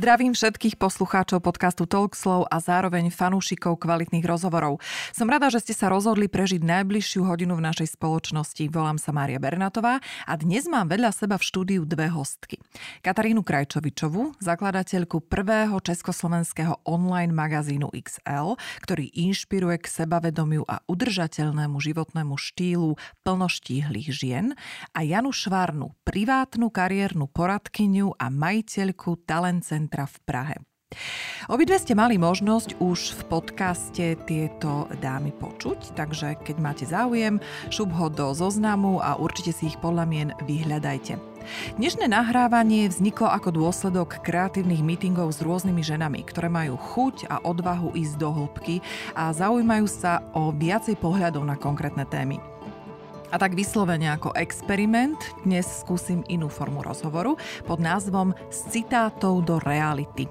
Zdravím 0.00 0.32
všetkých 0.32 0.80
poslucháčov 0.80 1.44
podcastu 1.44 1.84
Talkslow 1.84 2.48
a 2.48 2.56
zároveň 2.56 3.12
fanúšikov 3.12 3.76
kvalitných 3.84 4.24
rozhovorov. 4.24 4.80
Som 5.12 5.28
rada, 5.28 5.52
že 5.52 5.60
ste 5.60 5.76
sa 5.76 5.92
rozhodli 5.92 6.24
prežiť 6.24 6.64
najbližšiu 6.64 7.28
hodinu 7.28 7.60
v 7.60 7.68
našej 7.68 8.00
spoločnosti. 8.00 8.64
Volám 8.72 8.96
sa 8.96 9.12
Mária 9.12 9.36
Bernatová 9.36 10.00
a 10.00 10.32
dnes 10.40 10.64
mám 10.72 10.88
vedľa 10.88 11.12
seba 11.12 11.36
v 11.36 11.44
štúdiu 11.44 11.84
dve 11.84 12.08
hostky. 12.08 12.56
Katarínu 13.04 13.44
Krajčovičovú, 13.44 14.40
zakladateľku 14.40 15.20
prvého 15.28 15.76
československého 15.84 16.80
online 16.88 17.36
magazínu 17.36 17.92
XL, 17.92 18.56
ktorý 18.80 19.04
inšpiruje 19.12 19.84
k 19.84 20.00
sebavedomiu 20.00 20.64
a 20.64 20.80
udržateľnému 20.88 21.76
životnému 21.76 22.40
štýlu 22.40 22.96
plnoštíhlých 23.20 24.08
žien 24.16 24.56
a 24.96 25.04
Janu 25.04 25.28
Švárnu, 25.28 25.92
privátnu 26.08 26.72
kariérnu 26.72 27.28
poradkyňu 27.28 28.16
a 28.16 28.32
majiteľku 28.32 29.28
Talent 29.28 29.60
centra 29.90 30.06
v 30.06 30.16
Prahe. 30.22 30.56
Obidve 31.46 31.78
ste 31.78 31.94
mali 31.94 32.18
možnosť 32.18 32.82
už 32.82 33.14
v 33.14 33.22
podcaste 33.30 34.06
tieto 34.26 34.90
dámy 35.02 35.30
počuť, 35.34 35.94
takže 35.94 36.34
keď 36.42 36.56
máte 36.58 36.82
záujem, 36.86 37.38
šup 37.70 37.90
ho 37.94 38.06
do 38.10 38.34
zoznamu 38.34 38.98
a 38.98 39.14
určite 39.14 39.54
si 39.54 39.70
ich 39.70 39.78
podľa 39.78 40.04
mien 40.06 40.28
vyhľadajte. 40.46 41.18
Dnešné 41.78 42.10
nahrávanie 42.10 42.90
vzniklo 42.90 43.30
ako 43.30 43.54
dôsledok 43.54 44.18
kreatívnych 44.22 44.82
meetingov 44.82 45.30
s 45.30 45.42
rôznymi 45.42 45.82
ženami, 45.82 46.20
ktoré 46.26 46.50
majú 46.50 46.74
chuť 46.74 47.30
a 47.30 47.38
odvahu 47.42 47.94
ísť 47.94 48.14
do 48.18 48.30
hĺbky 48.34 48.82
a 49.14 49.30
zaujímajú 49.30 49.86
sa 49.86 50.26
o 50.34 50.50
viacej 50.50 50.98
pohľadov 50.98 51.46
na 51.46 51.54
konkrétne 51.54 52.02
témy. 52.06 52.42
A 53.30 53.38
tak 53.38 53.54
vyslovene 53.54 54.10
ako 54.10 54.34
experiment 54.34 55.18
dnes 55.46 55.86
skúsim 55.86 56.26
inú 56.26 56.50
formu 56.50 56.82
rozhovoru 56.82 57.38
pod 57.62 57.78
názvom 57.78 58.34
Z 58.50 58.74
citátov 58.74 59.46
do 59.46 59.62
reality. 59.62 60.26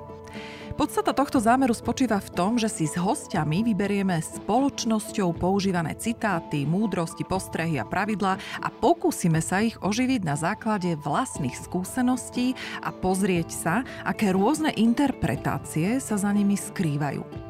Podstata 0.75 1.11
tohto 1.11 1.43
zámeru 1.43 1.75
spočíva 1.75 2.23
v 2.23 2.31
tom, 2.31 2.55
že 2.55 2.71
si 2.71 2.87
s 2.87 2.95
hostiami 2.95 3.67
vyberieme 3.67 4.15
spoločnosťou 4.23 5.35
používané 5.35 5.91
citáty, 5.99 6.63
múdrosti, 6.63 7.27
postrehy 7.27 7.79
a 7.79 7.87
pravidlá 7.87 8.39
a 8.63 8.67
pokúsime 8.71 9.43
sa 9.43 9.59
ich 9.59 9.75
oživiť 9.83 10.23
na 10.23 10.39
základe 10.39 10.95
vlastných 11.03 11.55
skúseností 11.55 12.55
a 12.79 12.95
pozrieť 12.95 13.49
sa, 13.51 13.75
aké 14.07 14.31
rôzne 14.31 14.71
interpretácie 14.71 15.99
sa 15.99 16.15
za 16.15 16.31
nimi 16.31 16.55
skrývajú. 16.55 17.48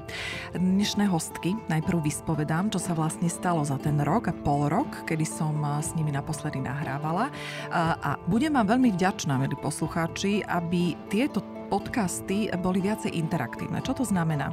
Dnešné 0.56 1.06
hostky 1.10 1.54
najprv 1.68 2.04
vyspovedám, 2.06 2.74
čo 2.74 2.82
sa 2.82 2.98
vlastne 2.98 3.28
stalo 3.28 3.62
za 3.66 3.78
ten 3.78 3.98
rok 4.02 4.30
a 4.30 4.34
pol 4.34 4.70
rok, 4.70 5.06
kedy 5.06 5.26
som 5.28 5.60
s 5.80 5.94
nimi 5.94 6.10
naposledy 6.10 6.62
nahrávala. 6.62 7.30
A 7.74 8.18
budem 8.26 8.54
vám 8.54 8.70
veľmi 8.78 8.94
vďačná, 8.96 9.38
milí 9.38 9.58
poslucháči, 9.60 10.42
aby 10.46 10.98
tieto 11.08 11.42
podcasty 11.70 12.50
boli 12.60 12.82
viacej 12.82 13.14
interaktívne. 13.14 13.86
Čo 13.86 14.02
to 14.02 14.04
znamená? 14.06 14.50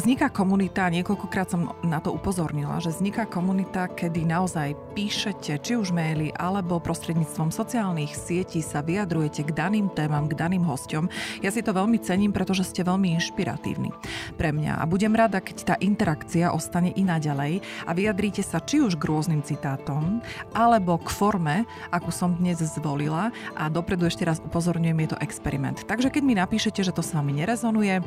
Vzniká 0.00 0.32
komunita, 0.32 0.88
niekoľkokrát 0.88 1.52
som 1.52 1.76
na 1.84 2.00
to 2.00 2.08
upozornila, 2.16 2.80
že 2.80 2.88
vzniká 2.88 3.28
komunita, 3.28 3.84
kedy 3.84 4.24
naozaj 4.24 4.72
píšete, 4.96 5.60
či 5.60 5.76
už 5.76 5.92
maily, 5.92 6.32
alebo 6.40 6.80
prostredníctvom 6.80 7.52
sociálnych 7.52 8.16
sietí 8.16 8.64
sa 8.64 8.80
vyjadrujete 8.80 9.44
k 9.44 9.52
daným 9.52 9.92
témam, 9.92 10.24
k 10.24 10.40
daným 10.40 10.64
hostom. 10.64 11.12
Ja 11.44 11.52
si 11.52 11.60
to 11.60 11.76
veľmi 11.76 12.00
cením, 12.00 12.32
pretože 12.32 12.64
ste 12.64 12.80
veľmi 12.80 13.12
inšpiratívni 13.20 13.92
pre 14.40 14.56
mňa 14.56 14.80
a 14.80 14.88
budem 14.88 15.12
rada, 15.12 15.36
keď 15.36 15.56
tá 15.68 15.74
interakcia 15.84 16.48
ostane 16.48 16.96
i 16.96 17.04
naďalej 17.04 17.60
a 17.84 17.92
vyjadríte 17.92 18.40
sa 18.40 18.56
či 18.56 18.80
už 18.80 18.96
k 18.96 19.04
rôznym 19.04 19.44
citátom, 19.44 20.24
alebo 20.56 20.96
k 20.96 21.12
forme, 21.12 21.68
akú 21.92 22.08
som 22.08 22.32
dnes 22.40 22.56
zvolila 22.56 23.36
a 23.52 23.68
dopredu 23.68 24.08
ešte 24.08 24.24
raz 24.24 24.40
upozorňujem, 24.40 24.96
je 24.96 25.08
to 25.12 25.20
experiment. 25.20 25.84
Takže 25.84 26.08
keď 26.08 26.22
mi 26.24 26.40
napíšete, 26.40 26.80
že 26.80 26.96
to 26.96 27.04
s 27.04 27.12
vami 27.12 27.36
nerezonuje, 27.36 28.00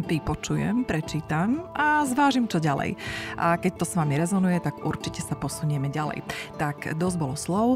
vypočujem, 0.00 0.88
prečítam 0.88 1.68
a 1.76 2.04
zvážim, 2.08 2.48
čo 2.48 2.62
ďalej. 2.62 2.96
A 3.36 3.60
keď 3.60 3.82
to 3.82 3.84
s 3.84 3.96
vami 3.96 4.16
rezonuje, 4.16 4.58
tak 4.60 4.80
určite 4.84 5.20
sa 5.20 5.36
posunieme 5.36 5.92
ďalej. 5.92 6.24
Tak 6.56 6.96
dosť 6.96 7.16
bolo 7.20 7.34
slov, 7.36 7.68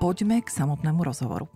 poďme 0.00 0.40
k 0.40 0.48
samotnému 0.48 1.04
rozhovoru. 1.04 1.48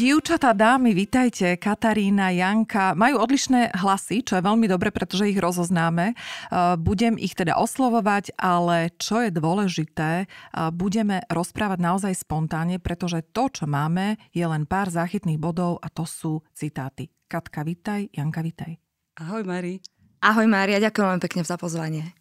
Dievčatá, 0.00 0.56
dámy, 0.56 0.96
vitajte. 0.96 1.60
Katarína, 1.60 2.32
Janka. 2.32 2.96
Majú 2.96 3.20
odlišné 3.20 3.76
hlasy, 3.84 4.24
čo 4.24 4.40
je 4.40 4.46
veľmi 4.48 4.64
dobre, 4.64 4.88
pretože 4.88 5.28
ich 5.28 5.36
rozoznáme. 5.36 6.16
Uh, 6.48 6.72
budem 6.80 7.20
ich 7.20 7.36
teda 7.36 7.60
oslovovať, 7.60 8.32
ale 8.40 8.96
čo 8.96 9.20
je 9.20 9.28
dôležité, 9.28 10.24
uh, 10.24 10.72
budeme 10.72 11.20
rozprávať 11.28 11.84
naozaj 11.84 12.16
spontánne, 12.16 12.80
pretože 12.80 13.20
to, 13.36 13.52
čo 13.52 13.68
máme, 13.68 14.16
je 14.32 14.48
len 14.48 14.64
pár 14.64 14.88
záchytných 14.88 15.36
bodov 15.36 15.76
a 15.84 15.92
to 15.92 16.08
sú 16.08 16.40
citáty. 16.56 17.12
Katka, 17.28 17.60
vitaj. 17.60 18.08
Janka, 18.16 18.40
vitaj. 18.40 18.80
Ahoj, 19.20 19.44
Mari. 19.44 19.84
Ahoj, 20.24 20.48
Mária, 20.48 20.80
ďakujem 20.80 21.12
veľmi 21.12 21.24
pekne 21.28 21.44
za 21.44 21.60
pozvanie. 21.60 22.16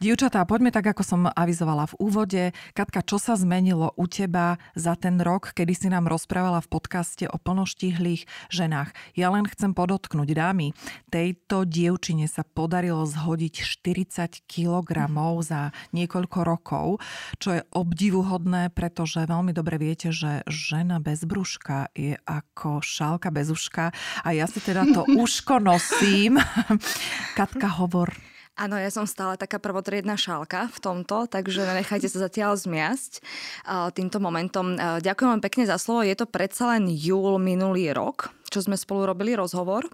Dievčatá, 0.00 0.48
poďme 0.48 0.72
tak, 0.72 0.96
ako 0.96 1.04
som 1.04 1.20
avizovala 1.28 1.84
v 1.92 1.98
úvode. 2.00 2.42
Katka, 2.72 3.04
čo 3.04 3.20
sa 3.20 3.36
zmenilo 3.36 3.92
u 4.00 4.08
teba 4.08 4.56
za 4.72 4.96
ten 4.96 5.20
rok, 5.20 5.52
kedy 5.52 5.76
si 5.76 5.92
nám 5.92 6.08
rozprávala 6.08 6.64
v 6.64 6.72
podcaste 6.72 7.28
o 7.28 7.36
plnoštihlých 7.36 8.24
ženách? 8.48 8.96
Ja 9.12 9.28
len 9.28 9.44
chcem 9.44 9.76
podotknúť, 9.76 10.32
dámy, 10.32 10.72
tejto 11.12 11.68
dievčine 11.68 12.32
sa 12.32 12.48
podarilo 12.48 13.04
zhodiť 13.04 13.60
40 13.60 14.40
kg 14.48 14.88
za 15.44 15.68
niekoľko 15.92 16.38
rokov, 16.48 17.04
čo 17.36 17.60
je 17.60 17.62
obdivuhodné, 17.68 18.72
pretože 18.72 19.28
veľmi 19.28 19.52
dobre 19.52 19.76
viete, 19.76 20.16
že 20.16 20.48
žena 20.48 20.96
bez 21.04 21.28
brúška 21.28 21.92
je 21.92 22.16
ako 22.24 22.80
šálka 22.80 23.28
bez 23.28 23.52
uška 23.52 23.92
a 24.24 24.28
ja 24.32 24.48
si 24.48 24.64
teda 24.64 24.88
to 24.96 25.04
uško 25.28 25.60
nosím. 25.60 26.40
Katka, 27.36 27.68
hovor. 27.76 28.29
Áno, 28.60 28.76
ja 28.76 28.92
som 28.92 29.08
stále 29.08 29.40
taká 29.40 29.56
prvotriedna 29.56 30.20
šálka 30.20 30.68
v 30.68 30.78
tomto, 30.84 31.24
takže 31.24 31.64
nechajte 31.80 32.12
sa 32.12 32.28
zatiaľ 32.28 32.60
zmiasť 32.60 33.24
týmto 33.96 34.20
momentom. 34.20 34.76
Ďakujem 35.00 35.30
vám 35.32 35.40
pekne 35.40 35.64
za 35.64 35.80
slovo. 35.80 36.04
Je 36.04 36.12
to 36.12 36.28
predsa 36.28 36.76
len 36.76 36.92
júl 36.92 37.40
minulý 37.40 37.96
rok, 37.96 38.28
čo 38.52 38.60
sme 38.60 38.76
spolu 38.76 39.08
robili 39.08 39.32
rozhovor 39.32 39.88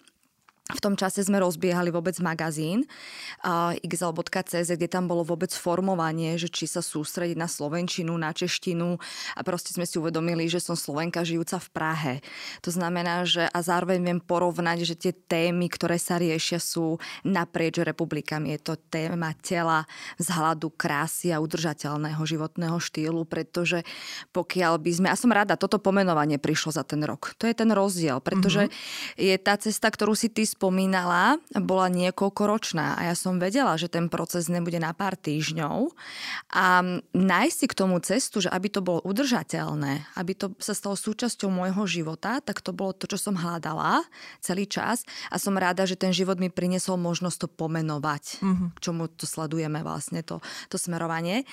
v 0.67 0.81
tom 0.83 0.99
čase 0.99 1.23
sme 1.23 1.39
rozbiehali 1.39 1.95
vôbec 1.95 2.19
magazín 2.19 2.83
uh, 3.47 3.71
xl.cz, 3.87 4.67
kde 4.67 4.91
tam 4.91 5.07
bolo 5.07 5.23
vôbec 5.23 5.55
formovanie, 5.55 6.35
že 6.35 6.51
či 6.51 6.67
sa 6.67 6.83
sústrediť 6.83 7.39
na 7.39 7.47
slovenčinu, 7.47 8.11
na 8.19 8.35
češtinu 8.35 8.99
a 9.39 9.41
proste 9.47 9.71
sme 9.71 9.87
si 9.87 10.03
uvedomili, 10.03 10.51
že 10.51 10.59
som 10.59 10.75
Slovenka 10.75 11.23
žijúca 11.23 11.63
v 11.63 11.69
Prahe. 11.71 12.15
To 12.67 12.75
znamená, 12.75 13.23
že 13.23 13.47
a 13.47 13.59
zároveň 13.63 14.03
viem 14.03 14.19
porovnať, 14.19 14.79
že 14.83 14.99
tie 14.99 15.13
témy, 15.15 15.71
ktoré 15.71 16.03
sa 16.03 16.19
riešia 16.19 16.59
sú 16.59 16.99
naprieč 17.23 17.79
republikami. 17.79 18.59
Je 18.59 18.61
to 18.67 18.75
téma 18.91 19.39
tela, 19.39 19.87
vzhľadu, 20.19 20.75
krásy 20.75 21.31
a 21.31 21.39
udržateľného 21.39 22.19
životného 22.27 22.75
štýlu, 22.83 23.23
pretože 23.23 23.87
pokiaľ 24.35 24.83
by 24.83 24.91
sme, 24.91 25.09
a 25.15 25.17
som 25.17 25.31
rada, 25.31 25.55
toto 25.55 25.79
pomenovanie 25.79 26.43
prišlo 26.43 26.75
za 26.75 26.83
ten 26.83 27.07
rok. 27.07 27.39
To 27.39 27.47
je 27.47 27.55
ten 27.55 27.71
rozdiel, 27.71 28.19
pretože 28.19 28.67
mm-hmm. 28.67 29.23
je 29.31 29.37
tá 29.39 29.55
cesta, 29.55 29.87
ktorú 29.95 30.19
si 30.19 30.27
ty 30.27 30.43
spomínala, 30.57 31.37
bola 31.53 31.93
niekoľkoročná 31.93 32.97
a 32.97 33.13
ja 33.13 33.15
som 33.15 33.37
vedela, 33.37 33.77
že 33.77 33.93
ten 33.93 34.09
proces 34.09 34.49
nebude 34.49 34.81
na 34.81 34.97
pár 34.97 35.21
týždňov 35.21 35.93
a 36.49 36.81
nájsť 37.13 37.57
si 37.61 37.67
k 37.69 37.77
tomu 37.77 38.01
cestu, 38.01 38.41
že 38.41 38.49
aby 38.49 38.73
to 38.73 38.81
bolo 38.81 39.05
udržateľné, 39.05 40.17
aby 40.17 40.33
to 40.33 40.57
sa 40.57 40.73
stalo 40.73 40.97
súčasťou 40.97 41.53
môjho 41.53 41.85
života, 41.85 42.41
tak 42.41 42.65
to 42.65 42.73
bolo 42.73 42.97
to, 42.97 43.05
čo 43.05 43.21
som 43.21 43.37
hľadala 43.37 44.01
celý 44.41 44.65
čas 44.65 45.05
a 45.29 45.37
som 45.37 45.61
rada, 45.61 45.85
že 45.85 46.01
ten 46.01 46.17
život 46.17 46.41
mi 46.41 46.49
priniesol 46.49 46.97
možnosť 46.97 47.45
to 47.45 47.49
pomenovať, 47.53 48.41
mm-hmm. 48.41 48.69
k 48.73 48.79
čomu 48.81 49.13
to 49.13 49.29
sledujeme 49.29 49.85
vlastne, 49.85 50.25
to, 50.25 50.41
to 50.73 50.81
smerovanie. 50.81 51.45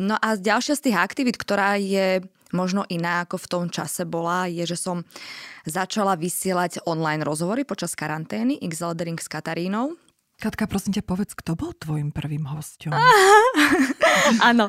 No 0.00 0.16
a 0.16 0.40
ďalšia 0.40 0.80
z 0.80 0.84
tých 0.88 0.96
aktivít, 0.96 1.36
ktorá 1.36 1.76
je 1.76 2.24
možno 2.54 2.86
iná 2.86 3.26
ako 3.26 3.42
v 3.42 3.50
tom 3.50 3.64
čase 3.72 4.06
bola, 4.06 4.46
je, 4.46 4.62
že 4.66 4.78
som 4.78 5.02
začala 5.66 6.14
vysielať 6.14 6.86
online 6.86 7.26
rozhovory 7.26 7.66
počas 7.66 7.98
karantény 7.98 8.62
X-Lettering 8.62 9.18
s 9.18 9.26
Katarínou. 9.26 9.98
Katka, 10.36 10.68
prosím 10.68 10.92
ťa, 10.92 11.00
povedz, 11.00 11.32
kto 11.32 11.56
bol 11.56 11.72
tvojim 11.72 12.12
prvým 12.12 12.44
hostom? 12.44 12.92
Áno, 14.52 14.68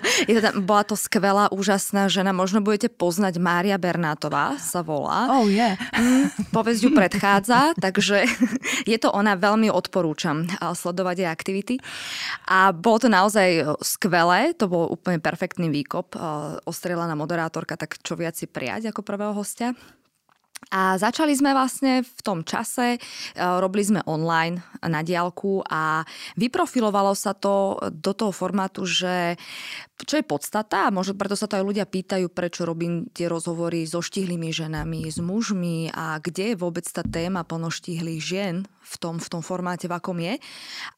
bola 0.64 0.84
to 0.88 0.96
skvelá, 0.96 1.52
úžasná 1.52 2.08
žena. 2.08 2.32
Možno 2.32 2.64
budete 2.64 2.88
poznať 2.88 3.36
Mária 3.36 3.76
Bernátová, 3.76 4.56
sa 4.64 4.80
volá. 4.80 5.28
Oh, 5.28 5.44
yeah. 5.44 5.76
Mm, 5.92 6.32
ju 6.72 6.90
predchádza, 6.96 7.76
takže 7.84 8.32
je 8.92 8.96
to 8.96 9.12
ona, 9.12 9.36
veľmi 9.36 9.68
odporúčam 9.68 10.48
sledovať 10.56 11.28
jej 11.28 11.30
aktivity. 11.30 11.76
A 12.48 12.72
bolo 12.72 13.04
to 13.04 13.12
naozaj 13.12 13.76
skvelé, 13.84 14.56
to 14.56 14.72
bol 14.72 14.88
úplne 14.88 15.20
perfektný 15.20 15.68
výkop. 15.68 16.16
Ostrelaná 16.64 17.12
moderátorka, 17.20 17.76
tak 17.76 18.00
čo 18.00 18.16
viac 18.16 18.40
si 18.40 18.48
prijať 18.48 18.96
ako 18.96 19.04
prvého 19.04 19.36
hostia. 19.36 19.76
A 20.68 21.00
začali 21.00 21.32
sme 21.32 21.56
vlastne 21.56 22.04
v 22.04 22.20
tom 22.26 22.44
čase, 22.44 22.98
e, 22.98 23.00
robili 23.40 23.88
sme 23.88 24.02
online 24.04 24.60
na 24.84 25.00
diálku 25.00 25.64
a 25.64 26.04
vyprofilovalo 26.36 27.16
sa 27.16 27.32
to 27.32 27.80
do 27.94 28.12
toho 28.12 28.36
formátu, 28.36 28.84
že 28.84 29.40
čo 30.06 30.22
je 30.22 30.26
podstata, 30.26 30.86
a 30.86 30.94
možno 30.94 31.18
preto 31.18 31.34
sa 31.34 31.50
to 31.50 31.58
aj 31.58 31.66
ľudia 31.66 31.90
pýtajú, 31.90 32.30
prečo 32.30 32.70
robím 32.70 33.10
tie 33.10 33.26
rozhovory 33.26 33.82
so 33.90 33.98
štihlými 33.98 34.54
ženami, 34.54 35.10
s 35.10 35.18
mužmi 35.18 35.90
a 35.90 36.22
kde 36.22 36.54
je 36.54 36.60
vôbec 36.60 36.86
tá 36.86 37.02
téma 37.02 37.42
plnoštihlých 37.42 38.22
žien 38.22 38.70
v 38.88 38.96
tom, 39.02 39.16
v 39.20 39.28
tom 39.28 39.42
formáte, 39.44 39.90
v 39.90 39.98
akom 39.98 40.16
je. 40.22 40.40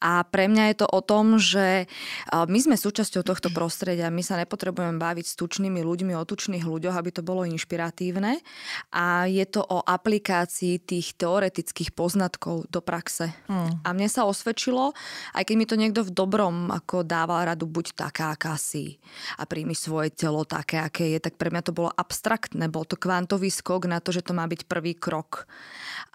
A 0.03 0.21
pre 0.27 0.45
mňa 0.45 0.63
je 0.69 0.75
to 0.83 0.87
o 0.89 1.01
tom, 1.01 1.41
že 1.41 1.89
my 2.29 2.59
sme 2.61 2.77
súčasťou 2.77 3.25
tohto 3.25 3.49
prostredia, 3.49 4.13
my 4.13 4.21
sa 4.21 4.37
nepotrebujeme 4.37 5.01
baviť 5.01 5.25
s 5.25 5.37
tučnými 5.39 5.81
ľuďmi 5.81 6.13
o 6.13 6.27
tučných 6.27 6.67
ľuďoch, 6.67 6.93
aby 6.93 7.09
to 7.09 7.25
bolo 7.25 7.49
inšpiratívne. 7.49 8.37
A 8.93 9.25
je 9.25 9.45
to 9.49 9.65
o 9.65 9.81
aplikácii 9.81 10.77
tých 10.85 11.17
teoretických 11.17 11.95
poznatkov 11.97 12.69
do 12.69 12.83
praxe. 12.83 13.33
Hmm. 13.49 13.81
A 13.81 13.89
mne 13.97 14.05
sa 14.05 14.29
osvedčilo, 14.29 14.93
aj 15.33 15.43
keď 15.49 15.55
mi 15.57 15.65
to 15.65 15.75
niekto 15.79 16.01
v 16.05 16.13
dobrom 16.13 16.69
ako 16.69 17.01
dával 17.01 17.47
radu, 17.49 17.65
buď 17.65 17.97
taká, 17.97 18.37
aká 18.37 18.53
si 18.53 18.88
a 19.37 19.43
príjmi 19.45 19.75
svoje 19.75 20.09
telo 20.15 20.47
také, 20.47 20.81
aké 20.81 21.13
je, 21.13 21.19
tak 21.19 21.35
pre 21.35 21.51
mňa 21.53 21.61
to 21.67 21.75
bolo 21.75 21.91
abstraktné, 21.93 22.71
bol 22.71 22.87
to 22.87 22.95
kvantový 22.95 23.51
skok 23.51 23.85
na 23.85 23.99
to, 24.01 24.09
že 24.15 24.25
to 24.25 24.33
má 24.33 24.47
byť 24.47 24.65
prvý 24.65 24.95
krok. 24.95 25.45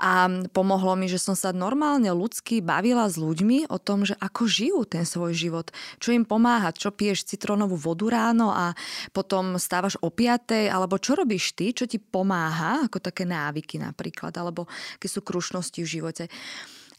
A 0.00 0.26
pomohlo 0.50 0.98
mi, 0.98 1.06
že 1.06 1.22
som 1.22 1.38
sa 1.38 1.54
normálne 1.54 2.10
ľudsky 2.10 2.58
bavila 2.58 3.06
s 3.06 3.14
ľuďmi 3.14 3.70
o 3.70 3.78
tom, 3.78 4.02
že 4.02 4.18
ako 4.18 4.42
žijú 4.48 4.80
ten 4.90 5.06
svoj 5.06 5.36
život, 5.36 5.70
čo 6.02 6.10
im 6.10 6.26
pomáha, 6.26 6.74
čo 6.74 6.90
piješ 6.90 7.30
citrónovú 7.30 7.78
vodu 7.78 8.10
ráno 8.10 8.50
a 8.50 8.74
potom 9.14 9.54
stávaš 9.60 9.94
o 10.02 10.10
piatej, 10.10 10.66
alebo 10.66 10.98
čo 10.98 11.14
robíš 11.14 11.54
ty, 11.54 11.70
čo 11.70 11.86
ti 11.86 12.02
pomáha, 12.02 12.90
ako 12.90 12.98
také 12.98 13.22
návyky 13.22 13.78
napríklad, 13.78 14.34
alebo 14.34 14.66
aké 14.98 15.06
sú 15.06 15.22
krušnosti 15.22 15.78
v 15.78 15.92
živote. 16.00 16.24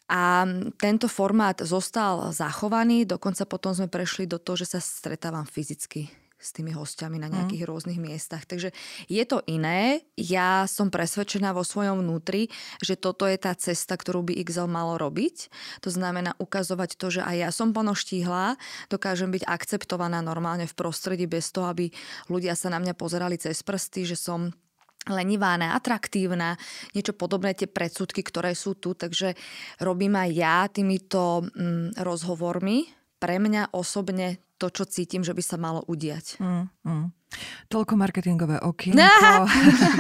A 0.05 0.45
tento 0.77 1.09
formát 1.09 1.57
zostal 1.65 2.29
zachovaný, 2.29 3.09
dokonca 3.09 3.49
potom 3.49 3.73
sme 3.73 3.89
prešli 3.89 4.29
do 4.29 4.37
toho, 4.37 4.61
že 4.61 4.77
sa 4.77 4.79
stretávam 4.81 5.49
fyzicky 5.49 6.25
s 6.45 6.53
tými 6.53 6.77
hostiami 6.77 7.17
na 7.17 7.25
nejakých 7.25 7.65
mm. 7.65 7.69
rôznych 7.73 7.97
miestach. 7.97 8.45
Takže 8.45 8.69
je 9.09 9.23
to 9.25 9.41
iné. 9.49 10.05
Ja 10.13 10.69
som 10.69 10.93
presvedčená 10.93 11.57
vo 11.57 11.65
svojom 11.65 12.05
vnútri, 12.05 12.53
že 12.85 12.93
toto 12.93 13.25
je 13.25 13.41
tá 13.41 13.57
cesta, 13.57 13.97
ktorú 13.97 14.29
by 14.29 14.37
XL 14.45 14.69
malo 14.69 15.01
robiť. 15.01 15.49
To 15.81 15.89
znamená 15.89 16.37
ukazovať 16.37 17.01
to, 17.01 17.09
že 17.09 17.21
aj 17.25 17.35
ja 17.35 17.49
som 17.49 17.73
ponoštíhla, 17.73 18.61
dokážem 18.93 19.33
byť 19.33 19.43
akceptovaná 19.49 20.21
normálne 20.21 20.69
v 20.69 20.77
prostredí 20.77 21.25
bez 21.25 21.49
toho, 21.49 21.71
aby 21.71 21.89
ľudia 22.29 22.53
sa 22.53 22.69
na 22.69 22.77
mňa 22.77 22.93
pozerali 22.93 23.41
cez 23.41 23.65
prsty, 23.65 24.05
že 24.13 24.17
som 24.19 24.53
lenivá, 25.09 25.57
neatraktívna, 25.57 26.57
niečo 26.97 27.13
podobné 27.13 27.53
tie 27.53 27.69
predsudky, 27.69 28.25
ktoré 28.25 28.57
sú 28.57 28.77
tu, 28.77 28.97
takže 28.97 29.37
robím 29.81 30.17
aj 30.17 30.29
ja 30.33 30.57
týmito 30.69 31.45
mm, 31.45 32.01
rozhovormi. 32.01 32.89
Pre 33.15 33.35
mňa 33.39 33.73
osobne 33.73 34.41
to, 34.55 34.71
čo 34.71 34.87
cítim, 34.87 35.21
že 35.23 35.35
by 35.35 35.43
sa 35.43 35.57
malo 35.59 35.83
udiať. 35.85 36.39
Mm, 36.39 36.65
mm. 36.83 37.05
Toľko 37.65 37.93
marketingové 37.97 38.61
okienko 38.61 39.49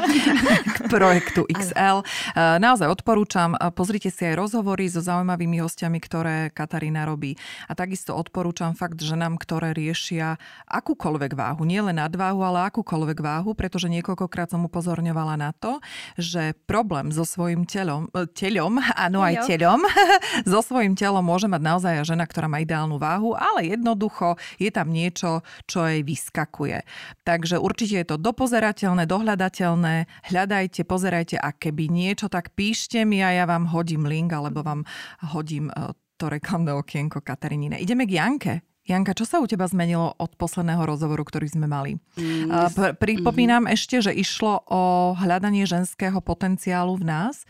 k 0.75 0.77
projektu 0.87 1.43
XL. 1.49 2.05
Eh, 2.05 2.57
naozaj 2.61 2.87
odporúčam, 2.87 3.57
pozrite 3.73 4.13
si 4.13 4.21
aj 4.25 4.37
rozhovory 4.37 4.85
so 4.87 5.01
zaujímavými 5.01 5.59
hostiami, 5.59 5.97
ktoré 5.97 6.53
Katarína 6.53 7.09
robí. 7.09 7.35
A 7.65 7.73
takisto 7.73 8.13
odporúčam 8.13 8.77
fakt 8.77 9.01
ženám, 9.01 9.41
ktoré 9.41 9.73
riešia 9.73 10.37
akúkoľvek 10.69 11.33
váhu, 11.33 11.65
nie 11.65 11.81
len 11.81 11.97
nadváhu, 11.97 12.45
ale 12.45 12.69
akúkoľvek 12.69 13.19
váhu, 13.19 13.51
pretože 13.57 13.89
niekoľkokrát 13.89 14.53
som 14.53 14.63
upozorňovala 14.67 15.35
na 15.39 15.51
to, 15.55 15.81
že 16.15 16.53
problém 16.69 17.09
so 17.09 17.25
svojím 17.25 17.65
telom, 17.65 18.07
eh, 18.13 18.29
telom, 18.29 18.77
áno 18.93 19.25
aj 19.25 19.49
telom, 19.49 19.81
so 20.49 20.61
svojím 20.61 20.93
telom 20.93 21.25
môže 21.25 21.49
mať 21.49 21.61
naozaj 21.61 21.93
žena, 22.05 22.29
ktorá 22.29 22.45
má 22.45 22.61
ideálnu 22.61 23.01
váhu, 23.01 23.33
ale 23.33 23.73
jednoducho 23.73 24.37
je 24.61 24.69
tam 24.69 24.93
niečo, 24.93 25.41
čo 25.65 25.85
jej 25.89 26.05
vyskakuje. 26.05 26.85
Takže 27.25 27.57
určite 27.57 28.05
je 28.05 28.07
to 28.13 28.21
dopozerateľné, 28.21 29.09
dohľadateľné. 29.09 30.29
Hľadajte, 30.29 30.85
pozerajte 30.85 31.41
a 31.41 31.49
keby 31.49 31.89
niečo, 31.89 32.29
tak 32.29 32.53
píšte 32.53 33.01
mi 33.01 33.25
a 33.25 33.33
ja 33.33 33.49
vám 33.49 33.65
hodím 33.73 34.05
link 34.05 34.29
alebo 34.29 34.61
vám 34.61 34.85
hodím 35.33 35.73
e, 35.73 35.97
to 36.21 36.29
reklamné 36.29 36.77
okienko 36.77 37.25
Katarinine. 37.25 37.81
Ideme 37.81 38.05
k 38.05 38.21
Janke. 38.21 38.53
Janka, 38.85 39.17
čo 39.17 39.25
sa 39.25 39.41
u 39.41 39.49
teba 39.49 39.65
zmenilo 39.65 40.13
od 40.21 40.37
posledného 40.37 40.85
rozhovoru, 40.85 41.25
ktorý 41.25 41.49
sme 41.49 41.65
mali? 41.65 41.97
Mm, 42.21 42.69
Pripomínam 43.01 43.65
mm-hmm. 43.65 43.75
ešte, 43.81 43.97
že 44.05 44.13
išlo 44.13 44.61
o 44.69 44.81
hľadanie 45.17 45.65
ženského 45.65 46.21
potenciálu 46.21 47.01
v 47.01 47.09
nás. 47.09 47.49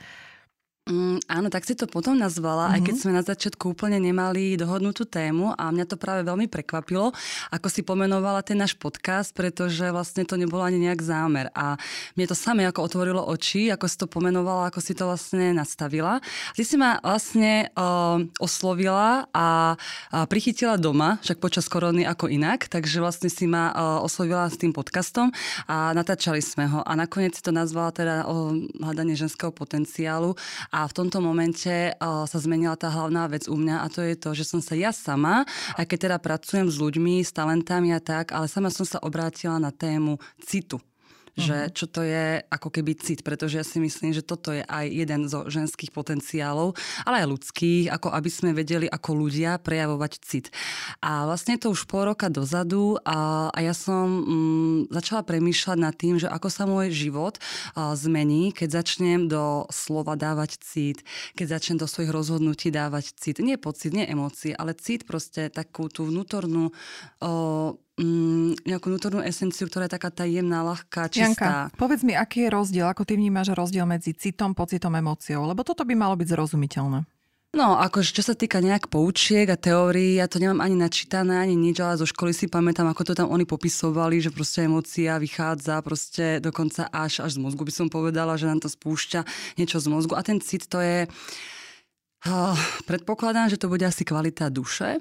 Mm, 0.86 1.18
áno, 1.26 1.50
tak 1.50 1.66
si 1.66 1.74
to 1.74 1.90
potom 1.90 2.14
nazvala, 2.14 2.70
mm-hmm. 2.70 2.76
aj 2.78 2.82
keď 2.86 2.94
mhm. 2.94 3.02
sme 3.02 3.18
na 3.18 3.24
začiatku 3.26 3.74
úplne 3.74 3.98
nemali 3.98 4.54
dohodnutú 4.54 5.10
tému 5.10 5.58
a 5.58 5.74
mňa 5.74 5.90
to 5.90 5.98
práve 5.98 6.22
veľmi 6.22 6.46
prekvapilo, 6.46 7.10
ako 7.50 7.68
si 7.74 7.82
pomenovala 7.82 8.46
ten 8.46 8.62
náš 8.62 8.78
podcast, 8.78 9.34
pretože 9.34 9.82
vlastne 9.90 10.30
to 10.30 10.38
nebolo 10.38 10.62
ani 10.62 10.78
nejak 10.78 11.02
zámer. 11.02 11.50
A 11.58 11.82
mne 12.14 12.30
to 12.30 12.38
samé 12.38 12.70
ako 12.70 12.86
otvorilo 12.86 13.26
oči, 13.26 13.74
ako 13.74 13.90
si 13.90 13.98
to 13.98 14.06
pomenovala, 14.06 14.70
ako 14.70 14.78
si 14.78 14.94
to 14.94 15.10
vlastne 15.10 15.58
nastavila. 15.58 16.22
Ty 16.54 16.62
si 16.62 16.78
ma 16.78 17.02
vlastne 17.02 17.74
uh, 17.74 18.22
oslovila 18.38 19.26
a, 19.34 19.74
a 20.14 20.30
prichytila 20.30 20.78
doma, 20.78 21.18
však 21.26 21.42
počas 21.42 21.66
korony 21.66 22.06
ako 22.06 22.30
inak, 22.30 22.70
takže 22.70 23.02
vlastne 23.02 23.34
si 23.34 23.50
ma 23.50 23.74
uh, 23.74 24.06
oslovila 24.06 24.46
s 24.46 24.62
tým 24.62 24.70
podcastom 24.70 25.34
a 25.66 25.98
natáčali 25.98 26.46
sme 26.46 26.70
ho. 26.70 26.86
A 26.86 26.94
nakoniec 26.94 27.34
si 27.34 27.42
to 27.42 27.50
nazvala 27.50 27.90
teda 27.90 28.30
o 28.30 28.54
hľadanie 28.86 29.18
ženského 29.18 29.50
potenciálu 29.50 30.38
a 30.76 30.84
v 30.84 30.92
tomto 30.92 31.24
momente 31.24 31.72
uh, 31.72 32.28
sa 32.28 32.36
zmenila 32.36 32.76
tá 32.76 32.92
hlavná 32.92 33.32
vec 33.32 33.48
u 33.48 33.56
mňa 33.56 33.80
a 33.80 33.88
to 33.88 34.04
je 34.04 34.20
to, 34.20 34.36
že 34.36 34.44
som 34.44 34.60
sa 34.60 34.76
ja 34.76 34.92
sama, 34.92 35.48
aj 35.80 35.88
keď 35.88 36.12
teda 36.12 36.18
pracujem 36.20 36.68
s 36.68 36.76
ľuďmi, 36.76 37.24
s 37.24 37.32
talentami 37.32 37.96
a 37.96 38.04
tak, 38.04 38.36
ale 38.36 38.52
sama 38.52 38.68
som 38.68 38.84
sa 38.84 39.00
obrátila 39.00 39.56
na 39.56 39.72
tému 39.72 40.20
citu 40.44 40.84
že 41.36 41.68
mhm. 41.68 41.72
čo 41.76 41.86
to 41.92 42.02
je 42.02 42.40
ako 42.48 42.70
keby 42.72 42.96
cit, 42.96 43.22
pretože 43.22 43.60
ja 43.60 43.66
si 43.68 43.78
myslím, 43.84 44.16
že 44.16 44.24
toto 44.24 44.56
je 44.56 44.64
aj 44.64 44.86
jeden 44.88 45.28
zo 45.28 45.46
ženských 45.48 45.92
potenciálov, 45.92 46.74
ale 47.04 47.24
aj 47.24 47.28
ľudských, 47.28 47.92
ako 47.92 48.08
aby 48.16 48.30
sme 48.32 48.56
vedeli 48.56 48.88
ako 48.88 49.12
ľudia 49.14 49.60
prejavovať 49.60 50.12
cit. 50.24 50.48
A 51.04 51.28
vlastne 51.28 51.60
to 51.60 51.76
už 51.76 51.86
pol 51.92 52.08
roka 52.08 52.32
dozadu 52.32 52.96
a, 53.04 53.52
a 53.52 53.60
ja 53.60 53.76
som 53.76 54.08
mm, 54.08 54.96
začala 54.96 55.28
premýšľať 55.28 55.78
nad 55.78 55.96
tým, 55.96 56.16
že 56.18 56.32
ako 56.32 56.48
sa 56.48 56.64
môj 56.64 56.96
život 56.96 57.36
a, 57.76 57.94
zmení, 58.00 58.56
keď 58.56 58.84
začnem 58.84 59.28
do 59.28 59.68
slova 59.70 60.16
dávať 60.16 60.64
cit, 60.64 61.04
keď 61.36 61.60
začnem 61.60 61.84
do 61.84 61.88
svojich 61.88 62.12
rozhodnutí 62.16 62.72
dávať 62.72 63.12
cit. 63.20 63.44
Nie 63.44 63.60
pocit, 63.60 63.92
nie 63.92 64.08
emócie, 64.08 64.56
ale 64.56 64.72
cit 64.74 65.04
proste 65.04 65.52
takú 65.52 65.92
tú 65.92 66.08
vnútornú 66.08 66.72
o, 66.72 67.76
mm, 68.00 68.68
nejakú 68.68 68.92
vnútornú 68.92 69.22
esenciu, 69.24 69.68
ktorá 69.68 69.88
je 69.88 69.96
taká 69.96 70.12
tá 70.12 70.24
jemná, 70.28 70.64
ľahká, 70.64 71.08
čistá. 71.08 71.70
Janka, 71.70 71.76
povedz 71.80 72.04
mi, 72.04 72.14
aký 72.16 72.48
je 72.48 72.50
rozdiel, 72.52 72.88
ako 72.88 73.08
ty 73.08 73.16
vnímaš 73.16 73.56
rozdiel 73.56 73.88
medzi 73.88 74.16
citom, 74.16 74.52
pocitom, 74.52 74.94
emóciou, 74.96 75.48
lebo 75.48 75.64
toto 75.64 75.88
by 75.88 75.96
malo 75.96 76.16
byť 76.20 76.28
zrozumiteľné. 76.28 77.08
No, 77.56 77.80
akože 77.80 78.20
čo 78.20 78.20
sa 78.20 78.36
týka 78.36 78.60
nejak 78.60 78.92
poučiek 78.92 79.48
a 79.48 79.56
teórií, 79.56 80.20
ja 80.20 80.28
to 80.28 80.44
nemám 80.44 80.60
ani 80.60 80.76
načítané, 80.76 81.40
ani 81.40 81.56
nič, 81.56 81.80
ale 81.80 81.96
zo 81.96 82.04
školy 82.04 82.36
si 82.36 82.52
pamätám, 82.52 82.84
ako 82.92 83.08
to 83.08 83.14
tam 83.16 83.32
oni 83.32 83.48
popisovali, 83.48 84.20
že 84.20 84.36
proste 84.36 84.68
emócia 84.68 85.16
vychádza 85.16 85.80
proste 85.80 86.44
dokonca 86.44 86.92
až, 86.92 87.24
až 87.24 87.40
z 87.40 87.48
mozgu, 87.48 87.64
by 87.64 87.72
som 87.72 87.88
povedala, 87.88 88.36
že 88.36 88.52
nám 88.52 88.60
to 88.60 88.68
spúšťa 88.68 89.24
niečo 89.56 89.80
z 89.80 89.88
mozgu. 89.88 90.20
A 90.20 90.22
ten 90.28 90.44
cit 90.44 90.68
to 90.68 90.84
je... 90.84 91.08
Uh, 92.28 92.60
predpokladám, 92.92 93.48
že 93.48 93.56
to 93.56 93.72
bude 93.72 93.88
asi 93.88 94.04
kvalita 94.04 94.52
duše, 94.52 95.00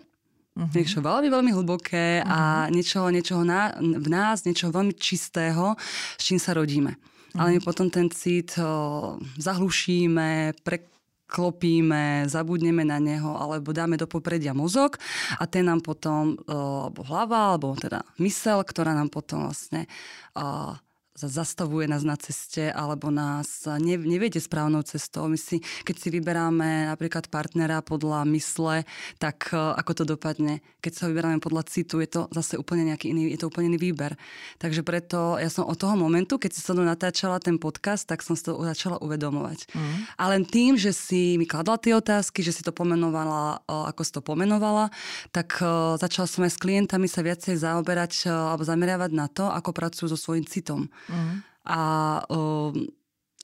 Uh-huh. 0.54 0.70
Niečo 0.70 1.02
veľmi, 1.02 1.28
veľmi 1.34 1.50
hlboké 1.50 2.22
uh-huh. 2.22 2.30
a 2.30 2.38
mhm. 2.66 2.70
niečo, 2.70 3.00
niečoho 3.10 3.42
na, 3.42 3.74
v 3.78 4.06
nás, 4.06 4.46
niečo 4.46 4.70
veľmi 4.70 4.94
čistého, 4.94 5.74
s 6.14 6.22
čím 6.22 6.38
sa 6.38 6.54
rodíme. 6.54 6.94
Uh-huh. 6.94 7.38
Ale 7.42 7.58
my 7.58 7.60
potom 7.60 7.90
ten 7.90 8.06
cit 8.14 8.54
o, 8.62 9.18
zahlušíme, 9.34 10.54
preklopíme, 10.62 12.30
zabudneme 12.30 12.86
na 12.86 13.02
neho 13.02 13.34
alebo 13.34 13.74
dáme 13.74 13.98
do 13.98 14.06
popredia 14.06 14.54
mozog 14.54 14.94
a 15.34 15.42
ten 15.50 15.66
nám 15.66 15.82
potom, 15.82 16.38
alebo 16.46 17.02
hlava, 17.02 17.58
alebo 17.58 17.74
teda 17.74 18.06
mysel, 18.22 18.62
ktorá 18.62 18.94
nám 18.94 19.10
potom 19.10 19.50
vlastne 19.50 19.90
o, 20.38 20.78
zastavuje 21.14 21.86
nás 21.86 22.02
na 22.02 22.18
ceste 22.18 22.74
alebo 22.74 23.06
nás 23.14 23.70
ne, 23.78 23.94
neviete 23.94 24.42
správnou 24.42 24.82
cestou. 24.82 25.30
My 25.30 25.38
si, 25.38 25.62
keď 25.86 25.96
si 26.02 26.08
vyberáme 26.10 26.90
napríklad 26.90 27.30
partnera 27.30 27.86
podľa 27.86 28.26
mysle, 28.34 28.82
tak 29.22 29.54
e, 29.54 29.56
ako 29.56 29.92
to 29.94 30.04
dopadne. 30.18 30.58
Keď 30.82 30.92
sa 30.92 31.04
vyberáme 31.06 31.38
podľa 31.38 31.70
citu, 31.70 32.02
je 32.02 32.10
to 32.10 32.20
zase 32.34 32.58
úplne 32.58 32.90
nejaký 32.90 33.14
iný, 33.14 33.30
je 33.30 33.38
to 33.38 33.46
úplne 33.46 33.70
iný 33.70 33.78
výber. 33.78 34.18
Takže 34.58 34.82
preto 34.82 35.38
ja 35.38 35.46
som 35.46 35.70
od 35.70 35.78
toho 35.78 35.94
momentu, 35.94 36.34
keď 36.34 36.50
sa 36.50 36.74
natáčala 36.74 37.38
ten 37.38 37.62
podcast, 37.62 38.10
tak 38.10 38.18
som 38.26 38.34
si 38.34 38.42
to 38.42 38.58
začala 38.66 38.98
uvedomovať. 38.98 39.70
Mm. 39.70 39.96
A 40.18 40.24
len 40.34 40.42
tým, 40.42 40.74
že 40.74 40.90
si 40.90 41.38
mi 41.38 41.46
kladla 41.46 41.78
tie 41.78 41.94
otázky, 41.94 42.42
že 42.42 42.50
si 42.50 42.66
to 42.66 42.74
pomenovala, 42.74 43.62
e, 43.62 43.86
ako 43.94 44.02
si 44.02 44.10
to 44.10 44.20
pomenovala, 44.20 44.90
tak 45.30 45.62
e, 45.62 45.94
začala 45.94 46.26
som 46.26 46.42
aj 46.42 46.58
s 46.58 46.58
klientami 46.58 47.06
sa 47.06 47.22
viacej 47.22 47.54
zaoberať 47.54 48.26
alebo 48.26 48.66
zameriavať 48.66 49.10
na 49.14 49.30
to, 49.30 49.46
ako 49.46 49.70
pracujú 49.70 50.10
so 50.10 50.18
svojím 50.18 50.42
citom. 50.42 50.90
Mm. 51.08 51.34
A 51.64 51.80
um, 52.28 52.88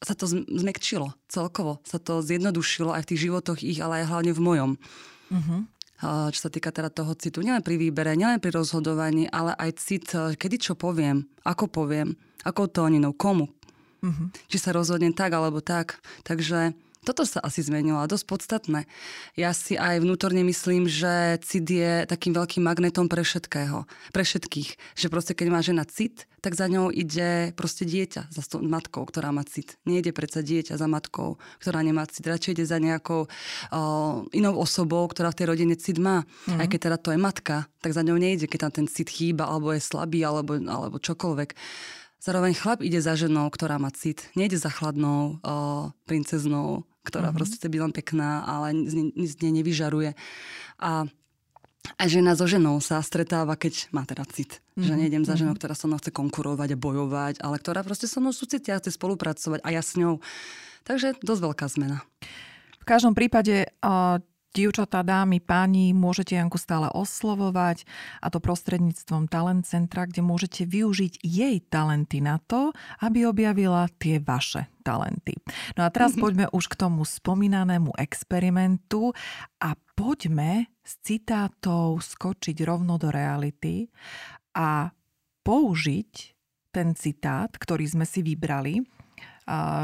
sa 0.00 0.16
to 0.16 0.24
zmekčilo 0.28 1.12
celkovo, 1.28 1.84
sa 1.84 2.00
to 2.00 2.24
zjednodušilo 2.24 2.96
aj 2.96 3.04
v 3.04 3.08
tých 3.12 3.22
životoch 3.28 3.60
ich, 3.60 3.78
ale 3.84 4.00
aj 4.02 4.08
hlavne 4.08 4.32
v 4.32 4.40
mojom. 4.40 4.70
Uh-huh. 5.30 5.60
Čo 6.32 6.48
sa 6.48 6.50
týka 6.50 6.72
teda 6.72 6.88
toho 6.88 7.12
citu, 7.12 7.44
nielen 7.44 7.60
pri 7.60 7.76
výbere, 7.76 8.16
nielen 8.16 8.40
pri 8.40 8.56
rozhodovaní, 8.56 9.28
ale 9.28 9.52
aj 9.60 9.70
cit, 9.76 10.08
kedy 10.12 10.56
čo 10.56 10.72
poviem, 10.72 11.28
ako 11.44 11.68
poviem, 11.68 12.16
akou 12.40 12.64
tóninou, 12.72 13.12
komu. 13.12 13.52
Uh-huh. 14.00 14.32
Či 14.48 14.56
sa 14.56 14.72
rozhodnem 14.72 15.12
tak 15.12 15.36
alebo 15.36 15.60
tak. 15.60 16.00
Takže 16.24 16.72
toto 17.00 17.24
sa 17.24 17.40
asi 17.40 17.64
zmenilo 17.64 17.96
a 17.96 18.10
dosť 18.10 18.26
podstatné. 18.28 18.84
Ja 19.32 19.56
si 19.56 19.72
aj 19.72 20.04
vnútorne 20.04 20.44
myslím, 20.44 20.84
že 20.84 21.40
cit 21.40 21.64
je 21.64 22.04
takým 22.04 22.36
veľkým 22.36 22.60
magnetom 22.60 23.08
pre 23.08 23.24
všetkého, 23.24 23.88
pre 24.12 24.20
všetkých. 24.20 25.00
Že 25.00 25.06
proste 25.08 25.32
keď 25.32 25.46
má 25.48 25.64
žena 25.64 25.88
cit, 25.88 26.28
tak 26.44 26.56
za 26.56 26.68
ňou 26.68 26.92
ide 26.92 27.56
proste 27.56 27.88
dieťa 27.88 28.28
za 28.28 28.42
matkou, 28.60 29.08
ktorá 29.08 29.32
má 29.32 29.48
cit. 29.48 29.80
ide 29.88 30.12
predsa 30.12 30.44
dieťa 30.44 30.76
za 30.76 30.88
matkou, 30.88 31.40
ktorá 31.64 31.80
nemá 31.80 32.04
cit. 32.04 32.24
Radšej 32.24 32.52
ide 32.60 32.64
za 32.68 32.76
nejakou 32.76 33.28
uh, 33.28 34.24
inou 34.36 34.54
osobou, 34.60 35.04
ktorá 35.08 35.32
v 35.32 35.38
tej 35.40 35.46
rodine 35.48 35.76
cit 35.80 35.96
má. 35.96 36.28
Mm. 36.48 36.60
Aj 36.60 36.66
keď 36.68 36.80
teda 36.84 36.96
to 37.00 37.08
je 37.16 37.18
matka, 37.20 37.56
tak 37.80 37.96
za 37.96 38.04
ňou 38.04 38.20
nejde, 38.20 38.44
keď 38.44 38.68
tam 38.68 38.84
ten 38.84 38.86
cit 38.92 39.08
chýba, 39.08 39.48
alebo 39.48 39.72
je 39.72 39.80
slabý, 39.80 40.20
alebo, 40.20 40.60
alebo 40.60 41.00
čokoľvek. 41.00 41.56
Zároveň 42.20 42.52
chlap 42.52 42.84
ide 42.84 43.00
za 43.00 43.16
ženou, 43.16 43.48
ktorá 43.48 43.80
má 43.80 43.88
cit. 43.88 44.28
Nejde 44.36 44.60
za 44.60 44.68
chladnou 44.68 45.40
uh, 45.40 45.88
princeznou, 46.04 46.84
ktorá 47.00 47.32
mm-hmm. 47.32 47.36
proste 47.36 47.56
chce 47.56 47.68
byť 47.72 47.80
len 47.80 47.92
pekná, 47.96 48.44
ale 48.44 48.76
nic 48.76 49.30
z 49.32 49.40
nej 49.40 49.52
nevyžaruje. 49.64 50.12
A 50.84 51.08
a 51.96 52.04
žena 52.04 52.36
so 52.36 52.44
ženou 52.44 52.76
sa 52.84 53.00
stretáva, 53.00 53.56
keď 53.56 53.88
má 53.88 54.04
teda 54.04 54.28
cit. 54.28 54.60
Mm-hmm. 54.60 54.84
Že 54.84 54.92
mhm, 54.92 55.00
nejdem 55.00 55.24
za 55.24 55.34
ženou, 55.34 55.56
mhm. 55.56 55.58
ktorá 55.64 55.74
so 55.74 55.88
mnou 55.88 55.96
chce 55.96 56.12
konkurovať 56.12 56.76
a 56.76 56.78
bojovať, 56.78 57.34
ale 57.40 57.56
ktorá 57.56 57.80
proste 57.80 58.04
so 58.04 58.20
mnou 58.20 58.36
súcitia, 58.36 58.76
chce 58.76 58.94
spolupracovať 58.94 59.64
a 59.64 59.68
ja 59.72 59.80
s 59.80 59.96
ňou. 59.96 60.20
Takže 60.84 61.16
dosť 61.24 61.40
veľká 61.40 61.66
zmena. 61.72 62.04
V 62.80 62.84
každom 62.84 63.16
prípade 63.16 63.68
Dievčatá, 64.50 65.06
dámy, 65.06 65.38
páni, 65.38 65.94
môžete 65.94 66.34
Janku 66.34 66.58
stále 66.58 66.90
oslovovať 66.90 67.86
a 68.18 68.34
to 68.34 68.42
prostredníctvom 68.42 69.30
Talent 69.30 69.62
Centra, 69.62 70.10
kde 70.10 70.26
môžete 70.26 70.66
využiť 70.66 71.22
jej 71.22 71.62
talenty 71.70 72.18
na 72.18 72.42
to, 72.50 72.74
aby 72.98 73.30
objavila 73.30 73.86
tie 74.02 74.18
vaše 74.18 74.66
talenty. 74.82 75.38
No 75.78 75.86
a 75.86 75.94
teraz 75.94 76.18
mm-hmm. 76.18 76.24
poďme 76.26 76.46
už 76.50 76.66
k 76.66 76.74
tomu 76.82 77.06
spomínanému 77.06 77.94
experimentu 77.94 79.14
a 79.62 79.78
poďme 79.94 80.66
z 80.82 80.92
citátov 80.98 82.02
skočiť 82.02 82.66
rovno 82.66 82.98
do 82.98 83.06
reality 83.14 83.86
a 84.58 84.90
použiť 85.46 86.12
ten 86.74 86.98
citát, 86.98 87.54
ktorý 87.54 87.86
sme 87.86 88.02
si 88.02 88.26
vybrali 88.26 88.82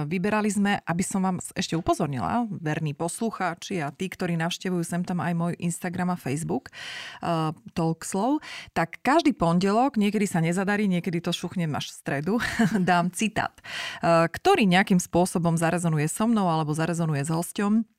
Vyberali 0.07 0.47
sme, 0.47 0.79
aby 0.87 1.03
som 1.03 1.25
vám 1.25 1.43
ešte 1.59 1.75
upozornila, 1.75 2.47
verní 2.49 2.95
poslucháči 2.95 3.83
a 3.83 3.91
tí, 3.91 4.07
ktorí 4.07 4.39
navštevujú 4.39 4.85
sem 4.87 5.03
tam 5.03 5.19
aj 5.19 5.33
môj 5.35 5.53
Instagram 5.59 6.15
a 6.15 6.21
Facebook, 6.21 6.71
uh, 7.25 7.51
Talkslow, 7.75 8.39
tak 8.71 9.03
každý 9.03 9.35
pondelok, 9.35 9.99
niekedy 9.99 10.31
sa 10.31 10.39
nezadarí, 10.39 10.87
niekedy 10.87 11.19
to 11.19 11.35
šuchnem 11.35 11.75
až 11.75 11.91
v 11.91 11.95
stredu, 11.99 12.35
dám 12.89 13.11
citát, 13.11 13.59
uh, 14.05 14.31
ktorý 14.31 14.71
nejakým 14.71 15.03
spôsobom 15.03 15.59
zarezonuje 15.59 16.07
so 16.07 16.31
mnou 16.31 16.47
alebo 16.47 16.71
zarezonuje 16.71 17.27
s 17.27 17.31
hosťom 17.35 17.96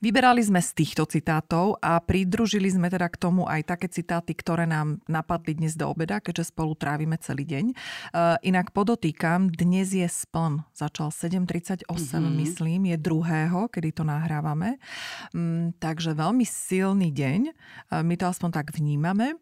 Vyberali 0.00 0.42
sme 0.44 0.60
z 0.60 0.70
týchto 0.76 1.08
citátov 1.08 1.80
a 1.80 1.98
pridružili 1.98 2.68
sme 2.70 2.92
teda 2.92 3.08
k 3.08 3.16
tomu 3.16 3.48
aj 3.48 3.74
také 3.74 3.86
citáty, 3.90 4.36
ktoré 4.36 4.68
nám 4.68 5.00
napadli 5.10 5.56
dnes 5.56 5.74
do 5.74 5.88
obeda, 5.88 6.20
keďže 6.20 6.54
spolu 6.54 6.76
trávime 6.76 7.16
celý 7.18 7.48
deň. 7.48 7.64
Uh, 7.70 8.36
inak 8.44 8.70
podotýkam, 8.70 9.50
dnes 9.50 9.96
je 9.96 10.06
spln. 10.06 10.62
Začal 10.76 11.10
7.38, 11.10 11.88
mm-hmm. 11.88 12.34
myslím, 12.44 12.80
je 12.92 12.96
druhého, 13.00 13.66
kedy 13.72 13.90
to 13.96 14.02
nahrávame. 14.06 14.76
Um, 15.34 15.72
takže 15.76 16.14
veľmi 16.14 16.44
silný 16.46 17.10
deň. 17.10 17.40
Uh, 17.90 18.02
my 18.06 18.14
to 18.14 18.28
aspoň 18.30 18.50
tak 18.52 18.72
vnímame 18.76 19.36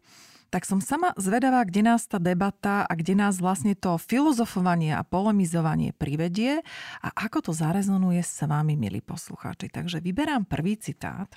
tak 0.53 0.69
som 0.69 0.77
sama 0.77 1.17
zvedavá, 1.17 1.65
kde 1.65 1.81
nás 1.81 2.05
tá 2.05 2.21
debata 2.21 2.85
a 2.85 2.93
kde 2.93 3.17
nás 3.17 3.41
vlastne 3.41 3.73
to 3.73 3.97
filozofovanie 3.97 4.93
a 4.93 5.01
polemizovanie 5.01 5.97
privedie 5.97 6.61
a 7.01 7.09
ako 7.09 7.49
to 7.49 7.51
zarezonuje 7.57 8.21
s 8.21 8.45
vami, 8.45 8.77
milí 8.77 9.01
poslucháči. 9.01 9.73
Takže 9.73 9.97
vyberám 9.97 10.45
prvý 10.45 10.77
citát 10.77 11.33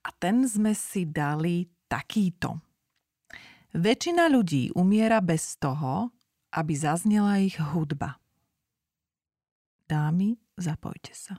a 0.00 0.08
ten 0.16 0.48
sme 0.48 0.72
si 0.72 1.04
dali 1.04 1.68
takýto. 1.84 2.64
Väčšina 3.76 4.32
ľudí 4.32 4.72
umiera 4.72 5.20
bez 5.20 5.60
toho, 5.60 6.08
aby 6.56 6.72
zaznela 6.72 7.44
ich 7.44 7.60
hudba. 7.60 8.16
Dámy, 9.84 10.40
zapojte 10.56 11.12
sa. 11.12 11.36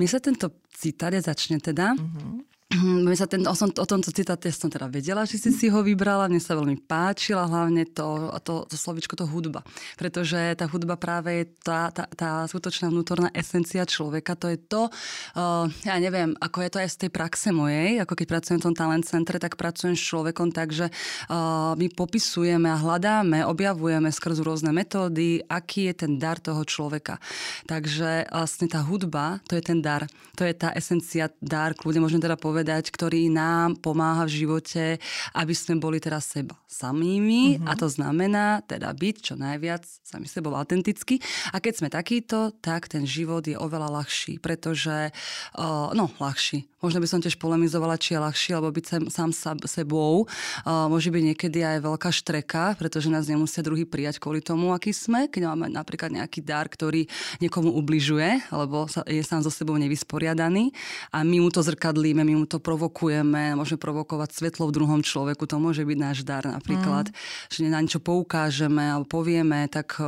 My 0.00 0.08
sa 0.08 0.16
tento 0.24 0.64
citát 0.72 1.12
začne 1.20 1.60
teda. 1.60 1.92
Uh-huh. 2.00 2.48
Mne 2.70 3.18
sa 3.18 3.26
ten, 3.26 3.42
o, 3.42 3.54
som, 3.58 3.66
o 3.66 3.82
tomto 3.82 4.14
citáte 4.14 4.46
som 4.54 4.70
teda 4.70 4.86
vedela, 4.86 5.26
že 5.26 5.42
si 5.42 5.50
si 5.50 5.66
ho 5.66 5.82
vybrala, 5.82 6.30
mne 6.30 6.38
sa 6.38 6.54
veľmi 6.54 6.78
páčila, 6.86 7.50
hlavne 7.50 7.82
to, 7.90 8.30
to, 8.46 8.62
to 8.70 8.78
slovičko, 8.78 9.18
to 9.18 9.26
hudba. 9.26 9.66
Pretože 9.98 10.54
tá 10.54 10.70
hudba 10.70 10.94
práve 10.94 11.42
je 11.42 11.44
tá, 11.66 11.90
tá, 11.90 12.06
tá 12.14 12.46
skutočná 12.46 12.86
vnútorná 12.94 13.26
esencia 13.34 13.82
človeka, 13.82 14.38
to 14.38 14.54
je 14.54 14.58
to, 14.70 14.86
uh, 14.86 15.66
ja 15.82 15.98
neviem, 15.98 16.38
ako 16.38 16.62
je 16.62 16.70
to 16.70 16.78
aj 16.78 16.88
z 16.94 16.98
tej 17.02 17.10
praxe 17.10 17.50
mojej, 17.50 17.98
ako 18.06 18.14
keď 18.14 18.26
pracujem 18.38 18.58
v 18.62 18.66
tom 18.70 18.76
talent 18.78 19.02
centre, 19.02 19.42
tak 19.42 19.58
pracujem 19.58 19.98
s 19.98 20.06
človekom 20.06 20.54
tak, 20.54 20.70
že 20.70 20.94
uh, 21.26 21.74
my 21.74 21.90
popisujeme 21.90 22.70
a 22.70 22.78
hľadáme, 22.78 23.50
objavujeme 23.50 24.14
skrz 24.14 24.46
rôzne 24.46 24.70
metódy, 24.70 25.42
aký 25.50 25.90
je 25.90 26.06
ten 26.06 26.22
dar 26.22 26.38
toho 26.38 26.62
človeka. 26.62 27.18
Takže 27.66 28.30
vlastne 28.30 28.70
tá 28.70 28.78
hudba, 28.86 29.42
to 29.50 29.58
je 29.58 29.62
ten 29.66 29.82
dar, 29.82 30.06
to 30.38 30.46
je 30.46 30.54
tá 30.54 30.70
esencia, 30.78 31.34
dar, 31.42 31.74
kľudne 31.74 32.06
môžeme 32.06 32.22
teda 32.22 32.38
povedať, 32.38 32.59
povedať, 32.60 32.92
ktorý 32.92 33.32
nám 33.32 33.80
pomáha 33.80 34.28
v 34.28 34.44
živote, 34.44 35.00
aby 35.32 35.54
sme 35.56 35.80
boli 35.80 35.96
teraz 35.96 36.28
seba 36.28 36.52
samými 36.68 37.56
mm-hmm. 37.56 37.64
a 37.64 37.72
to 37.72 37.88
znamená 37.88 38.60
teda 38.68 38.92
byť 38.92 39.16
čo 39.24 39.34
najviac 39.40 39.80
sami 40.04 40.28
sebou 40.28 40.52
autenticky. 40.52 41.24
A 41.56 41.64
keď 41.64 41.72
sme 41.80 41.88
takýto, 41.88 42.52
tak 42.60 42.92
ten 42.92 43.08
život 43.08 43.48
je 43.48 43.56
oveľa 43.56 44.04
ľahší, 44.04 44.44
pretože, 44.44 45.08
uh, 45.56 45.88
no 45.96 46.12
ľahší, 46.20 46.68
možno 46.80 46.98
by 47.00 47.08
som 47.08 47.20
tiež 47.20 47.36
polemizovala, 47.36 48.00
či 48.00 48.16
je 48.16 48.20
ľahšie, 48.20 48.52
alebo 48.56 48.74
byť 48.74 48.84
sem, 49.08 49.30
sám 49.30 49.56
sebou. 49.64 50.24
Uh, 50.64 50.88
môže 50.88 51.12
byť 51.12 51.22
niekedy 51.32 51.60
aj 51.60 51.78
veľká 51.84 52.10
štreka, 52.10 52.74
pretože 52.80 53.12
nás 53.12 53.28
nemusia 53.28 53.64
druhý 53.64 53.84
prijať 53.84 54.18
kvôli 54.18 54.40
tomu, 54.40 54.72
aký 54.72 54.90
sme, 54.90 55.28
keď 55.28 55.52
máme 55.54 55.68
napríklad 55.70 56.10
nejaký 56.12 56.40
dar, 56.40 56.66
ktorý 56.66 57.06
niekomu 57.38 57.72
ubližuje, 57.76 58.48
alebo 58.48 58.88
sa, 58.88 59.04
je 59.04 59.20
sám 59.20 59.44
so 59.44 59.52
sebou 59.52 59.76
nevysporiadaný 59.76 60.72
a 61.12 61.22
my 61.22 61.44
mu 61.44 61.48
to 61.52 61.60
zrkadlíme, 61.60 62.24
my 62.24 62.34
mu 62.34 62.46
to 62.48 62.58
provokujeme, 62.58 63.54
môžeme 63.54 63.80
provokovať 63.80 64.32
svetlo 64.34 64.68
v 64.68 64.76
druhom 64.76 65.00
človeku, 65.04 65.44
to 65.44 65.56
môže 65.60 65.84
byť 65.84 65.98
náš 66.00 66.18
dar 66.24 66.44
napríklad, 66.48 67.12
mm. 67.12 67.14
že 67.52 67.68
na 67.68 67.80
niečo 67.80 68.00
poukážeme 68.00 68.90
alebo 68.90 69.06
povieme, 69.06 69.68
tak 69.68 70.00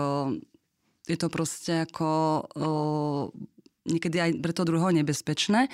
je 1.08 1.16
to 1.18 1.28
proste 1.28 1.90
ako 1.90 2.08
niekedy 3.86 4.16
aj 4.22 4.30
pre 4.38 4.54
to 4.54 4.62
druhého 4.62 4.94
nebezpečné, 4.94 5.66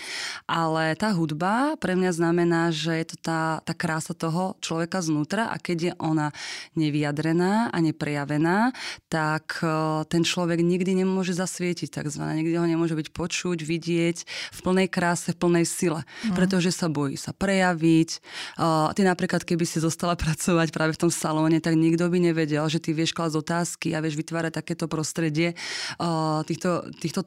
ale 0.49 0.97
tá 0.97 1.13
hudba 1.13 1.77
pre 1.77 1.93
mňa 1.93 2.11
znamená, 2.17 2.73
že 2.73 2.97
je 2.97 3.07
to 3.13 3.17
tá, 3.21 3.61
tá 3.63 3.73
krása 3.77 4.17
toho 4.17 4.57
človeka 4.65 5.05
znútra 5.05 5.53
a 5.53 5.61
keď 5.61 5.79
je 5.79 5.93
ona 6.01 6.33
nevyjadrená 6.73 7.69
a 7.69 7.79
neprejavená, 7.85 8.73
tak 9.13 9.61
e, 9.61 9.69
ten 10.09 10.25
človek 10.25 10.65
nikdy 10.65 11.05
nemôže 11.05 11.37
zasvietiť 11.37 11.93
takzvané, 11.93 12.41
nikdy 12.41 12.57
ho 12.57 12.65
nemôže 12.65 12.97
byť 12.97 13.09
počuť, 13.13 13.59
vidieť 13.61 14.17
v 14.57 14.59
plnej 14.65 14.89
kráse, 14.89 15.37
v 15.37 15.41
plnej 15.41 15.65
sile, 15.69 16.01
mm. 16.03 16.37
pretože 16.37 16.73
sa 16.73 16.89
bojí 16.89 17.21
sa 17.21 17.37
prejaviť. 17.37 18.11
Uh, 18.57 18.91
ty 18.95 19.05
napríklad, 19.05 19.45
keby 19.45 19.69
si 19.69 19.83
zostala 19.83 20.17
pracovať 20.23 20.73
práve 20.73 20.97
v 20.97 21.03
tom 21.07 21.13
salóne, 21.13 21.61
tak 21.61 21.77
nikto 21.77 22.09
by 22.09 22.19
nevedel, 22.19 22.65
že 22.73 22.81
ty 22.81 22.97
vieš 22.97 23.13
klásť 23.13 23.37
otázky 23.37 23.93
a 23.93 24.01
vieš 24.01 24.17
vytvárať 24.17 24.65
takéto 24.65 24.89
prostredie 24.89 25.53
uh, 26.01 26.41
týchto, 26.49 26.89
týchto 26.99 27.27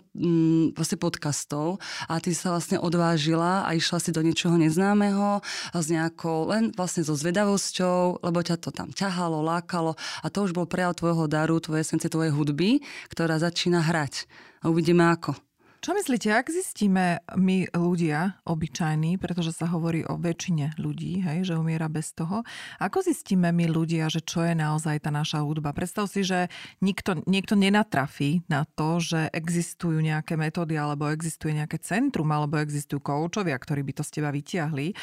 proste 0.72 0.96
podcastov 0.96 1.78
a 2.08 2.18
ty 2.24 2.32
sa 2.32 2.56
vlastne 2.56 2.80
odvážila 2.80 3.68
a 3.68 3.76
išla 3.76 4.00
si 4.00 4.10
do 4.16 4.24
niečoho 4.24 4.56
neznámeho 4.56 5.44
s 5.76 5.86
nejakou, 5.92 6.50
len 6.50 6.72
vlastne 6.74 7.04
so 7.04 7.14
zvedavosťou, 7.14 8.24
lebo 8.24 8.40
ťa 8.40 8.58
to 8.58 8.72
tam 8.72 8.90
ťahalo, 8.90 9.44
lákalo 9.44 10.00
a 10.24 10.28
to 10.32 10.48
už 10.48 10.56
bol 10.56 10.66
prejav 10.66 10.96
tvojho 10.96 11.28
daru, 11.28 11.60
tvojej 11.60 11.84
esencie, 11.84 12.08
tvojej 12.08 12.32
hudby, 12.32 12.80
ktorá 13.12 13.38
začína 13.38 13.84
hrať. 13.84 14.26
A 14.64 14.72
uvidíme 14.72 15.04
ako. 15.06 15.51
Čo 15.82 15.98
myslíte, 15.98 16.30
ak 16.30 16.54
zistíme 16.54 17.26
my 17.42 17.74
ľudia, 17.74 18.38
obyčajní, 18.46 19.18
pretože 19.18 19.50
sa 19.50 19.66
hovorí 19.66 20.06
o 20.06 20.14
väčšine 20.14 20.78
ľudí, 20.78 21.26
hej, 21.26 21.50
že 21.50 21.58
umiera 21.58 21.90
bez 21.90 22.14
toho, 22.14 22.46
ako 22.78 23.02
zistíme 23.02 23.50
my 23.50 23.66
ľudia, 23.66 24.06
že 24.06 24.22
čo 24.22 24.46
je 24.46 24.54
naozaj 24.54 25.02
tá 25.02 25.10
naša 25.10 25.42
hudba? 25.42 25.74
Predstav 25.74 26.06
si, 26.06 26.22
že 26.22 26.54
nikto, 26.86 27.26
niekto 27.26 27.58
nenatrafí 27.58 28.46
na 28.46 28.70
to, 28.78 29.02
že 29.02 29.34
existujú 29.34 30.06
nejaké 30.06 30.38
metódy, 30.38 30.78
alebo 30.78 31.10
existuje 31.10 31.58
nejaké 31.58 31.82
centrum, 31.82 32.30
alebo 32.30 32.62
existujú 32.62 33.02
koučovia, 33.02 33.58
ktorí 33.58 33.82
by 33.82 33.94
to 33.98 34.06
z 34.06 34.22
teba 34.22 34.30
vytiahli. 34.30 34.94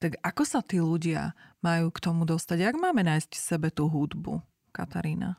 Tak 0.00 0.16
ako 0.24 0.48
sa 0.48 0.64
tí 0.64 0.80
ľudia 0.80 1.36
majú 1.60 1.92
k 1.92 2.08
tomu 2.08 2.24
dostať? 2.24 2.72
Jak 2.72 2.80
máme 2.80 3.04
nájsť 3.04 3.36
v 3.36 3.42
sebe 3.52 3.68
tú 3.68 3.84
hudbu, 3.84 4.40
Katarína? 4.72 5.36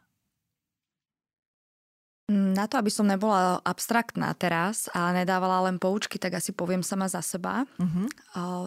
Na 2.31 2.71
to, 2.71 2.79
aby 2.79 2.87
som 2.87 3.03
nebola 3.03 3.59
abstraktná 3.67 4.31
teraz 4.31 4.87
a 4.95 5.11
nedávala 5.11 5.67
len 5.67 5.75
poučky, 5.75 6.15
tak 6.15 6.39
asi 6.39 6.55
poviem 6.55 6.79
sama 6.79 7.11
za 7.11 7.19
seba 7.19 7.67
uh-huh. 7.75 8.07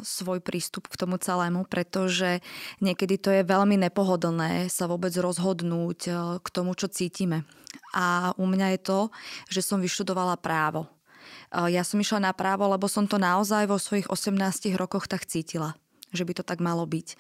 svoj 0.04 0.44
prístup 0.44 0.92
k 0.92 1.00
tomu 1.00 1.16
celému, 1.16 1.64
pretože 1.64 2.44
niekedy 2.84 3.16
to 3.16 3.32
je 3.32 3.48
veľmi 3.48 3.80
nepohodlné 3.80 4.68
sa 4.68 4.84
vôbec 4.84 5.16
rozhodnúť 5.16 6.00
k 6.44 6.48
tomu, 6.52 6.76
čo 6.76 6.92
cítime. 6.92 7.48
A 7.96 8.36
u 8.36 8.44
mňa 8.44 8.76
je 8.76 8.80
to, 8.84 9.00
že 9.48 9.64
som 9.64 9.80
vyštudovala 9.80 10.36
právo. 10.36 10.92
Ja 11.48 11.80
som 11.80 11.96
išla 11.96 12.28
na 12.28 12.32
právo, 12.36 12.68
lebo 12.68 12.92
som 12.92 13.08
to 13.08 13.16
naozaj 13.16 13.64
vo 13.72 13.80
svojich 13.80 14.12
18 14.12 14.36
rokoch 14.76 15.08
tak 15.08 15.25
cítila, 15.25 15.72
že 16.12 16.28
by 16.28 16.36
to 16.36 16.44
tak 16.44 16.60
malo 16.60 16.84
byť. 16.84 17.16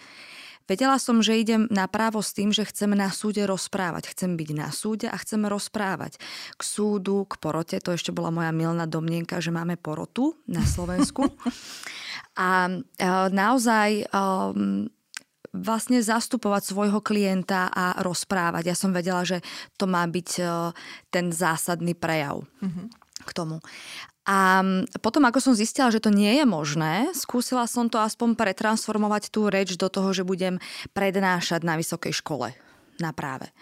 Vedela 0.66 0.98
som, 0.98 1.22
že 1.22 1.38
idem 1.38 1.70
na 1.70 1.86
právo 1.86 2.18
s 2.20 2.34
tým, 2.34 2.50
že 2.50 2.66
chcem 2.66 2.90
na 2.92 3.10
súde 3.14 3.42
rozprávať. 3.46 4.10
Chcem 4.10 4.34
byť 4.34 4.50
na 4.54 4.68
súde 4.74 5.06
a 5.06 5.16
chcem 5.18 5.42
rozprávať. 5.46 6.18
K 6.58 6.62
súdu, 6.62 7.26
k 7.26 7.38
porote, 7.38 7.78
to 7.78 7.94
ešte 7.94 8.10
bola 8.10 8.34
moja 8.34 8.50
milná 8.50 8.84
domnienka, 8.84 9.38
že 9.38 9.54
máme 9.54 9.78
porotu 9.78 10.34
na 10.50 10.66
Slovensku. 10.66 11.26
a 12.38 12.68
e, 12.68 12.78
naozaj 13.30 14.10
um, 14.10 14.90
vlastne 15.54 16.02
zastupovať 16.02 16.62
svojho 16.66 17.00
klienta 17.00 17.70
a 17.70 18.02
rozprávať. 18.02 18.68
Ja 18.68 18.76
som 18.76 18.90
vedela, 18.90 19.22
že 19.22 19.40
to 19.78 19.86
má 19.86 20.02
byť 20.04 20.30
e, 20.38 20.44
ten 21.14 21.30
zásadný 21.30 21.94
prejav. 21.94 22.42
Mm-hmm 22.60 23.06
k 23.26 23.30
tomu. 23.32 23.58
A 24.26 24.66
potom, 24.98 25.22
ako 25.22 25.38
som 25.38 25.54
zistila, 25.54 25.94
že 25.94 26.02
to 26.02 26.10
nie 26.10 26.42
je 26.42 26.44
možné, 26.44 27.14
skúsila 27.14 27.70
som 27.70 27.86
to 27.86 28.02
aspoň 28.02 28.34
pretransformovať 28.34 29.30
tú 29.30 29.46
reč 29.46 29.78
do 29.78 29.86
toho, 29.86 30.10
že 30.10 30.26
budem 30.26 30.58
prednášať 30.90 31.62
na 31.62 31.78
vysokej 31.78 32.10
škole 32.10 32.50
na 32.98 33.10
práve. 33.14 33.54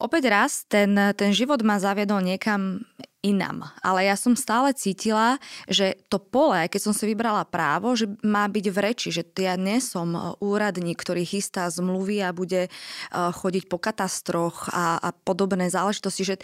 Opäť 0.00 0.30
raz, 0.30 0.64
ten, 0.70 0.94
ten 1.12 1.30
život 1.36 1.60
ma 1.60 1.76
zaviedol 1.76 2.24
niekam 2.24 2.86
inam. 3.26 3.66
Ale 3.82 4.06
ja 4.06 4.14
som 4.14 4.38
stále 4.38 4.70
cítila, 4.78 5.42
že 5.66 5.98
to 6.06 6.22
pole, 6.22 6.70
keď 6.70 6.80
som 6.80 6.94
si 6.94 7.02
vybrala 7.10 7.42
právo, 7.42 7.98
že 7.98 8.06
má 8.22 8.46
byť 8.46 8.66
v 8.70 8.78
reči, 8.78 9.08
že 9.10 9.26
ja 9.42 9.58
nie 9.58 9.82
som 9.82 10.14
e, 10.14 10.20
úradník, 10.38 10.94
ktorý 11.02 11.26
chystá 11.26 11.66
zmluvy 11.66 12.22
a 12.22 12.30
bude 12.30 12.66
e, 12.66 12.70
chodiť 13.10 13.66
po 13.66 13.82
katastroch 13.82 14.70
a, 14.70 15.02
a 15.02 15.10
podobné 15.10 15.66
záležitosti, 15.66 16.22
že, 16.22 16.36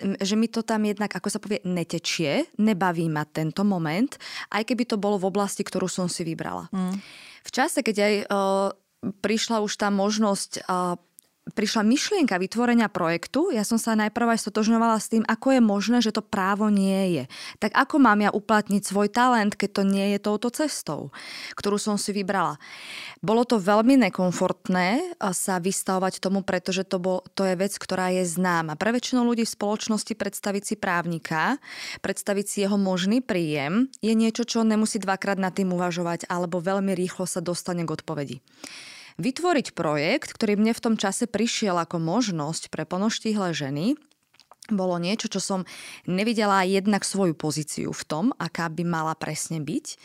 že 0.00 0.34
mi 0.40 0.48
to 0.48 0.64
tam 0.64 0.88
jednak, 0.88 1.12
ako 1.12 1.28
sa 1.28 1.36
povie, 1.36 1.60
netečie, 1.68 2.48
nebaví 2.56 3.12
ma 3.12 3.28
tento 3.28 3.60
moment, 3.60 4.16
aj 4.56 4.64
keby 4.64 4.88
to 4.88 4.96
bolo 4.96 5.20
v 5.20 5.28
oblasti, 5.28 5.60
ktorú 5.60 5.84
som 5.84 6.08
si 6.08 6.24
vybrala. 6.24 6.72
Mm. 6.72 6.96
V 7.42 7.50
čase, 7.50 7.84
keď 7.84 7.96
aj 7.98 8.14
uh, 8.30 8.68
prišla 9.02 9.60
už 9.66 9.74
tá 9.74 9.90
možnosť 9.90 10.62
prišla 11.42 11.82
myšlienka 11.82 12.38
vytvorenia 12.38 12.86
projektu, 12.86 13.50
ja 13.50 13.66
som 13.66 13.74
sa 13.74 13.98
najprv 13.98 14.38
aj 14.38 14.46
stotožňovala 14.46 14.96
s 15.02 15.10
tým, 15.10 15.26
ako 15.26 15.58
je 15.58 15.60
možné, 15.60 15.98
že 15.98 16.14
to 16.14 16.22
právo 16.22 16.70
nie 16.70 17.18
je. 17.18 17.24
Tak 17.58 17.74
ako 17.74 17.98
mám 17.98 18.22
ja 18.22 18.30
uplatniť 18.30 18.82
svoj 18.86 19.10
talent, 19.10 19.58
keď 19.58 19.70
to 19.74 19.82
nie 19.82 20.14
je 20.14 20.18
touto 20.22 20.54
cestou, 20.54 21.10
ktorú 21.58 21.82
som 21.82 21.98
si 21.98 22.14
vybrala. 22.14 22.62
Bolo 23.18 23.42
to 23.42 23.58
veľmi 23.58 23.98
nekomfortné 24.06 25.18
sa 25.34 25.58
vystavovať 25.58 26.22
tomu, 26.22 26.46
pretože 26.46 26.86
to, 26.86 27.02
bol, 27.02 27.26
to 27.34 27.42
je 27.42 27.58
vec, 27.58 27.74
ktorá 27.74 28.14
je 28.14 28.22
známa. 28.22 28.78
Pre 28.78 28.94
väčšinu 28.94 29.26
ľudí 29.26 29.42
v 29.42 29.54
spoločnosti 29.58 30.14
predstaviť 30.14 30.62
si 30.62 30.74
právnika, 30.78 31.58
predstaviť 32.06 32.46
si 32.46 32.56
jeho 32.62 32.78
možný 32.78 33.18
príjem, 33.18 33.90
je 33.98 34.14
niečo, 34.14 34.46
čo 34.46 34.62
nemusí 34.62 35.02
dvakrát 35.02 35.42
nad 35.42 35.50
tým 35.50 35.74
uvažovať 35.74 36.30
alebo 36.30 36.62
veľmi 36.62 36.94
rýchlo 36.94 37.26
sa 37.26 37.42
dostane 37.42 37.82
k 37.82 37.94
odpovedi. 37.98 38.38
Vytvoriť 39.20 39.76
projekt, 39.76 40.32
ktorý 40.32 40.56
mne 40.56 40.72
v 40.72 40.84
tom 40.84 40.94
čase 40.96 41.28
prišiel 41.28 41.76
ako 41.76 42.00
možnosť 42.00 42.72
pre 42.72 42.88
ponoštíhle 42.88 43.52
ženy, 43.52 43.96
bolo 44.70 44.94
niečo, 44.96 45.26
čo 45.26 45.42
som 45.42 45.60
nevidela 46.06 46.62
jednak 46.62 47.02
svoju 47.02 47.34
pozíciu 47.34 47.90
v 47.90 48.06
tom, 48.06 48.24
aká 48.38 48.70
by 48.70 48.86
mala 48.86 49.18
presne 49.18 49.58
byť 49.58 49.98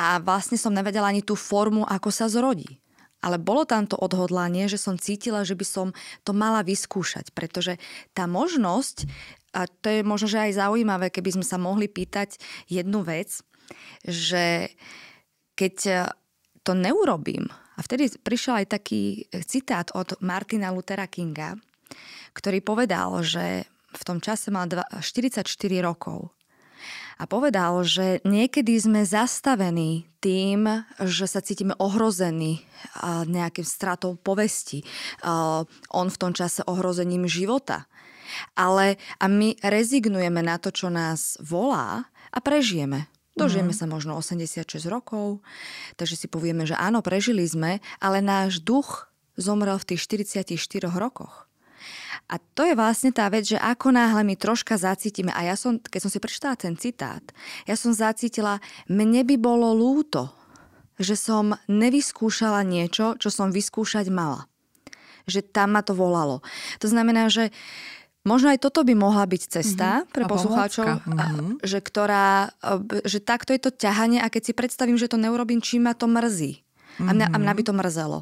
a 0.00 0.16
vlastne 0.18 0.56
som 0.56 0.72
nevedela 0.72 1.12
ani 1.12 1.20
tú 1.20 1.36
formu, 1.36 1.84
ako 1.84 2.08
sa 2.08 2.26
zrodí. 2.32 2.80
Ale 3.20 3.36
bolo 3.36 3.68
tam 3.68 3.84
to 3.84 4.00
odhodlanie, 4.00 4.64
že 4.64 4.80
som 4.80 4.96
cítila, 4.96 5.44
že 5.44 5.52
by 5.52 5.66
som 5.68 5.86
to 6.24 6.32
mala 6.32 6.64
vyskúšať, 6.64 7.36
pretože 7.36 7.76
tá 8.16 8.24
možnosť, 8.24 9.04
a 9.52 9.68
to 9.68 10.00
je 10.00 10.00
možno, 10.00 10.32
že 10.32 10.40
aj 10.48 10.56
zaujímavé, 10.56 11.12
keby 11.12 11.36
sme 11.36 11.44
sa 11.44 11.60
mohli 11.60 11.84
pýtať 11.84 12.40
jednu 12.72 13.04
vec, 13.04 13.44
že 14.08 14.72
keď 15.52 16.08
to 16.64 16.76
neurobím, 16.76 17.48
a 17.76 17.80
vtedy 17.80 18.12
prišiel 18.12 18.60
aj 18.60 18.76
taký 18.76 19.24
citát 19.48 19.88
od 19.96 20.20
Martina 20.20 20.68
Luthera 20.68 21.08
Kinga, 21.08 21.56
ktorý 22.36 22.60
povedal, 22.60 23.24
že 23.24 23.64
v 23.96 24.02
tom 24.04 24.20
čase 24.20 24.52
mal 24.52 24.68
44 24.68 25.48
rokov. 25.80 26.28
A 27.20 27.28
povedal, 27.28 27.84
že 27.84 28.20
niekedy 28.24 28.76
sme 28.80 29.04
zastavení 29.04 30.08
tým, 30.24 30.84
že 31.04 31.24
sa 31.28 31.44
cítime 31.44 31.76
ohrození 31.76 32.64
nejakým 33.28 33.64
stratou 33.64 34.16
povesti. 34.16 34.84
On 35.92 36.08
v 36.08 36.20
tom 36.20 36.32
čase 36.32 36.64
ohrozením 36.64 37.28
života. 37.28 37.88
Ale 38.56 38.96
a 39.20 39.24
my 39.28 39.56
rezignujeme 39.60 40.40
na 40.44 40.56
to, 40.56 40.72
čo 40.72 40.88
nás 40.88 41.36
volá 41.44 42.08
a 42.32 42.38
prežijeme. 42.40 43.08
Dožijeme 43.40 43.72
mm. 43.72 43.78
sa 43.80 43.86
možno 43.88 44.12
86 44.20 44.68
rokov, 44.86 45.40
takže 45.96 46.20
si 46.20 46.26
povieme, 46.28 46.68
že 46.68 46.76
áno, 46.76 47.00
prežili 47.00 47.48
sme, 47.48 47.80
ale 47.96 48.20
náš 48.20 48.60
duch 48.60 49.08
zomrel 49.40 49.80
v 49.80 49.96
tých 49.96 50.00
44 50.04 50.52
rokoch. 50.92 51.48
A 52.30 52.38
to 52.38 52.62
je 52.62 52.78
vlastne 52.78 53.10
tá 53.10 53.26
vec, 53.26 53.48
že 53.48 53.58
ako 53.58 53.90
náhle 53.90 54.22
my 54.22 54.38
troška 54.38 54.78
zacítime, 54.78 55.34
a 55.34 55.42
ja 55.42 55.56
som, 55.58 55.80
keď 55.80 56.00
som 56.06 56.10
si 56.12 56.22
prečítala 56.22 56.54
ten 56.54 56.78
citát, 56.78 57.24
ja 57.66 57.74
som 57.74 57.90
zacítila, 57.90 58.62
mne 58.86 59.26
by 59.26 59.34
bolo 59.40 59.74
lúto, 59.74 60.30
že 61.00 61.16
som 61.16 61.56
nevyskúšala 61.66 62.60
niečo, 62.62 63.16
čo 63.16 63.32
som 63.32 63.48
vyskúšať 63.48 64.12
mala. 64.12 64.46
Že 65.24 65.48
tam 65.48 65.74
ma 65.74 65.82
to 65.82 65.96
volalo. 65.96 66.44
To 66.84 66.86
znamená, 66.86 67.32
že 67.32 67.50
Možno 68.20 68.52
aj 68.52 68.60
toto 68.60 68.84
by 68.84 68.92
mohla 68.92 69.24
byť 69.24 69.42
cesta 69.48 70.04
mm-hmm. 70.04 70.12
pre 70.12 70.24
poslucháčov, 70.28 70.86
mm-hmm. 71.08 71.64
že, 71.64 71.78
ktorá, 71.80 72.52
e, 72.60 73.08
že 73.08 73.16
takto 73.24 73.56
je 73.56 73.60
to 73.64 73.72
ťahanie 73.72 74.20
a 74.20 74.28
keď 74.28 74.42
si 74.44 74.52
predstavím, 74.52 75.00
že 75.00 75.08
to 75.08 75.16
neurobím, 75.16 75.64
či 75.64 75.80
ma 75.80 75.96
to 75.96 76.04
mrzí. 76.04 76.60
Mm-hmm. 76.60 77.08
A, 77.08 77.10
mňa, 77.16 77.26
a 77.32 77.36
mňa 77.40 77.52
by 77.56 77.62
to 77.64 77.72
mrzelo. 77.72 78.18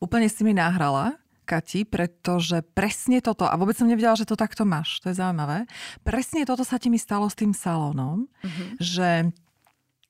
Úplne 0.00 0.28
si 0.32 0.48
mi 0.48 0.56
nahrala, 0.56 1.20
Kati, 1.44 1.84
pretože 1.84 2.64
presne 2.72 3.20
toto, 3.20 3.44
a 3.44 3.52
vôbec 3.60 3.76
som 3.76 3.84
nevedela, 3.84 4.16
že 4.16 4.24
to 4.24 4.32
takto 4.32 4.64
máš, 4.64 5.04
to 5.04 5.12
je 5.12 5.20
zaujímavé, 5.20 5.68
presne 6.00 6.48
toto 6.48 6.64
sa 6.64 6.80
ti 6.80 6.88
mi 6.88 6.96
stalo 6.96 7.28
s 7.28 7.36
tým 7.36 7.52
salónom, 7.52 8.24
mm-hmm. 8.24 8.68
že 8.80 9.28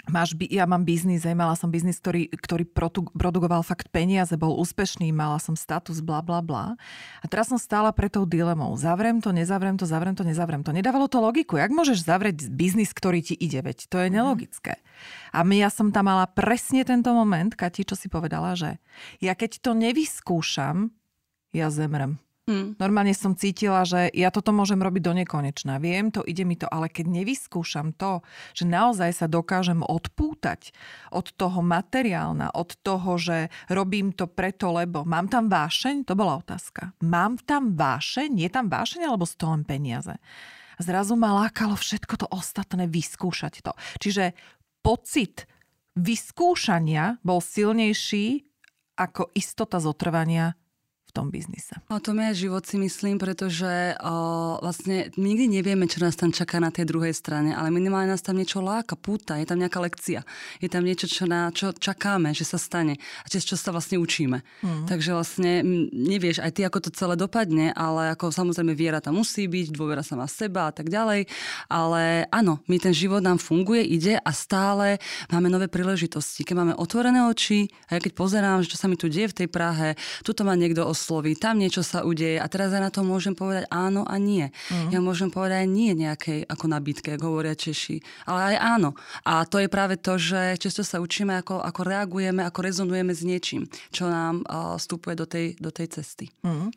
máš, 0.08 0.36
ja 0.52 0.68
mám 0.68 0.84
biznis, 0.84 1.24
aj 1.24 1.36
mala 1.36 1.54
som 1.56 1.72
biznis, 1.72 1.96
ktorý, 2.00 2.28
ktorý 2.32 2.68
produkoval 3.16 3.64
fakt 3.64 3.88
peniaze, 3.88 4.36
bol 4.36 4.56
úspešný, 4.60 5.10
mala 5.10 5.40
som 5.40 5.56
status, 5.56 6.04
bla 6.04 6.20
bla 6.20 6.44
bla. 6.44 6.76
A 7.20 7.24
teraz 7.28 7.48
som 7.48 7.60
stála 7.60 7.90
pre 7.92 8.12
tou 8.12 8.28
dilemou. 8.28 8.76
Zavrem 8.76 9.20
to, 9.24 9.32
nezavrem 9.32 9.80
to, 9.80 9.88
zavrem 9.88 10.12
to, 10.12 10.22
nezavrem 10.22 10.60
to. 10.60 10.70
Nedávalo 10.72 11.08
to 11.08 11.20
logiku. 11.20 11.56
Jak 11.56 11.72
môžeš 11.72 12.04
zavrieť 12.04 12.48
biznis, 12.52 12.92
ktorý 12.92 13.24
ti 13.24 13.34
ide? 13.36 13.64
Veď 13.64 13.88
to 13.88 13.96
je 14.00 14.08
mhm. 14.08 14.14
nelogické. 14.14 14.80
A 15.34 15.42
my, 15.42 15.58
ja 15.58 15.70
som 15.72 15.90
tam 15.90 16.06
mala 16.06 16.28
presne 16.30 16.86
tento 16.86 17.10
moment, 17.10 17.52
Kati, 17.52 17.82
čo 17.82 17.98
si 17.98 18.06
povedala, 18.06 18.54
že 18.54 18.78
ja 19.18 19.34
keď 19.34 19.60
to 19.64 19.70
nevyskúšam, 19.74 20.94
ja 21.54 21.70
zemrem. 21.70 22.18
Mm. 22.44 22.76
Normálne 22.76 23.16
som 23.16 23.32
cítila, 23.32 23.88
že 23.88 24.12
ja 24.12 24.28
toto 24.28 24.52
môžem 24.52 24.76
robiť 24.76 25.00
do 25.00 25.12
nekonečna. 25.16 25.80
Viem 25.80 26.12
to, 26.12 26.20
ide 26.28 26.44
mi 26.44 26.60
to, 26.60 26.68
ale 26.68 26.92
keď 26.92 27.08
nevyskúšam 27.08 27.96
to, 27.96 28.20
že 28.52 28.68
naozaj 28.68 29.16
sa 29.16 29.26
dokážem 29.32 29.80
odpútať 29.80 30.76
od 31.08 31.32
toho 31.32 31.64
materiálna, 31.64 32.52
od 32.52 32.76
toho, 32.84 33.16
že 33.16 33.48
robím 33.72 34.12
to 34.12 34.28
preto, 34.28 34.76
lebo 34.76 35.08
mám 35.08 35.32
tam 35.32 35.48
vášeň, 35.48 36.04
to 36.04 36.12
bola 36.12 36.44
otázka. 36.44 36.92
Mám 37.00 37.40
tam 37.48 37.72
vášeň? 37.80 38.36
Je 38.36 38.50
tam 38.52 38.68
vášeň 38.68 39.08
alebo 39.08 39.24
z 39.24 39.40
peniaze? 39.64 40.12
Zrazu 40.76 41.16
ma 41.16 41.32
lákalo 41.48 41.80
všetko 41.80 42.14
to 42.20 42.26
ostatné 42.28 42.84
vyskúšať 42.92 43.64
to. 43.64 43.72
Čiže 44.04 44.36
pocit 44.84 45.48
vyskúšania 45.96 47.24
bol 47.24 47.40
silnejší 47.40 48.44
ako 49.00 49.32
istota 49.32 49.80
zotrvania 49.80 50.54
tom 51.14 51.30
biznise. 51.30 51.78
O 51.86 52.02
tom 52.02 52.18
je 52.18 52.50
život 52.50 52.66
si 52.66 52.74
myslím, 52.74 53.22
pretože 53.22 53.94
o, 54.02 54.58
vlastne 54.58 55.14
nikdy 55.14 55.46
nevieme, 55.46 55.86
čo 55.86 56.02
nás 56.02 56.18
tam 56.18 56.34
čaká 56.34 56.58
na 56.58 56.74
tej 56.74 56.90
druhej 56.90 57.14
strane, 57.14 57.54
ale 57.54 57.70
minimálne 57.70 58.10
nás 58.10 58.18
tam 58.18 58.34
niečo 58.34 58.58
láka, 58.58 58.98
púta, 58.98 59.38
je 59.38 59.46
tam 59.46 59.62
nejaká 59.62 59.78
lekcia. 59.78 60.26
Je 60.58 60.66
tam 60.66 60.82
niečo, 60.82 61.06
čo, 61.06 61.30
na, 61.30 61.54
čo 61.54 61.70
čakáme, 61.70 62.34
že 62.34 62.42
sa 62.42 62.58
stane 62.58 62.98
a 63.22 63.26
cez 63.30 63.46
čo 63.46 63.54
sa 63.54 63.70
vlastne 63.70 64.02
učíme. 64.02 64.42
Mm. 64.66 64.90
Takže 64.90 65.10
vlastne 65.14 65.62
nevieš 65.94 66.42
aj 66.42 66.50
ty, 66.58 66.60
ako 66.66 66.82
to 66.82 66.90
celé 66.90 67.14
dopadne, 67.14 67.70
ale 67.78 68.10
ako 68.18 68.34
samozrejme 68.34 68.74
viera 68.74 68.98
tam 68.98 69.22
musí 69.22 69.46
byť, 69.46 69.70
dôvera 69.70 70.02
sa 70.02 70.18
má 70.18 70.26
seba 70.26 70.66
a 70.66 70.72
tak 70.74 70.90
ďalej. 70.90 71.30
Ale 71.70 72.26
áno, 72.34 72.58
my 72.66 72.76
ten 72.82 72.90
život 72.90 73.22
nám 73.22 73.38
funguje, 73.38 73.86
ide 73.86 74.18
a 74.18 74.30
stále 74.34 74.98
máme 75.30 75.46
nové 75.46 75.70
príležitosti. 75.70 76.42
Keď 76.42 76.54
máme 76.58 76.74
otvorené 76.74 77.22
oči 77.30 77.70
a 77.86 77.96
ja 77.96 78.00
keď 78.02 78.12
pozerám, 78.18 78.66
že 78.66 78.74
čo 78.74 78.80
sa 78.82 78.90
mi 78.90 78.98
tu 78.98 79.06
deje 79.06 79.30
v 79.30 79.38
tej 79.44 79.48
Prahe, 79.54 79.94
tuto 80.26 80.42
ma 80.42 80.56
niekto 80.58 80.82
os 80.82 81.03
osloví, 81.04 81.36
tam 81.36 81.60
niečo 81.60 81.84
sa 81.84 82.00
udeje 82.00 82.40
a 82.40 82.48
teraz 82.48 82.72
ja 82.72 82.80
na 82.80 82.88
to 82.88 83.04
môžem 83.04 83.36
povedať 83.36 83.68
áno 83.68 84.08
a 84.08 84.16
nie. 84.16 84.48
Mm. 84.72 84.88
Ja 84.88 85.04
môžem 85.04 85.28
povedať 85.28 85.60
aj 85.60 85.68
nie 85.68 85.92
nejakej 85.92 86.48
ako 86.48 86.64
nabídke, 86.64 87.12
ako 87.12 87.36
hovoria 87.36 87.52
Češi, 87.52 88.00
ale 88.24 88.56
aj 88.56 88.80
áno. 88.80 88.96
A 89.28 89.44
to 89.44 89.60
je 89.60 89.68
práve 89.68 90.00
to, 90.00 90.16
že 90.16 90.56
často 90.56 90.80
sa 90.80 91.04
učíme, 91.04 91.36
ako, 91.44 91.60
ako 91.60 91.80
reagujeme, 91.84 92.40
ako 92.40 92.64
rezonujeme 92.64 93.12
s 93.12 93.20
niečím, 93.20 93.68
čo 93.92 94.08
nám 94.08 94.48
uh, 94.48 94.80
vstupuje 94.80 95.12
do 95.12 95.28
tej, 95.28 95.60
do 95.60 95.68
tej 95.68 96.00
cesty. 96.00 96.32
Mm. 96.40 96.72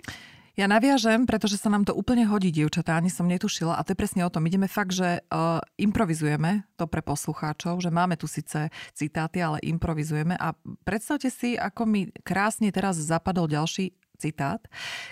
Ja 0.58 0.66
naviažem, 0.66 1.30
pretože 1.30 1.54
sa 1.62 1.70
nám 1.70 1.86
to 1.86 1.94
úplne 1.94 2.26
hodí, 2.26 2.50
dievčatá, 2.50 2.98
ani 2.98 3.14
som 3.14 3.30
netušila 3.30 3.78
a 3.78 3.86
to 3.86 3.94
je 3.94 4.02
presne 4.02 4.26
o 4.26 4.34
tom. 4.34 4.42
Ideme 4.50 4.66
fakt, 4.66 4.90
že 4.90 5.22
uh, 5.30 5.62
improvizujeme 5.78 6.66
to 6.74 6.90
pre 6.90 7.06
poslucháčov, 7.06 7.78
že 7.78 7.94
máme 7.94 8.18
tu 8.18 8.26
síce 8.26 8.74
citáty, 8.98 9.38
ale 9.38 9.62
improvizujeme 9.62 10.34
a 10.34 10.58
predstavte 10.82 11.30
si, 11.30 11.54
ako 11.54 11.86
mi 11.86 12.10
krásne 12.26 12.74
teraz 12.74 12.98
zapadol 12.98 13.46
ďalší 13.46 13.94
citát, 14.18 14.66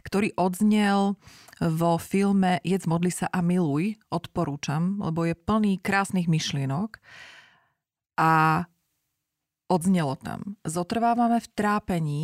ktorý 0.04 0.34
odznel 0.36 1.16
vo 1.62 1.96
filme 2.02 2.60
Jedz, 2.66 2.90
modli 2.90 3.14
sa 3.14 3.32
a 3.32 3.40
miluj, 3.40 3.96
odporúčam, 4.12 5.00
lebo 5.00 5.24
je 5.24 5.38
plný 5.38 5.80
krásnych 5.80 6.28
myšlienok 6.28 7.00
a 8.20 8.66
odznelo 9.72 10.20
tam. 10.20 10.60
Zotrvávame 10.66 11.40
v 11.40 11.52
trápení, 11.54 12.24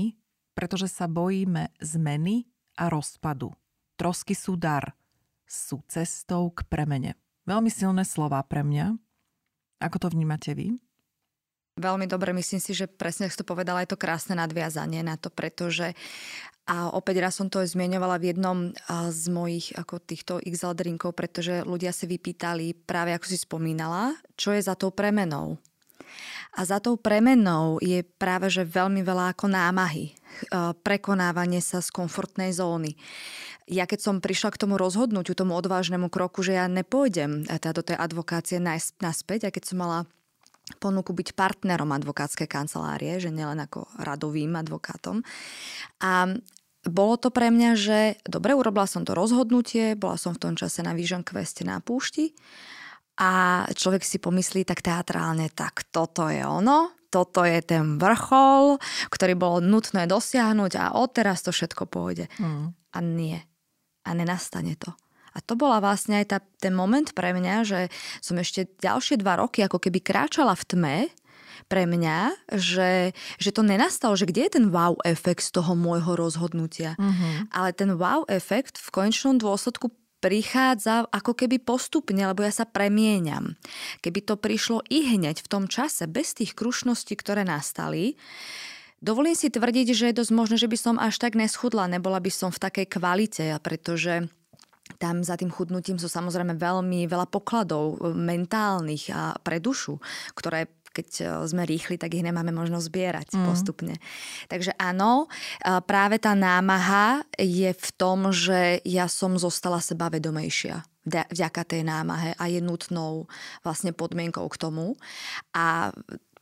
pretože 0.58 0.92
sa 0.92 1.08
bojíme 1.08 1.72
zmeny 1.80 2.50
a 2.76 2.92
rozpadu. 2.92 3.56
Trosky 3.96 4.34
sú 4.34 4.58
dar, 4.58 4.98
sú 5.46 5.80
cestou 5.88 6.50
k 6.52 6.66
premene. 6.66 7.16
Veľmi 7.46 7.70
silné 7.74 8.06
slova 8.06 8.42
pre 8.46 8.62
mňa. 8.66 8.98
Ako 9.82 9.98
to 9.98 10.08
vnímate 10.14 10.54
vy? 10.54 10.78
Veľmi 11.80 12.06
dobre, 12.06 12.36
myslím 12.36 12.62
si, 12.62 12.76
že 12.76 12.86
presne 12.86 13.26
ako 13.26 13.42
to 13.42 13.46
povedala, 13.48 13.82
je 13.82 13.96
to 13.96 14.02
krásne 14.02 14.36
nadviazanie 14.36 15.02
na 15.02 15.16
to, 15.16 15.32
pretože 15.32 15.96
a 16.72 16.88
opäť 16.96 17.20
raz 17.20 17.36
som 17.36 17.52
to 17.52 17.60
zmieňovala 17.60 18.16
v 18.16 18.32
jednom 18.32 18.72
z 19.12 19.24
mojich 19.28 19.76
ako 19.76 20.00
týchto 20.00 20.40
XL 20.40 20.72
drinkov, 20.72 21.20
pretože 21.20 21.68
ľudia 21.68 21.92
si 21.92 22.08
vypýtali 22.08 22.88
práve 22.88 23.12
ako 23.12 23.28
si 23.28 23.36
spomínala, 23.36 24.16
čo 24.40 24.56
je 24.56 24.64
za 24.64 24.80
tou 24.80 24.88
premenou. 24.96 25.60
A 26.56 26.64
za 26.64 26.80
tou 26.80 26.96
premenou 26.96 27.76
je 27.84 28.04
práve, 28.04 28.48
že 28.48 28.64
veľmi 28.64 29.04
veľa 29.04 29.36
ako 29.36 29.52
námahy, 29.52 30.16
prekonávanie 30.84 31.60
sa 31.60 31.84
z 31.84 31.92
komfortnej 31.92 32.56
zóny. 32.56 32.96
Ja 33.68 33.84
keď 33.88 34.00
som 34.04 34.24
prišla 34.24 34.56
k 34.56 34.62
tomu 34.64 34.76
rozhodnutiu, 34.76 35.36
tomu 35.36 35.56
odvážnemu 35.56 36.08
kroku, 36.08 36.44
že 36.44 36.56
ja 36.56 36.72
nepôjdem 36.72 37.48
teda 37.52 37.72
do 37.72 37.84
tej 37.84 38.00
advokácie 38.00 38.64
naspäť, 39.00 39.48
a 39.48 39.54
keď 39.54 39.64
som 39.64 39.80
mala 39.80 40.00
ponuku 40.80 41.12
byť 41.12 41.36
partnerom 41.36 41.92
advokátskej 41.92 42.48
kancelárie, 42.48 43.20
že 43.20 43.32
nielen 43.32 43.60
ako 43.60 43.88
radovým 44.00 44.56
advokátom. 44.56 45.24
A 46.00 46.32
bolo 46.88 47.14
to 47.18 47.30
pre 47.30 47.54
mňa, 47.54 47.72
že 47.78 48.00
dobre, 48.26 48.58
urobila 48.58 48.90
som 48.90 49.06
to 49.06 49.14
rozhodnutie, 49.14 49.94
bola 49.94 50.18
som 50.18 50.34
v 50.34 50.42
tom 50.42 50.54
čase 50.58 50.82
na 50.82 50.98
Vision 50.98 51.22
Queste 51.22 51.62
na 51.62 51.78
púšti 51.78 52.34
a 53.22 53.64
človek 53.70 54.02
si 54.02 54.18
pomyslí 54.18 54.66
tak 54.66 54.82
teatrálne, 54.82 55.54
tak 55.54 55.86
toto 55.94 56.26
je 56.26 56.42
ono, 56.42 56.98
toto 57.14 57.46
je 57.46 57.60
ten 57.62 58.02
vrchol, 58.02 58.82
ktorý 59.14 59.34
bolo 59.38 59.58
nutné 59.62 60.10
dosiahnuť 60.10 60.72
a 60.80 60.86
odteraz 60.98 61.46
to 61.46 61.54
všetko 61.54 61.86
pôjde. 61.86 62.32
Mm. 62.42 62.74
A 62.74 62.98
nie. 63.04 63.38
A 64.08 64.18
nenastane 64.18 64.74
to. 64.80 64.96
A 65.32 65.40
to 65.40 65.56
bola 65.56 65.80
vlastne 65.80 66.20
aj 66.20 66.26
tá, 66.28 66.38
ten 66.60 66.76
moment 66.76 67.08
pre 67.16 67.32
mňa, 67.32 67.56
že 67.64 67.80
som 68.20 68.36
ešte 68.36 68.68
ďalšie 68.84 69.22
dva 69.22 69.40
roky 69.40 69.64
ako 69.64 69.80
keby 69.80 70.04
kráčala 70.04 70.58
v 70.58 70.64
tme 70.68 70.96
pre 71.68 71.90
mňa, 71.90 72.50
že, 72.56 73.12
že 73.42 73.52
to 73.52 73.62
nenastalo, 73.66 74.14
že 74.18 74.30
kde 74.30 74.48
je 74.48 74.52
ten 74.62 74.66
wow 74.70 74.98
efekt 75.04 75.46
z 75.46 75.58
toho 75.58 75.74
môjho 75.78 76.16
rozhodnutia. 76.16 76.96
Mm-hmm. 76.98 77.54
Ale 77.54 77.70
ten 77.74 77.98
wow 77.98 78.26
efekt 78.30 78.80
v 78.80 78.90
konečnom 78.90 79.38
dôsledku 79.38 79.92
prichádza 80.22 81.10
ako 81.10 81.34
keby 81.34 81.58
postupne, 81.58 82.22
lebo 82.22 82.46
ja 82.46 82.54
sa 82.54 82.70
premieňam. 82.70 83.58
Keby 84.06 84.20
to 84.22 84.38
prišlo 84.38 84.86
i 84.88 85.18
hneď 85.18 85.42
v 85.42 85.50
tom 85.50 85.66
čase, 85.66 86.06
bez 86.06 86.38
tých 86.38 86.54
krušností, 86.54 87.18
ktoré 87.18 87.44
nastali, 87.44 88.16
Dovolím 89.02 89.34
si 89.34 89.50
tvrdiť, 89.50 89.98
že 89.98 90.14
je 90.14 90.20
dosť 90.22 90.30
možné, 90.30 90.56
že 90.62 90.70
by 90.70 90.78
som 90.78 90.96
až 91.02 91.18
tak 91.18 91.34
neschudla, 91.34 91.90
nebola 91.90 92.22
by 92.22 92.30
som 92.30 92.54
v 92.54 92.62
takej 92.62 92.86
kvalite, 92.86 93.50
pretože 93.66 94.30
tam 95.02 95.26
za 95.26 95.42
tým 95.42 95.50
chudnutím 95.50 95.98
sú 95.98 96.06
samozrejme 96.06 96.54
veľmi 96.54 97.10
veľa 97.10 97.26
pokladov 97.26 97.98
mentálnych 98.14 99.10
a 99.10 99.34
pre 99.42 99.58
dušu, 99.58 99.98
ktoré 100.38 100.70
keď 100.92 101.08
e, 101.20 101.24
sme 101.48 101.64
rýchli, 101.64 101.96
tak 101.96 102.14
ich 102.14 102.24
nemáme 102.24 102.52
možnosť 102.52 102.88
zbierať 102.88 103.28
mm. 103.34 103.44
postupne. 103.48 103.96
Takže 104.52 104.76
áno, 104.78 105.26
e, 105.26 105.80
práve 105.84 106.20
tá 106.20 106.36
námaha 106.36 107.24
je 107.40 107.72
v 107.72 107.90
tom, 107.96 108.30
že 108.30 108.84
ja 108.86 109.08
som 109.08 109.40
zostala 109.40 109.80
sebavedomejšia 109.80 110.84
vďaka 111.06 111.66
tej 111.66 111.82
námahe 111.82 112.38
a 112.38 112.46
je 112.46 112.62
nutnou 112.62 113.26
vlastne 113.66 113.90
podmienkou 113.90 114.46
k 114.54 114.60
tomu. 114.62 115.02
A 115.50 115.90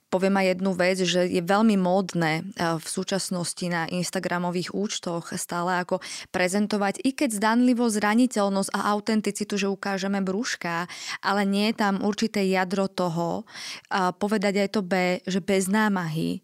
Poviem 0.10 0.42
aj 0.42 0.46
jednu 0.58 0.72
vec, 0.74 0.98
že 1.06 1.22
je 1.30 1.42
veľmi 1.46 1.78
módne 1.78 2.42
e, 2.42 2.82
v 2.82 2.88
súčasnosti 2.88 3.62
na 3.70 3.86
Instagramových 3.86 4.74
účtoch 4.74 5.30
stále 5.38 5.86
ako 5.86 6.02
prezentovať 6.34 7.06
i 7.06 7.14
keď 7.14 7.30
zdanlivo 7.38 7.86
zraniteľnosť 7.86 8.74
a 8.74 8.90
autenticitu, 8.90 9.54
že 9.56 9.70
ukážeme 9.70 10.18
brúška, 10.26 10.90
ale 11.22 11.46
nie 11.46 11.70
je 11.70 11.76
tam 11.78 12.02
určité 12.02 12.42
jadro 12.50 12.90
toho, 12.90 13.46
a 13.94 14.10
povedať 14.10 14.66
aj 14.66 14.70
to 14.74 14.82
B, 14.82 15.22
že 15.30 15.46
bez 15.46 15.70
námahy 15.70 16.42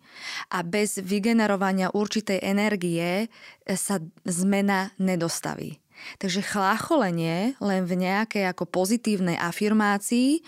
a 0.53 0.61
bez 0.61 1.01
vygenerovania 1.01 1.89
určitej 1.89 2.45
energie 2.45 3.27
sa 3.65 3.97
zmena 4.29 4.93
nedostaví. 5.01 5.81
Takže 6.21 6.45
chlácholenie 6.45 7.57
len 7.63 7.87
v 7.87 7.93
nejakej 7.97 8.51
ako 8.51 8.69
pozitívnej 8.69 9.39
afirmácii 9.39 10.43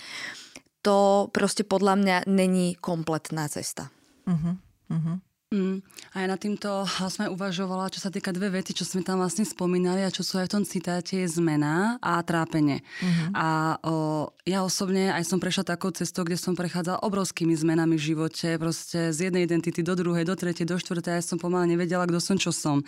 to 0.82 1.28
proste 1.34 1.66
podľa 1.68 1.96
mňa 2.00 2.18
není 2.28 2.76
kompletná 2.78 3.50
cesta. 3.50 3.90
Uh-huh. 4.28 4.56
Uh-huh. 4.92 5.18
Mm. 5.48 5.80
A 6.12 6.20
ja 6.20 6.28
nad 6.28 6.44
týmto 6.44 6.84
sme 7.08 7.32
uvažovala, 7.32 7.88
čo 7.88 8.04
sa 8.04 8.12
týka 8.12 8.36
dve 8.36 8.52
vety, 8.52 8.76
čo 8.76 8.84
sme 8.84 9.00
tam 9.00 9.24
vlastne 9.24 9.48
spomínali 9.48 10.04
a 10.04 10.12
čo 10.12 10.20
sú 10.20 10.44
aj 10.44 10.52
v 10.52 10.54
tom 10.60 10.64
citáte, 10.68 11.24
je 11.24 11.40
zmena 11.40 11.96
a 12.04 12.20
trápenie. 12.20 12.84
Mm-hmm. 12.84 13.32
A 13.32 13.80
o, 13.80 14.28
ja 14.44 14.68
osobne 14.68 15.08
aj 15.08 15.24
som 15.24 15.40
prešla 15.40 15.72
takou 15.72 15.96
cestou, 15.96 16.28
kde 16.28 16.36
som 16.36 16.52
prechádzala 16.52 17.00
obrovskými 17.00 17.56
zmenami 17.56 17.96
v 17.96 18.06
živote, 18.12 18.60
proste 18.60 19.16
z 19.16 19.32
jednej 19.32 19.48
identity 19.48 19.88
do 19.88 19.96
druhej, 19.96 20.28
do 20.28 20.36
tretej, 20.36 20.68
do 20.68 20.76
štvrtej, 20.76 21.16
ja 21.16 21.24
som 21.24 21.40
pomaly 21.40 21.80
nevedela, 21.80 22.04
kto 22.04 22.20
som, 22.20 22.36
čo 22.36 22.52
som. 22.52 22.84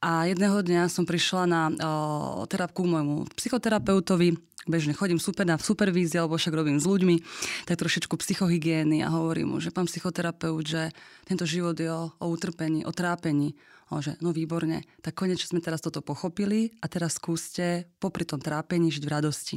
A 0.00 0.24
jedného 0.24 0.56
dňa 0.56 0.88
som 0.88 1.04
prišla 1.04 1.42
na 1.44 1.68
o, 1.68 2.48
terapku 2.48 2.80
môjmu 2.80 3.28
psychoterapeutovi, 3.36 4.40
bežne 4.68 4.92
chodím 4.92 5.22
super 5.22 5.48
na 5.48 5.56
supervízie, 5.56 6.20
alebo 6.20 6.36
však 6.36 6.52
robím 6.52 6.76
s 6.76 6.84
ľuďmi, 6.84 7.16
tak 7.64 7.80
trošičku 7.80 8.12
psychohygieny 8.16 9.00
a 9.00 9.08
hovorím 9.08 9.54
mu, 9.54 9.56
že 9.62 9.72
pán 9.72 9.88
psychoterapeut, 9.88 10.64
že 10.66 10.92
tento 11.24 11.48
život 11.48 11.76
je 11.78 11.88
o, 11.88 12.12
o 12.12 12.26
utrpení, 12.28 12.84
o 12.84 12.92
trápení. 12.92 13.56
O, 13.90 13.98
že 13.98 14.14
no 14.22 14.30
výborne, 14.30 14.86
tak 15.02 15.18
konečne 15.18 15.50
sme 15.50 15.58
teraz 15.58 15.82
toto 15.82 15.98
pochopili 15.98 16.70
a 16.78 16.86
teraz 16.86 17.18
skúste 17.18 17.90
popri 17.98 18.22
tom 18.22 18.38
trápení 18.38 18.86
žiť 18.86 19.02
v 19.02 19.10
radosti. 19.10 19.56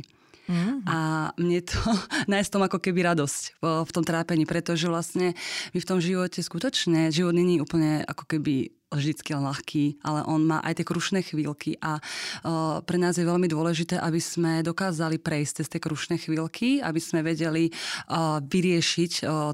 Mm. 0.49 0.83
A 0.89 0.97
mne 1.39 1.61
to 1.63 1.77
nájsť 2.31 2.49
tom 2.49 2.65
ako 2.65 2.81
keby 2.81 3.13
radosť 3.13 3.61
v, 3.61 3.63
v 3.85 3.91
tom 3.93 4.03
trápení, 4.03 4.43
pretože 4.49 4.89
vlastne 4.89 5.37
my 5.71 5.79
v 5.79 5.87
tom 5.87 6.01
živote 6.01 6.41
skutočne, 6.41 7.13
život 7.13 7.37
není 7.37 7.61
úplne 7.61 8.03
ako 8.03 8.25
keby 8.25 8.73
vždycky 8.93 9.33
ľahký, 9.33 10.05
ale 10.05 10.21
on 10.29 10.45
má 10.45 10.61
aj 10.61 10.79
tie 10.79 10.85
krušné 10.85 11.19
chvíľky 11.25 11.81
a 11.81 11.97
uh, 11.97 12.79
pre 12.85 13.01
nás 13.01 13.17
je 13.17 13.25
veľmi 13.25 13.49
dôležité, 13.49 13.97
aby 13.97 14.21
sme 14.21 14.61
dokázali 14.61 15.17
prejsť 15.17 15.53
cez 15.59 15.67
tie 15.67 15.81
krušné 15.81 16.21
chvíľky, 16.21 16.79
aby 16.79 17.01
sme 17.01 17.25
vedeli 17.25 17.73
uh, 17.73 18.37
vyriešiť 18.39 19.25
uh, 19.25 19.51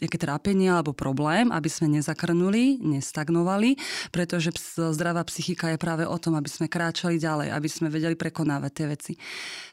nejaké 0.00 0.18
trápenie 0.18 0.72
alebo 0.72 0.96
problém, 0.96 1.52
aby 1.52 1.68
sme 1.68 2.00
nezakrnuli, 2.00 2.80
nestagnovali, 2.80 3.76
pretože 4.08 4.56
zdravá 4.74 5.20
psychika 5.28 5.68
je 5.70 5.78
práve 5.78 6.08
o 6.08 6.16
tom, 6.16 6.40
aby 6.40 6.48
sme 6.48 6.72
kráčali 6.72 7.20
ďalej, 7.20 7.52
aby 7.52 7.68
sme 7.68 7.92
vedeli 7.92 8.16
prekonávať 8.16 8.70
tie 8.72 8.86
veci. 8.88 9.12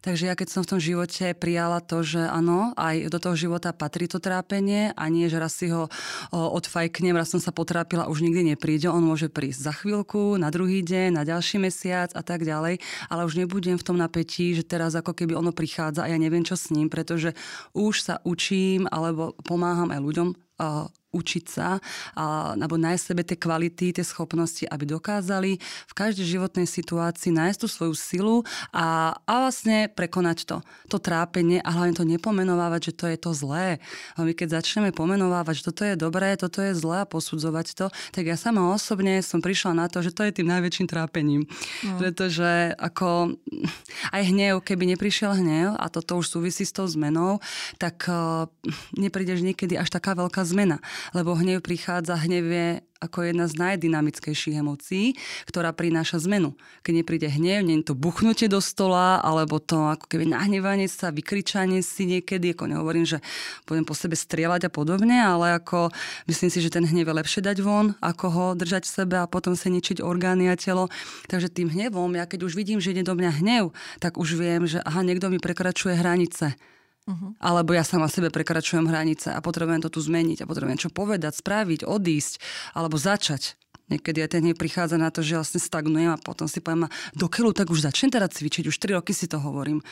Takže 0.04 0.28
ja 0.28 0.36
keď 0.36 0.48
som 0.52 0.62
v 0.68 0.72
tom 0.76 0.80
živote 0.82 1.32
prijala 1.38 1.80
to, 1.80 2.04
že 2.04 2.20
áno, 2.20 2.76
aj 2.76 3.08
do 3.08 3.18
toho 3.22 3.36
života 3.40 3.72
patrí 3.72 4.12
to 4.12 4.20
trápenie 4.20 4.92
a 4.98 5.04
nie, 5.08 5.32
že 5.32 5.40
raz 5.40 5.56
si 5.56 5.72
ho 5.72 5.88
odfajknem, 6.32 7.16
raz 7.16 7.32
som 7.32 7.40
sa 7.40 7.54
potrápila, 7.54 8.10
už 8.10 8.26
nikdy 8.26 8.54
nepríde 8.56 8.81
príde, 8.82 8.98
on 8.98 9.06
môže 9.06 9.30
prísť 9.30 9.62
za 9.70 9.74
chvíľku, 9.78 10.42
na 10.42 10.50
druhý 10.50 10.82
deň, 10.82 11.14
na 11.14 11.22
ďalší 11.22 11.62
mesiac 11.62 12.10
a 12.18 12.26
tak 12.26 12.42
ďalej, 12.42 12.82
ale 13.14 13.22
už 13.30 13.38
nebudem 13.38 13.78
v 13.78 13.86
tom 13.86 13.94
napätí, 13.94 14.58
že 14.58 14.66
teraz 14.66 14.98
ako 14.98 15.14
keby 15.14 15.38
ono 15.38 15.54
prichádza 15.54 16.02
a 16.02 16.10
ja 16.10 16.18
neviem 16.18 16.42
čo 16.42 16.58
s 16.58 16.74
ním, 16.74 16.90
pretože 16.90 17.38
už 17.78 18.02
sa 18.02 18.18
učím 18.26 18.90
alebo 18.90 19.38
pomáham 19.46 19.94
aj 19.94 20.02
ľuďom 20.02 20.28
učiť 21.12 21.46
sa 21.46 21.78
a, 22.16 22.56
alebo 22.56 22.80
nájsť 22.80 23.04
sebe 23.04 23.22
tie 23.28 23.36
kvality, 23.36 23.92
tie 23.92 24.06
schopnosti, 24.06 24.64
aby 24.64 24.88
dokázali 24.88 25.60
v 25.62 25.94
každej 25.94 26.40
životnej 26.40 26.68
situácii 26.68 27.36
nájsť 27.36 27.60
tú 27.60 27.68
svoju 27.68 27.94
silu 27.96 28.38
a, 28.72 29.16
a 29.28 29.34
vlastne 29.46 29.92
prekonať 29.92 30.48
to. 30.48 30.58
To 30.88 30.98
trápenie 30.98 31.60
a 31.60 31.70
hlavne 31.76 31.96
to 31.96 32.08
nepomenovávať, 32.08 32.92
že 32.92 32.94
to 32.96 33.06
je 33.12 33.18
to 33.20 33.32
zlé. 33.36 33.84
A 34.16 34.24
my 34.24 34.32
keď 34.32 34.64
začneme 34.64 34.96
pomenovávať, 34.96 35.62
že 35.62 35.68
toto 35.68 35.84
je 35.84 35.96
dobré, 36.00 36.40
toto 36.40 36.64
je 36.64 36.72
zlé 36.72 37.04
a 37.04 37.10
posudzovať 37.10 37.68
to, 37.76 37.86
tak 38.16 38.24
ja 38.24 38.40
sama 38.40 38.72
osobne 38.72 39.20
som 39.20 39.44
prišla 39.44 39.76
na 39.76 39.86
to, 39.92 40.00
že 40.00 40.16
to 40.16 40.24
je 40.24 40.42
tým 40.42 40.48
najväčším 40.48 40.88
trápením. 40.88 41.44
Mm. 41.84 42.00
Pretože 42.00 42.72
ako 42.80 43.36
aj 44.16 44.22
hnev, 44.32 44.64
keby 44.64 44.96
neprišiel 44.96 45.36
hnev 45.36 45.76
a 45.76 45.86
toto 45.92 46.24
už 46.24 46.32
súvisí 46.32 46.64
s 46.64 46.72
tou 46.72 46.88
zmenou, 46.88 47.44
tak 47.76 48.08
uh, 48.08 48.48
neprídeš 48.96 49.44
niekedy 49.44 49.76
až 49.76 49.92
taká 49.92 50.16
veľká 50.16 50.42
zmena 50.48 50.80
lebo 51.14 51.34
hnev 51.38 51.66
prichádza, 51.66 52.18
hnev 52.22 52.46
je 52.46 52.68
ako 53.02 53.26
jedna 53.26 53.50
z 53.50 53.58
najdynamickejších 53.58 54.62
emócií, 54.62 55.18
ktorá 55.50 55.74
prináša 55.74 56.22
zmenu. 56.30 56.54
Keď 56.86 56.94
nepríde 57.02 57.28
hnev, 57.34 57.66
nie 57.66 57.82
je 57.82 57.92
to 57.92 57.96
buchnutie 57.98 58.46
do 58.46 58.62
stola, 58.62 59.18
alebo 59.26 59.58
to 59.58 59.90
ako 59.90 60.06
keby 60.06 60.30
nahnevanie 60.30 60.86
sa, 60.86 61.10
vykričanie 61.10 61.82
si 61.82 62.06
niekedy, 62.06 62.54
ako 62.54 62.70
nehovorím, 62.70 63.10
že 63.10 63.18
budem 63.66 63.90
po 63.90 63.98
sebe 63.98 64.14
strieľať 64.14 64.70
a 64.70 64.72
podobne, 64.72 65.18
ale 65.18 65.58
ako 65.58 65.90
myslím 66.30 66.54
si, 66.54 66.62
že 66.62 66.70
ten 66.70 66.86
hnev 66.86 67.10
je 67.10 67.18
lepšie 67.18 67.42
dať 67.42 67.58
von, 67.66 67.98
ako 68.06 68.26
ho 68.30 68.46
držať 68.54 68.86
v 68.86 68.94
sebe 69.02 69.16
a 69.18 69.26
potom 69.26 69.58
sa 69.58 69.74
ničiť 69.74 70.06
orgány 70.06 70.54
a 70.54 70.56
telo. 70.56 70.86
Takže 71.26 71.50
tým 71.50 71.74
hnevom, 71.74 72.14
ja 72.14 72.30
keď 72.30 72.46
už 72.46 72.54
vidím, 72.54 72.78
že 72.78 72.94
ide 72.94 73.02
do 73.02 73.18
mňa 73.18 73.42
hnev, 73.42 73.74
tak 73.98 74.22
už 74.22 74.38
viem, 74.38 74.70
že 74.70 74.78
aha, 74.86 75.02
niekto 75.02 75.34
mi 75.34 75.42
prekračuje 75.42 75.98
hranice 75.98 76.54
Uh-huh. 77.12 77.36
Alebo 77.44 77.76
ja 77.76 77.84
sama 77.84 78.08
sebe 78.08 78.32
prekračujem 78.32 78.88
hranice 78.88 79.36
a 79.36 79.44
potrebujem 79.44 79.84
to 79.84 79.92
tu 79.92 80.00
zmeniť 80.00 80.44
a 80.44 80.50
potrebujem 80.50 80.80
čo 80.80 80.90
povedať, 80.90 81.36
spraviť, 81.36 81.84
odísť 81.84 82.40
alebo 82.72 82.96
začať. 82.96 83.60
Niekedy 83.92 84.24
aj 84.24 84.30
ten 84.40 84.48
prichádza 84.56 84.96
na 84.96 85.12
to, 85.12 85.20
že 85.20 85.36
vlastne 85.36 85.60
stagnujem 85.60 86.16
a 86.16 86.22
potom 86.22 86.48
si 86.48 86.64
poviem, 86.64 86.88
do 87.12 87.28
keľu 87.28 87.52
tak 87.52 87.68
už 87.68 87.84
začnem 87.84 88.08
teda 88.08 88.32
cvičiť, 88.32 88.72
už 88.72 88.78
3 88.80 88.96
roky 88.96 89.12
si 89.12 89.28
to 89.28 89.36
hovorím. 89.36 89.84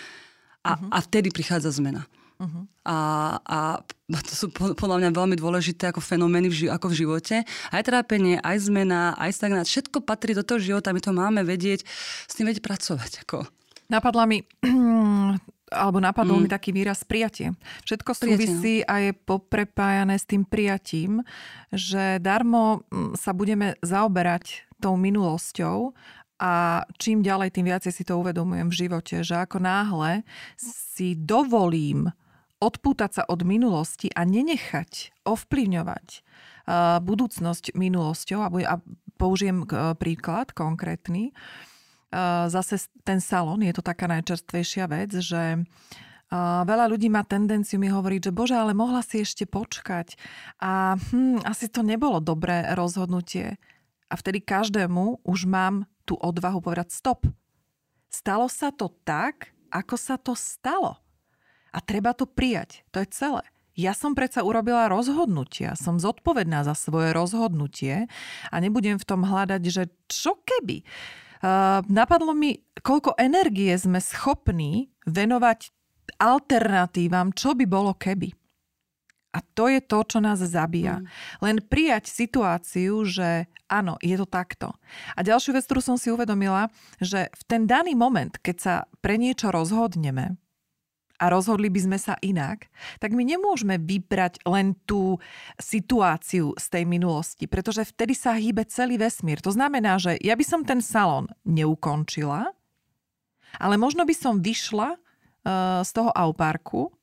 A, 0.63 0.79
uh-huh. 0.79 0.88
a 0.95 0.97
vtedy 1.03 1.27
prichádza 1.36 1.75
zmena. 1.75 2.08
Uh-huh. 2.39 2.63
A, 2.88 2.97
a 3.43 3.60
to 4.08 4.32
sú 4.32 4.47
podľa 4.55 5.03
mňa 5.03 5.10
veľmi 5.12 5.36
dôležité 5.36 5.91
ako 5.91 5.99
fenomény 5.99 6.47
v, 6.47 6.55
ži- 6.55 6.71
ako 6.71 6.88
v 6.88 6.97
živote. 7.03 7.36
Aj 7.43 7.84
trápenie, 7.84 8.39
aj 8.39 8.71
zmena, 8.71 9.12
aj 9.19 9.36
stagnát. 9.36 9.67
Všetko 9.67 10.08
patrí 10.08 10.32
do 10.32 10.47
toho 10.47 10.63
života. 10.63 10.95
My 10.95 11.03
to 11.03 11.12
máme 11.12 11.43
vedieť, 11.43 11.84
s 12.23 12.34
tým 12.39 12.47
vedieť 12.47 12.63
pracovať. 12.63 13.27
Ako. 13.27 13.43
Napadla 13.91 14.23
mi 14.23 14.39
alebo 15.69 16.01
napadol 16.01 16.41
mm. 16.41 16.43
mi 16.45 16.49
taký 16.49 16.69
výraz 16.73 17.05
prijatie. 17.05 17.53
Všetko 17.86 18.12
súvisí 18.17 18.82
a 18.84 18.99
je 19.05 19.12
poprepájané 19.13 20.17
s 20.17 20.25
tým 20.25 20.43
prijatím, 20.43 21.21
že 21.69 22.17
darmo 22.19 22.84
mm, 22.89 23.15
sa 23.15 23.32
budeme 23.32 23.77
zaoberať 23.86 24.65
tou 24.82 24.97
minulosťou 24.97 25.93
a 26.39 26.84
čím 26.95 27.19
ďalej, 27.19 27.51
tým 27.51 27.67
viacej 27.67 27.91
si 27.91 28.03
to 28.08 28.15
uvedomujem 28.15 28.71
v 28.71 28.79
živote, 28.88 29.15
že 29.21 29.43
ako 29.43 29.60
náhle 29.60 30.23
si 30.55 31.13
dovolím 31.19 32.10
odpútať 32.60 33.12
sa 33.12 33.23
od 33.27 33.43
minulosti 33.43 34.12
a 34.12 34.23
nenechať 34.23 35.23
ovplyvňovať 35.27 36.23
budúcnosť 37.01 37.73
minulosťou, 37.73 38.39
a 38.45 38.77
použijem 39.17 39.65
príklad 39.97 40.53
konkrétny, 40.53 41.34
zase 42.50 42.89
ten 43.06 43.22
salon, 43.22 43.62
je 43.62 43.74
to 43.74 43.86
taká 43.86 44.10
najčerstvejšia 44.10 44.86
vec, 44.89 45.13
že 45.13 45.63
veľa 46.65 46.86
ľudí 46.89 47.10
má 47.10 47.26
tendenciu 47.26 47.82
mi 47.82 47.89
hovoriť, 47.89 48.30
že 48.30 48.36
bože, 48.36 48.56
ale 48.58 48.78
mohla 48.78 49.02
si 49.02 49.26
ešte 49.26 49.50
počkať 49.50 50.13
a 50.62 50.93
hm, 50.98 51.41
asi 51.45 51.69
to 51.69 51.82
nebolo 51.82 52.22
dobré 52.22 52.69
rozhodnutie. 52.78 53.58
A 54.10 54.13
vtedy 54.17 54.41
každému 54.41 55.22
už 55.26 55.45
mám 55.45 55.86
tú 56.06 56.17
odvahu 56.17 56.62
povedať 56.62 56.93
stop. 56.93 57.30
Stalo 58.10 58.50
sa 58.50 58.74
to 58.74 58.89
tak, 59.06 59.54
ako 59.69 59.95
sa 59.98 60.17
to 60.17 60.34
stalo. 60.34 60.98
A 61.69 61.78
treba 61.78 62.17
to 62.17 62.26
prijať. 62.26 62.82
To 62.89 63.06
je 63.06 63.08
celé. 63.13 63.45
Ja 63.78 63.93
som 63.93 64.17
predsa 64.17 64.41
urobila 64.41 64.89
rozhodnutia, 64.89 65.78
som 65.78 66.02
zodpovedná 66.02 66.65
za 66.65 66.74
svoje 66.74 67.13
rozhodnutie 67.13 68.10
a 68.50 68.56
nebudem 68.58 68.98
v 68.98 69.08
tom 69.08 69.24
hľadať, 69.24 69.62
že 69.69 69.84
čo 70.10 70.41
keby. 70.41 70.84
Uh, 71.39 71.80
napadlo 71.88 72.36
mi, 72.36 72.60
koľko 72.84 73.15
energie 73.15 73.71
sme 73.80 74.04
schopní 74.04 74.91
venovať 75.08 75.71
alternatívam, 76.19 77.32
čo 77.32 77.56
by 77.56 77.63
bolo 77.63 77.95
keby. 77.95 78.36
A 79.30 79.45
to 79.54 79.69
je 79.69 79.78
to, 79.80 80.02
čo 80.10 80.19
nás 80.19 80.41
zabíja. 80.41 80.99
Mm. 80.99 81.06
Len 81.45 81.58
prijať 81.62 82.10
situáciu, 82.10 83.06
že 83.06 83.45
áno, 83.69 84.02
je 84.02 84.17
to 84.17 84.25
takto. 84.25 84.73
A 85.13 85.21
ďalšiu 85.21 85.54
vec, 85.54 85.69
ktorú 85.69 85.82
som 85.86 85.97
si 86.02 86.10
uvedomila, 86.10 86.73
že 86.97 87.30
v 87.30 87.41
ten 87.45 87.69
daný 87.69 87.93
moment, 87.93 88.34
keď 88.41 88.58
sa 88.58 88.75
pre 89.06 89.21
niečo 89.21 89.54
rozhodneme, 89.54 90.41
a 91.19 91.25
rozhodli 91.27 91.67
by 91.67 91.79
sme 91.84 91.97
sa 91.99 92.15
inak, 92.23 92.71
tak 93.03 93.12
my 93.12 93.27
nemôžeme 93.27 93.75
vybrať 93.75 94.39
len 94.47 94.73
tú 94.88 95.19
situáciu 95.60 96.55
z 96.55 96.65
tej 96.71 96.84
minulosti, 96.88 97.45
pretože 97.45 97.84
vtedy 97.84 98.15
sa 98.15 98.39
hýbe 98.39 98.63
celý 98.65 98.95
vesmír. 98.95 99.43
To 99.43 99.51
znamená, 99.51 99.99
že 99.99 100.15
ja 100.23 100.34
by 100.39 100.45
som 100.47 100.63
ten 100.63 100.79
salon 100.79 101.27
neukončila, 101.43 102.55
ale 103.60 103.75
možno 103.75 104.08
by 104.08 104.15
som 104.15 104.39
vyšla 104.39 104.95
uh, 104.95 105.82
z 105.84 105.91
toho 105.91 106.10
auparku 106.15 106.95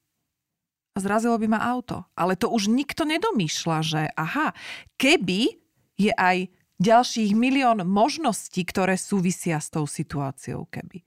a 0.96 0.98
zrazilo 0.98 1.36
by 1.36 1.46
ma 1.52 1.60
auto. 1.60 2.08
Ale 2.16 2.40
to 2.40 2.48
už 2.48 2.72
nikto 2.72 3.04
nedomýšľa, 3.04 3.78
že 3.84 4.02
aha, 4.16 4.56
keby 4.96 5.60
je 6.00 6.12
aj 6.16 6.48
ďalších 6.76 7.32
milión 7.32 7.84
možností, 7.84 8.64
ktoré 8.64 9.00
súvisia 9.00 9.60
s 9.60 9.72
tou 9.72 9.88
situáciou, 9.88 10.68
keby. 10.68 11.04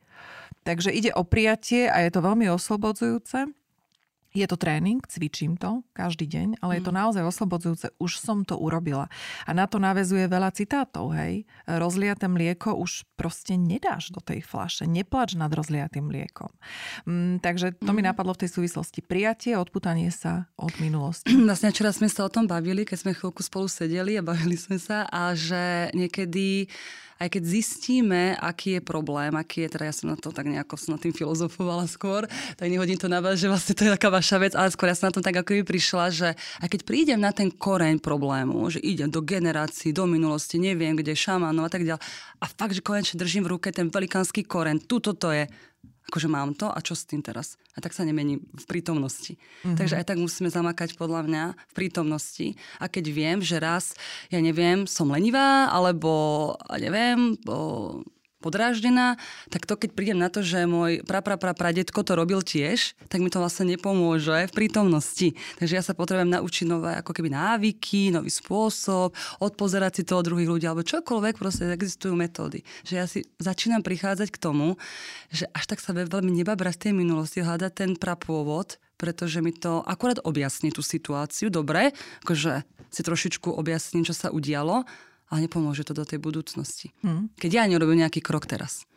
Takže 0.64 0.92
ide 0.92 1.12
o 1.16 1.24
prijatie 1.24 1.88
a 1.88 2.04
je 2.04 2.12
to 2.12 2.20
veľmi 2.24 2.50
oslobodzujúce. 2.52 3.50
Je 4.30 4.46
to 4.46 4.62
tréning, 4.62 5.02
cvičím 5.10 5.58
to 5.58 5.82
každý 5.98 6.30
deň, 6.30 6.62
ale 6.62 6.78
je 6.78 6.84
to 6.86 6.94
mm. 6.94 7.00
naozaj 7.02 7.24
oslobodzujúce. 7.26 7.98
Už 7.98 8.22
som 8.22 8.46
to 8.46 8.62
urobila. 8.62 9.10
A 9.50 9.58
na 9.58 9.66
to 9.66 9.82
navezuje 9.82 10.30
veľa 10.30 10.54
citátov, 10.54 11.18
hej. 11.18 11.50
Rozliaté 11.66 12.30
mlieko 12.30 12.78
už 12.78 13.10
proste 13.18 13.58
nedáš 13.58 14.14
do 14.14 14.22
tej 14.22 14.46
flaše. 14.46 14.86
Neplač 14.86 15.34
nad 15.34 15.50
rozliatým 15.50 16.06
mliekom. 16.06 16.54
Mm, 17.10 17.42
takže 17.42 17.74
to 17.82 17.90
mm. 17.90 17.96
mi 17.98 18.02
napadlo 18.06 18.38
v 18.38 18.46
tej 18.46 18.62
súvislosti. 18.62 19.02
Prijatie, 19.02 19.58
odputanie 19.58 20.14
sa 20.14 20.46
od 20.62 20.78
minulosti. 20.78 21.34
Vlastne 21.50 21.74
včera 21.74 21.90
sme 21.90 22.06
sa 22.06 22.30
o 22.30 22.30
tom 22.30 22.46
bavili, 22.46 22.86
keď 22.86 22.98
sme 23.02 23.18
chvíľku 23.18 23.42
spolu 23.42 23.66
sedeli 23.66 24.14
a 24.14 24.22
bavili 24.22 24.62
sme 24.62 24.78
sa 24.78 25.10
a 25.10 25.34
že 25.34 25.90
niekedy 25.98 26.70
aj 27.20 27.28
keď 27.36 27.44
zistíme, 27.44 28.40
aký 28.40 28.80
je 28.80 28.82
problém, 28.82 29.36
aký 29.36 29.68
je, 29.68 29.76
teda 29.76 29.92
ja 29.92 29.94
som 29.94 30.08
na 30.08 30.16
to 30.16 30.32
tak 30.32 30.48
nejako 30.48 30.80
som 30.80 30.96
na 30.96 31.00
tým 31.04 31.12
filozofovala 31.12 31.84
skôr, 31.92 32.24
tak 32.56 32.72
nehodím 32.72 32.96
to 32.96 33.12
na 33.12 33.20
vás, 33.20 33.36
že 33.36 33.52
vlastne 33.52 33.76
to 33.76 33.84
je 33.84 33.92
taká 33.92 34.08
vaša 34.08 34.40
vec, 34.40 34.54
ale 34.56 34.72
skôr 34.72 34.88
ja 34.88 34.96
som 34.96 35.12
na 35.12 35.16
tom 35.20 35.26
tak 35.26 35.36
ako 35.36 35.60
by 35.60 35.64
prišla, 35.68 36.06
že 36.16 36.30
aj 36.64 36.68
keď 36.72 36.82
prídem 36.88 37.20
na 37.20 37.36
ten 37.36 37.52
koreň 37.52 38.00
problému, 38.00 38.72
že 38.72 38.80
idem 38.80 39.12
do 39.12 39.20
generácií, 39.20 39.92
do 39.92 40.08
minulosti, 40.08 40.56
neviem 40.56 40.96
kde, 40.96 41.12
šamanov 41.12 41.68
a 41.68 41.72
tak 41.72 41.84
ďalej, 41.84 42.02
a 42.40 42.46
fakt, 42.48 42.74
že 42.80 42.82
konečne 42.82 43.20
držím 43.20 43.44
v 43.44 43.60
ruke 43.60 43.68
ten 43.76 43.92
velikánsky 43.92 44.48
koreň, 44.48 44.88
tuto 44.88 45.12
to 45.12 45.36
je, 45.36 45.44
akože 46.10 46.28
mám 46.28 46.58
to 46.58 46.68
a 46.68 46.80
čo 46.82 46.98
s 46.98 47.06
tým 47.06 47.22
teraz? 47.22 47.56
A 47.78 47.86
tak 47.86 47.94
sa 47.94 48.02
nemení 48.02 48.42
v 48.42 48.66
prítomnosti. 48.66 49.38
Mm-hmm. 49.38 49.78
Takže 49.78 49.98
aj 50.02 50.06
tak 50.10 50.18
musíme 50.18 50.50
zamakať 50.50 50.98
podľa 50.98 51.30
mňa 51.30 51.44
v 51.54 51.74
prítomnosti. 51.78 52.58
A 52.82 52.90
keď 52.90 53.06
viem, 53.14 53.38
že 53.46 53.62
raz, 53.62 53.94
ja 54.34 54.42
neviem, 54.42 54.90
som 54.90 55.08
lenivá, 55.14 55.70
alebo 55.70 56.58
neviem, 56.76 57.38
bo 57.46 58.02
podráždená, 58.40 59.20
tak 59.52 59.68
to 59.68 59.76
keď 59.76 59.90
prídem 59.94 60.20
na 60.20 60.32
to, 60.32 60.40
že 60.40 60.64
môj 60.64 61.04
prapra 61.04 61.36
pradetko 61.36 62.04
to 62.04 62.16
robil 62.16 62.40
tiež, 62.40 62.96
tak 63.12 63.20
mi 63.20 63.28
to 63.28 63.44
vlastne 63.44 63.68
nepomôže 63.68 64.48
v 64.48 64.56
prítomnosti. 64.56 65.36
Takže 65.60 65.74
ja 65.76 65.84
sa 65.84 65.92
potrebujem 65.92 66.32
naučiť 66.32 66.66
nové 66.68 66.96
ako 66.96 67.12
keby 67.12 67.30
návyky, 67.36 68.16
nový 68.16 68.32
spôsob, 68.32 69.12
odpozerať 69.44 70.02
si 70.02 70.04
to 70.08 70.20
od 70.20 70.26
druhých 70.26 70.50
ľudí, 70.50 70.66
alebo 70.66 70.88
čokoľvek, 70.88 71.36
proste 71.36 71.68
existujú 71.70 72.16
metódy. 72.16 72.64
Že 72.88 72.94
ja 72.96 73.06
si 73.06 73.28
začínam 73.38 73.84
prichádzať 73.84 74.32
k 74.32 74.42
tomu, 74.42 74.80
že 75.30 75.46
až 75.52 75.70
tak 75.70 75.84
sa 75.84 75.92
veľmi 75.92 76.32
nebabrať 76.32 76.74
z 76.76 76.82
tej 76.90 76.94
minulosti, 76.96 77.44
hľadať 77.44 77.72
ten 77.76 77.92
prapôvod, 78.00 78.80
pretože 79.00 79.40
mi 79.40 79.56
to 79.56 79.80
akurát 79.88 80.20
objasní 80.28 80.76
tú 80.76 80.84
situáciu, 80.84 81.48
dobre, 81.48 81.96
akože 82.28 82.68
si 82.90 83.02
trošičku 83.06 83.54
objasním, 83.54 84.04
čo 84.04 84.18
sa 84.18 84.34
udialo, 84.34 84.84
ale 85.30 85.46
nepomôže 85.46 85.86
to 85.86 85.94
do 85.94 86.06
tej 86.06 86.18
budúcnosti. 86.18 86.90
Hmm. 87.06 87.30
Keď 87.38 87.52
ja 87.54 87.64
nerobím 87.70 88.02
nejaký 88.02 88.20
krok 88.20 88.50
teraz. 88.50 88.90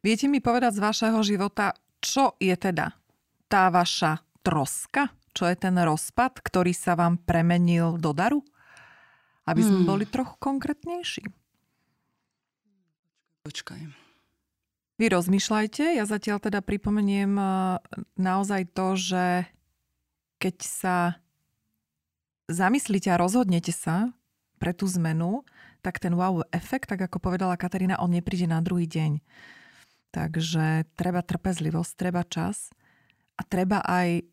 Viete 0.00 0.28
mi 0.28 0.40
povedať 0.40 0.76
z 0.76 0.84
vašeho 0.84 1.20
života, 1.24 1.76
čo 2.00 2.36
je 2.40 2.52
teda 2.56 2.96
tá 3.48 3.68
vaša 3.68 4.24
troska? 4.40 5.12
Čo 5.30 5.48
je 5.48 5.56
ten 5.56 5.76
rozpad, 5.76 6.40
ktorý 6.40 6.72
sa 6.72 6.96
vám 6.96 7.20
premenil 7.20 8.00
do 8.00 8.12
daru? 8.16 8.40
Aby 9.44 9.64
sme 9.64 9.84
hmm. 9.84 9.88
boli 9.88 10.04
trochu 10.08 10.36
konkrétnejší. 10.40 11.24
Počkaj. 13.40 13.80
Vy 15.00 15.06
rozmýšľajte, 15.08 15.96
ja 15.96 16.04
zatiaľ 16.04 16.44
teda 16.44 16.60
pripomeniem 16.60 17.32
eh, 17.40 17.48
naozaj 18.20 18.68
to, 18.76 19.00
že 19.00 19.24
keď 20.36 20.56
sa 20.60 20.96
zamyslíte 22.52 23.08
a 23.08 23.20
rozhodnete 23.20 23.72
sa 23.72 24.12
pre 24.60 24.76
tú 24.76 24.84
zmenu, 24.92 25.44
tak 25.80 25.98
ten 25.98 26.12
wow 26.14 26.44
efekt, 26.52 26.92
tak 26.92 27.00
ako 27.00 27.20
povedala 27.20 27.56
Katarína, 27.60 28.00
on 28.00 28.12
nepríde 28.12 28.46
na 28.48 28.60
druhý 28.60 28.84
deň. 28.86 29.20
Takže 30.10 30.90
treba 30.98 31.22
trpezlivosť, 31.22 31.92
treba 31.94 32.26
čas 32.26 32.74
a 33.38 33.42
treba 33.46 33.80
aj 33.86 34.26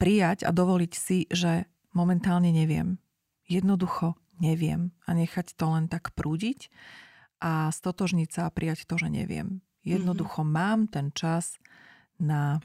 prijať 0.00 0.48
a 0.48 0.50
dovoliť 0.50 0.92
si, 0.96 1.28
že 1.28 1.68
momentálne 1.92 2.48
neviem. 2.48 2.96
Jednoducho 3.44 4.16
neviem 4.40 4.96
a 5.04 5.12
nechať 5.12 5.52
to 5.54 5.68
len 5.68 5.86
tak 5.86 6.16
prúdiť 6.16 6.72
a 7.44 7.68
stotožniť 7.68 8.28
sa 8.32 8.48
a 8.48 8.54
prijať 8.54 8.88
to, 8.88 8.96
že 8.96 9.12
neviem. 9.12 9.60
Jednoducho 9.84 10.44
mm-hmm. 10.44 10.56
mám 10.56 10.80
ten 10.88 11.12
čas 11.12 11.60
na 12.16 12.60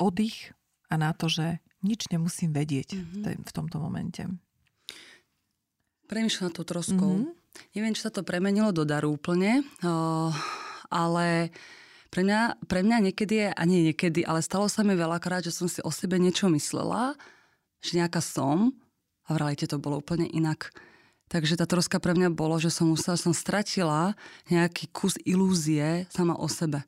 oddych 0.00 0.52
a 0.88 1.00
na 1.00 1.12
to, 1.12 1.28
že 1.28 1.60
nič 1.84 2.08
nemusím 2.08 2.56
vedieť 2.56 2.96
mm-hmm. 2.96 3.44
v 3.44 3.52
tomto 3.52 3.76
momente. 3.80 4.24
Premýšľam 6.14 6.54
to 6.54 6.62
troskou. 6.62 7.26
Mm-hmm. 7.26 7.74
Neviem, 7.74 7.94
či 7.98 8.06
sa 8.06 8.14
to 8.14 8.22
premenilo 8.22 8.70
do 8.70 8.86
daru 8.86 9.18
úplne, 9.18 9.66
ale 10.86 11.50
pre 12.14 12.22
mňa, 12.22 12.62
pre 12.70 12.86
mňa 12.86 13.10
niekedy 13.10 13.34
je, 13.34 13.48
a 13.50 13.62
nie 13.66 13.90
niekedy, 13.90 14.22
ale 14.22 14.38
stalo 14.38 14.70
sa 14.70 14.86
mi 14.86 14.94
veľakrát, 14.94 15.42
že 15.42 15.50
som 15.50 15.66
si 15.66 15.82
o 15.82 15.90
sebe 15.90 16.22
niečo 16.22 16.46
myslela, 16.54 17.18
že 17.82 17.98
nejaká 17.98 18.22
som 18.22 18.70
a 19.26 19.34
v 19.34 19.42
realite 19.42 19.66
to 19.66 19.82
bolo 19.82 19.98
úplne 19.98 20.30
inak. 20.30 20.70
Takže 21.34 21.58
tá 21.58 21.66
troska 21.66 21.98
pre 21.98 22.14
mňa 22.14 22.30
bolo, 22.30 22.62
že 22.62 22.70
som 22.70 22.94
musela, 22.94 23.18
som 23.18 23.34
stratila 23.34 24.14
nejaký 24.46 24.86
kus 24.94 25.18
ilúzie 25.26 26.06
sama 26.14 26.38
o 26.38 26.46
sebe. 26.46 26.86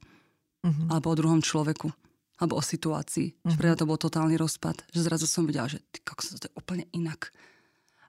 Uh-huh. 0.63 0.87
Alebo 0.93 1.11
o 1.11 1.19
druhom 1.19 1.43
človeku. 1.43 1.91
Alebo 2.39 2.55
o 2.55 2.63
situácii. 2.63 3.33
Uh-huh. 3.33 3.57
Pre 3.59 3.67
mňa 3.67 3.81
to 3.81 3.89
bol 3.89 3.99
totálny 3.99 4.39
rozpad. 4.39 4.87
Že 4.95 5.01
zrazu 5.09 5.27
som 5.27 5.49
videla, 5.49 5.67
že 5.67 5.83
ty 5.91 5.99
kokos, 6.05 6.37
to 6.37 6.47
je 6.47 6.55
úplne 6.55 6.85
inak 6.95 7.33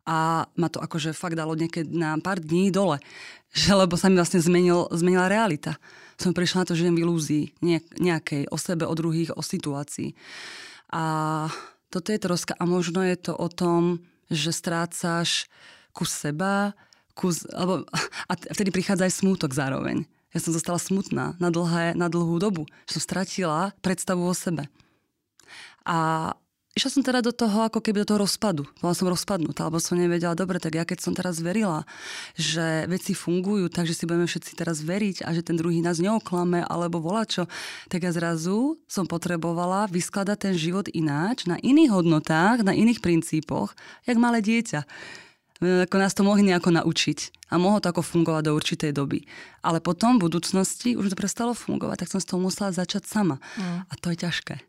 a 0.08 0.48
ma 0.56 0.68
to 0.72 0.80
akože 0.80 1.12
fakt 1.12 1.36
dalo 1.36 1.52
niekedy 1.52 1.92
na 1.92 2.16
pár 2.24 2.40
dní 2.40 2.72
dole. 2.72 3.04
Že, 3.48 3.88
lebo 3.88 3.96
sa 3.96 4.12
mi 4.12 4.20
vlastne 4.20 4.44
zmenil, 4.44 4.92
zmenila 4.92 5.32
realita. 5.32 5.80
Som 6.20 6.36
prišla 6.36 6.62
na 6.62 6.68
to, 6.68 6.76
že 6.76 6.84
jem 6.84 7.00
v 7.00 7.08
ilúzii 7.08 7.46
nejakej, 7.96 8.52
o 8.52 8.60
sebe, 8.60 8.84
o 8.84 8.92
druhých, 8.92 9.32
o 9.34 9.40
situácii. 9.40 10.12
A 10.92 11.04
toto 11.88 12.12
je 12.12 12.20
troska. 12.20 12.60
A 12.60 12.68
možno 12.68 13.00
je 13.08 13.16
to 13.16 13.34
o 13.34 13.48
tom, 13.48 14.04
že 14.28 14.52
strácaš 14.52 15.48
kus 15.96 16.12
seba, 16.12 16.76
kus, 17.16 17.48
alebo, 17.56 17.88
a 18.28 18.34
vtedy 18.36 18.70
prichádza 18.70 19.08
aj 19.08 19.16
smútok 19.16 19.56
zároveň. 19.56 20.06
Ja 20.36 20.44
som 20.44 20.52
zostala 20.52 20.78
smutná 20.78 21.40
na, 21.40 21.50
dlhé, 21.50 21.96
na 21.96 22.12
dlhú 22.12 22.38
dobu. 22.38 22.68
Že 22.86 23.00
som 23.00 23.02
stratila 23.02 23.60
predstavu 23.80 24.28
o 24.28 24.36
sebe. 24.36 24.68
A 25.88 26.36
Išla 26.78 26.94
som 26.94 27.02
teda 27.02 27.26
do 27.26 27.34
toho, 27.34 27.66
ako 27.66 27.82
keby 27.82 28.06
do 28.06 28.14
toho 28.14 28.22
rozpadu. 28.22 28.70
Bola 28.78 28.94
som 28.94 29.10
rozpadnutá, 29.10 29.66
alebo 29.66 29.82
som 29.82 29.98
nevedela, 29.98 30.38
dobre, 30.38 30.62
tak 30.62 30.78
ja 30.78 30.86
keď 30.86 31.02
som 31.02 31.18
teraz 31.18 31.42
verila, 31.42 31.90
že 32.38 32.86
veci 32.86 33.18
fungujú, 33.18 33.66
takže 33.74 33.98
si 33.98 34.06
budeme 34.06 34.30
všetci 34.30 34.54
teraz 34.54 34.86
veriť 34.86 35.26
a 35.26 35.34
že 35.34 35.42
ten 35.42 35.58
druhý 35.58 35.82
nás 35.82 35.98
neoklame, 35.98 36.62
alebo 36.62 37.02
volá 37.02 37.26
čo, 37.26 37.50
tak 37.90 38.06
ja 38.06 38.14
zrazu 38.14 38.78
som 38.86 39.10
potrebovala 39.10 39.90
vyskladať 39.90 40.38
ten 40.38 40.54
život 40.54 40.86
ináč, 40.94 41.50
na 41.50 41.58
iných 41.58 41.90
hodnotách, 41.90 42.62
na 42.62 42.78
iných 42.78 43.02
princípoch, 43.02 43.74
jak 44.06 44.22
malé 44.22 44.46
dieťa 44.46 44.86
ako 45.58 45.96
nás 45.98 46.14
to 46.14 46.22
mohli 46.22 46.46
nejako 46.46 46.70
naučiť. 46.70 47.50
A 47.50 47.58
mohlo 47.58 47.82
to 47.82 47.90
ako 47.90 48.06
fungovať 48.06 48.46
do 48.46 48.54
určitej 48.54 48.94
doby. 48.94 49.26
Ale 49.66 49.82
potom 49.82 50.22
v 50.22 50.30
budúcnosti 50.30 50.94
už 50.94 51.10
to 51.10 51.18
prestalo 51.18 51.58
fungovať, 51.58 52.06
tak 52.06 52.14
som 52.14 52.22
z 52.22 52.30
toho 52.30 52.38
musela 52.38 52.70
začať 52.70 53.10
sama. 53.10 53.42
Mm. 53.58 53.90
A 53.90 53.94
to 53.98 54.14
je 54.14 54.22
ťažké. 54.22 54.62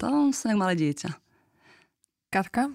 To 0.00 0.32
som 0.32 0.46
jak 0.48 0.56
malé 0.56 0.72
dieťa. 0.72 1.25
Katka? 2.30 2.70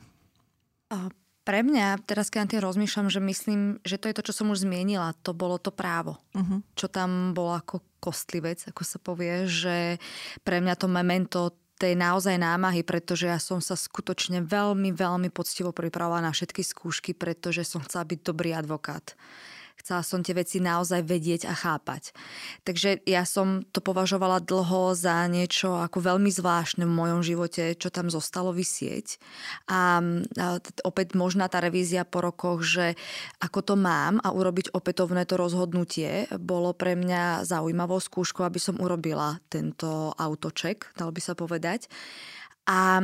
Pre 1.41 1.59
mňa, 1.65 2.05
teraz 2.05 2.29
keď 2.29 2.39
na 2.45 2.49
tým 2.53 2.61
rozmýšľam, 2.61 3.07
že 3.09 3.17
myslím, 3.23 3.61
že 3.81 3.97
to 3.97 4.11
je 4.11 4.15
to, 4.21 4.25
čo 4.29 4.33
som 4.43 4.53
už 4.53 4.61
zmienila, 4.61 5.17
to 5.25 5.33
bolo 5.33 5.57
to 5.57 5.73
právo. 5.73 6.21
Uh-huh. 6.37 6.61
Čo 6.77 6.85
tam 6.85 7.33
bolo 7.33 7.57
ako 7.57 7.81
kostlivec, 7.97 8.61
ako 8.69 8.83
sa 8.85 9.01
povie, 9.01 9.49
že 9.49 9.97
pre 10.45 10.61
mňa 10.61 10.75
to 10.77 10.85
memento 10.85 11.41
tej 11.81 11.97
naozaj 11.97 12.37
námahy, 12.37 12.85
pretože 12.85 13.25
ja 13.25 13.41
som 13.41 13.57
sa 13.57 13.73
skutočne 13.73 14.45
veľmi, 14.45 14.93
veľmi 14.93 15.33
poctivo 15.33 15.73
pripravovala 15.73 16.29
na 16.29 16.31
všetky 16.31 16.61
skúšky, 16.61 17.17
pretože 17.17 17.65
som 17.65 17.81
chcela 17.81 18.05
byť 18.05 18.19
dobrý 18.21 18.53
advokát. 18.53 19.17
Chcela 19.81 20.05
som 20.05 20.21
tie 20.21 20.37
veci 20.37 20.61
naozaj 20.61 21.01
vedieť 21.01 21.49
a 21.49 21.57
chápať. 21.57 22.13
Takže 22.63 23.01
ja 23.09 23.25
som 23.25 23.65
to 23.73 23.81
považovala 23.81 24.39
dlho 24.45 24.93
za 24.93 25.25
niečo 25.25 25.81
ako 25.81 25.99
veľmi 25.99 26.29
zvláštne 26.29 26.85
v 26.85 26.93
mojom 26.93 27.21
živote, 27.25 27.73
čo 27.73 27.89
tam 27.89 28.13
zostalo 28.13 28.53
vysieť. 28.53 29.17
A, 29.67 29.99
opäť 30.85 31.17
možná 31.17 31.49
tá 31.49 31.57
revízia 31.57 32.05
po 32.05 32.21
rokoch, 32.21 32.61
že 32.61 32.93
ako 33.41 33.59
to 33.65 33.75
mám 33.75 34.21
a 34.21 34.29
urobiť 34.29 34.71
opätovné 34.77 35.25
to 35.25 35.35
rozhodnutie, 35.35 36.29
bolo 36.37 36.77
pre 36.77 36.93
mňa 36.93 37.43
zaujímavou 37.49 37.97
skúškou, 37.97 38.45
aby 38.45 38.61
som 38.61 38.77
urobila 38.77 39.41
tento 39.49 40.13
autoček, 40.15 40.93
dal 40.93 41.09
by 41.09 41.21
sa 41.21 41.33
povedať. 41.33 41.89
A 42.71 43.03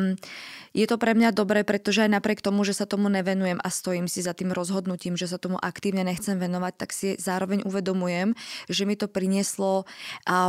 je 0.71 0.85
to 0.87 0.95
pre 0.95 1.11
mňa 1.11 1.35
dobré, 1.35 1.67
pretože 1.67 2.05
aj 2.05 2.15
napriek 2.21 2.39
tomu, 2.39 2.61
že 2.61 2.71
sa 2.71 2.85
tomu 2.85 3.11
nevenujem 3.11 3.59
a 3.59 3.67
stojím 3.67 4.05
si 4.05 4.23
za 4.23 4.31
tým 4.31 4.55
rozhodnutím, 4.55 5.19
že 5.19 5.25
sa 5.25 5.41
tomu 5.41 5.59
aktívne 5.59 6.05
nechcem 6.05 6.39
venovať, 6.39 6.73
tak 6.77 6.93
si 6.93 7.17
zároveň 7.19 7.65
uvedomujem, 7.65 8.37
že 8.69 8.85
mi 8.85 8.93
to 8.95 9.09
prinieslo 9.09 9.89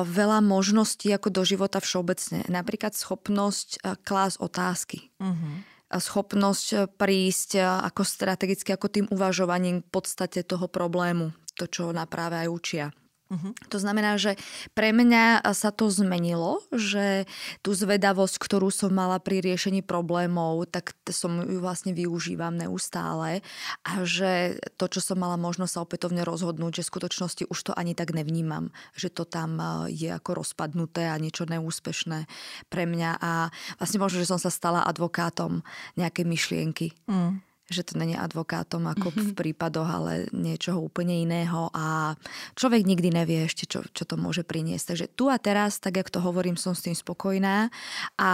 veľa 0.04 0.38
možností 0.44 1.10
ako 1.10 1.32
do 1.32 1.42
života 1.48 1.80
všeobecne. 1.82 2.44
Napríklad 2.46 2.94
schopnosť 2.94 3.82
klás 4.06 4.38
otázky. 4.38 5.10
Uh-huh 5.18 5.64
schopnosť 5.88 7.00
prísť 7.00 7.64
ako 7.64 8.04
strategicky, 8.04 8.76
ako 8.76 8.92
tým 8.92 9.06
uvažovaním 9.08 9.80
v 9.80 9.88
podstate 9.88 10.44
toho 10.44 10.68
problému, 10.68 11.32
to, 11.56 11.64
čo 11.64 11.96
na 11.96 12.04
práve 12.04 12.36
aj 12.44 12.48
učia. 12.52 12.86
Uh-huh. 13.28 13.52
To 13.68 13.76
znamená, 13.76 14.16
že 14.16 14.40
pre 14.72 14.88
mňa 14.96 15.44
sa 15.52 15.68
to 15.68 15.92
zmenilo, 15.92 16.64
že 16.72 17.28
tú 17.60 17.76
zvedavosť, 17.76 18.40
ktorú 18.40 18.72
som 18.72 18.88
mala 18.88 19.20
pri 19.20 19.44
riešení 19.44 19.84
problémov, 19.84 20.64
tak 20.72 20.96
som 21.12 21.44
ju 21.44 21.60
vlastne 21.60 21.92
využívam 21.92 22.56
neustále 22.56 23.44
a 23.84 23.92
že 24.08 24.56
to, 24.80 24.88
čo 24.88 25.04
som 25.04 25.20
mala 25.20 25.36
možnosť 25.36 25.72
sa 25.76 25.84
opätovne 25.84 26.24
rozhodnúť, 26.24 26.80
že 26.80 26.84
v 26.88 26.92
skutočnosti 26.96 27.44
už 27.52 27.58
to 27.68 27.72
ani 27.76 27.92
tak 27.92 28.16
nevnímam, 28.16 28.72
že 28.96 29.12
to 29.12 29.28
tam 29.28 29.60
je 29.92 30.08
ako 30.08 30.40
rozpadnuté 30.40 31.12
a 31.12 31.20
niečo 31.20 31.44
neúspešné 31.44 32.24
pre 32.72 32.88
mňa 32.88 33.20
a 33.20 33.52
vlastne 33.76 34.00
možno, 34.00 34.24
že 34.24 34.30
som 34.32 34.40
sa 34.40 34.48
stala 34.48 34.88
advokátom 34.88 35.60
nejakej 36.00 36.24
myšlienky. 36.24 36.96
Mm 37.04 37.47
že 37.68 37.84
to 37.84 38.00
není 38.00 38.16
advokátom 38.16 38.88
ako 38.88 39.12
mm-hmm. 39.12 39.26
v 39.28 39.30
prípadoch, 39.36 39.88
ale 39.88 40.12
niečoho 40.32 40.80
úplne 40.80 41.20
iného 41.20 41.68
a 41.76 42.16
človek 42.56 42.88
nikdy 42.88 43.12
nevie 43.12 43.44
ešte, 43.44 43.68
čo, 43.68 43.84
čo 43.92 44.08
to 44.08 44.16
môže 44.16 44.40
priniesť. 44.40 44.96
Takže 44.96 45.06
tu 45.12 45.28
a 45.28 45.36
teraz, 45.36 45.76
tak 45.76 46.00
jak 46.00 46.08
to 46.08 46.24
hovorím, 46.24 46.56
som 46.56 46.72
s 46.72 46.88
tým 46.88 46.96
spokojná 46.96 47.68
a 48.16 48.30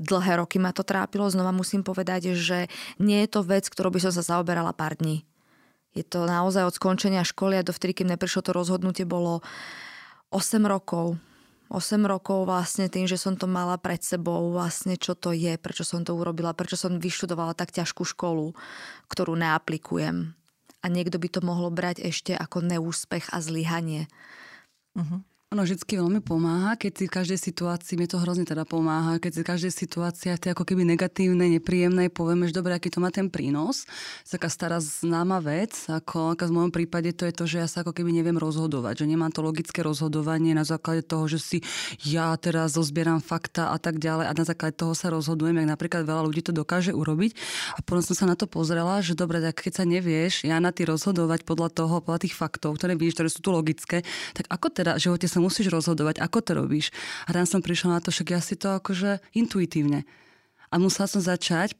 dlhé 0.00 0.40
roky 0.40 0.56
ma 0.56 0.72
to 0.72 0.80
trápilo. 0.82 1.28
Znova 1.28 1.52
musím 1.52 1.84
povedať, 1.84 2.32
že 2.32 2.72
nie 2.96 3.20
je 3.24 3.28
to 3.28 3.44
vec, 3.44 3.68
ktorou 3.68 3.92
by 3.92 4.00
som 4.08 4.12
sa 4.12 4.24
zaoberala 4.24 4.72
pár 4.72 4.96
dní. 4.96 5.28
Je 5.92 6.00
to 6.00 6.24
naozaj 6.24 6.64
od 6.64 6.76
skončenia 6.76 7.20
školy 7.20 7.60
a 7.60 7.66
dovtedy, 7.66 7.92
kým 7.92 8.08
neprišlo 8.08 8.40
to 8.40 8.56
rozhodnutie, 8.56 9.04
bolo 9.04 9.44
8 10.32 10.64
rokov 10.64 11.20
8 11.72 12.04
rokov 12.04 12.44
vlastne 12.44 12.92
tým, 12.92 13.08
že 13.08 13.16
som 13.16 13.32
to 13.32 13.48
mala 13.48 13.80
pred 13.80 14.04
sebou, 14.04 14.52
vlastne 14.52 15.00
čo 15.00 15.16
to 15.16 15.32
je, 15.32 15.56
prečo 15.56 15.88
som 15.88 16.04
to 16.04 16.12
urobila, 16.12 16.52
prečo 16.52 16.76
som 16.76 17.00
vyštudovala 17.00 17.56
tak 17.56 17.72
ťažkú 17.72 18.04
školu, 18.04 18.52
ktorú 19.08 19.32
neaplikujem. 19.40 20.36
A 20.84 20.86
niekto 20.92 21.16
by 21.16 21.28
to 21.32 21.40
mohlo 21.40 21.72
brať 21.72 22.04
ešte 22.04 22.36
ako 22.36 22.60
neúspech 22.60 23.32
a 23.32 23.40
zlyhanie. 23.40 24.12
Uh-huh. 24.92 25.24
Ono 25.52 25.68
vždy 25.68 25.84
veľmi 25.84 26.24
pomáha, 26.24 26.80
keď 26.80 26.92
si 26.96 27.04
v 27.04 27.12
každej 27.12 27.36
situácii, 27.36 28.00
mi 28.00 28.08
to 28.08 28.16
hrozne 28.16 28.48
teda 28.48 28.64
pomáha, 28.64 29.20
keď 29.20 29.30
si 29.36 29.40
v 29.44 29.48
každej 29.52 29.72
situácii 29.84 30.32
tie 30.40 30.56
ako 30.56 30.64
keby 30.64 30.80
negatívne, 30.88 31.44
nepríjemné 31.44 32.08
povieme, 32.08 32.48
že 32.48 32.56
dobre, 32.56 32.72
aký 32.72 32.88
to 32.88 33.04
má 33.04 33.12
ten 33.12 33.28
prínos. 33.28 33.84
Taká 34.24 34.48
stará 34.48 34.80
známa 34.80 35.44
vec, 35.44 35.76
ako, 35.92 36.32
ako 36.32 36.48
v 36.48 36.56
mojom 36.56 36.72
prípade 36.72 37.12
to 37.12 37.28
je 37.28 37.36
to, 37.36 37.44
že 37.44 37.56
ja 37.60 37.68
sa 37.68 37.84
ako 37.84 37.92
keby 37.92 38.16
neviem 38.16 38.40
rozhodovať, 38.40 39.04
že 39.04 39.12
nemám 39.12 39.28
to 39.28 39.44
logické 39.44 39.84
rozhodovanie 39.84 40.56
na 40.56 40.64
základe 40.64 41.04
toho, 41.04 41.28
že 41.28 41.36
si 41.36 41.58
ja 42.00 42.32
teraz 42.40 42.72
zozbieram 42.72 43.20
fakta 43.20 43.76
a 43.76 43.76
tak 43.76 44.00
ďalej 44.00 44.24
a 44.24 44.32
na 44.32 44.48
základe 44.48 44.80
toho 44.80 44.96
sa 44.96 45.12
rozhodujem, 45.12 45.60
jak 45.60 45.68
napríklad 45.68 46.08
veľa 46.08 46.32
ľudí 46.32 46.40
to 46.48 46.56
dokáže 46.56 46.96
urobiť. 46.96 47.36
A 47.76 47.84
potom 47.84 48.00
som 48.00 48.16
sa 48.16 48.24
na 48.24 48.40
to 48.40 48.48
pozrela, 48.48 49.04
že 49.04 49.12
dobre, 49.12 49.44
tak 49.44 49.68
keď 49.68 49.72
sa 49.76 49.84
nevieš, 49.84 50.48
ja 50.48 50.56
na 50.64 50.72
ty 50.72 50.88
rozhodovať 50.88 51.44
podľa 51.44 51.68
toho, 51.76 52.00
podľa 52.00 52.24
tých 52.24 52.40
faktov, 52.40 52.80
ktoré 52.80 52.96
vidíš, 52.96 53.20
ktoré 53.20 53.28
sú 53.28 53.44
tu 53.44 53.52
logické, 53.52 54.00
tak 54.32 54.48
ako 54.48 54.72
teda 54.72 54.96
v 54.96 55.12
živote 55.12 55.28
sa 55.28 55.41
musíš 55.42 55.74
rozhodovať, 55.74 56.22
ako 56.22 56.38
to 56.38 56.52
robíš. 56.54 56.94
A 57.26 57.34
tam 57.34 57.42
som 57.42 57.58
prišla 57.58 57.98
na 57.98 58.00
to, 58.00 58.14
však 58.14 58.28
ja 58.30 58.40
si 58.40 58.54
to 58.54 58.78
akože 58.78 59.18
intuitívne. 59.34 60.06
A 60.72 60.80
musela 60.80 61.04
som 61.04 61.20
začať, 61.20 61.76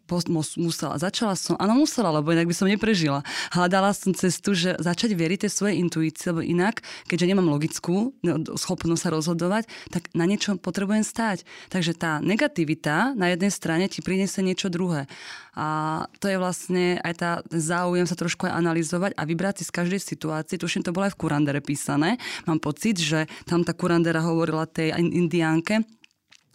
musela, 0.61 1.01
začala 1.01 1.33
som, 1.33 1.57
áno 1.57 1.81
musela, 1.81 2.13
lebo 2.13 2.29
inak 2.29 2.45
by 2.45 2.53
som 2.53 2.69
neprežila. 2.69 3.25
Hľadala 3.57 3.97
som 3.97 4.13
cestu, 4.13 4.53
že 4.53 4.77
začať 4.77 5.17
veriť 5.17 5.49
tej 5.49 5.53
svojej 5.53 5.81
intuícii, 5.81 6.29
lebo 6.29 6.45
inak, 6.45 6.85
keďže 7.09 7.29
nemám 7.33 7.49
logickú 7.49 8.13
no, 8.21 8.33
schopnosť 8.53 9.01
sa 9.01 9.11
rozhodovať, 9.17 9.65
tak 9.89 10.13
na 10.13 10.29
niečom 10.29 10.61
potrebujem 10.61 11.01
stáť. 11.01 11.49
Takže 11.73 11.97
tá 11.97 12.21
negativita 12.21 13.17
na 13.17 13.33
jednej 13.33 13.49
strane 13.49 13.89
ti 13.89 14.05
priniesie 14.05 14.45
niečo 14.45 14.69
druhé. 14.69 15.09
A 15.57 16.05
to 16.21 16.29
je 16.29 16.37
vlastne 16.37 17.01
aj 17.01 17.15
tá 17.17 17.31
záujem 17.53 18.09
sa 18.09 18.17
trošku 18.17 18.49
aj 18.49 18.57
analyzovať 18.57 19.17
a 19.17 19.23
vybrať 19.25 19.61
si 19.61 19.65
z 19.69 19.73
každej 19.73 20.01
situácie. 20.01 20.61
Tuším, 20.61 20.85
to 20.85 20.93
bolo 20.93 21.09
aj 21.09 21.17
v 21.17 21.21
Kurandere 21.21 21.61
písané. 21.65 22.21
Mám 22.45 22.61
pocit, 22.61 22.97
že 23.01 23.29
tam 23.49 23.65
tá 23.65 23.77
Kurandera 23.77 24.25
hovorila 24.25 24.69
tej 24.69 24.97
indiánke, 24.97 25.85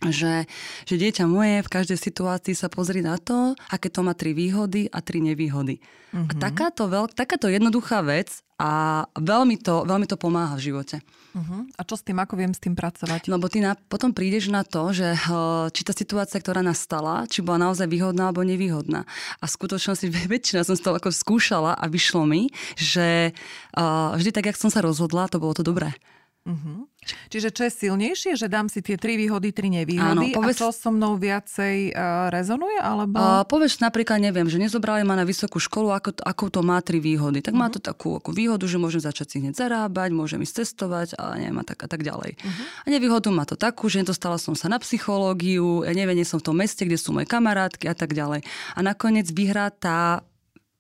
že, 0.05 0.45
že 0.85 0.95
dieťa 0.95 1.25
moje 1.25 1.65
v 1.65 1.71
každej 1.73 1.97
situácii 1.97 2.53
sa 2.53 2.69
pozri 2.69 3.01
na 3.01 3.17
to, 3.17 3.57
aké 3.73 3.89
to 3.89 4.05
má 4.05 4.13
tri 4.13 4.37
výhody 4.37 4.85
a 4.93 5.01
tri 5.01 5.23
nevýhody. 5.23 5.81
Mm-hmm. 5.81 6.29
A 6.29 6.33
mhm. 6.33 6.41
takáto, 6.41 6.85
veľ, 6.85 7.09
takáto 7.11 7.49
jednoduchá 7.49 8.05
vec 8.05 8.45
a 8.57 9.05
veľmi 9.13 9.61
to, 9.61 9.85
veľmi 9.85 10.09
to 10.09 10.17
pomáha 10.17 10.57
v 10.57 10.65
živote. 10.73 10.97
Uh-huh. 11.37 11.69
A 11.77 11.85
čo 11.85 11.93
s 11.93 12.01
tým, 12.01 12.17
ako 12.17 12.33
viem 12.33 12.49
s 12.49 12.57
tým 12.57 12.73
pracovať? 12.73 13.29
No 13.29 13.37
bo 13.37 13.45
ty 13.45 13.61
na, 13.61 13.77
potom 13.77 14.09
prídeš 14.09 14.49
na 14.49 14.65
to, 14.65 14.89
že 14.89 15.13
uh, 15.13 15.69
či 15.69 15.85
tá 15.85 15.93
situácia, 15.93 16.41
ktorá 16.41 16.65
nastala, 16.65 17.29
či 17.29 17.45
bola 17.45 17.69
naozaj 17.69 17.85
výhodná 17.85 18.33
alebo 18.33 18.41
nevýhodná. 18.41 19.05
A 19.37 19.43
v 19.45 19.53
skutočnosti 19.53 20.09
väčšina 20.33 20.65
som 20.65 20.73
to 20.73 20.97
ako 20.97 21.13
skúšala 21.13 21.77
a 21.77 21.85
vyšlo 21.85 22.25
mi, 22.25 22.49
že 22.73 23.37
uh, 23.77 24.17
vždy 24.17 24.33
tak, 24.33 24.49
jak 24.49 24.57
som 24.57 24.73
sa 24.73 24.81
rozhodla, 24.81 25.29
to 25.29 25.37
bolo 25.37 25.53
to 25.53 25.61
dobré. 25.61 25.93
Uh-huh. 26.47 26.87
Čiže 27.27 27.51
čo 27.51 27.67
je 27.67 27.71
silnejšie, 27.71 28.39
že 28.39 28.47
dám 28.47 28.71
si 28.71 28.79
tie 28.79 28.95
tri 28.95 29.19
výhody, 29.19 29.51
tri 29.51 29.67
nevýhody 29.67 30.31
Áno, 30.31 30.39
povedz... 30.39 30.63
a 30.63 30.71
čo 30.71 30.71
so 30.71 30.89
mnou 30.95 31.19
viacej 31.19 31.91
uh, 31.91 32.31
rezonuje? 32.31 32.79
Alebo... 32.79 33.19
Uh, 33.19 33.43
povedz 33.43 33.83
napríklad, 33.83 34.23
neviem, 34.23 34.47
že 34.47 34.55
nezobrali 34.55 35.03
ma 35.03 35.19
na 35.19 35.27
vysokú 35.27 35.59
školu, 35.59 35.91
ako, 35.91 36.23
ako 36.23 36.43
to 36.47 36.61
má 36.63 36.79
tri 36.79 37.03
výhody. 37.03 37.43
Tak 37.43 37.51
uh-huh. 37.51 37.67
má 37.67 37.67
to 37.67 37.83
takú 37.83 38.15
ako 38.15 38.31
výhodu, 38.31 38.63
že 38.63 38.79
môžem 38.79 39.03
začať 39.03 39.27
si 39.27 39.35
hneď 39.43 39.59
zarábať, 39.59 40.15
môžem 40.15 40.39
ísť 40.39 40.63
cestovať 40.63 41.19
a 41.19 41.35
neviem, 41.35 41.59
a 41.59 41.65
tak, 41.67 41.83
a 41.83 41.87
tak 41.91 42.07
ďalej. 42.07 42.39
Uh-huh. 42.39 42.65
A 42.83 42.87
nevýhodu 42.87 43.27
má 43.27 43.43
to 43.43 43.59
takú, 43.59 43.91
že 43.91 44.07
nedostala 44.07 44.39
som 44.39 44.55
sa 44.55 44.71
na 44.71 44.79
psychológiu, 44.79 45.83
ja 45.83 45.91
neviem, 45.91 46.15
nie 46.15 46.27
som 46.27 46.39
v 46.39 46.47
tom 46.47 46.55
meste, 46.55 46.87
kde 46.87 46.95
sú 46.95 47.11
moje 47.11 47.27
kamarátky 47.27 47.91
a 47.91 47.95
tak 47.95 48.15
ďalej. 48.15 48.47
A 48.71 48.79
nakoniec 48.79 49.27
vyhrá 49.35 49.67
tá 49.67 50.23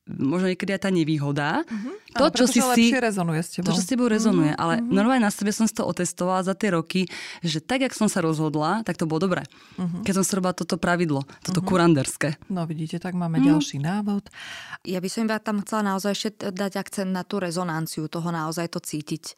možno 0.07 0.47
niekedy 0.47 0.71
aj 0.73 0.81
tá 0.87 0.89
nevýhoda. 0.89 1.61
Uh-huh. 1.67 1.93
To, 2.17 2.31
čo 2.33 2.45
si 2.49 2.63
si... 2.63 2.95
rezonuje 2.95 3.43
s 3.43 3.59
tebou. 3.59 3.69
To, 3.69 3.77
čo 3.77 3.83
s 3.83 3.89
tebou 3.91 4.07
rezonuje. 4.07 4.55
Uh-huh. 4.55 4.63
Ale 4.63 4.73
uh-huh. 4.79 4.89
normálne 4.89 5.27
na 5.27 5.33
sebe 5.33 5.51
som 5.51 5.67
si 5.67 5.75
to 5.75 5.83
otestovala 5.83 6.47
za 6.47 6.55
tie 6.55 6.73
roky, 6.73 7.05
že 7.43 7.59
tak, 7.59 7.83
jak 7.83 7.93
som 7.93 8.07
sa 8.07 8.23
rozhodla, 8.23 8.81
tak 8.87 8.95
to 8.95 9.05
bolo 9.05 9.27
dobré. 9.27 9.43
Uh-huh. 9.77 10.01
Keď 10.07 10.13
som 10.17 10.23
si 10.23 10.31
robila 10.33 10.55
toto 10.55 10.79
pravidlo, 10.79 11.27
toto 11.43 11.59
uh-huh. 11.59 11.69
kuranderské. 11.69 12.39
No 12.47 12.63
vidíte, 12.63 12.97
tak 13.03 13.13
máme 13.13 13.43
uh-huh. 13.43 13.59
ďalší 13.59 13.83
návod. 13.83 14.31
Ja 14.87 15.03
by 15.03 15.09
som 15.11 15.27
iba 15.27 15.37
tam 15.43 15.61
chcela 15.61 15.93
naozaj 15.93 16.11
ešte 16.15 16.29
dať 16.49 16.79
akcent 16.79 17.11
na 17.11 17.27
tú 17.27 17.43
rezonanciu, 17.43 18.07
toho 18.07 18.31
naozaj 18.31 18.71
to 18.71 18.79
cítiť. 18.79 19.35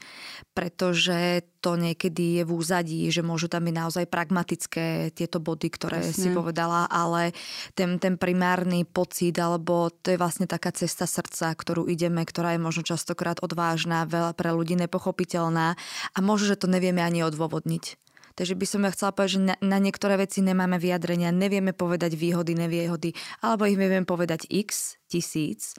Pretože 0.53 1.43
to 1.59 1.75
niekedy 1.75 2.39
je 2.39 2.43
v 2.47 2.51
úzadí, 2.55 3.01
že 3.11 3.19
môžu 3.19 3.51
tam 3.51 3.67
byť 3.67 3.75
naozaj 3.75 4.05
pragmatické 4.07 5.11
tieto 5.11 5.43
body, 5.43 5.67
ktoré 5.67 5.99
Jasne. 5.99 6.15
si 6.15 6.27
povedala, 6.31 6.87
ale 6.87 7.35
ten, 7.75 7.99
ten 7.99 8.15
primárny 8.15 8.87
pocit, 8.87 9.35
alebo 9.35 9.91
to 9.91 10.15
je 10.15 10.17
vlastne 10.19 10.47
taká 10.59 10.75
cesta 10.75 11.07
srdca, 11.07 11.55
ktorú 11.55 11.87
ideme, 11.87 12.27
ktorá 12.27 12.59
je 12.59 12.59
možno 12.59 12.83
častokrát 12.83 13.39
odvážna, 13.39 14.03
veľa 14.03 14.35
pre 14.35 14.51
ľudí 14.51 14.75
nepochopiteľná 14.75 15.79
a 16.11 16.17
možno, 16.19 16.51
že 16.51 16.59
to 16.59 16.67
nevieme 16.67 16.99
ani 16.99 17.23
odôvodniť. 17.23 17.95
Takže 18.35 18.55
by 18.55 18.65
som 18.67 18.83
ja 18.83 18.91
chcela 18.95 19.11
povedať, 19.15 19.31
že 19.35 19.41
na, 19.51 19.55
na 19.59 19.79
niektoré 19.79 20.19
veci 20.19 20.39
nemáme 20.43 20.79
vyjadrenia, 20.79 21.31
nevieme 21.31 21.71
povedať 21.71 22.15
výhody, 22.15 22.55
nevýhody, 22.55 23.15
alebo 23.39 23.67
ich 23.67 23.79
vieme 23.79 24.03
povedať 24.03 24.47
x 24.51 24.99
tisíc, 25.07 25.75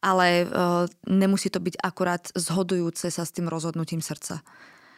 ale 0.00 0.48
uh, 0.48 0.88
nemusí 1.08 1.52
to 1.52 1.60
byť 1.60 1.80
akurát 1.80 2.28
zhodujúce 2.32 3.08
sa 3.08 3.24
s 3.24 3.32
tým 3.32 3.48
rozhodnutím 3.48 4.00
srdca. 4.00 4.44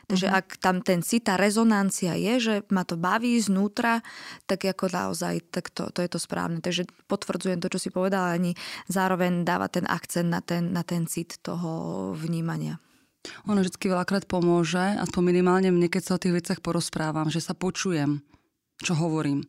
Takže 0.08 0.26
mm-hmm. 0.28 0.40
ak 0.40 0.46
tam 0.60 0.76
ten 0.84 1.00
cit, 1.00 1.26
tá 1.26 1.40
rezonancia 1.40 2.16
je, 2.16 2.34
že 2.40 2.54
ma 2.68 2.84
to 2.84 3.00
baví 3.00 3.36
znútra, 3.40 4.04
tak 4.44 4.64
ako 4.64 4.92
naozaj, 4.92 5.40
tak 5.48 5.72
to, 5.72 5.88
to 5.90 6.04
je 6.04 6.10
to 6.12 6.20
správne. 6.20 6.60
Takže 6.60 6.84
potvrdzujem 7.08 7.60
to, 7.60 7.72
čo 7.72 7.78
si 7.80 7.88
povedala, 7.88 8.36
ani 8.36 8.52
zároveň 8.88 9.42
dáva 9.48 9.72
ten 9.72 9.88
akcent 9.88 10.28
na 10.28 10.44
ten, 10.44 10.72
na 10.72 10.84
ten 10.84 11.08
cit 11.08 11.40
toho 11.40 12.12
vnímania. 12.12 12.76
Ono 13.48 13.64
vždy 13.64 13.80
veľakrát 13.80 14.28
pomôže, 14.28 15.00
aspoň 15.00 15.22
minimálne 15.24 15.72
mne, 15.72 15.88
keď 15.88 16.02
sa 16.04 16.14
o 16.16 16.22
tých 16.22 16.36
veciach 16.44 16.60
porozprávam, 16.60 17.32
že 17.32 17.40
sa 17.40 17.56
počujem, 17.56 18.20
čo 18.84 18.92
hovorím. 18.92 19.48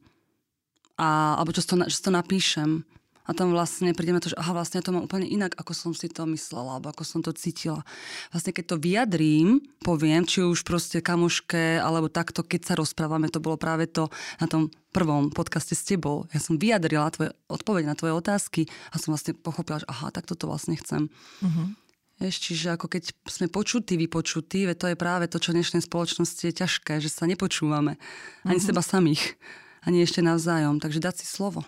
A, 0.95 1.35
alebo 1.35 1.51
čo 1.51 1.59
to, 1.59 1.75
čo 1.91 1.99
to 2.07 2.11
napíšem 2.11 2.87
a 3.25 3.33
tam 3.33 3.49
vlastne 3.49 3.89
príde 3.97 4.13
na 4.13 4.21
to, 4.21 4.29
že 4.29 4.37
aha, 4.37 4.53
vlastne 4.53 4.77
ja 4.79 4.85
to 4.85 4.93
mám 4.93 5.09
úplne 5.09 5.25
inak, 5.25 5.57
ako 5.57 5.73
som 5.73 5.91
si 5.97 6.05
to 6.05 6.29
myslela, 6.29 6.77
alebo 6.77 6.93
ako 6.93 7.01
som 7.01 7.19
to 7.25 7.33
cítila. 7.33 7.81
Vlastne 8.29 8.53
keď 8.53 8.65
to 8.69 8.77
vyjadrím, 8.77 9.65
poviem, 9.81 10.29
či 10.29 10.45
už 10.45 10.61
proste 10.61 11.01
kamoške, 11.01 11.81
alebo 11.81 12.05
takto, 12.05 12.45
keď 12.45 12.61
sa 12.61 12.73
rozprávame, 12.77 13.33
to 13.33 13.41
bolo 13.41 13.57
práve 13.57 13.89
to 13.89 14.13
na 14.37 14.45
tom 14.45 14.69
prvom 14.93 15.33
podcaste 15.33 15.73
s 15.73 15.83
tebou. 15.83 16.29
Ja 16.31 16.39
som 16.39 16.61
vyjadrila 16.61 17.09
tvoje 17.09 17.33
odpoveď 17.49 17.83
na 17.89 17.97
tvoje 17.97 18.13
otázky 18.13 18.69
a 18.93 19.01
som 19.01 19.11
vlastne 19.17 19.33
pochopila, 19.33 19.81
že 19.81 19.89
aha, 19.89 20.13
tak 20.13 20.29
toto 20.29 20.45
vlastne 20.45 20.77
chcem. 20.77 21.09
Uh-huh. 21.41 21.73
Vieš, 22.21 22.35
čiže 22.39 22.77
ako 22.77 22.87
keď 22.87 23.11
sme 23.27 23.51
počutí, 23.51 23.99
vypočutí, 23.99 24.71
to 24.77 24.87
je 24.87 24.95
práve 24.95 25.27
to, 25.27 25.35
čo 25.35 25.51
v 25.51 25.59
dnešnej 25.59 25.83
spoločnosti 25.83 26.47
je 26.47 26.53
ťažké, 26.63 27.03
že 27.03 27.11
sa 27.11 27.27
nepočúvame. 27.27 27.99
Ani 28.47 28.61
uh-huh. 28.61 28.69
seba 28.71 28.79
samých, 28.79 29.35
ani 29.83 29.99
ešte 30.05 30.23
navzájom. 30.23 30.79
Takže 30.79 31.03
dať 31.03 31.15
si 31.19 31.27
slovo. 31.27 31.67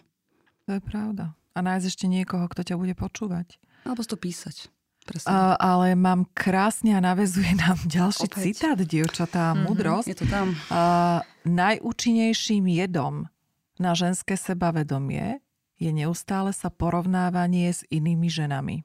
To 0.70 0.80
je 0.80 0.82
pravda 0.86 1.36
a 1.58 1.60
nájsť 1.66 1.86
ešte 1.90 2.06
niekoho, 2.06 2.46
kto 2.46 2.62
ťa 2.62 2.76
bude 2.78 2.94
počúvať. 2.94 3.58
Alebo 3.90 4.06
to 4.06 4.14
písať. 4.14 4.70
Uh, 5.08 5.56
ale 5.56 5.96
mám 5.96 6.28
krásne 6.36 6.92
a 6.92 7.00
navezuje 7.00 7.56
nám 7.56 7.80
ďalší 7.88 8.28
Opäť. 8.28 8.44
citát, 8.44 8.76
dievčatá, 8.76 9.56
mm-hmm, 9.56 9.64
múdrosť. 9.64 10.08
Je 10.12 10.18
to 10.20 10.28
tam. 10.28 10.52
Uh, 10.68 11.24
najúčinnejším 11.48 12.68
jedom 12.68 13.32
na 13.80 13.92
ženské 13.96 14.36
sebavedomie 14.36 15.40
je 15.80 15.90
neustále 15.96 16.52
sa 16.52 16.68
porovnávanie 16.68 17.72
s 17.72 17.88
inými 17.88 18.28
ženami. 18.28 18.84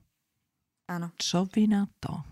Áno. 0.87 1.11
Čo 1.18 1.49
vy 1.51 1.66
na 1.66 1.91
to? 1.99 2.23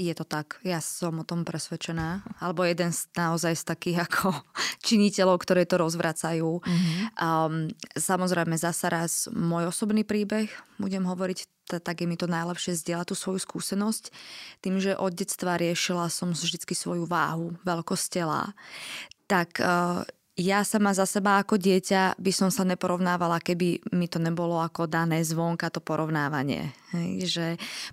Je 0.00 0.16
to 0.16 0.24
tak, 0.24 0.56
ja 0.64 0.80
som 0.80 1.20
o 1.20 1.28
tom 1.28 1.44
presvedčená. 1.44 2.24
Alebo 2.40 2.64
jeden 2.64 2.88
z, 2.88 3.04
naozaj 3.12 3.52
z 3.52 3.64
takých 3.68 3.98
ako 4.08 4.32
činiteľov, 4.88 5.36
ktoré 5.44 5.68
to 5.68 5.76
rozvracajú. 5.76 6.64
Mm-hmm. 6.64 6.96
Um, 7.20 7.68
samozrejme, 7.92 8.56
zasa 8.56 8.88
raz 8.88 9.28
môj 9.28 9.68
osobný 9.68 10.08
príbeh, 10.08 10.48
budem 10.80 11.04
hovoriť, 11.04 11.68
tak 11.84 12.00
je 12.00 12.08
mi 12.08 12.16
to 12.16 12.24
najlepšie 12.26 12.80
zdieľať 12.80 13.12
tú 13.12 13.14
svoju 13.14 13.44
skúsenosť. 13.44 14.08
Tým, 14.64 14.80
že 14.80 14.96
od 14.96 15.12
detstva 15.12 15.60
riešila 15.60 16.08
som 16.08 16.32
vždy 16.32 16.64
svoju 16.72 17.04
váhu, 17.04 17.60
veľkosť 17.62 18.06
tela, 18.08 18.56
tak 19.28 19.60
uh, 19.60 20.02
ja 20.40 20.64
sama 20.64 20.96
za 20.96 21.04
seba 21.04 21.36
ako 21.36 21.60
dieťa 21.60 22.16
by 22.16 22.32
som 22.32 22.48
sa 22.48 22.64
neporovnávala, 22.64 23.44
keby 23.44 23.92
mi 23.92 24.08
to 24.08 24.16
nebolo 24.16 24.56
ako 24.56 24.88
dané 24.88 25.20
zvonka 25.20 25.68
to 25.68 25.84
porovnávanie. 25.84 26.72
Hej, 26.96 27.10
že 27.28 27.46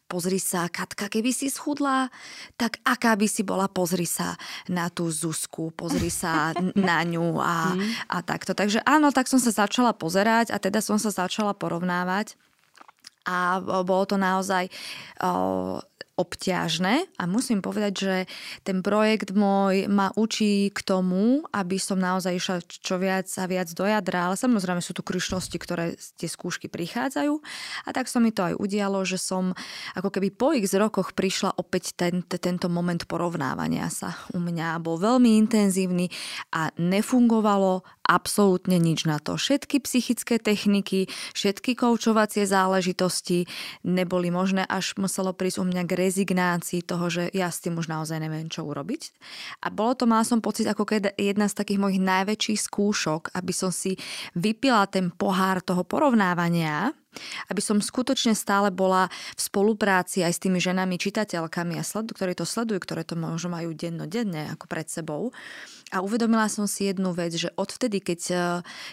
pozri 0.08 0.40
sa, 0.40 0.72
Katka, 0.72 1.12
keby 1.12 1.36
si 1.36 1.52
schudla, 1.52 2.08
tak 2.56 2.80
aká 2.88 3.20
by 3.20 3.28
si 3.28 3.44
bola, 3.44 3.68
pozri 3.68 4.08
sa 4.08 4.40
na 4.72 4.88
tú 4.88 5.12
Zuzku, 5.12 5.76
pozri 5.76 6.08
sa 6.08 6.56
na 6.88 7.04
ňu 7.04 7.36
a, 7.44 7.76
mm. 7.76 8.16
a 8.16 8.18
takto. 8.24 8.56
Takže 8.56 8.80
áno, 8.88 9.12
tak 9.12 9.28
som 9.28 9.44
sa 9.44 9.52
začala 9.52 9.92
pozerať 9.92 10.56
a 10.56 10.58
teda 10.58 10.80
som 10.80 10.96
sa 10.96 11.12
začala 11.12 11.52
porovnávať 11.52 12.40
a 13.28 13.60
bolo 13.84 14.08
to 14.08 14.16
naozaj 14.16 14.72
o, 15.20 15.84
obťažné 16.18 17.14
a 17.22 17.24
musím 17.30 17.62
povedať, 17.62 17.94
že 17.94 18.16
ten 18.66 18.82
projekt 18.82 19.38
môj 19.38 19.86
ma 19.86 20.10
učí 20.18 20.74
k 20.74 20.80
tomu, 20.82 21.46
aby 21.54 21.78
som 21.78 22.02
naozaj 22.02 22.34
išla 22.34 22.58
čo 22.66 22.98
viac 22.98 23.30
a 23.38 23.46
viac 23.46 23.70
do 23.72 23.86
jadra, 23.86 24.28
ale 24.28 24.36
samozrejme 24.36 24.82
sú 24.82 24.98
tu 24.98 25.06
kryšnosti, 25.06 25.58
ktoré 25.62 25.94
tie 26.18 26.26
skúšky 26.26 26.68
prichádzajú 26.68 27.38
a 27.86 27.90
tak 27.94 28.10
som 28.10 28.26
mi 28.26 28.34
to 28.34 28.50
aj 28.50 28.58
udialo, 28.58 29.06
že 29.06 29.22
som 29.22 29.54
ako 29.94 30.10
keby 30.10 30.34
po 30.34 30.58
x 30.58 30.74
rokoch 30.74 31.14
prišla 31.14 31.54
opäť 31.62 31.94
ten, 31.94 32.26
tento 32.26 32.68
moment 32.68 33.00
porovnávania 33.06 33.88
sa 33.94 34.18
u 34.34 34.42
mňa. 34.42 34.82
Bol 34.82 34.98
veľmi 34.98 35.38
intenzívny 35.38 36.10
a 36.50 36.74
nefungovalo 36.82 37.86
absolútne 38.08 38.80
nič 38.80 39.04
na 39.04 39.20
to. 39.20 39.36
Všetky 39.36 39.84
psychické 39.84 40.40
techniky, 40.40 41.12
všetky 41.36 41.76
koučovacie 41.76 42.48
záležitosti 42.48 43.46
neboli 43.84 44.32
možné, 44.32 44.64
až 44.64 44.96
muselo 44.96 45.36
prísť 45.36 45.62
u 45.62 45.66
mňa 45.68 45.84
k 45.84 45.98
rezignácii 46.00 46.82
toho, 46.88 47.12
že 47.12 47.24
ja 47.36 47.52
s 47.52 47.60
tým 47.60 47.76
už 47.76 47.92
naozaj 47.92 48.18
neviem, 48.24 48.48
čo 48.48 48.64
urobiť. 48.64 49.12
A 49.62 49.70
bolo 49.70 49.94
to, 49.94 50.08
mal 50.08 50.24
som 50.24 50.40
pocit, 50.40 50.66
ako 50.66 50.88
keď 50.88 51.14
jedna 51.20 51.52
z 51.52 51.58
takých 51.60 51.84
mojich 51.84 52.02
najväčších 52.02 52.60
skúšok, 52.64 53.36
aby 53.36 53.52
som 53.52 53.70
si 53.70 54.00
vypila 54.34 54.88
ten 54.88 55.12
pohár 55.12 55.60
toho 55.60 55.84
porovnávania, 55.84 56.96
aby 57.50 57.62
som 57.66 57.82
skutočne 57.82 58.38
stále 58.38 58.70
bola 58.70 59.10
v 59.10 59.42
spolupráci 59.42 60.22
aj 60.22 60.38
s 60.38 60.42
tými 60.44 60.62
ženami, 60.62 61.02
čitateľkami, 61.02 61.82
a 61.82 61.84
sled, 61.84 62.14
ktorí 62.14 62.38
to 62.38 62.46
sledujú, 62.46 62.78
ktoré 62.84 63.02
to 63.04 63.18
možno 63.18 63.54
majú 63.54 63.74
dennodenne 63.74 64.54
ako 64.54 64.70
pred 64.70 64.88
sebou. 64.88 65.34
A 65.96 66.04
uvedomila 66.04 66.52
som 66.52 66.68
si 66.68 66.92
jednu 66.92 67.16
vec, 67.16 67.32
že 67.32 67.54
odvtedy, 67.56 68.04
keď, 68.04 68.22
eh, 68.32 68.40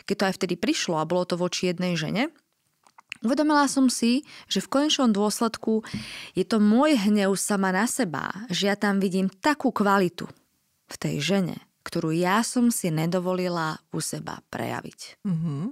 keď 0.07 0.15
to 0.15 0.27
aj 0.31 0.35
vtedy 0.39 0.55
prišlo 0.55 0.99
a 0.99 1.09
bolo 1.09 1.27
to 1.27 1.35
voči 1.35 1.71
jednej 1.71 1.99
žene, 1.99 2.31
Uvedomila 3.25 3.65
som 3.65 3.89
si, 3.89 4.29
že 4.53 4.61
v 4.61 4.69
konečnom 4.69 5.09
dôsledku 5.09 5.81
je 6.37 6.45
to 6.45 6.61
môj 6.61 7.09
hnev 7.09 7.33
sama 7.41 7.73
na 7.73 7.89
seba, 7.89 8.29
že 8.53 8.69
ja 8.69 8.77
tam 8.77 9.01
vidím 9.01 9.33
takú 9.33 9.73
kvalitu 9.73 10.29
v 10.93 10.97
tej 11.01 11.25
žene, 11.25 11.57
ktorú 11.89 12.13
ja 12.13 12.45
som 12.45 12.69
si 12.69 12.93
nedovolila 12.93 13.81
u 13.97 14.05
seba 14.05 14.45
prejaviť. 14.53 15.25
Mm-hmm. 15.25 15.63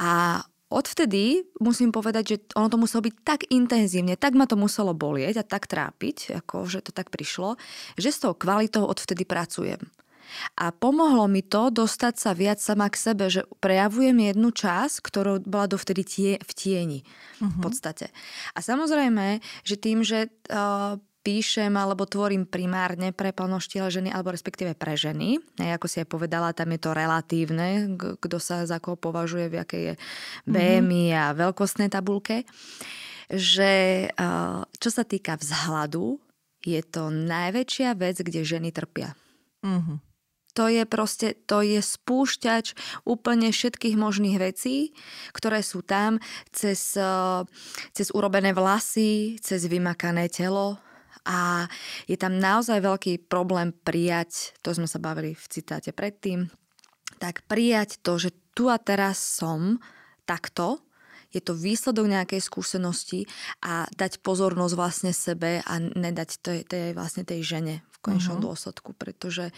A 0.00 0.40
odvtedy 0.72 1.44
musím 1.60 1.92
povedať, 1.92 2.24
že 2.24 2.36
ono 2.56 2.72
to 2.72 2.80
muselo 2.80 3.04
byť 3.04 3.14
tak 3.20 3.40
intenzívne, 3.52 4.16
tak 4.16 4.32
ma 4.32 4.48
to 4.48 4.56
muselo 4.56 4.96
bolieť 4.96 5.44
a 5.44 5.44
tak 5.44 5.68
trápiť, 5.68 6.40
ako 6.40 6.64
že 6.72 6.88
to 6.88 6.90
tak 6.96 7.12
prišlo, 7.12 7.60
že 8.00 8.08
s 8.08 8.24
tou 8.24 8.32
kvalitou 8.32 8.88
odvtedy 8.88 9.28
pracujem. 9.28 9.84
A 10.56 10.72
pomohlo 10.74 11.28
mi 11.30 11.44
to 11.44 11.68
dostať 11.70 12.14
sa 12.16 12.32
viac 12.32 12.58
sama 12.58 12.88
k 12.88 12.96
sebe, 12.96 13.28
že 13.28 13.46
prejavujem 13.60 14.16
jednu 14.32 14.50
časť, 14.52 14.96
ktorú 15.04 15.32
bola 15.44 15.70
dovtedy 15.70 16.02
tie, 16.02 16.30
v 16.40 16.52
tieni 16.52 17.00
uh-huh. 17.02 17.50
v 17.50 17.56
mhm. 17.58 17.62
podstate. 17.62 18.06
A 18.56 18.58
samozrejme, 18.64 19.40
že 19.62 19.76
tým, 19.76 20.02
že 20.02 20.32
uh, 20.50 20.98
píšem 21.26 21.74
alebo 21.74 22.06
tvorím 22.06 22.46
primárne 22.46 23.10
pre 23.10 23.34
plnoštile 23.34 23.90
ženy, 23.90 24.14
alebo 24.14 24.30
respektíve 24.30 24.78
pre 24.78 24.94
ženy. 24.94 25.42
Aj 25.58 25.74
ako 25.74 25.86
si 25.90 25.98
aj 25.98 26.06
povedala, 26.06 26.54
tam 26.54 26.70
je 26.70 26.78
to 26.78 26.94
relatívne, 26.94 27.98
kto 27.98 28.38
sa 28.38 28.62
za 28.62 28.78
koho 28.78 28.94
považuje, 28.94 29.50
v 29.50 29.58
akej 29.58 29.82
je 29.82 29.94
BMI 30.46 31.10
mm-hmm. 31.10 31.18
a 31.18 31.34
veľkostnej 31.34 31.90
tabulke. 31.90 32.46
Že 33.26 34.06
čo 34.78 34.90
sa 34.94 35.02
týka 35.02 35.34
vzhľadu, 35.34 36.22
je 36.62 36.78
to 36.86 37.10
najväčšia 37.10 37.98
vec, 37.98 38.22
kde 38.22 38.46
ženy 38.46 38.70
trpia. 38.70 39.18
Mm-hmm 39.66 40.05
to 40.56 40.72
je 40.72 40.88
proste, 40.88 41.36
to 41.44 41.60
je 41.60 41.84
spúšťač 41.84 42.72
úplne 43.04 43.52
všetkých 43.52 44.00
možných 44.00 44.40
vecí, 44.40 44.96
ktoré 45.36 45.60
sú 45.60 45.84
tam 45.84 46.16
cez, 46.48 46.96
eh, 46.96 47.44
cez 47.92 48.08
urobené 48.16 48.56
vlasy, 48.56 49.36
cez 49.44 49.68
vymakané 49.68 50.32
telo, 50.32 50.80
a 51.26 51.66
je 52.06 52.14
tam 52.14 52.38
naozaj 52.38 52.78
veľký 52.78 53.26
problém 53.26 53.74
prijať, 53.74 54.54
to 54.62 54.70
sme 54.70 54.86
sa 54.86 55.02
bavili 55.02 55.34
v 55.34 55.46
citáte 55.50 55.90
predtým, 55.90 56.46
tak 57.18 57.42
prijať 57.50 57.98
to, 57.98 58.14
že 58.14 58.30
tu 58.54 58.70
a 58.70 58.78
teraz 58.78 59.18
som 59.18 59.82
takto, 60.22 60.86
je 61.34 61.42
to 61.42 61.52
výsledok 61.52 62.06
nejakej 62.06 62.40
skúsenosti 62.40 63.26
a 63.60 63.84
dať 63.92 64.22
pozornosť 64.22 64.74
vlastne 64.78 65.12
sebe 65.12 65.60
a 65.60 65.74
nedať 65.82 66.30
tej, 66.40 66.60
tej, 66.64 66.84
vlastne 66.94 67.26
tej 67.26 67.42
žene 67.42 67.74
v 67.92 67.98
konečnom 68.00 68.38
uh-huh. 68.38 68.54
dôsledku, 68.54 68.94
pretože 68.94 69.50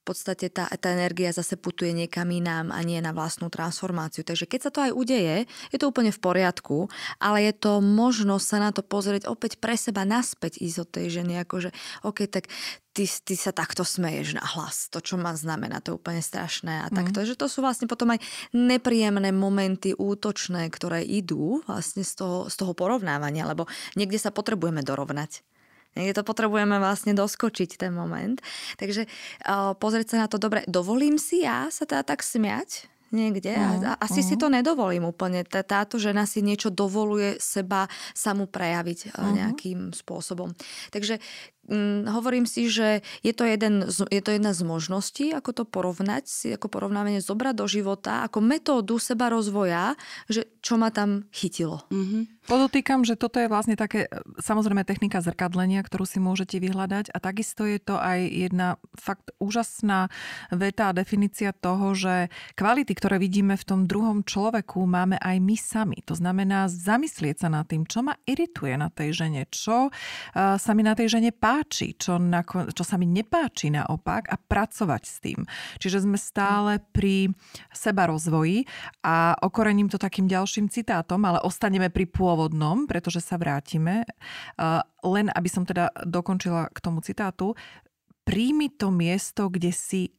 v 0.00 0.02
podstate 0.08 0.48
tá, 0.48 0.64
tá 0.80 0.88
energia 0.96 1.28
zase 1.28 1.60
putuje 1.60 1.92
niekam 1.92 2.24
inám 2.32 2.72
a 2.72 2.80
nie 2.80 2.96
na 3.04 3.12
vlastnú 3.12 3.52
transformáciu. 3.52 4.24
Takže 4.24 4.48
keď 4.48 4.60
sa 4.64 4.70
to 4.72 4.80
aj 4.88 4.92
udeje, 4.96 5.44
je 5.68 5.78
to 5.78 5.92
úplne 5.92 6.08
v 6.08 6.20
poriadku, 6.24 6.88
ale 7.20 7.44
je 7.44 7.52
to 7.52 7.84
možnosť 7.84 8.46
sa 8.48 8.58
na 8.64 8.70
to 8.72 8.80
pozrieť 8.80 9.28
opäť 9.28 9.60
pre 9.60 9.76
seba 9.76 10.08
naspäť 10.08 10.56
ísť 10.56 10.78
od 10.80 10.88
tej 10.88 11.06
ženy, 11.20 11.44
akože 11.44 11.70
OK, 12.08 12.24
tak 12.32 12.48
ty, 12.96 13.04
ty 13.04 13.34
sa 13.36 13.52
takto 13.52 13.84
smeješ 13.84 14.40
na 14.40 14.44
hlas, 14.44 14.88
to 14.88 15.04
čo 15.04 15.20
má 15.20 15.36
znamená, 15.36 15.84
to 15.84 15.94
je 15.94 15.98
úplne 16.00 16.24
strašné 16.24 16.84
a 16.84 16.88
mm. 16.88 16.96
takto, 16.96 17.22
že 17.22 17.38
to 17.38 17.46
sú 17.46 17.62
vlastne 17.62 17.86
potom 17.86 18.10
aj 18.16 18.20
nepríjemné 18.56 19.30
momenty 19.30 19.94
útočné, 19.94 20.66
ktoré 20.72 21.04
idú 21.04 21.62
vlastne 21.68 22.02
z 22.02 22.12
toho, 22.18 22.38
z 22.48 22.54
toho 22.56 22.72
porovnávania, 22.72 23.46
lebo 23.46 23.68
niekde 23.94 24.18
sa 24.18 24.34
potrebujeme 24.34 24.82
dorovnať. 24.82 25.44
Niekde 25.98 26.22
to 26.22 26.24
potrebujeme 26.26 26.78
vlastne 26.78 27.12
doskočiť 27.12 27.80
ten 27.80 27.90
moment. 27.90 28.38
Takže 28.78 29.06
uh, 29.06 29.74
pozrieť 29.74 30.14
sa 30.14 30.16
na 30.24 30.28
to 30.30 30.38
dobre. 30.38 30.62
Dovolím 30.70 31.18
si 31.18 31.42
ja 31.42 31.66
sa 31.68 31.82
teda 31.86 32.06
tak 32.06 32.22
smiať 32.22 32.86
niekde 33.10 33.50
uh, 33.58 33.98
a 33.98 33.98
asi 33.98 34.22
uh. 34.22 34.26
si 34.26 34.34
to 34.38 34.46
nedovolím 34.46 35.02
úplne. 35.02 35.42
Táto 35.42 35.98
žena 35.98 36.30
si 36.30 36.46
niečo 36.46 36.70
dovoluje 36.70 37.42
seba 37.42 37.90
samu 38.14 38.46
prejaviť 38.46 39.18
uh, 39.18 39.34
nejakým 39.34 39.90
spôsobom. 39.90 40.54
Takže 40.94 41.18
hm, 41.70 42.10
hovorím 42.10 42.44
si, 42.44 42.66
že 42.66 43.06
je 43.22 43.32
to, 43.32 43.46
jeden, 43.46 43.86
je 43.88 44.22
to 44.22 44.30
jedna 44.34 44.50
z 44.50 44.60
možností, 44.66 45.30
ako 45.30 45.62
to 45.62 45.64
porovnať, 45.64 46.26
ako 46.58 46.66
porovnávanie 46.66 47.22
zobrať 47.22 47.54
do 47.54 47.66
života, 47.70 48.26
ako 48.26 48.42
metódu 48.42 48.98
seba 48.98 49.30
rozvoja, 49.30 49.94
že 50.26 50.50
čo 50.60 50.76
ma 50.76 50.92
tam 50.92 51.30
chytilo. 51.32 51.86
Uh-huh. 51.88 52.28
Podotýkam, 52.50 53.06
že 53.06 53.14
toto 53.14 53.38
je 53.38 53.46
vlastne 53.46 53.78
také, 53.78 54.10
e, 54.10 54.26
samozrejme, 54.42 54.82
technika 54.82 55.22
zrkadlenia, 55.22 55.86
ktorú 55.86 56.02
si 56.02 56.18
môžete 56.18 56.58
vyhľadať 56.58 57.14
a 57.14 57.18
takisto 57.22 57.62
je 57.62 57.78
to 57.78 57.94
aj 57.94 58.18
jedna 58.26 58.68
fakt 58.98 59.30
úžasná 59.38 60.10
veta 60.50 60.90
a 60.90 60.96
definícia 60.96 61.54
toho, 61.54 61.94
že 61.94 62.26
kvality, 62.58 62.92
ktoré 62.96 63.22
vidíme 63.22 63.54
v 63.54 63.64
tom 63.64 63.80
druhom 63.86 64.26
človeku, 64.26 64.82
máme 64.82 65.20
aj 65.22 65.36
my 65.38 65.56
sami. 65.56 65.98
To 66.10 66.18
znamená 66.18 66.66
zamyslieť 66.66 67.46
sa 67.46 67.48
nad 67.52 67.70
tým, 67.70 67.86
čo 67.86 68.02
ma 68.02 68.18
irituje 68.26 68.74
na 68.74 68.90
tej 68.90 69.14
žene, 69.14 69.46
čo 69.52 69.88
e, 69.88 69.90
sa 70.58 70.72
mi 70.74 70.82
na 70.82 70.98
tej 70.98 71.20
žene 71.20 71.30
páči, 71.30 71.59
čo, 71.68 72.16
na, 72.16 72.40
čo 72.46 72.84
sa 72.86 72.96
mi 72.96 73.04
nepáči 73.04 73.68
naopak 73.68 74.30
a 74.30 74.36
pracovať 74.38 75.02
s 75.04 75.16
tým. 75.20 75.40
Čiže 75.82 76.06
sme 76.06 76.16
stále 76.16 76.80
pri 76.92 77.32
seba 77.74 78.08
rozvoji 78.08 78.64
a 79.04 79.36
okorením 79.40 79.92
to 79.92 80.00
takým 80.00 80.30
ďalším 80.30 80.72
citátom, 80.72 81.20
ale 81.26 81.42
ostaneme 81.42 81.92
pri 81.92 82.08
pôvodnom, 82.08 82.88
pretože 82.88 83.20
sa 83.20 83.40
vrátime. 83.40 84.04
Len 85.04 85.26
aby 85.32 85.48
som 85.48 85.64
teda 85.66 85.92
dokončila 86.06 86.68
k 86.72 86.78
tomu 86.78 87.00
citátu. 87.04 87.56
Príjmi 88.24 88.70
to 88.70 88.92
miesto, 88.94 89.48
kde 89.50 89.72
si 89.74 90.14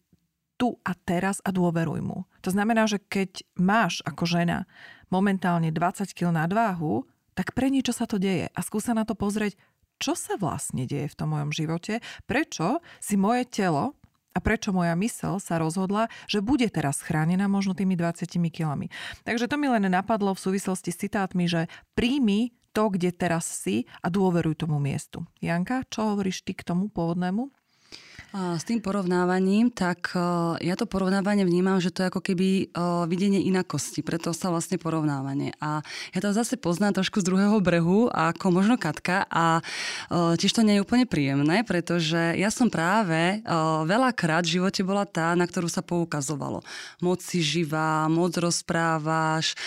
tu 0.60 0.78
a 0.86 0.94
teraz 0.94 1.42
a 1.42 1.50
dôveruj 1.50 2.06
mu. 2.06 2.30
To 2.46 2.54
znamená, 2.54 2.86
že 2.86 3.02
keď 3.02 3.42
máš 3.58 4.06
ako 4.06 4.30
žena 4.30 4.70
momentálne 5.10 5.74
20 5.74 6.14
kg 6.14 6.30
nadváhu, 6.46 7.10
tak 7.34 7.56
pre 7.56 7.72
niečo 7.72 7.96
sa 7.96 8.06
to 8.06 8.20
deje 8.20 8.52
a 8.52 8.60
skúsa 8.60 8.92
na 8.92 9.08
to 9.08 9.16
pozrieť, 9.16 9.56
čo 10.02 10.18
sa 10.18 10.34
vlastne 10.42 10.90
deje 10.90 11.14
v 11.14 11.18
tom 11.18 11.38
mojom 11.38 11.54
živote, 11.54 12.02
prečo 12.26 12.82
si 12.98 13.14
moje 13.14 13.46
telo 13.46 13.94
a 14.34 14.42
prečo 14.42 14.74
moja 14.74 14.98
mysel 14.98 15.38
sa 15.38 15.62
rozhodla, 15.62 16.10
že 16.26 16.42
bude 16.42 16.66
teraz 16.74 17.06
chránená 17.06 17.46
možno 17.46 17.78
tými 17.78 17.94
20 17.94 18.26
kilami. 18.50 18.90
Takže 19.22 19.46
to 19.46 19.62
mi 19.62 19.70
len 19.70 19.86
napadlo 19.86 20.34
v 20.34 20.44
súvislosti 20.44 20.90
s 20.90 21.02
citátmi, 21.06 21.46
že 21.46 21.70
príjmi 21.94 22.56
to, 22.72 22.88
kde 22.88 23.12
teraz 23.12 23.46
si 23.46 23.86
a 24.00 24.08
dôveruj 24.08 24.64
tomu 24.64 24.80
miestu. 24.80 25.28
Janka, 25.44 25.84
čo 25.92 26.16
hovoríš 26.16 26.48
ty 26.48 26.56
k 26.56 26.64
tomu 26.64 26.88
pôvodnému? 26.88 27.52
S 28.32 28.64
tým 28.64 28.80
porovnávaním, 28.80 29.76
tak 29.76 30.16
e, 30.16 30.24
ja 30.64 30.80
to 30.80 30.88
porovnávanie 30.88 31.44
vnímam, 31.44 31.84
že 31.84 31.92
to 31.92 32.00
je 32.00 32.10
ako 32.16 32.24
keby 32.24 32.48
e, 32.48 32.66
videnie 33.12 33.44
inakosti, 33.44 34.00
preto 34.00 34.32
sa 34.32 34.48
vlastne 34.48 34.80
porovnávanie. 34.80 35.52
A 35.60 35.84
ja 36.16 36.20
to 36.24 36.32
zase 36.32 36.56
poznám 36.56 36.96
trošku 36.96 37.20
z 37.20 37.28
druhého 37.28 37.60
brehu, 37.60 38.08
ako 38.08 38.56
možno 38.56 38.80
Katka 38.80 39.28
a 39.28 39.60
e, 39.60 40.40
tiež 40.40 40.56
to 40.56 40.64
nie 40.64 40.80
je 40.80 40.84
úplne 40.88 41.04
príjemné, 41.04 41.68
pretože 41.68 42.40
ja 42.40 42.48
som 42.56 42.72
práve 42.72 43.44
veľakrát 43.84 44.48
v 44.48 44.64
živote 44.64 44.80
bola 44.88 45.04
tá, 45.04 45.36
na 45.36 45.44
ktorú 45.44 45.68
sa 45.68 45.84
poukazovalo. 45.84 46.64
Moc 47.04 47.20
si 47.20 47.44
živá, 47.44 48.08
moc 48.08 48.32
rozprávaš, 48.40 49.60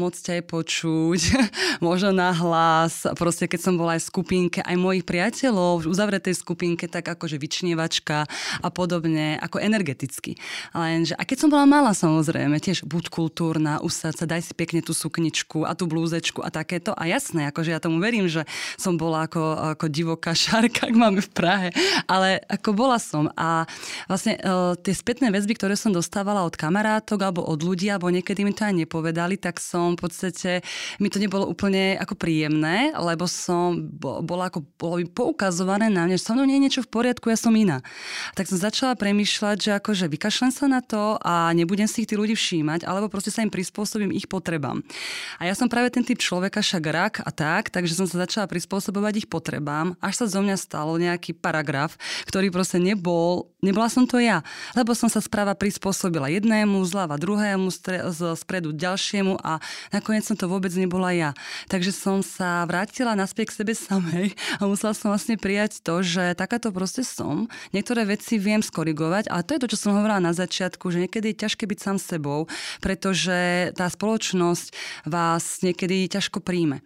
moc 0.00 0.16
ťa 0.16 0.40
je 0.40 0.44
počuť, 0.48 1.20
možno 1.84 2.16
na 2.16 2.32
hlas. 2.32 3.04
Proste 3.20 3.44
keď 3.44 3.60
som 3.60 3.74
bola 3.76 4.00
aj 4.00 4.06
v 4.06 4.08
skupinke, 4.08 4.58
aj 4.64 4.80
mojich 4.80 5.04
priateľov 5.04 5.84
v 5.84 5.90
uzavretej 5.92 6.34
skupinke, 6.40 6.88
tak 6.88 7.04
akože 7.04 7.36
vyčnieva 7.36 7.81
speváčka 7.82 8.30
a 8.62 8.68
podobne, 8.70 9.34
ako 9.42 9.58
energeticky. 9.58 10.38
Lenže, 10.70 11.18
a 11.18 11.26
keď 11.26 11.36
som 11.42 11.50
bola 11.50 11.66
malá 11.66 11.90
samozrejme, 11.90 12.62
tiež 12.62 12.86
buď 12.86 13.10
kultúrna, 13.10 13.82
usať 13.82 14.22
sa, 14.22 14.24
daj 14.30 14.46
si 14.46 14.54
pekne 14.54 14.86
tú 14.86 14.94
sukničku 14.94 15.66
a 15.66 15.74
tú 15.74 15.90
blúzečku 15.90 16.46
a 16.46 16.54
takéto. 16.54 16.94
A 16.94 17.10
jasné, 17.10 17.50
akože 17.50 17.74
ja 17.74 17.82
tomu 17.82 17.98
verím, 17.98 18.30
že 18.30 18.46
som 18.78 18.94
bola 18.94 19.26
ako, 19.26 19.74
ako 19.74 19.86
divoká 19.90 20.30
šárka, 20.38 20.86
ak 20.86 20.94
máme 20.94 21.18
v 21.18 21.30
Prahe, 21.34 21.68
ale 22.06 22.38
ako 22.46 22.70
bola 22.70 23.02
som. 23.02 23.26
A 23.34 23.66
vlastne 24.06 24.38
uh, 24.38 24.78
tie 24.78 24.94
spätné 24.94 25.34
väzby, 25.34 25.58
ktoré 25.58 25.74
som 25.74 25.90
dostávala 25.90 26.46
od 26.46 26.54
kamarátok 26.54 27.18
alebo 27.18 27.42
od 27.42 27.58
ľudí, 27.66 27.90
alebo 27.90 28.14
niekedy 28.14 28.46
mi 28.46 28.54
to 28.54 28.62
aj 28.62 28.78
nepovedali, 28.78 29.34
tak 29.42 29.58
som 29.58 29.98
v 29.98 30.06
podstate, 30.06 30.62
mi 31.02 31.10
to 31.10 31.18
nebolo 31.18 31.50
úplne 31.50 31.98
ako 31.98 32.14
príjemné, 32.14 32.94
lebo 32.94 33.26
som 33.26 33.90
bola 34.22 34.52
ako, 34.52 34.62
bolo 34.78 35.02
by 35.02 35.06
poukazované 35.10 35.90
na 35.90 36.06
mňa, 36.06 36.20
že 36.20 36.24
so 36.28 36.34
mnou 36.36 36.46
nie 36.46 36.60
je 36.60 36.64
niečo 36.68 36.82
v 36.84 36.92
poriadku, 36.92 37.32
ja 37.32 37.38
som 37.38 37.54
iná 37.56 37.71
iná. 37.72 37.80
Tak 38.36 38.48
som 38.52 38.60
začala 38.60 38.92
premýšľať, 38.92 39.56
že 39.56 39.70
akože 39.80 40.12
vykašlem 40.12 40.52
sa 40.52 40.68
na 40.68 40.84
to 40.84 41.16
a 41.24 41.56
nebudem 41.56 41.88
si 41.88 42.04
ich 42.04 42.10
tí 42.10 42.20
ľudí 42.20 42.36
všímať, 42.36 42.84
alebo 42.84 43.08
proste 43.08 43.32
sa 43.32 43.40
im 43.40 43.48
prispôsobím 43.48 44.12
ich 44.12 44.28
potrebám. 44.28 44.84
A 45.40 45.48
ja 45.48 45.56
som 45.56 45.72
práve 45.72 45.88
ten 45.88 46.04
typ 46.04 46.20
človeka, 46.20 46.60
však 46.60 46.84
rak 46.84 47.14
a 47.24 47.30
tak, 47.32 47.72
takže 47.72 47.96
som 47.96 48.04
sa 48.04 48.28
začala 48.28 48.44
prispôsobovať 48.44 49.24
ich 49.24 49.28
potrebám, 49.28 49.96
až 50.04 50.24
sa 50.24 50.26
zo 50.28 50.44
mňa 50.44 50.56
stalo 50.60 51.00
nejaký 51.00 51.32
paragraf, 51.32 51.96
ktorý 52.28 52.52
proste 52.52 52.76
nebol, 52.76 53.48
nebola 53.64 53.88
som 53.88 54.04
to 54.04 54.20
ja, 54.20 54.44
lebo 54.76 54.92
som 54.92 55.08
sa 55.08 55.22
správa 55.22 55.56
prispôsobila 55.56 56.28
jednému, 56.28 56.82
zľava 56.84 57.16
druhému, 57.16 57.70
spredu 58.36 58.74
ďalšiemu 58.74 59.38
a 59.40 59.62
nakoniec 59.94 60.26
som 60.26 60.36
to 60.36 60.50
vôbec 60.50 60.74
nebola 60.74 61.14
ja. 61.14 61.30
Takže 61.70 61.94
som 61.94 62.20
sa 62.20 62.66
vrátila 62.66 63.14
naspäť 63.14 63.54
k 63.54 63.56
sebe 63.62 63.72
samej 63.72 64.34
a 64.58 64.66
musela 64.66 64.92
som 64.92 65.14
vlastne 65.14 65.38
prijať 65.38 65.80
to, 65.80 66.02
že 66.02 66.34
takáto 66.34 66.74
proste 66.74 67.06
som. 67.06 67.46
Niektoré 67.70 68.02
veci 68.02 68.42
viem 68.42 68.58
skorigovať, 68.58 69.30
ale 69.30 69.46
to 69.46 69.54
je 69.54 69.62
to, 69.62 69.70
čo 69.70 69.78
som 69.78 69.94
hovorila 69.94 70.18
na 70.18 70.34
začiatku, 70.34 70.90
že 70.90 71.06
niekedy 71.06 71.30
je 71.32 71.40
ťažké 71.46 71.64
byť 71.70 71.78
sám 71.78 71.96
sebou, 72.02 72.50
pretože 72.82 73.70
tá 73.78 73.86
spoločnosť 73.86 74.66
vás 75.06 75.62
niekedy 75.62 76.10
ťažko 76.10 76.42
príjme. 76.42 76.82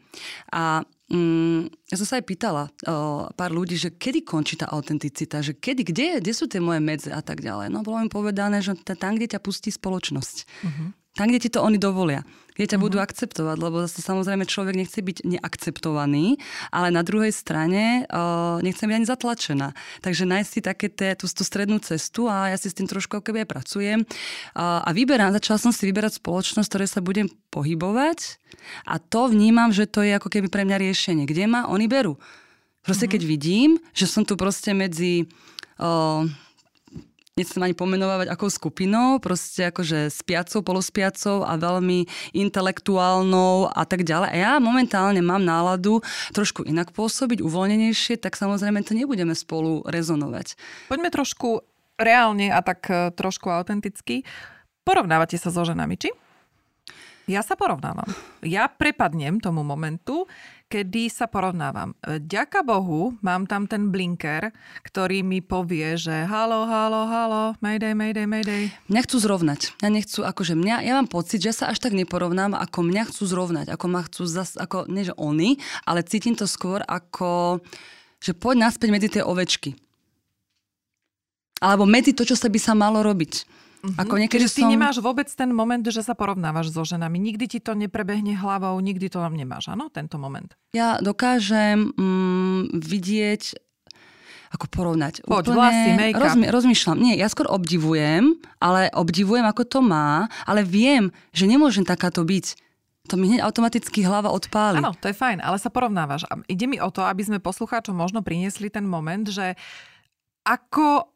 A 0.53 0.85
Mm, 1.07 1.71
ja 1.87 2.03
som 2.03 2.03
sa 2.03 2.19
aj 2.19 2.27
pýtala 2.27 2.67
o, 2.67 3.31
pár 3.39 3.55
ľudí, 3.55 3.79
že 3.79 3.95
kedy 3.95 4.27
končí 4.27 4.59
tá 4.59 4.67
autenticita, 4.67 5.39
že 5.39 5.55
kedy, 5.55 5.87
kde, 5.87 6.19
kde 6.19 6.33
sú 6.35 6.51
tie 6.51 6.59
moje 6.59 6.83
medze 6.83 7.15
a 7.15 7.23
tak 7.23 7.47
ďalej. 7.47 7.71
No 7.71 7.87
bolo 7.87 8.03
mi 8.03 8.11
povedané, 8.11 8.59
že 8.59 8.75
tam, 8.83 9.15
kde 9.15 9.39
ťa 9.39 9.39
pustí 9.39 9.71
spoločnosť. 9.71 10.37
Uh-huh. 10.67 10.91
Tam, 11.15 11.31
kde 11.31 11.47
ti 11.47 11.51
to 11.55 11.63
oni 11.63 11.79
dovolia 11.79 12.27
kde 12.57 12.65
ťa 12.65 12.81
uh-huh. 12.81 12.85
budú 12.89 12.97
akceptovať, 12.99 13.57
lebo 13.61 13.85
zase 13.85 14.01
samozrejme 14.01 14.49
človek 14.49 14.75
nechce 14.75 14.99
byť 15.05 15.29
neakceptovaný, 15.29 16.41
ale 16.73 16.89
na 16.89 17.05
druhej 17.05 17.31
strane 17.31 18.09
uh, 18.09 18.59
nechcem 18.65 18.89
byť 18.89 18.97
ani 18.97 19.07
zatlačená. 19.07 19.69
Takže 20.01 20.25
nájsť 20.25 20.49
si 20.49 20.61
také 20.65 20.89
té, 20.89 21.13
tú, 21.13 21.29
tú 21.29 21.45
strednú 21.45 21.77
cestu 21.85 22.27
a 22.27 22.49
ja 22.49 22.57
si 22.57 22.73
s 22.73 22.77
tým 22.77 22.89
trošku 22.89 23.21
keby 23.21 23.45
aj 23.45 23.49
pracujem. 23.53 23.99
Uh, 24.57 24.81
a 24.81 24.91
vyberám, 24.97 25.37
začala 25.37 25.61
som 25.61 25.71
si 25.71 25.85
vyberať 25.85 26.19
spoločnosť, 26.19 26.69
ktoré 26.73 26.87
sa 26.89 27.05
budem 27.05 27.29
pohybovať 27.53 28.41
a 28.89 28.97
to 28.97 29.29
vnímam, 29.29 29.71
že 29.71 29.85
to 29.85 30.01
je 30.01 30.17
ako 30.17 30.33
keby 30.33 30.49
pre 30.49 30.65
mňa 30.65 30.81
riešenie. 30.81 31.29
Kde 31.29 31.45
ma 31.45 31.69
oni 31.69 31.85
berú? 31.85 32.17
Proste 32.81 33.05
uh-huh. 33.05 33.21
keď 33.21 33.23
vidím, 33.29 33.71
že 33.93 34.09
som 34.09 34.25
tu 34.25 34.39
proste 34.41 34.73
medzi 34.73 35.29
uh, 35.77 36.25
nechcem 37.37 37.61
ani 37.61 37.77
pomenovať 37.77 38.33
akou 38.33 38.49
skupinou, 38.49 39.21
proste 39.21 39.69
akože 39.69 40.09
spiacou, 40.09 40.65
polospiacou 40.65 41.45
a 41.45 41.61
veľmi 41.61 42.09
intelektuálnou 42.33 43.69
a 43.69 43.85
tak 43.85 44.09
ďalej. 44.09 44.29
A 44.33 44.37
ja 44.41 44.53
momentálne 44.57 45.21
mám 45.21 45.45
náladu 45.45 46.01
trošku 46.33 46.65
inak 46.65 46.97
pôsobiť, 46.97 47.45
uvoľnenejšie, 47.45 48.17
tak 48.17 48.41
samozrejme 48.41 48.81
to 48.89 48.97
nebudeme 48.97 49.37
spolu 49.37 49.85
rezonovať. 49.85 50.57
Poďme 50.89 51.13
trošku 51.13 51.61
reálne 52.01 52.49
a 52.49 52.65
tak 52.65 52.89
e, 52.89 53.13
trošku 53.13 53.53
autenticky. 53.53 54.25
Porovnávate 54.89 55.37
sa 55.37 55.53
so 55.53 55.61
ženami, 55.61 56.01
či? 56.01 56.09
Ja 57.29 57.45
sa 57.45 57.53
porovnávam. 57.53 58.09
Ja 58.41 58.65
prepadnem 58.71 59.45
tomu 59.45 59.61
momentu, 59.61 60.25
kedy 60.67 61.07
sa 61.07 61.31
porovnávam. 61.31 61.95
Ďaka 62.03 62.67
Bohu, 62.67 63.15
mám 63.23 63.47
tam 63.47 63.71
ten 63.71 63.95
blinker, 63.95 64.51
ktorý 64.83 65.23
mi 65.23 65.39
povie, 65.39 65.95
že 65.95 66.27
halo, 66.27 66.67
halo, 66.67 67.07
halo, 67.07 67.43
mayday, 67.63 67.95
mayday, 67.95 68.27
mayday. 68.27 68.75
Mňa 68.91 69.01
chcú 69.07 69.17
zrovnať. 69.23 69.79
Ja 69.79 69.89
nechcú, 69.95 70.27
akože 70.27 70.59
mňa, 70.59 70.83
ja 70.83 70.93
mám 70.99 71.07
pocit, 71.07 71.39
že 71.39 71.55
sa 71.55 71.71
až 71.71 71.79
tak 71.79 71.95
neporovnám, 71.95 72.59
ako 72.59 72.83
mňa 72.83 73.03
chcú 73.15 73.23
zrovnať, 73.31 73.71
ako 73.71 73.87
ma 73.87 74.03
chcú 74.03 74.27
zas, 74.27 74.59
ako, 74.59 74.91
nie 74.91 75.07
že 75.07 75.15
oni, 75.15 75.63
ale 75.87 76.03
cítim 76.03 76.35
to 76.35 76.51
skôr 76.51 76.83
ako, 76.83 77.63
že 78.19 78.35
poď 78.35 78.67
naspäť 78.67 78.89
medzi 78.91 79.09
tie 79.09 79.23
ovečky. 79.23 79.79
Alebo 81.63 81.87
medzi 81.87 82.13
to, 82.13 82.27
čo 82.27 82.35
sa 82.37 82.51
by 82.51 82.59
sa 82.59 82.75
malo 82.75 83.01
robiť. 83.07 83.49
Uh-huh. 83.87 84.03
Ako 84.03 84.19
niekedy 84.19 84.51
Čiže 84.51 84.51
som... 84.51 84.59
ty 84.67 84.75
nemáš 84.75 84.99
vôbec 84.99 85.31
ten 85.31 85.51
moment, 85.55 85.87
že 85.87 86.03
sa 86.03 86.19
porovnávaš 86.19 86.75
so 86.75 86.83
ženami. 86.83 87.23
Nikdy 87.23 87.45
ti 87.47 87.59
to 87.63 87.79
neprebehne 87.79 88.35
hlavou, 88.35 88.75
nikdy 88.83 89.07
to 89.07 89.23
vám 89.23 89.39
nemáš, 89.39 89.71
áno, 89.71 89.87
tento 89.95 90.19
moment? 90.19 90.59
Ja 90.75 90.99
dokážem 90.99 91.95
mm, 91.95 92.83
vidieť 92.83 93.43
ako 94.51 94.67
porovnať. 94.71 95.27
Poď, 95.27 95.53
Úplne 95.53 95.57
vlasy, 95.59 95.91
make-up. 95.95 96.23
Rozmi- 96.23 96.51
rozmýšľam. 96.51 96.97
Nie, 96.99 97.15
ja 97.19 97.27
skôr 97.31 97.47
obdivujem, 97.51 98.39
ale 98.63 98.91
obdivujem, 98.95 99.47
ako 99.47 99.63
to 99.67 99.81
má, 99.83 100.31
ale 100.47 100.63
viem, 100.67 101.11
že 101.35 101.47
nemôžem 101.47 101.83
takáto 101.83 102.23
byť. 102.23 102.59
To 103.07 103.15
mi 103.15 103.31
hneď 103.31 103.47
automaticky 103.47 104.03
hlava 104.03 104.35
odpáli. 104.35 104.83
Áno, 104.83 104.95
to 104.99 105.07
je 105.07 105.15
fajn, 105.15 105.39
ale 105.39 105.63
sa 105.63 105.71
porovnávaš. 105.71 106.27
Ide 106.51 106.67
mi 106.67 106.83
o 106.83 106.91
to, 106.91 107.07
aby 107.07 107.23
sme 107.23 107.39
poslucháčom 107.39 107.95
možno 107.95 108.27
priniesli 108.27 108.67
ten 108.67 108.83
moment, 108.83 109.31
že 109.31 109.55
ako 110.43 111.15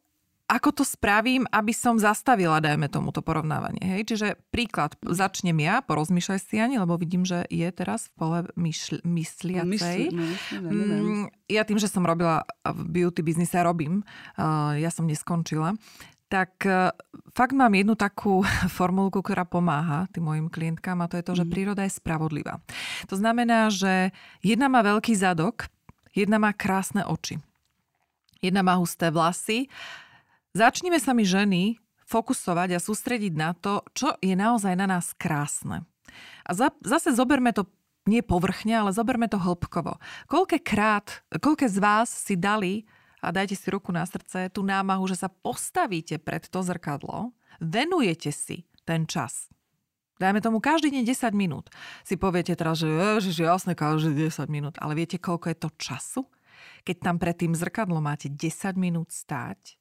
ako 0.50 0.82
to 0.82 0.84
spravím, 0.84 1.46
aby 1.54 1.70
som 1.70 1.94
zastavila, 1.94 2.58
dajme 2.58 2.90
tomu, 2.90 3.14
to 3.14 3.22
porovnávanie. 3.22 3.78
Hej? 3.78 4.02
Čiže 4.10 4.28
príklad, 4.50 4.98
začnem 4.98 5.54
ja, 5.62 5.78
porozmýšľaj 5.86 6.40
si 6.42 6.58
ani, 6.58 6.82
lebo 6.82 6.98
vidím, 6.98 7.22
že 7.22 7.46
je 7.46 7.70
teraz 7.70 8.10
v 8.10 8.12
pole 8.18 8.38
myšl- 8.58 8.98
mysliacej. 9.06 10.10
No, 10.10 10.26
mm, 10.58 11.24
ja 11.46 11.62
tým, 11.62 11.78
že 11.78 11.86
som 11.86 12.02
robila 12.02 12.42
v 12.66 12.80
beauty 12.90 13.22
biznise, 13.22 13.62
robím, 13.62 14.02
ja 14.74 14.90
som 14.90 15.06
neskončila, 15.06 15.78
tak 16.30 16.62
e, 16.62 16.94
fakt 17.34 17.52
mám 17.52 17.74
jednu 17.74 17.98
takú 17.98 18.46
formulku, 18.78 19.18
ktorá 19.20 19.42
pomáha 19.42 20.06
tým 20.14 20.30
mojim 20.30 20.46
klientkám 20.46 21.02
a 21.02 21.10
to 21.10 21.18
je 21.18 21.26
to, 21.26 21.34
že 21.42 21.44
mhm. 21.44 21.50
príroda 21.50 21.82
je 21.84 21.92
spravodlivá. 21.98 22.62
To 23.10 23.18
znamená, 23.18 23.68
že 23.68 24.14
jedna 24.40 24.70
má 24.70 24.80
veľký 24.86 25.12
zadok, 25.18 25.66
jedna 26.14 26.38
má 26.38 26.54
krásne 26.54 27.02
oči. 27.02 27.42
Jedna 28.40 28.64
má 28.64 28.80
husté 28.80 29.12
vlasy, 29.12 29.68
Začnime 30.50 30.98
sa 30.98 31.14
mi 31.14 31.22
ženy 31.22 31.78
fokusovať 32.10 32.74
a 32.74 32.82
sústrediť 32.82 33.38
na 33.38 33.54
to, 33.54 33.86
čo 33.94 34.18
je 34.18 34.34
naozaj 34.34 34.74
na 34.74 34.90
nás 34.90 35.14
krásne. 35.14 35.86
A 36.42 36.50
za, 36.58 36.74
zase 36.82 37.14
zoberme 37.14 37.54
to 37.54 37.70
nie 38.10 38.18
povrchne, 38.18 38.74
ale 38.82 38.90
zoberme 38.90 39.30
to 39.30 39.38
hĺbkovo. 39.38 40.02
Koľkokrát, 40.26 41.22
koľké 41.38 41.70
z 41.70 41.78
vás 41.78 42.10
si 42.10 42.34
dali, 42.34 42.82
a 43.22 43.30
dajte 43.30 43.54
si 43.54 43.70
ruku 43.70 43.94
na 43.94 44.02
srdce, 44.02 44.50
tú 44.50 44.66
námahu, 44.66 45.06
že 45.06 45.22
sa 45.22 45.30
postavíte 45.30 46.18
pred 46.18 46.42
to 46.50 46.66
zrkadlo, 46.66 47.30
venujete 47.62 48.34
si 48.34 48.66
ten 48.82 49.06
čas. 49.06 49.46
Dajme 50.18 50.42
tomu 50.42 50.58
každý 50.58 50.90
deň 50.90 51.06
10 51.06 51.30
minút. 51.32 51.70
Si 52.02 52.18
poviete 52.18 52.52
teraz, 52.58 52.82
že 52.82 52.90
ježiš, 52.90 53.40
jasne, 53.40 53.72
každý 53.78 54.28
10 54.28 54.50
minút. 54.52 54.74
Ale 54.82 54.98
viete, 54.98 55.16
koľko 55.16 55.46
je 55.48 55.56
to 55.56 55.70
času? 55.78 56.22
Keď 56.84 56.96
tam 57.00 57.16
pred 57.16 57.38
tým 57.38 57.56
zrkadlom 57.56 58.04
máte 58.04 58.28
10 58.28 58.76
minút 58.76 59.14
stáť 59.14 59.79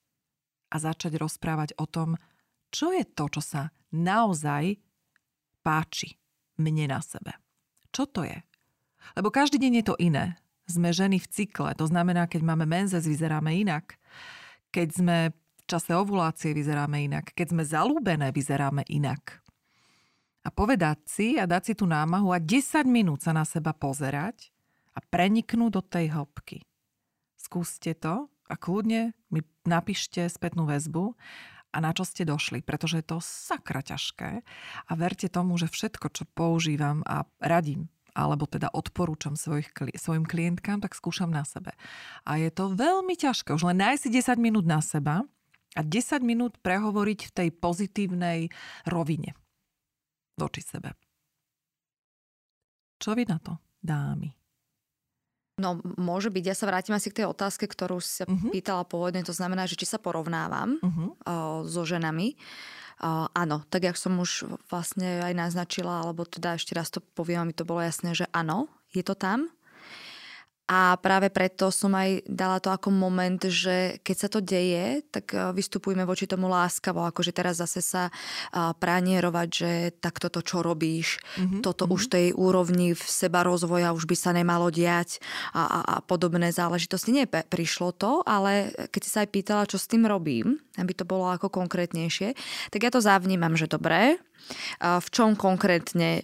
a 0.70 0.76
začať 0.78 1.18
rozprávať 1.18 1.76
o 1.82 1.86
tom, 1.90 2.16
čo 2.70 2.94
je 2.94 3.02
to, 3.06 3.26
čo 3.34 3.42
sa 3.42 3.62
naozaj 3.90 4.78
páči 5.66 6.18
mne 6.62 6.94
na 6.94 7.02
sebe. 7.02 7.34
Čo 7.90 8.06
to 8.06 8.22
je? 8.22 8.38
Lebo 9.18 9.34
každý 9.34 9.58
deň 9.58 9.74
je 9.82 9.86
to 9.86 9.96
iné. 9.98 10.38
Sme 10.70 10.94
ženy 10.94 11.18
v 11.18 11.28
cykle, 11.28 11.74
to 11.74 11.90
znamená, 11.90 12.30
keď 12.30 12.46
máme 12.46 12.70
menzes, 12.70 13.10
vyzeráme 13.10 13.50
inak. 13.58 13.98
Keď 14.70 14.88
sme 14.94 15.18
v 15.34 15.62
čase 15.66 15.98
ovulácie, 15.98 16.54
vyzeráme 16.54 17.02
inak. 17.02 17.34
Keď 17.34 17.58
sme 17.58 17.64
zalúbené, 17.66 18.30
vyzeráme 18.30 18.86
inak. 18.86 19.42
A 20.46 20.54
povedať 20.54 21.02
si 21.10 21.28
a 21.42 21.50
dať 21.50 21.62
si 21.66 21.74
tú 21.74 21.90
námahu 21.90 22.30
a 22.30 22.38
10 22.38 22.86
minút 22.86 23.26
sa 23.26 23.34
na 23.34 23.44
seba 23.50 23.74
pozerať 23.74 24.54
a 24.94 25.02
preniknúť 25.02 25.72
do 25.74 25.82
tej 25.82 26.14
hĺbky. 26.14 26.62
Skúste 27.34 27.98
to 27.98 28.30
a 28.50 28.54
kľudne 28.54 29.18
mi 29.34 29.42
napíšte 29.70 30.26
spätnú 30.26 30.66
väzbu 30.66 31.14
a 31.70 31.78
na 31.78 31.94
čo 31.94 32.02
ste 32.02 32.26
došli, 32.26 32.66
pretože 32.66 33.00
je 33.00 33.06
to 33.06 33.18
sakra 33.22 33.86
ťažké 33.86 34.42
a 34.90 34.92
verte 34.98 35.30
tomu, 35.30 35.54
že 35.62 35.70
všetko, 35.70 36.10
čo 36.10 36.24
používam 36.34 37.06
a 37.06 37.30
radím, 37.38 37.94
alebo 38.18 38.50
teda 38.50 38.74
odporúčam 38.74 39.38
svojich, 39.38 39.70
svojim 39.94 40.26
klientkám, 40.26 40.82
tak 40.82 40.98
skúšam 40.98 41.30
na 41.30 41.46
sebe. 41.46 41.78
A 42.26 42.42
je 42.42 42.50
to 42.50 42.74
veľmi 42.74 43.14
ťažké. 43.14 43.54
Už 43.54 43.70
len 43.70 43.78
nájsť 43.78 44.02
si 44.02 44.10
10 44.10 44.42
minút 44.42 44.66
na 44.66 44.82
seba 44.82 45.22
a 45.78 45.82
10 45.86 46.26
minút 46.26 46.58
prehovoriť 46.66 47.20
v 47.30 47.36
tej 47.38 47.50
pozitívnej 47.54 48.40
rovine 48.90 49.38
voči 50.40 50.66
sebe. 50.66 50.98
Čo 52.98 53.16
vy 53.16 53.24
na 53.30 53.38
to, 53.40 53.62
dámy? 53.80 54.39
No, 55.60 55.84
môže 56.00 56.32
byť. 56.32 56.44
Ja 56.48 56.56
sa 56.56 56.72
vrátim 56.72 56.96
asi 56.96 57.12
k 57.12 57.22
tej 57.22 57.28
otázke, 57.28 57.68
ktorú 57.68 58.00
sa 58.00 58.24
uh-huh. 58.24 58.50
pýtala 58.50 58.88
pôvodne. 58.88 59.22
To 59.28 59.36
znamená, 59.36 59.68
že 59.68 59.76
či 59.76 59.84
sa 59.84 60.00
porovnávam 60.00 60.80
uh-huh. 60.80 60.88
o, 60.88 61.08
so 61.68 61.84
ženami. 61.84 62.40
O, 63.04 63.28
áno, 63.28 63.68
tak 63.68 63.84
jak 63.84 64.00
som 64.00 64.16
už 64.18 64.48
vlastne 64.72 65.20
aj 65.20 65.36
naznačila, 65.36 66.08
alebo 66.08 66.24
teda 66.24 66.56
ešte 66.56 66.72
raz 66.72 66.88
to 66.88 67.04
poviem, 67.04 67.52
mi 67.52 67.56
to 67.56 67.68
bolo 67.68 67.84
jasné, 67.84 68.16
že 68.16 68.26
áno, 68.32 68.72
je 68.96 69.04
to 69.04 69.14
tam. 69.20 69.52
A 70.70 71.02
práve 71.02 71.34
preto 71.34 71.74
som 71.74 71.98
aj 71.98 72.30
dala 72.30 72.62
to 72.62 72.70
ako 72.70 72.94
moment, 72.94 73.42
že 73.42 73.98
keď 74.06 74.16
sa 74.16 74.30
to 74.30 74.38
deje, 74.38 75.02
tak 75.10 75.34
e, 75.34 75.50
vystupujme 75.50 76.06
voči 76.06 76.30
tomu 76.30 76.46
láskavo, 76.46 77.02
akože 77.10 77.34
teraz 77.34 77.58
zase 77.58 77.82
sa 77.82 78.14
pranierovať, 78.54 79.48
že 79.50 79.72
tak 79.98 80.22
toto, 80.22 80.46
čo 80.46 80.62
robíš, 80.62 81.18
mm-hmm. 81.42 81.66
toto 81.66 81.90
mm-hmm. 81.90 81.96
už 81.98 82.02
tej 82.14 82.28
úrovni 82.38 82.94
v 82.94 83.02
seba 83.02 83.42
rozvoja 83.42 83.98
už 83.98 84.06
by 84.06 84.14
sa 84.14 84.30
nemalo 84.30 84.70
diať 84.70 85.18
a, 85.58 85.66
a, 85.66 85.80
a 85.82 85.96
podobné 86.06 86.54
záležitosti. 86.54 87.10
Nie 87.10 87.26
prišlo 87.26 87.90
to, 87.98 88.22
ale 88.30 88.70
keď 88.94 89.02
si 89.02 89.10
sa 89.10 89.26
aj 89.26 89.30
pýtala, 89.34 89.66
čo 89.66 89.82
s 89.82 89.90
tým 89.90 90.06
robím, 90.06 90.62
aby 90.78 90.94
to 90.94 91.04
bolo 91.04 91.34
ako 91.34 91.50
konkrétnejšie, 91.50 92.38
tak 92.70 92.80
ja 92.86 92.94
to 92.94 93.02
zavnímam, 93.02 93.58
že 93.58 93.66
dobré, 93.66 94.22
v 94.80 95.08
čom 95.12 95.34
konkrétne, 95.34 96.24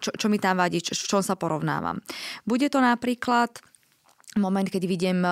čo, 0.00 0.10
čo 0.16 0.26
mi 0.32 0.40
tam 0.40 0.58
vadí, 0.58 0.82
v 0.82 1.08
čom 1.08 1.22
sa 1.22 1.38
porovnávam. 1.38 2.00
Bude 2.48 2.66
to 2.72 2.82
napríklad 2.82 3.60
moment, 4.36 4.66
keď 4.66 4.82
vidím 4.84 5.22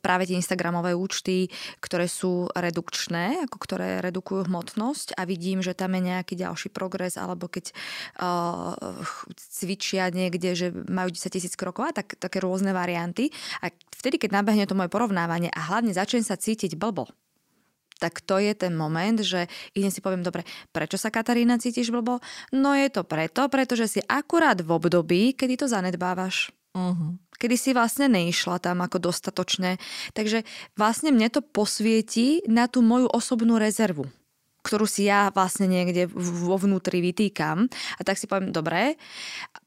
práve 0.00 0.24
tie 0.26 0.38
Instagramové 0.38 0.94
účty, 0.94 1.50
ktoré 1.82 2.06
sú 2.06 2.46
redukčné, 2.52 3.46
ako 3.46 3.56
ktoré 3.58 3.88
redukujú 4.04 4.46
hmotnosť 4.46 5.18
a 5.18 5.26
vidím, 5.26 5.60
že 5.60 5.74
tam 5.74 5.94
je 5.98 6.10
nejaký 6.14 6.34
ďalší 6.38 6.68
progres, 6.70 7.18
alebo 7.18 7.50
keď 7.50 7.74
uh, 8.22 8.74
cvičia 9.34 10.08
niekde, 10.10 10.54
že 10.54 10.70
majú 10.70 11.10
10 11.12 11.30
tisíc 11.30 11.54
krokov 11.58 11.92
tak, 11.94 12.16
také 12.16 12.38
rôzne 12.38 12.70
varianty. 12.70 13.34
A 13.64 13.72
vtedy, 13.94 14.16
keď 14.16 14.40
nabehne 14.40 14.64
to 14.64 14.78
moje 14.78 14.92
porovnávanie 14.92 15.50
a 15.52 15.60
hlavne 15.72 15.92
začnem 15.92 16.24
sa 16.24 16.38
cítiť 16.38 16.78
blbo, 16.78 17.10
tak 18.00 18.24
to 18.24 18.40
je 18.40 18.56
ten 18.56 18.72
moment, 18.72 19.20
že 19.20 19.44
idem 19.76 19.92
si 19.92 20.00
poviem, 20.00 20.24
dobre, 20.24 20.48
prečo 20.72 20.96
sa 20.96 21.12
Katarína 21.12 21.60
cítiš 21.60 21.92
blbo? 21.92 22.24
No 22.48 22.72
je 22.72 22.88
to 22.88 23.04
preto, 23.04 23.44
pretože 23.52 23.98
si 23.98 24.00
akurát 24.08 24.56
v 24.56 24.72
období, 24.72 25.36
kedy 25.36 25.60
to 25.60 25.66
zanedbávaš. 25.68 26.48
Uh-huh. 26.72 27.20
Kedy 27.40 27.56
si 27.56 27.70
vlastne 27.72 28.12
neišla 28.12 28.60
tam 28.60 28.84
ako 28.84 29.00
dostatočne. 29.00 29.80
Takže 30.12 30.44
vlastne 30.76 31.08
mne 31.08 31.32
to 31.32 31.40
posvieti 31.40 32.44
na 32.44 32.68
tú 32.68 32.84
moju 32.84 33.08
osobnú 33.08 33.56
rezervu 33.56 34.12
ktorú 34.60 34.84
si 34.84 35.08
ja 35.08 35.32
vlastne 35.32 35.64
niekde 35.64 36.04
vo 36.12 36.56
vnútri 36.60 37.00
vytýkam. 37.00 37.64
A 37.96 38.00
tak 38.04 38.20
si 38.20 38.28
poviem, 38.28 38.52
dobre, 38.52 39.00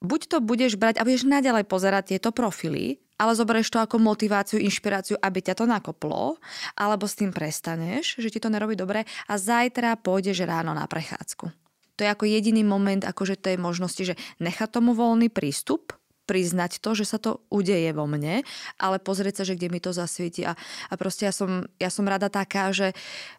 buď 0.06 0.22
to 0.30 0.38
budeš 0.38 0.78
brať 0.78 1.02
a 1.02 1.06
budeš 1.06 1.26
naďalej 1.26 1.66
pozerať 1.66 2.14
tieto 2.14 2.30
profily, 2.30 3.02
ale 3.18 3.34
zoberieš 3.34 3.74
to 3.74 3.82
ako 3.82 3.98
motiváciu, 3.98 4.62
inšpiráciu, 4.62 5.18
aby 5.18 5.40
ťa 5.42 5.58
to 5.58 5.66
nakoplo, 5.66 6.38
alebo 6.78 7.10
s 7.10 7.18
tým 7.18 7.34
prestaneš, 7.34 8.22
že 8.22 8.30
ti 8.30 8.40
to 8.42 8.54
nerobí 8.54 8.78
dobre 8.78 9.06
a 9.30 9.34
zajtra 9.34 9.98
pôjdeš 9.98 10.46
ráno 10.46 10.78
na 10.78 10.86
prechádzku. 10.86 11.50
To 11.94 12.00
je 12.02 12.10
ako 12.10 12.26
jediný 12.26 12.66
moment 12.66 13.06
akože 13.06 13.38
tej 13.38 13.62
možnosti, 13.62 14.02
že 14.02 14.18
nechať 14.42 14.82
tomu 14.82 14.98
voľný 14.98 15.30
prístup, 15.30 15.94
priznať 16.24 16.80
to, 16.80 16.96
že 16.96 17.06
sa 17.06 17.18
to 17.20 17.44
udeje 17.52 17.92
vo 17.92 18.08
mne, 18.08 18.48
ale 18.80 18.98
pozrieť 19.00 19.42
sa, 19.42 19.44
že 19.44 19.60
kde 19.60 19.68
mi 19.72 19.80
to 19.84 19.92
zasvieti. 19.92 20.48
A, 20.48 20.56
a 20.90 20.94
proste 20.96 21.28
ja 21.28 21.34
som, 21.36 21.68
ja 21.78 21.92
som 21.92 22.08
rada 22.08 22.32
taká, 22.32 22.72
že 22.72 22.96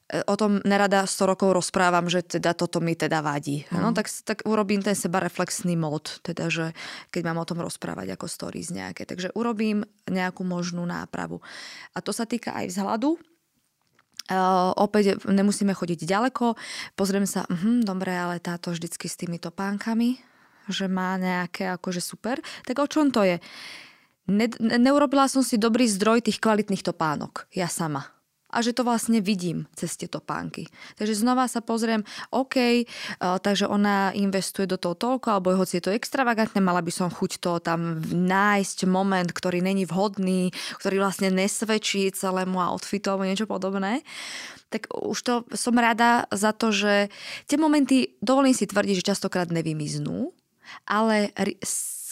e, 0.09 0.21
o 0.29 0.35
tom 0.37 0.61
nerada 0.69 1.09
100 1.09 1.33
rokov 1.33 1.57
rozprávam, 1.57 2.13
že 2.13 2.21
teda 2.21 2.53
toto 2.53 2.85
mi 2.85 2.93
teda 2.93 3.25
vadí. 3.25 3.65
Mm. 3.73 3.81
No, 3.81 3.89
tak, 3.97 4.13
tak 4.25 4.45
urobím 4.45 4.85
ten 4.85 4.93
sebareflexný 4.93 5.77
mod, 5.81 6.21
teda, 6.21 6.53
že 6.53 6.77
keď 7.09 7.23
mám 7.33 7.41
o 7.41 7.49
tom 7.49 7.65
rozprávať 7.65 8.15
ako 8.15 8.27
stories 8.29 8.69
nejaké. 8.69 9.09
Takže 9.09 9.33
urobím 9.33 9.89
nejakú 10.05 10.45
možnú 10.45 10.85
nápravu. 10.85 11.41
A 11.97 12.05
to 12.05 12.13
sa 12.13 12.29
týka 12.29 12.53
aj 12.53 12.69
vzhľadu, 12.73 13.17
Uh, 14.25 14.73
opäť 14.81 15.21
nemusíme 15.29 15.77
chodiť 15.77 16.09
ďaleko, 16.09 16.57
pozrieme 16.97 17.29
sa, 17.29 17.45
uh, 17.45 17.85
dobre, 17.85 18.17
ale 18.17 18.41
táto 18.41 18.73
vždycky 18.73 19.05
s 19.05 19.21
týmito 19.21 19.53
pánkami, 19.53 20.17
že 20.69 20.87
má 20.87 21.17
nejaké 21.17 21.69
akože 21.75 22.01
super, 22.01 22.41
tak 22.65 22.79
o 22.81 22.87
čom 22.89 23.11
to 23.11 23.25
je? 23.25 23.37
Ne, 24.25 24.49
neurobila 24.59 25.29
som 25.29 25.45
si 25.45 25.61
dobrý 25.61 25.85
zdroj 25.85 26.25
tých 26.25 26.41
kvalitných 26.41 26.81
topánok, 26.81 27.45
ja 27.53 27.69
sama. 27.69 28.15
A 28.55 28.63
že 28.63 28.71
to 28.71 28.87
vlastne 28.87 29.19
vidím 29.19 29.67
cez 29.75 29.99
tieto 29.99 30.23
pánky. 30.23 30.71
Takže 30.95 31.19
znova 31.19 31.51
sa 31.51 31.59
pozriem, 31.59 32.07
OK, 32.31 32.87
uh, 32.87 33.43
takže 33.43 33.67
ona 33.67 34.15
investuje 34.15 34.71
do 34.71 34.79
toho 34.79 34.95
toľko, 34.95 35.27
alebo 35.35 35.59
hoci 35.59 35.83
je 35.83 35.91
to 35.91 35.93
extravagantné, 35.93 36.63
mala 36.63 36.79
by 36.79 36.95
som 36.95 37.11
chuť 37.11 37.43
to 37.43 37.59
tam 37.59 37.99
nájsť 38.15 38.87
moment, 38.87 39.27
ktorý 39.27 39.59
není 39.59 39.83
vhodný, 39.91 40.55
ktorý 40.79 41.03
vlastne 41.03 41.35
nesvedčí 41.35 42.07
celému 42.15 42.63
outfitu 42.63 43.11
alebo 43.11 43.27
niečo 43.27 43.51
podobné. 43.51 44.07
Tak 44.71 44.91
už 44.91 45.19
to 45.23 45.35
som 45.55 45.75
rada 45.75 46.27
za 46.35 46.51
to, 46.51 46.75
že 46.75 47.11
tie 47.47 47.59
momenty, 47.59 48.19
dovolím 48.23 48.55
si 48.55 48.67
tvrdiť, 48.67 49.03
že 49.03 49.09
častokrát 49.15 49.51
nevymiznú, 49.51 50.34
ale 50.87 51.35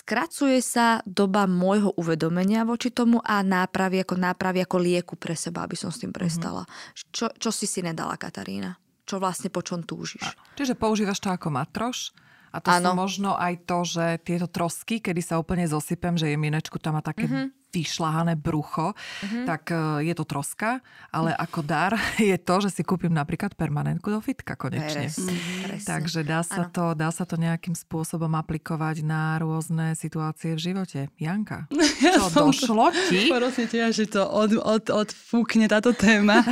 skracuje 0.02 0.58
sa 0.58 0.98
doba 1.06 1.46
môjho 1.46 1.94
uvedomenia 1.94 2.66
voči 2.66 2.90
tomu 2.90 3.22
a 3.22 3.40
nápravy 3.46 4.02
ako 4.02 4.18
nápravy 4.18 4.66
ako 4.66 4.76
lieku 4.82 5.14
pre 5.14 5.38
seba, 5.38 5.62
aby 5.62 5.78
som 5.78 5.94
s 5.94 6.02
tým 6.02 6.10
mhm. 6.10 6.18
prestala. 6.18 6.62
Mm-hmm. 6.66 7.12
Čo, 7.14 7.26
čo 7.38 7.50
si 7.54 7.70
si 7.70 7.80
nedala, 7.80 8.18
Katarína? 8.18 8.74
Čo 9.02 9.18
vlastne 9.18 9.50
po 9.50 9.62
čom 9.62 9.82
túžiš? 9.82 10.22
Čiže 10.54 10.78
používaš 10.78 11.18
to 11.18 11.30
ako 11.30 11.50
matroš? 11.50 12.14
A 12.52 12.60
to 12.60 12.68
ano. 12.68 12.92
sú 12.92 13.08
možno 13.08 13.30
aj 13.32 13.64
to, 13.64 13.78
že 13.82 14.06
tieto 14.28 14.44
trosky, 14.44 15.00
kedy 15.00 15.24
sa 15.24 15.40
úplne 15.40 15.64
zosypem, 15.64 16.20
že 16.20 16.28
je 16.28 16.36
minečku 16.36 16.76
tam 16.76 17.00
má 17.00 17.02
také 17.02 17.24
mm-hmm 17.24 17.61
vyšľahané 17.72 18.36
brucho, 18.36 18.92
mm-hmm. 18.92 19.44
tak 19.48 19.72
uh, 19.72 19.98
je 20.04 20.12
to 20.12 20.24
troska, 20.28 20.84
ale 21.08 21.32
ako 21.32 21.64
dar 21.64 21.96
je 22.20 22.36
to, 22.36 22.54
že 22.68 22.80
si 22.80 22.82
kúpim 22.84 23.10
napríklad 23.10 23.56
permanentku 23.56 24.12
do 24.12 24.20
fitka 24.20 24.54
konečne. 24.54 25.08
Mm-hmm. 25.08 25.88
Takže 25.88 26.20
dá 26.22 26.44
sa, 26.44 26.68
to, 26.68 26.92
dá 26.92 27.08
sa 27.08 27.24
to 27.24 27.40
nejakým 27.40 27.72
spôsobom 27.72 28.30
aplikovať 28.36 29.02
na 29.02 29.40
rôzne 29.40 29.96
situácie 29.96 30.54
v 30.54 30.60
živote. 30.60 31.00
Janka, 31.16 31.66
ja 32.04 32.20
čo, 32.20 32.28
došlo 32.28 32.92
to, 32.92 33.00
ti? 33.08 33.28
Prosím 33.32 33.66
ťa, 33.66 33.84
že 33.90 34.04
to 34.06 34.22
od, 34.28 34.60
od, 34.60 34.84
odfúkne 34.92 35.66
táto 35.66 35.96
téma. 35.96 36.44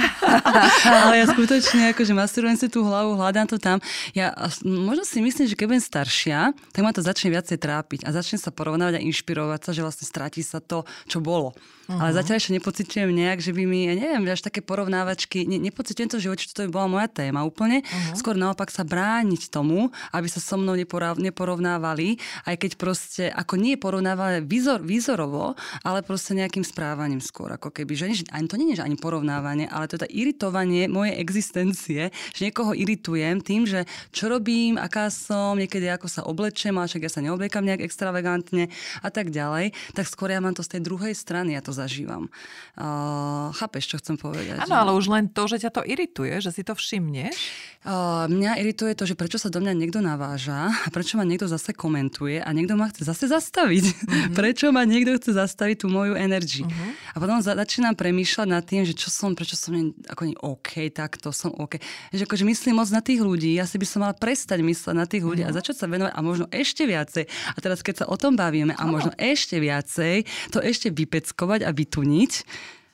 ale 0.88 1.20
ja 1.20 1.26
skutočne 1.28 1.92
akože 1.92 2.16
masturujem 2.16 2.56
si 2.56 2.66
tú 2.72 2.80
hlavu, 2.80 3.14
hľadám 3.20 3.46
to 3.46 3.60
tam. 3.60 3.78
Ja 4.16 4.32
možno 4.64 5.04
si 5.04 5.20
myslím, 5.20 5.46
že 5.46 5.54
keď 5.58 5.66
budem 5.68 5.84
staršia, 5.84 6.38
tak 6.72 6.80
ma 6.80 6.94
to 6.94 7.04
začne 7.04 7.34
viacej 7.34 7.58
trápiť 7.60 8.00
a 8.06 8.14
začne 8.14 8.40
sa 8.40 8.54
porovnávať 8.54 9.02
a 9.02 9.04
inšpirovať 9.04 9.60
sa, 9.66 9.70
že 9.74 9.84
vlastne 9.84 10.06
stráti 10.06 10.40
sa 10.40 10.62
to, 10.62 10.86
čo 11.10 11.18
bolo. 11.18 11.50
Uh-huh. 11.90 12.06
Ale 12.06 12.14
zatiaľ 12.14 12.38
ešte 12.38 12.54
nepocitujem 12.54 13.10
nejak, 13.10 13.42
že 13.42 13.50
by 13.50 13.62
mi, 13.66 13.90
ja 13.90 13.98
neviem, 13.98 14.22
až 14.30 14.46
také 14.46 14.62
porovnávačky, 14.62 15.42
ne, 15.42 15.58
nepocitujem 15.58 16.06
to 16.06 16.22
v 16.22 16.30
živote, 16.30 16.46
že 16.46 16.54
to 16.54 16.70
by 16.70 16.70
bola 16.70 16.86
moja 16.86 17.08
téma 17.10 17.42
úplne. 17.42 17.82
Uh-huh. 17.82 18.14
Skôr 18.14 18.38
naopak 18.38 18.70
sa 18.70 18.86
brániť 18.86 19.50
tomu, 19.50 19.90
aby 20.14 20.30
sa 20.30 20.38
so 20.38 20.54
mnou 20.54 20.78
neporovnávali, 21.18 22.22
aj 22.46 22.56
keď 22.62 22.70
proste, 22.78 23.24
ako 23.34 23.58
nie 23.58 23.74
porovnávali 23.74 24.46
výzor, 24.46 24.86
výzorovo, 24.86 25.58
ale 25.82 26.06
proste 26.06 26.38
nejakým 26.38 26.62
správaním 26.62 27.18
skôr. 27.18 27.50
Ako 27.58 27.74
keby, 27.74 27.92
že 27.98 28.22
ani 28.30 28.46
to 28.46 28.54
nie 28.54 28.70
je 28.70 28.78
že 28.78 28.86
ani 28.86 28.94
porovnávanie, 28.94 29.66
ale 29.66 29.90
to 29.90 29.98
je 29.98 30.06
to 30.06 30.14
iritovanie 30.14 30.86
mojej 30.86 31.18
existencie, 31.18 32.14
že 32.14 32.40
niekoho 32.46 32.70
iritujem 32.70 33.42
tým, 33.42 33.66
že 33.66 33.82
čo 34.14 34.30
robím, 34.30 34.78
aká 34.78 35.10
som, 35.10 35.58
niekedy 35.58 35.90
ako 35.90 36.06
sa 36.06 36.22
oblečem, 36.22 36.70
ale 36.78 36.86
však 36.86 37.02
ja 37.02 37.10
sa 37.10 37.24
neobliekam 37.24 37.66
nejak 37.66 37.82
extravagantne 37.82 38.70
a 39.02 39.08
tak 39.10 39.34
ďalej, 39.34 39.74
tak 39.98 40.06
skôr 40.06 40.30
ja 40.30 40.38
mám 40.38 40.54
to 40.54 40.62
z 40.62 40.78
tej 40.78 40.86
druhej 40.86 41.18
strany 41.18 41.58
ja 41.58 41.62
to 41.64 41.74
zažívam. 41.80 42.28
Uh, 42.76 43.48
chápeš, 43.56 43.90
čo 43.92 43.96
chcem 43.96 44.20
povedať? 44.20 44.60
Áno, 44.60 44.76
ale 44.76 44.92
už 44.92 45.08
len 45.08 45.32
to, 45.32 45.48
že 45.48 45.64
ťa 45.64 45.70
to 45.72 45.82
irituje, 45.84 46.36
že 46.44 46.52
si 46.52 46.60
to 46.60 46.76
všimne. 46.76 47.32
Uh, 47.80 48.28
mňa 48.28 48.60
irituje 48.60 48.92
to, 48.92 49.08
že 49.08 49.16
prečo 49.16 49.40
sa 49.40 49.48
do 49.48 49.56
mňa 49.56 49.72
niekto 49.72 50.04
naváža 50.04 50.68
a 50.68 50.88
prečo 50.92 51.16
ma 51.16 51.24
niekto 51.24 51.48
zase 51.48 51.72
komentuje 51.72 52.36
a 52.36 52.48
niekto 52.52 52.76
ma 52.76 52.92
chce 52.92 53.08
zase 53.08 53.32
zastaviť. 53.32 53.84
Uh-huh. 53.88 54.36
prečo 54.38 54.68
ma 54.68 54.84
niekto 54.84 55.16
chce 55.16 55.32
zastaviť 55.32 55.84
tú 55.84 55.86
moju 55.88 56.12
energiu. 56.12 56.68
Uh-huh. 56.68 56.92
A 57.12 57.16
potom 57.16 57.40
začínam 57.40 57.96
premýšľať 57.96 58.48
nad 58.52 58.60
tým, 58.60 58.84
že 58.84 58.92
čo 58.92 59.08
som, 59.08 59.32
prečo 59.32 59.56
som 59.56 59.72
nie, 59.72 59.96
ako 60.12 60.22
nie 60.28 60.36
OK, 60.44 60.92
takto 60.92 61.32
som 61.32 61.56
OK. 61.56 61.80
Že 62.12 62.28
akože 62.28 62.44
myslím 62.44 62.84
moc 62.84 62.92
na 62.92 63.00
tých 63.00 63.24
ľudí, 63.24 63.56
ja 63.56 63.64
si 63.64 63.80
by 63.80 63.86
som 63.88 64.04
mala 64.04 64.12
prestať 64.12 64.60
mysleť 64.60 64.94
na 64.96 65.08
tých 65.08 65.24
ľudí 65.24 65.40
uh-huh. 65.40 65.56
a 65.56 65.58
začať 65.58 65.80
sa 65.80 65.86
venovať 65.88 66.12
a 66.12 66.20
možno 66.20 66.46
ešte 66.52 66.84
viacej. 66.84 67.24
A 67.56 67.58
teraz 67.64 67.80
keď 67.80 68.04
sa 68.04 68.06
o 68.12 68.16
tom 68.20 68.36
bavíme 68.36 68.76
a 68.76 68.84
možno 68.84 69.16
ešte 69.16 69.56
viacej, 69.56 70.28
to 70.52 70.60
ešte 70.60 70.92
vypeckovať 70.92 71.64
a 71.64 71.69
vytuniť. 71.72 72.32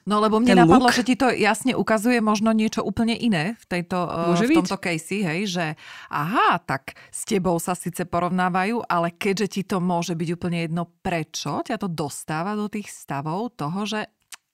No 0.06 0.22
lebo 0.22 0.38
mne 0.38 0.62
napadlo, 0.62 0.86
look. 0.86 0.94
že 0.94 1.02
ti 1.02 1.18
to 1.18 1.34
jasne 1.34 1.74
ukazuje 1.74 2.22
možno 2.22 2.54
niečo 2.54 2.78
úplne 2.86 3.18
iné 3.18 3.58
v, 3.58 3.64
tejto, 3.66 4.06
eh, 4.06 4.26
Môže 4.30 4.46
v 4.46 4.58
tomto 4.62 4.78
casey, 4.78 5.26
hej, 5.26 5.40
že 5.50 5.66
aha, 6.14 6.62
tak 6.62 6.94
s 7.10 7.26
tebou 7.26 7.58
sa 7.58 7.74
síce 7.74 8.06
porovnávajú, 8.06 8.86
ale 8.86 9.10
keďže 9.10 9.46
ti 9.50 9.62
to 9.66 9.82
môže 9.82 10.14
byť 10.14 10.28
úplne 10.30 10.62
jedno, 10.62 10.86
prečo 11.02 11.58
ťa 11.66 11.82
to 11.82 11.90
dostáva 11.90 12.54
do 12.54 12.70
tých 12.70 12.86
stavov 12.86 13.58
toho, 13.58 13.82
že 13.82 14.06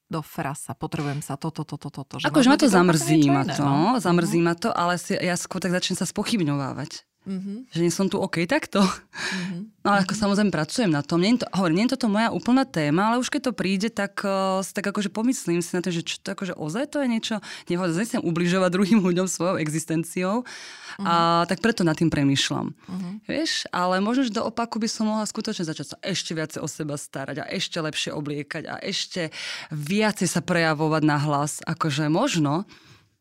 do 0.09 0.25
frasa, 0.25 0.73
potrebujem 0.73 1.21
sa 1.21 1.37
toto, 1.37 1.69
toto, 1.69 1.89
toto. 1.89 2.17
Akože 2.21 2.49
ma 2.49 2.57
to 2.61 2.69
zamrzí 2.69 3.29
ma 3.29 3.45
to, 3.45 3.65
no? 3.65 3.97
zamrzí 4.01 4.41
ma 4.41 4.57
to, 4.57 4.73
ale 4.73 4.97
si, 4.97 5.17
ja 5.17 5.37
skôr 5.37 5.61
tak 5.61 5.73
začnem 5.73 5.97
sa 6.01 6.09
spochybňovávať 6.09 7.12
Mm-hmm. 7.23 7.71
Že 7.71 7.79
nie 7.87 7.93
som 7.95 8.11
tu 8.11 8.19
OK 8.19 8.43
takto. 8.51 8.83
Mm-hmm. 8.83 9.87
No 9.87 9.95
ale 9.95 10.03
ako 10.03 10.15
samozrejme 10.19 10.51
pracujem 10.51 10.91
na 10.91 11.07
tom. 11.07 11.23
Nie 11.23 11.39
je 11.39 11.47
to, 11.47 11.47
hovorím, 11.55 11.77
nie 11.79 11.87
je 11.87 11.95
toto 11.95 12.11
moja 12.11 12.35
úplná 12.35 12.67
téma, 12.67 13.15
ale 13.15 13.23
už 13.23 13.31
keď 13.31 13.51
to 13.51 13.53
príde, 13.55 13.89
tak, 13.95 14.27
uh, 14.27 14.59
tak 14.63 14.91
akože 14.91 15.07
pomyslím 15.07 15.63
si 15.63 15.71
na 15.79 15.83
to, 15.87 15.95
že 15.95 16.03
čo 16.03 16.19
to 16.19 16.35
akože 16.35 16.59
ozaj 16.59 16.91
to 16.91 16.99
je 16.99 17.07
niečo, 17.07 17.39
nevhodné, 17.71 17.95
nechcem 17.95 18.23
ubližovať 18.27 18.71
druhým 18.75 18.99
ľuďom 18.99 19.31
svojou 19.31 19.63
existenciou. 19.63 20.43
Mm-hmm. 20.43 21.07
A 21.07 21.47
tak 21.47 21.63
preto 21.63 21.87
nad 21.87 21.95
tým 21.95 22.11
premyšľam. 22.11 22.75
Mm-hmm. 22.75 23.15
Vieš, 23.31 23.71
ale 23.71 24.03
možno, 24.03 24.27
že 24.27 24.35
do 24.35 24.43
opaku 24.43 24.83
by 24.83 24.91
som 24.91 25.07
mohla 25.07 25.23
skutočne 25.23 25.63
začať 25.63 25.95
sa 25.95 25.97
ešte 26.03 26.35
viacej 26.35 26.59
o 26.59 26.67
seba 26.67 26.99
starať 26.99 27.39
a 27.39 27.49
ešte 27.55 27.79
lepšie 27.79 28.11
obliekať 28.11 28.67
a 28.67 28.83
ešte 28.83 29.31
viacej 29.71 30.27
sa 30.27 30.43
prejavovať 30.43 31.03
na 31.07 31.23
hlas. 31.23 31.63
Akože 31.63 32.11
možno, 32.11 32.67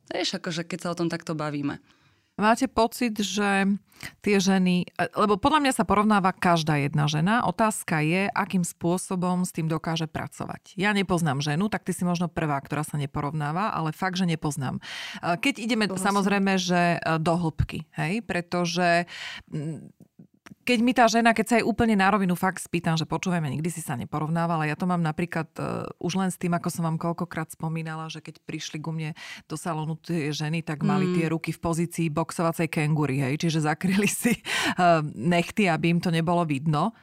vieš, 0.10 0.42
akože 0.42 0.66
keď 0.66 0.80
sa 0.82 0.90
o 0.90 0.98
tom 0.98 1.06
takto 1.06 1.38
bavíme. 1.38 1.78
Máte 2.42 2.66
pocit, 2.66 3.14
že 3.22 3.70
tie 4.26 4.42
ženy, 4.42 4.90
lebo 5.14 5.38
podľa 5.38 5.62
mňa 5.62 5.74
sa 5.78 5.86
porovnáva 5.86 6.34
každá 6.34 6.82
jedna 6.82 7.06
žena, 7.06 7.46
otázka 7.46 8.02
je, 8.02 8.26
akým 8.34 8.66
spôsobom 8.66 9.46
s 9.46 9.54
tým 9.54 9.70
dokáže 9.70 10.10
pracovať. 10.10 10.74
Ja 10.74 10.90
nepoznám 10.98 11.38
ženu, 11.46 11.70
tak 11.70 11.86
ty 11.86 11.94
si 11.94 12.02
možno 12.02 12.26
prvá, 12.26 12.58
ktorá 12.58 12.82
sa 12.82 12.98
neporovnáva, 12.98 13.78
ale 13.78 13.94
fakt, 13.94 14.18
že 14.18 14.26
nepoznám. 14.26 14.82
Keď 15.22 15.54
ideme 15.62 15.86
Pohľadne. 15.86 16.02
samozrejme, 16.02 16.54
že 16.58 16.82
e, 16.98 17.22
do 17.22 17.34
hĺbky, 17.38 17.86
hej, 17.94 18.26
pretože 18.26 19.06
keď 20.62 20.80
mi 20.82 20.94
tá 20.94 21.10
žena, 21.10 21.34
keď 21.34 21.46
sa 21.46 21.56
jej 21.60 21.66
úplne 21.66 21.98
na 21.98 22.08
rovinu 22.14 22.38
fakt 22.38 22.62
spýtam, 22.62 22.96
že 22.96 23.10
počúvajme, 23.10 23.50
nikdy 23.50 23.70
si 23.74 23.82
sa 23.82 23.98
neporovnávala. 23.98 24.70
Ja 24.70 24.78
to 24.78 24.86
mám 24.86 25.02
napríklad 25.02 25.50
uh, 25.58 25.90
už 25.98 26.22
len 26.22 26.30
s 26.30 26.38
tým, 26.38 26.54
ako 26.54 26.70
som 26.70 26.86
vám 26.86 27.02
koľkokrát 27.02 27.50
spomínala, 27.50 28.08
že 28.08 28.22
keď 28.22 28.40
prišli 28.46 28.78
ku 28.78 28.94
mne 28.94 29.18
do 29.50 29.56
salónu 29.58 29.98
tie 29.98 30.30
ženy, 30.30 30.62
tak 30.62 30.86
mali 30.86 31.10
mm. 31.10 31.14
tie 31.18 31.26
ruky 31.34 31.52
v 31.52 31.60
pozícii 31.60 32.08
boxovacej 32.14 32.70
kengury, 32.70 33.20
hej, 33.20 33.42
čiže 33.42 33.66
zakryli 33.66 34.08
si 34.08 34.38
uh, 34.78 35.02
nechty, 35.18 35.66
aby 35.66 35.98
im 35.98 36.00
to 36.00 36.14
nebolo 36.14 36.46
vidno. 36.46 36.94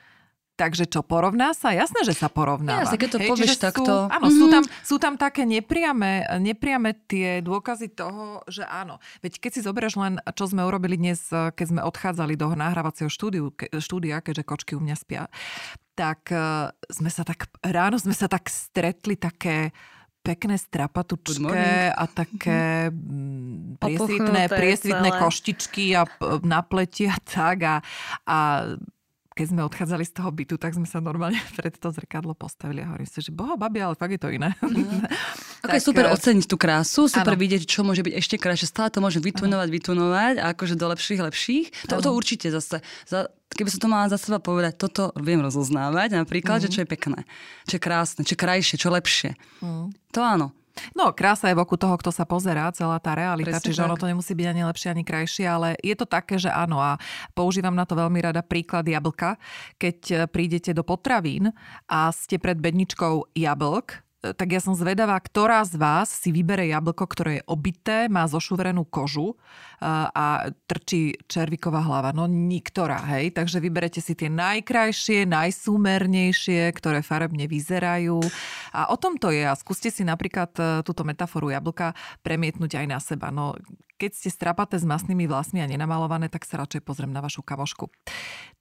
Takže 0.58 0.90
čo, 0.90 1.06
porovná 1.06 1.54
sa? 1.54 1.70
Jasné, 1.70 2.02
že 2.02 2.18
sa 2.18 2.26
porovnáva. 2.26 2.82
Ja, 2.82 2.98
keď 2.98 3.10
to 3.14 3.20
Hej, 3.22 3.30
povieš 3.30 3.62
takto. 3.62 4.10
áno, 4.10 4.26
mm-hmm. 4.26 4.40
sú, 4.42 4.46
tam, 4.50 4.62
sú 4.82 4.96
tam 4.98 5.14
také 5.14 5.46
nepriame, 5.46 6.26
nepriame 6.42 6.98
tie 7.06 7.38
dôkazy 7.46 7.94
toho, 7.94 8.42
že 8.50 8.66
áno. 8.66 8.98
Veď 9.22 9.38
keď 9.38 9.50
si 9.54 9.60
zoberieš 9.62 9.94
len, 9.94 10.18
čo 10.34 10.50
sme 10.50 10.66
urobili 10.66 10.98
dnes, 10.98 11.30
keď 11.30 11.66
sme 11.70 11.80
odchádzali 11.86 12.34
do 12.34 12.50
nahrávacieho 12.58 13.06
štúdiu, 13.06 13.54
ke, 13.54 13.70
štúdia, 13.78 14.18
keďže 14.18 14.42
kočky 14.42 14.74
u 14.74 14.82
mňa 14.82 14.96
spia, 14.98 15.30
tak 15.94 16.26
uh, 16.34 16.74
sme 16.90 17.10
sa 17.14 17.22
tak, 17.22 17.46
ráno 17.62 17.94
sme 18.02 18.18
sa 18.18 18.26
tak 18.26 18.50
stretli 18.50 19.14
také 19.14 19.70
pekné 20.26 20.58
strapatučké 20.58 21.94
a 21.94 22.04
také 22.10 22.90
mm, 22.90 23.78
priesvitné, 23.78 24.42
priesvitné 24.50 25.08
koštičky 25.22 25.94
a 25.94 26.04
na 26.42 26.60
pleti 26.66 27.06
a 27.06 27.16
tak 27.22 27.58
a, 27.64 27.76
a 28.26 28.38
keď 29.38 29.54
sme 29.54 29.62
odchádzali 29.62 30.02
z 30.02 30.12
toho 30.18 30.30
bytu, 30.34 30.58
tak 30.58 30.74
sme 30.74 30.82
sa 30.82 30.98
normálne 30.98 31.38
pred 31.58 31.70
to 31.70 31.94
zrkadlo 31.94 32.34
postavili 32.34 32.82
a 32.82 32.90
hovorím 32.90 33.06
si, 33.06 33.22
že 33.22 33.30
boha 33.30 33.54
babi, 33.54 33.78
ale 33.78 33.94
fakt 33.94 34.10
je 34.10 34.20
to 34.20 34.34
iné. 34.34 34.50
Mm. 34.78 35.74
tak, 35.74 35.82
super 35.82 36.06
eh, 36.06 36.14
oceniť 36.14 36.46
tú 36.46 36.54
krásu, 36.54 37.10
super 37.10 37.34
ano. 37.34 37.40
vidieť, 37.40 37.66
čo 37.66 37.82
môže 37.82 38.04
byť 38.06 38.14
ešte 38.14 38.36
krajšie, 38.38 38.70
stále 38.70 38.94
to 38.94 39.02
môže 39.02 39.18
vytunovať, 39.18 39.68
vytunovať 39.74 40.34
a 40.38 40.54
akože 40.54 40.78
do 40.78 40.86
lepších, 40.92 41.18
lepších. 41.18 41.66
To, 41.90 41.98
to 41.98 42.14
určite 42.14 42.46
zase. 42.46 42.78
Za, 43.08 43.26
keby 43.50 43.68
som 43.72 43.80
to 43.82 43.88
mala 43.90 44.06
za 44.06 44.20
seba 44.22 44.38
povedať, 44.38 44.78
toto 44.78 45.10
viem 45.18 45.42
rozoznávať 45.42 46.14
napríklad, 46.14 46.62
mm. 46.62 46.62
že 46.62 46.68
čo 46.70 46.80
je 46.84 46.88
pekné, 46.88 47.26
čo 47.66 47.74
je 47.74 47.82
krásne, 47.82 48.22
čo 48.22 48.38
je 48.38 48.40
krajšie, 48.40 48.76
čo 48.78 48.88
lepšie. 48.92 49.34
Mm. 49.58 49.90
To 50.14 50.20
áno. 50.22 50.46
No, 50.96 51.12
krása 51.12 51.50
je 51.50 51.56
v 51.56 51.62
oku 51.62 51.76
toho, 51.76 51.94
kto 52.00 52.10
sa 52.10 52.24
pozerá, 52.24 52.70
celá 52.72 52.98
tá 52.98 53.14
realita, 53.14 53.56
Presne 53.56 53.66
čiže 53.68 53.80
tak. 53.82 53.86
ono 53.88 53.96
to 53.96 54.10
nemusí 54.10 54.32
byť 54.34 54.46
ani 54.48 54.62
lepšie, 54.66 54.88
ani 54.90 55.04
krajšie, 55.04 55.46
ale 55.46 55.68
je 55.80 55.94
to 55.94 56.06
také, 56.08 56.40
že 56.40 56.50
áno 56.50 56.80
a 56.80 56.96
používam 57.36 57.76
na 57.76 57.84
to 57.84 57.94
veľmi 57.94 58.18
rada 58.18 58.40
príklad 58.40 58.88
jablka. 58.88 59.36
Keď 59.76 60.30
prídete 60.32 60.72
do 60.72 60.82
potravín 60.82 61.52
a 61.86 62.10
ste 62.10 62.40
pred 62.40 62.58
bedničkou 62.58 63.34
jablk, 63.36 63.88
E, 63.88 64.07
tak 64.18 64.50
ja 64.50 64.58
som 64.58 64.74
zvedavá, 64.74 65.14
ktorá 65.22 65.62
z 65.62 65.78
vás 65.78 66.10
si 66.10 66.34
vybere 66.34 66.66
jablko, 66.66 67.06
ktoré 67.06 67.30
je 67.38 67.46
obité, 67.46 68.10
má 68.10 68.26
zošuverenú 68.26 68.82
kožu 68.90 69.30
e, 69.30 69.36
a 70.10 70.50
trčí 70.66 71.14
červiková 71.30 71.86
hlava. 71.86 72.10
No 72.10 72.26
niktorá, 72.26 72.98
hej. 73.14 73.30
Takže 73.30 73.62
vyberete 73.62 74.02
si 74.02 74.18
tie 74.18 74.26
najkrajšie, 74.26 75.22
najsúmernejšie, 75.22 76.66
ktoré 76.74 76.98
farebne 77.06 77.46
vyzerajú. 77.46 78.18
A 78.74 78.90
o 78.90 78.98
tom 78.98 79.22
to 79.22 79.30
je. 79.30 79.46
A 79.46 79.54
skúste 79.54 79.94
si 79.94 80.02
napríklad 80.02 80.50
e, 80.58 80.62
túto 80.82 81.06
metaforu 81.06 81.54
jablka 81.54 81.94
premietnúť 82.26 82.82
aj 82.82 82.86
na 82.90 82.98
seba. 82.98 83.30
No, 83.30 83.54
keď 83.98 84.10
ste 84.14 84.30
strapaté 84.30 84.78
s 84.78 84.86
masnými 84.86 85.26
vlasmi 85.26 85.58
a 85.58 85.66
nenamalované, 85.66 86.30
tak 86.30 86.46
sa 86.46 86.62
radšej 86.62 86.86
pozriem 86.86 87.10
na 87.10 87.18
vašu 87.18 87.42
kavošku. 87.42 87.90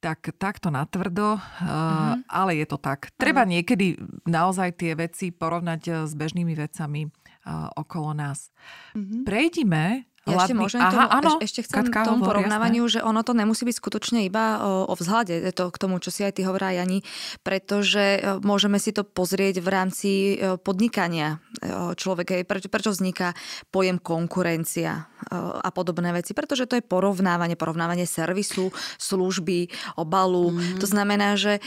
Tak 0.02 0.34
takto 0.42 0.74
natvrdo, 0.74 1.38
mm-hmm. 1.38 2.26
ale 2.26 2.52
je 2.58 2.66
to 2.66 2.82
tak. 2.82 3.14
Treba 3.16 3.46
mm. 3.46 3.50
niekedy 3.54 3.86
naozaj 4.26 4.82
tie 4.82 4.98
veci 4.98 5.30
porovnať 5.30 5.82
eh, 5.88 5.94
s 6.10 6.14
bežnými 6.18 6.58
vecami 6.58 7.06
uh, 7.08 7.70
okolo 7.78 8.18
nás. 8.18 8.50
Mm-hmm. 8.98 9.22
Prejdime 9.24 10.10
ja 10.28 10.38
ešte 10.44 10.56
môžem 10.56 10.82
Aha, 10.84 10.92
tomu, 10.92 11.08
áno, 11.08 11.32
ešte 11.40 11.62
chcem 11.64 11.88
Katka, 11.88 12.08
tomu 12.08 12.24
hovor, 12.24 12.44
porovnávaniu, 12.44 12.84
jasné. 12.88 13.00
že 13.00 13.06
ono 13.08 13.22
to 13.24 13.32
nemusí 13.32 13.64
byť 13.64 13.76
skutočne 13.80 14.20
iba 14.28 14.60
o, 14.60 14.92
o 14.92 14.94
vzhľade, 14.96 15.40
to 15.56 15.72
k 15.72 15.78
tomu, 15.80 16.04
čo 16.04 16.12
si 16.12 16.28
aj 16.28 16.36
ty 16.36 16.42
hovorá, 16.44 16.76
Jani, 16.76 17.02
pretože 17.42 18.20
e, 18.20 18.20
môžeme 18.44 18.78
si 18.78 18.92
to 18.92 19.08
pozrieť 19.08 19.64
v 19.64 19.68
rámci 19.72 20.10
e, 20.36 20.60
podnikania 20.60 21.40
e, 21.64 21.96
človeka. 21.96 22.44
Prečo, 22.44 22.68
prečo 22.68 22.92
vzniká 22.92 23.34
pojem 23.72 23.98
konkurencia 23.98 25.08
a 25.34 25.70
podobné 25.74 26.14
veci? 26.14 26.38
Pretože 26.38 26.70
to 26.70 26.78
je 26.78 26.86
porovnávanie, 26.86 27.58
porovnávanie 27.58 28.06
servisu, 28.06 28.70
služby, 29.02 29.74
obalu. 29.98 30.54
Mm-hmm. 30.54 30.80
To 30.80 30.88
znamená, 30.88 31.34
že 31.34 31.58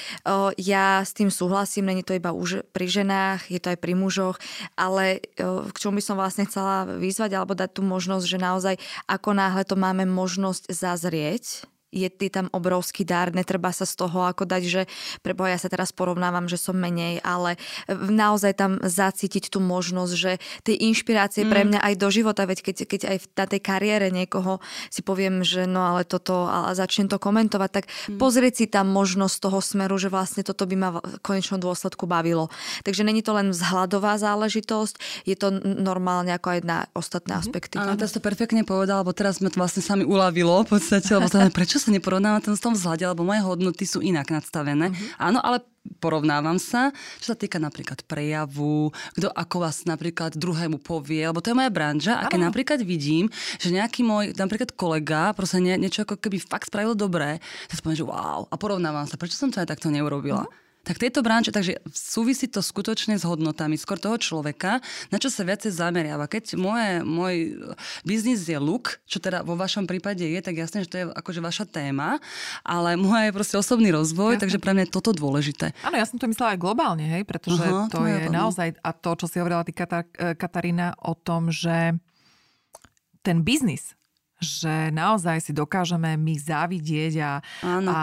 ja 0.55 1.03
s 1.03 1.11
tým 1.13 1.35
súhlasím, 1.35 1.91
není 1.91 2.07
to 2.07 2.15
iba 2.15 2.31
už 2.31 2.63
pri 2.71 2.87
ženách, 2.87 3.51
je 3.51 3.59
to 3.59 3.75
aj 3.75 3.79
pri 3.83 3.99
mužoch, 3.99 4.39
ale 4.79 5.19
k 5.35 5.77
čomu 5.77 5.99
by 5.99 6.05
som 6.05 6.17
vlastne 6.17 6.47
chcela 6.47 6.87
vyzvať 6.87 7.31
alebo 7.37 7.59
dať 7.59 7.71
tú 7.75 7.83
možnosť, 7.83 8.25
že 8.25 8.39
naozaj 8.51 8.75
ako 9.07 9.31
náhle 9.39 9.63
to 9.63 9.79
máme 9.79 10.03
možnosť 10.11 10.67
zazrieť, 10.75 11.70
je 11.91 12.07
tam 12.31 12.47
obrovský 12.55 13.03
dar, 13.03 13.35
netreba 13.35 13.75
sa 13.75 13.83
z 13.83 13.99
toho 13.99 14.23
ako 14.23 14.47
dať, 14.47 14.63
že 14.63 14.83
preboha 15.27 15.51
ja 15.51 15.59
sa 15.59 15.67
teraz 15.67 15.91
porovnávam, 15.91 16.47
že 16.47 16.55
som 16.55 16.79
menej, 16.79 17.19
ale 17.27 17.59
naozaj 17.91 18.55
tam 18.55 18.79
zacítiť 18.79 19.51
tú 19.51 19.59
možnosť, 19.59 20.15
že 20.15 20.33
tie 20.63 20.79
inšpirácie 20.79 21.43
mm. 21.47 21.51
pre 21.51 21.61
mňa 21.67 21.81
aj 21.83 21.95
do 21.99 22.09
života, 22.15 22.47
veď 22.47 22.63
keď, 22.63 22.77
keď 22.87 23.01
aj 23.11 23.17
na 23.35 23.47
tej 23.51 23.61
kariére 23.61 24.07
niekoho 24.15 24.63
si 24.87 25.03
poviem, 25.03 25.43
že 25.43 25.67
no 25.67 25.83
ale 25.83 26.07
toto 26.07 26.47
a 26.47 26.71
začnem 26.79 27.11
to 27.11 27.19
komentovať, 27.19 27.71
tak 27.75 27.85
mm. 27.91 28.23
pozrieť 28.23 28.55
si 28.63 28.67
tam 28.71 28.87
možnosť 28.95 29.37
toho 29.43 29.59
smeru, 29.59 29.99
že 29.99 30.07
vlastne 30.07 30.47
toto 30.47 30.71
by 30.71 30.77
ma 30.79 30.89
v 30.95 31.19
konečnom 31.27 31.59
dôsledku 31.59 32.07
bavilo. 32.07 32.47
Takže 32.87 33.03
není 33.03 33.27
to 33.27 33.35
len 33.35 33.51
vzhľadová 33.51 34.15
záležitosť, 34.23 35.27
je 35.27 35.35
to 35.35 35.51
normálne 35.63 36.31
ako 36.31 36.55
aj 36.55 36.61
na 36.63 36.79
ostatné 36.95 37.35
mm. 37.35 37.41
aspekty. 37.43 37.75
Áno, 37.83 37.99
to 37.99 38.07
to 38.07 38.23
perfektne 38.23 38.63
povedal, 38.63 39.03
lebo 39.03 39.11
teraz 39.11 39.43
sme 39.43 39.51
to 39.51 39.59
vlastne 39.59 39.83
sami 39.83 40.07
uľavilo 40.07 40.63
v 40.69 40.79
podstate, 40.79 41.11
lebo 41.11 41.27
prečo 41.51 41.80
sa 41.81 41.91
neporovnávam 41.91 42.45
v 42.45 42.61
tom 42.61 42.77
vzhľade, 42.77 43.05
lebo 43.09 43.25
moje 43.25 43.41
hodnoty 43.41 43.85
sú 43.89 44.05
inak 44.05 44.29
nadstavené. 44.29 44.93
Uh-huh. 44.93 45.17
Áno, 45.17 45.41
ale 45.41 45.65
porovnávam 45.99 46.61
sa, 46.61 46.93
čo 47.19 47.33
sa 47.33 47.37
týka 47.37 47.57
napríklad 47.57 48.05
prejavu, 48.05 48.93
kto 49.17 49.33
ako 49.33 49.57
vás 49.65 49.89
napríklad 49.89 50.37
druhému 50.37 50.77
povie, 50.77 51.25
lebo 51.25 51.41
to 51.41 51.51
je 51.51 51.59
moja 51.59 51.73
branža 51.73 52.21
a 52.21 52.29
keď 52.29 52.53
napríklad 52.53 52.81
vidím, 52.85 53.33
že 53.57 53.73
nejaký 53.73 54.05
môj 54.05 54.37
napríklad 54.37 54.77
kolega 54.77 55.33
proste 55.33 55.57
nie, 55.57 55.73
niečo 55.81 56.05
ako 56.05 56.21
keby 56.21 56.37
fakt 56.37 56.69
spravil 56.69 56.93
dobré, 56.93 57.41
tak 57.73 57.81
si 57.81 57.83
poviem, 57.83 58.01
že 58.01 58.07
wow, 58.07 58.45
a 58.45 58.55
porovnávam 58.61 59.09
sa, 59.09 59.17
prečo 59.17 59.41
som 59.41 59.49
to 59.49 59.59
aj 59.59 59.73
takto 59.73 59.89
neurobila. 59.89 60.45
Uh-huh 60.45 60.70
tak 60.81 60.97
tieto 60.97 61.21
branže, 61.21 61.53
takže 61.53 61.77
súvisí 61.93 62.49
to 62.49 62.65
skutočne 62.65 63.21
s 63.21 63.29
hodnotami 63.29 63.77
skôr 63.77 64.01
toho 64.01 64.17
človeka, 64.17 64.81
na 65.13 65.21
čo 65.21 65.29
sa 65.29 65.45
viacej 65.45 65.77
zameriava. 65.77 66.25
Keď 66.25 66.57
moje, 66.57 67.05
môj 67.05 67.35
biznis 68.09 68.49
je 68.49 68.57
look, 68.57 68.97
čo 69.05 69.21
teda 69.21 69.45
vo 69.45 69.61
vašom 69.61 69.85
prípade 69.85 70.25
je, 70.25 70.41
tak 70.41 70.57
jasne, 70.57 70.89
že 70.89 70.89
to 70.89 70.97
je 70.97 71.05
akože 71.13 71.41
vaša 71.45 71.69
téma, 71.69 72.17
ale 72.65 72.97
môj 72.97 73.29
je 73.29 73.37
proste 73.37 73.57
osobný 73.61 73.93
rozvoj, 73.93 74.41
jasne. 74.41 74.43
takže 74.49 74.59
pre 74.59 74.73
mňa 74.73 74.89
je 74.89 74.95
toto 74.97 75.13
dôležité. 75.13 75.77
Áno, 75.85 76.01
ja 76.01 76.09
som 76.09 76.17
to 76.17 76.25
myslela 76.33 76.57
aj 76.57 76.61
globálne, 76.65 77.05
hej, 77.05 77.29
pretože 77.29 77.61
uh-huh, 77.61 77.93
to, 77.93 78.01
to 78.01 78.09
je, 78.09 78.17
je 78.25 78.29
naozaj, 78.33 78.69
a 78.81 78.91
to, 78.97 79.11
čo 79.21 79.27
si 79.29 79.37
hovorila 79.37 79.69
ty, 79.69 79.77
Katarína, 79.77 80.97
o 81.05 81.13
tom, 81.13 81.53
že 81.53 81.93
ten 83.21 83.45
biznis 83.45 84.00
že 84.41 84.89
naozaj 84.91 85.45
si 85.45 85.53
dokážeme 85.53 86.17
my 86.17 86.35
závidieť 86.41 87.15
a, 87.21 87.33
a 87.65 87.99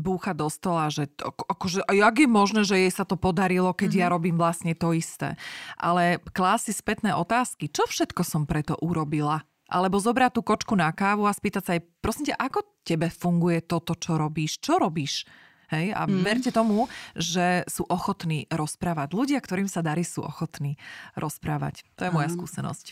búchať 0.00 0.34
do 0.40 0.48
stola, 0.48 0.88
že 0.88 1.06
to, 1.12 1.28
akože, 1.30 1.84
jak 1.84 2.16
je 2.16 2.28
možné, 2.28 2.60
že 2.64 2.80
jej 2.80 2.92
sa 2.92 3.04
to 3.04 3.20
podarilo, 3.20 3.76
keď 3.76 3.90
mm-hmm. 3.92 4.02
ja 4.02 4.08
mhm. 4.08 4.14
robím 4.16 4.36
vlastne 4.40 4.72
to 4.72 4.96
isté. 4.96 5.36
Ale 5.76 6.18
klási 6.32 6.72
spätné 6.72 7.12
otázky, 7.12 7.68
čo 7.68 7.84
všetko 7.84 8.24
som 8.24 8.48
preto 8.48 8.74
urobila? 8.80 9.44
Alebo 9.70 10.02
zobrať 10.02 10.34
tú 10.34 10.42
kočku 10.42 10.74
na 10.74 10.90
kávu 10.90 11.30
a 11.30 11.36
spýtať 11.36 11.62
sa 11.62 11.72
aj, 11.78 11.86
prosím 12.02 12.34
ťa, 12.34 12.42
ako 12.42 12.58
tebe 12.82 13.06
funguje 13.06 13.62
toto, 13.62 13.94
čo 13.94 14.18
robíš? 14.18 14.58
Čo 14.58 14.82
robíš? 14.82 15.22
Hej? 15.70 15.94
A 15.94 16.04
mm. 16.06 16.22
verte 16.26 16.50
tomu, 16.50 16.90
že 17.14 17.62
sú 17.70 17.86
ochotní 17.86 18.50
rozprávať. 18.50 19.14
Ľudia, 19.14 19.38
ktorým 19.38 19.70
sa 19.70 19.80
darí, 19.80 20.02
sú 20.02 20.26
ochotní 20.26 20.76
rozprávať. 21.14 21.86
To 21.96 22.06
je 22.06 22.14
moja 22.14 22.28
mm. 22.28 22.36
skúsenosť. 22.36 22.86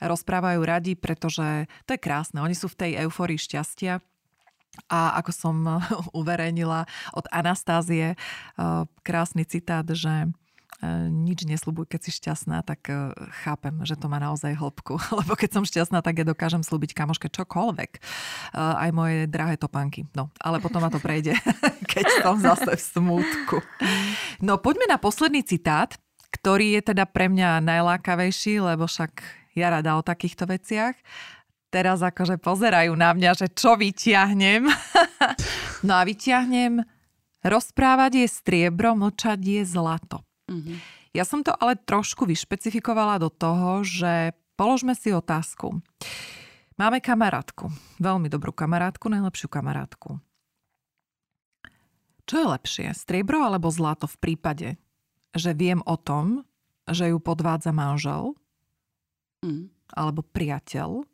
Rozprávajú 0.00 0.60
radi, 0.64 0.92
pretože 0.96 1.68
to 1.84 1.96
je 1.96 2.00
krásne. 2.00 2.40
Oni 2.40 2.56
sú 2.56 2.68
v 2.72 2.78
tej 2.78 2.90
euforii 3.08 3.40
šťastia 3.40 4.00
A 4.88 5.20
ako 5.20 5.30
som 5.32 5.56
uverejnila 6.20 6.88
od 7.12 7.28
Anastázie, 7.28 8.16
krásny 9.04 9.44
citát, 9.44 9.84
že 9.84 10.32
nič 11.10 11.46
nesľubuj, 11.46 11.86
keď 11.86 12.00
si 12.02 12.10
šťastná, 12.10 12.66
tak 12.66 12.90
chápem, 13.46 13.86
že 13.86 13.94
to 13.94 14.10
má 14.10 14.18
naozaj 14.18 14.58
hĺbku. 14.58 14.98
Lebo 15.22 15.38
keď 15.38 15.60
som 15.60 15.64
šťastná, 15.64 16.02
tak 16.02 16.18
ja 16.18 16.26
dokážem 16.26 16.66
slúbiť 16.66 16.92
kamoške 16.92 17.30
čokoľvek. 17.30 18.02
Aj 18.58 18.90
moje 18.90 19.30
drahé 19.30 19.54
topánky. 19.54 20.10
No, 20.18 20.34
ale 20.42 20.58
potom 20.58 20.82
ma 20.82 20.90
to 20.90 20.98
prejde, 20.98 21.38
keď 21.92 22.26
som 22.26 22.36
zase 22.42 22.74
v 22.74 22.82
smútku. 22.82 23.56
No, 24.42 24.58
poďme 24.58 24.90
na 24.90 24.98
posledný 24.98 25.46
citát, 25.46 25.94
ktorý 26.34 26.80
je 26.80 26.92
teda 26.94 27.06
pre 27.06 27.30
mňa 27.30 27.62
najlákavejší, 27.62 28.58
lebo 28.58 28.90
však 28.90 29.22
ja 29.54 29.70
rada 29.70 29.94
o 29.94 30.02
takýchto 30.02 30.48
veciach. 30.48 30.98
Teraz 31.72 32.04
akože 32.04 32.36
pozerajú 32.36 32.92
na 32.98 33.16
mňa, 33.16 33.30
že 33.38 33.46
čo 33.48 33.78
vyťahnem. 33.78 34.68
no 35.86 35.92
a 35.94 36.02
vyťahnem 36.04 36.84
rozprávať 37.44 38.24
je 38.24 38.28
striebro, 38.28 38.92
mlčať 38.98 39.40
je 39.40 39.62
zlato. 39.64 40.20
Mm-hmm. 40.52 40.76
Ja 41.16 41.24
som 41.24 41.40
to 41.40 41.52
ale 41.56 41.80
trošku 41.80 42.28
vyšpecifikovala 42.28 43.20
do 43.20 43.28
toho, 43.32 43.84
že 43.84 44.36
položme 44.56 44.92
si 44.96 45.12
otázku. 45.12 45.80
Máme 46.80 47.04
kamarátku, 47.04 47.68
veľmi 48.00 48.32
dobrú 48.32 48.52
kamarátku, 48.52 49.12
najlepšiu 49.12 49.48
kamarátku. 49.52 50.20
Čo 52.24 52.34
je 52.38 52.46
lepšie, 52.48 52.86
striebro 52.96 53.44
alebo 53.44 53.68
zlato 53.68 54.08
v 54.08 54.16
prípade, 54.16 54.68
že 55.36 55.52
viem 55.52 55.84
o 55.84 56.00
tom, 56.00 56.48
že 56.88 57.12
ju 57.12 57.18
podvádza 57.20 57.76
manžel 57.76 58.32
mm. 59.44 59.68
alebo 59.92 60.24
priateľ, 60.24 61.04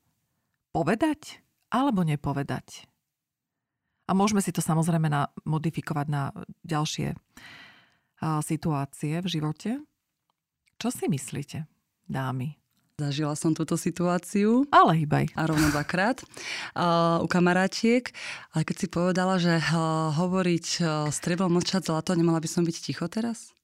povedať 0.70 1.42
alebo 1.74 2.06
nepovedať? 2.06 2.86
A 4.08 4.16
môžeme 4.16 4.40
si 4.40 4.54
to 4.54 4.64
samozrejme 4.64 5.10
na, 5.10 5.28
modifikovať 5.44 6.06
na 6.08 6.32
ďalšie 6.64 7.12
situácie 8.42 9.22
v 9.22 9.28
živote. 9.28 9.70
Čo 10.78 10.94
si 10.94 11.10
myslíte, 11.10 11.66
dámy? 12.06 12.58
Zažila 12.98 13.38
som 13.38 13.54
túto 13.54 13.78
situáciu. 13.78 14.66
Ale 14.74 15.06
hýbaj. 15.06 15.30
A 15.38 15.46
rovno 15.46 15.70
dvakrát 15.70 16.18
uh, 16.18 17.22
u 17.22 17.30
kamarátiek. 17.30 18.10
Ale 18.50 18.66
keď 18.66 18.76
si 18.78 18.86
povedala, 18.90 19.38
že 19.38 19.62
uh, 19.62 20.10
hovoriť 20.18 20.66
uh, 20.82 21.06
strieblo 21.14 21.46
mlčať 21.46 21.94
zlato, 21.94 22.18
nemala 22.18 22.42
by 22.42 22.50
som 22.50 22.66
byť 22.66 22.76
ticho 22.82 23.06
teraz? 23.06 23.54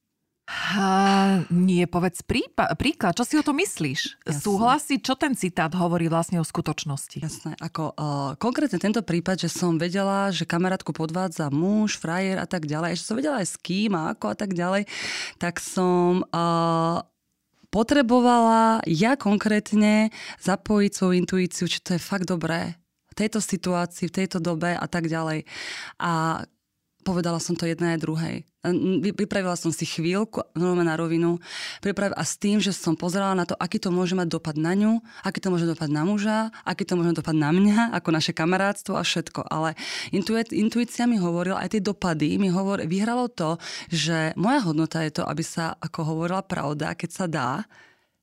Uh, 0.44 1.40
nie, 1.48 1.88
povedz 1.88 2.20
prípa- 2.20 2.68
príklad, 2.76 3.16
čo 3.16 3.24
si 3.24 3.40
o 3.40 3.44
to 3.44 3.56
myslíš? 3.56 4.20
Jasne. 4.28 4.44
Súhlasí, 4.44 5.00
čo 5.00 5.16
ten 5.16 5.32
citát 5.32 5.72
hovorí 5.72 6.12
vlastne 6.12 6.36
o 6.36 6.44
skutočnosti? 6.44 7.24
Jasné, 7.24 7.56
ako 7.64 7.96
uh, 7.96 8.36
konkrétne 8.36 8.76
tento 8.76 9.00
prípad, 9.00 9.40
že 9.40 9.48
som 9.48 9.80
vedela, 9.80 10.28
že 10.28 10.44
kamarátku 10.44 10.92
podvádza 10.92 11.48
muž, 11.48 11.96
frajer 11.96 12.36
a 12.36 12.44
tak 12.44 12.68
ďalej, 12.68 12.92
ešte 12.92 13.08
som 13.08 13.16
vedela 13.16 13.40
aj 13.40 13.48
s 13.48 13.56
kým 13.56 13.96
a 13.96 14.12
ako 14.12 14.26
a 14.32 14.36
tak 14.36 14.52
ďalej, 14.52 14.84
tak 15.40 15.64
som 15.64 16.28
uh, 16.28 17.00
potrebovala 17.72 18.84
ja 18.84 19.16
konkrétne 19.16 20.12
zapojiť 20.44 20.92
svoju 20.92 21.14
intuíciu, 21.24 21.64
či 21.72 21.80
to 21.80 21.96
je 21.96 22.00
fakt 22.04 22.28
dobré 22.28 22.76
v 23.10 23.14
tejto 23.16 23.40
situácii, 23.40 24.12
v 24.12 24.16
tejto 24.20 24.44
dobe 24.44 24.76
a 24.76 24.86
tak 24.92 25.08
ďalej. 25.08 25.48
A 26.04 26.44
povedala 27.04 27.36
som 27.36 27.52
to 27.52 27.68
jednej 27.68 27.94
aj 27.94 28.00
druhej. 28.00 28.36
Pripravila 29.12 29.60
som 29.60 29.68
si 29.68 29.84
chvíľku, 29.84 30.40
normálne 30.56 30.88
na 30.88 30.96
rovinu, 30.96 31.36
a 31.84 32.24
s 32.24 32.40
tým, 32.40 32.64
že 32.64 32.72
som 32.72 32.96
pozerala 32.96 33.36
na 33.36 33.44
to, 33.44 33.52
aký 33.60 33.76
to 33.76 33.92
môže 33.92 34.16
mať 34.16 34.24
dopad 34.32 34.56
na 34.56 34.72
ňu, 34.72 35.04
aký 35.20 35.44
to 35.44 35.52
môže 35.52 35.68
dopad 35.68 35.92
na 35.92 36.08
muža, 36.08 36.48
aký 36.64 36.88
to 36.88 36.96
môže 36.96 37.12
dopad 37.12 37.36
na 37.36 37.52
mňa, 37.52 37.92
ako 37.92 38.08
naše 38.08 38.32
kamarátstvo 38.32 38.96
a 38.96 39.04
všetko. 39.04 39.44
Ale 39.52 39.76
intuícia 40.48 41.04
mi 41.04 41.20
hovorila, 41.20 41.60
aj 41.60 41.76
tie 41.76 41.84
dopady 41.84 42.40
mi 42.40 42.48
hovor, 42.48 42.80
vyhralo 42.88 43.28
to, 43.28 43.60
že 43.92 44.32
moja 44.40 44.64
hodnota 44.64 45.04
je 45.04 45.12
to, 45.20 45.28
aby 45.28 45.44
sa, 45.44 45.76
ako 45.76 46.16
hovorila 46.16 46.40
pravda, 46.40 46.96
keď 46.96 47.10
sa 47.12 47.28
dá, 47.28 47.68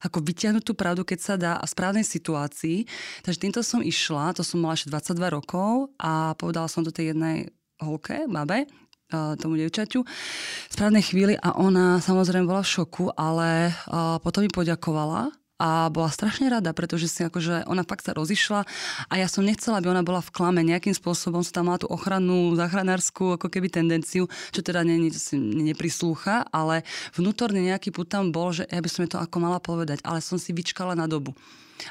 ako 0.02 0.26
vyťahnuť 0.26 0.66
tú 0.66 0.74
pravdu, 0.74 1.06
keď 1.06 1.20
sa 1.22 1.38
dá 1.38 1.62
a 1.62 1.66
v 1.70 1.74
správnej 1.78 2.02
situácii. 2.02 2.90
Takže 3.22 3.38
týmto 3.38 3.62
som 3.62 3.86
išla, 3.86 4.34
to 4.34 4.42
som 4.42 4.58
mala 4.58 4.74
ešte 4.74 4.90
22 4.90 5.38
rokov 5.38 5.94
a 6.02 6.34
povedala 6.42 6.66
som 6.66 6.82
to 6.82 6.90
tej 6.90 7.14
jednej 7.14 7.54
holke, 7.82 8.30
babe, 8.30 8.70
tomu 9.12 9.60
devčaťu 9.60 10.08
v 10.08 10.72
správnej 10.72 11.04
chvíli 11.04 11.36
a 11.36 11.60
ona 11.60 12.00
samozrejme 12.00 12.48
bola 12.48 12.64
v 12.64 12.72
šoku, 12.80 13.12
ale 13.20 13.76
potom 14.24 14.46
mi 14.46 14.48
poďakovala 14.48 15.36
a 15.62 15.94
bola 15.94 16.10
strašne 16.10 16.50
rada, 16.50 16.74
pretože 16.74 17.06
si 17.06 17.22
akože 17.22 17.70
ona 17.70 17.86
fakt 17.86 18.02
sa 18.02 18.18
rozišla 18.18 18.66
a 19.12 19.14
ja 19.14 19.30
som 19.30 19.46
nechcela, 19.46 19.78
aby 19.78 19.94
ona 19.94 20.02
bola 20.02 20.18
v 20.18 20.34
klame. 20.34 20.66
Nejakým 20.66 20.98
spôsobom 20.98 21.46
sa 21.46 21.62
tam 21.62 21.70
mala 21.70 21.78
tú 21.78 21.86
ochrannú, 21.86 22.58
záchranárskú 22.58 23.38
ako 23.38 23.46
keby 23.46 23.70
tendenciu, 23.70 24.26
čo 24.50 24.66
teda 24.66 24.82
ne, 24.82 24.98
ne, 24.98 25.12
neprislúcha, 25.70 26.50
ale 26.50 26.82
vnútorne 27.14 27.62
nejaký 27.62 27.94
put 27.94 28.10
tam 28.10 28.34
bol, 28.34 28.50
že 28.50 28.66
ja 28.66 28.82
by 28.82 28.90
som 28.90 29.06
to 29.06 29.22
ako 29.22 29.38
mala 29.38 29.62
povedať, 29.62 30.02
ale 30.02 30.18
som 30.26 30.42
si 30.42 30.50
vyčkala 30.50 30.98
na 30.98 31.06
dobu 31.06 31.38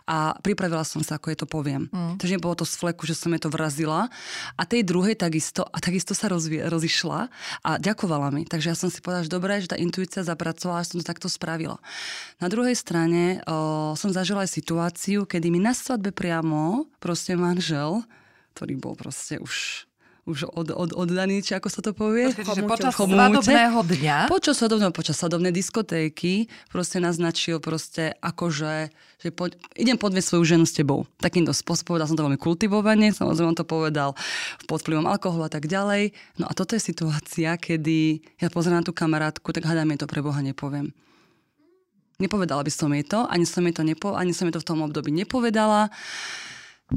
a 0.07 0.37
pripravila 0.41 0.87
som 0.87 1.03
sa, 1.03 1.19
ako 1.19 1.33
je 1.33 1.39
to 1.43 1.47
poviem. 1.49 1.91
Mm. 1.91 2.17
Takže 2.17 2.37
nebolo 2.39 2.55
to 2.59 2.67
z 2.69 2.75
fleku, 2.79 3.05
že 3.05 3.19
som 3.19 3.35
je 3.35 3.43
to 3.43 3.51
vrazila. 3.51 4.09
A 4.55 4.63
tej 4.65 4.87
druhej 4.87 5.19
takisto, 5.19 5.67
a 5.67 5.79
takisto 5.83 6.15
sa 6.15 6.31
rozvie, 6.31 6.63
rozišla 6.65 7.29
a 7.67 7.71
ďakovala 7.83 8.31
mi. 8.31 8.47
Takže 8.47 8.73
ja 8.73 8.77
som 8.79 8.89
si 8.89 9.03
povedala, 9.03 9.27
že 9.27 9.33
dobré, 9.33 9.59
že 9.59 9.73
tá 9.75 9.79
intuícia 9.79 10.23
zapracovala, 10.23 10.87
že 10.87 10.95
som 10.95 10.99
to 11.03 11.11
takto 11.11 11.29
spravila. 11.29 11.83
Na 12.39 12.47
druhej 12.47 12.79
strane 12.79 13.43
o, 13.45 13.93
som 13.99 14.15
zažila 14.15 14.47
aj 14.47 14.55
situáciu, 14.55 15.27
kedy 15.27 15.51
mi 15.51 15.59
na 15.59 15.75
svadbe 15.75 16.15
priamo 16.15 16.87
proste 17.03 17.35
manžel, 17.35 18.07
ktorý 18.55 18.79
bol 18.79 18.95
proste 18.95 19.41
už 19.43 19.90
už 20.31 20.47
od, 20.55 20.71
od, 20.71 20.91
oddaný, 20.95 21.43
či 21.43 21.59
ako 21.59 21.69
sa 21.69 21.83
to 21.83 21.91
povie. 21.91 22.31
Počkej, 22.31 22.65
počas 22.71 22.95
svadobného 22.95 23.81
dňa? 23.83 24.17
Počas 24.31 24.55
svadobného, 24.63 24.95
počas 24.95 25.19
svadobnej 25.19 25.51
diskotéky 25.51 26.47
proste 26.71 27.03
naznačil 27.03 27.59
proste 27.59 28.15
akože, 28.23 28.95
že 29.19 29.29
poď, 29.35 29.59
idem 29.75 29.99
podviesť 29.99 30.27
svoju 30.31 30.45
ženu 30.47 30.65
s 30.65 30.73
tebou. 30.73 31.11
Takýmto 31.19 31.51
spôsobom, 31.51 31.99
povedal 31.99 32.07
som 32.07 32.17
to 32.17 32.25
veľmi 32.25 32.39
kultivovane, 32.39 33.11
samozrejme 33.11 33.51
on 33.51 33.59
to 33.59 33.67
povedal 33.67 34.15
pod 34.71 34.87
vplyvom 34.87 35.11
alkoholu 35.11 35.45
a 35.45 35.53
tak 35.53 35.67
ďalej. 35.67 36.15
No 36.39 36.47
a 36.47 36.55
toto 36.55 36.79
je 36.79 36.83
situácia, 36.83 37.59
kedy 37.59 38.23
ja 38.39 38.49
pozerám 38.49 38.81
na 38.81 38.87
tú 38.87 38.95
kamarátku, 38.95 39.51
tak 39.51 39.67
hádam 39.67 39.91
jej 39.91 39.99
to 39.99 40.07
pre 40.07 40.23
Boha 40.23 40.39
nepoviem. 40.39 40.95
Nepovedala 42.21 42.61
by 42.61 42.73
som 42.73 42.93
jej 42.93 43.03
to, 43.03 43.25
ani 43.27 43.49
som 43.49 43.65
jej 43.65 43.73
to, 43.73 43.81
nepo, 43.81 44.13
ani 44.13 44.37
som 44.37 44.45
jej 44.47 44.55
to 44.55 44.61
v 44.61 44.69
tom 44.69 44.85
období 44.85 45.09
nepovedala. 45.09 45.89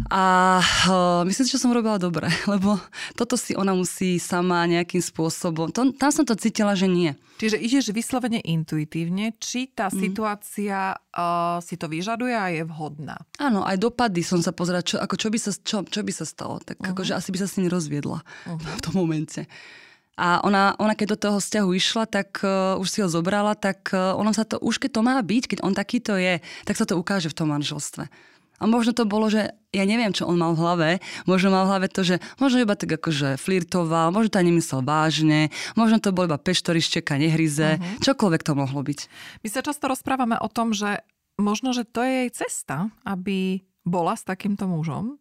A 0.10 0.58
uh, 0.90 1.22
myslím 1.22 1.46
si, 1.46 1.54
že 1.54 1.62
som 1.62 1.70
robila 1.70 2.02
dobre, 2.02 2.26
lebo 2.54 2.82
toto 3.14 3.38
si 3.38 3.54
ona 3.54 3.78
musí 3.78 4.18
sama 4.18 4.66
nejakým 4.66 5.02
spôsobom. 5.02 5.70
To, 5.70 5.94
tam 5.94 6.10
som 6.10 6.26
to 6.26 6.34
cítila, 6.34 6.74
že 6.74 6.90
nie. 6.90 7.14
Čiže 7.38 7.58
ideš 7.62 7.86
vyslovene 7.94 8.42
intuitívne, 8.42 9.38
či 9.38 9.70
tá 9.70 9.94
mm. 9.94 9.98
situácia 9.98 10.98
uh, 10.98 11.62
si 11.62 11.78
to 11.78 11.86
vyžaduje 11.86 12.34
a 12.34 12.50
je 12.50 12.64
vhodná. 12.66 13.22
Áno, 13.38 13.62
aj 13.62 13.78
dopady 13.78 14.26
som 14.26 14.42
sa 14.42 14.50
pozerala, 14.50 14.86
čo, 14.86 14.98
ako 14.98 15.16
čo, 15.18 15.28
by 15.30 15.38
sa, 15.38 15.52
čo, 15.54 15.78
čo 15.86 16.02
by 16.02 16.12
sa 16.14 16.26
stalo. 16.26 16.58
Tak 16.62 16.82
uh-huh. 16.82 16.94
akože 16.94 17.14
asi 17.14 17.30
by 17.30 17.38
sa 17.42 17.48
s 17.50 17.58
ním 17.62 17.70
rozviedla 17.70 18.22
uh-huh. 18.22 18.58
v 18.80 18.82
tom 18.82 18.98
momente. 18.98 19.46
A 20.14 20.46
ona, 20.46 20.78
ona 20.78 20.94
keď 20.94 21.18
do 21.18 21.22
toho 21.26 21.38
vzťahu 21.42 21.70
išla, 21.74 22.06
tak 22.06 22.46
uh, 22.46 22.78
už 22.78 22.88
si 22.90 23.02
ho 23.02 23.10
zobrala, 23.10 23.58
tak 23.58 23.90
uh, 23.98 24.14
ono 24.14 24.30
sa 24.30 24.46
to, 24.46 24.62
už 24.62 24.78
keď 24.78 24.90
to 24.94 25.02
má 25.02 25.18
byť, 25.18 25.44
keď 25.58 25.60
on 25.66 25.74
takýto 25.74 26.14
je, 26.22 26.38
tak 26.70 26.78
sa 26.78 26.86
to 26.86 27.02
ukáže 27.02 27.34
v 27.34 27.38
tom 27.38 27.50
manželstve. 27.50 28.06
A 28.62 28.70
možno 28.70 28.94
to 28.94 29.10
bolo, 29.10 29.28
že 29.28 29.58
ja 29.74 29.84
neviem, 29.84 30.14
čo 30.14 30.30
on 30.30 30.38
mal 30.38 30.54
v 30.54 30.62
hlave. 30.62 30.90
Možno 31.26 31.50
mal 31.50 31.66
v 31.66 31.72
hlave 31.74 31.88
to, 31.90 32.06
že 32.06 32.22
možno 32.38 32.62
iba 32.62 32.78
tak 32.78 32.94
akože 32.94 33.42
flirtoval, 33.42 34.14
možno 34.14 34.30
to 34.30 34.40
aj 34.40 34.48
nemyslel 34.48 34.82
vážne, 34.86 35.50
možno 35.74 35.98
to 35.98 36.14
bol 36.14 36.30
iba 36.30 36.38
peš, 36.38 36.62
ktorý 36.62 36.80
šteka, 36.80 37.18
nehryze, 37.18 37.82
uh-huh. 37.82 38.00
čokoľvek 38.06 38.42
to 38.46 38.54
mohlo 38.54 38.86
byť. 38.86 39.00
My 39.42 39.48
sa 39.50 39.66
často 39.66 39.90
rozprávame 39.90 40.38
o 40.38 40.48
tom, 40.48 40.72
že 40.72 41.02
možno, 41.42 41.74
že 41.74 41.84
to 41.90 42.06
je 42.06 42.14
jej 42.24 42.46
cesta, 42.46 42.94
aby 43.04 43.66
bola 43.84 44.14
s 44.14 44.24
takýmto 44.24 44.70
mužom 44.70 45.18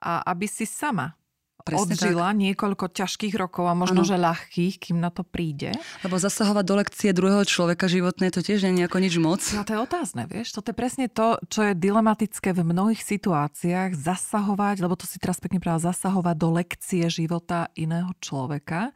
a 0.00 0.24
aby 0.24 0.48
si 0.48 0.64
sama 0.64 1.19
Presne 1.64 1.94
odžila 1.96 2.32
tak. 2.32 2.40
niekoľko 2.40 2.84
ťažkých 2.90 3.34
rokov 3.36 3.64
a 3.68 3.74
možno, 3.76 4.02
ano. 4.02 4.08
že 4.08 4.16
ľahkých, 4.16 4.74
kým 4.80 4.98
na 4.98 5.12
to 5.12 5.22
príde. 5.22 5.76
Lebo 6.00 6.16
zasahovať 6.16 6.64
do 6.64 6.74
lekcie 6.80 7.10
druhého 7.12 7.44
človeka 7.44 7.86
životné, 7.86 8.32
to 8.32 8.40
tiež 8.40 8.64
nie 8.68 8.84
je 8.84 8.88
ako 8.88 8.98
nič 8.98 9.14
moc. 9.20 9.40
No 9.52 9.64
to 9.64 9.76
je 9.76 9.80
otázne, 9.80 10.24
vieš. 10.24 10.56
Toto 10.56 10.72
je 10.72 10.76
presne 10.76 11.06
to, 11.12 11.36
čo 11.48 11.70
je 11.70 11.72
dilematické 11.76 12.56
v 12.56 12.60
mnohých 12.64 13.02
situáciách. 13.04 13.96
Zasahovať, 13.96 14.80
lebo 14.80 14.96
to 14.96 15.04
si 15.04 15.20
teraz 15.20 15.38
pekne 15.38 15.60
práve 15.60 15.84
zasahovať 15.84 16.36
do 16.36 16.48
lekcie 16.56 17.04
života 17.12 17.68
iného 17.76 18.10
človeka. 18.18 18.92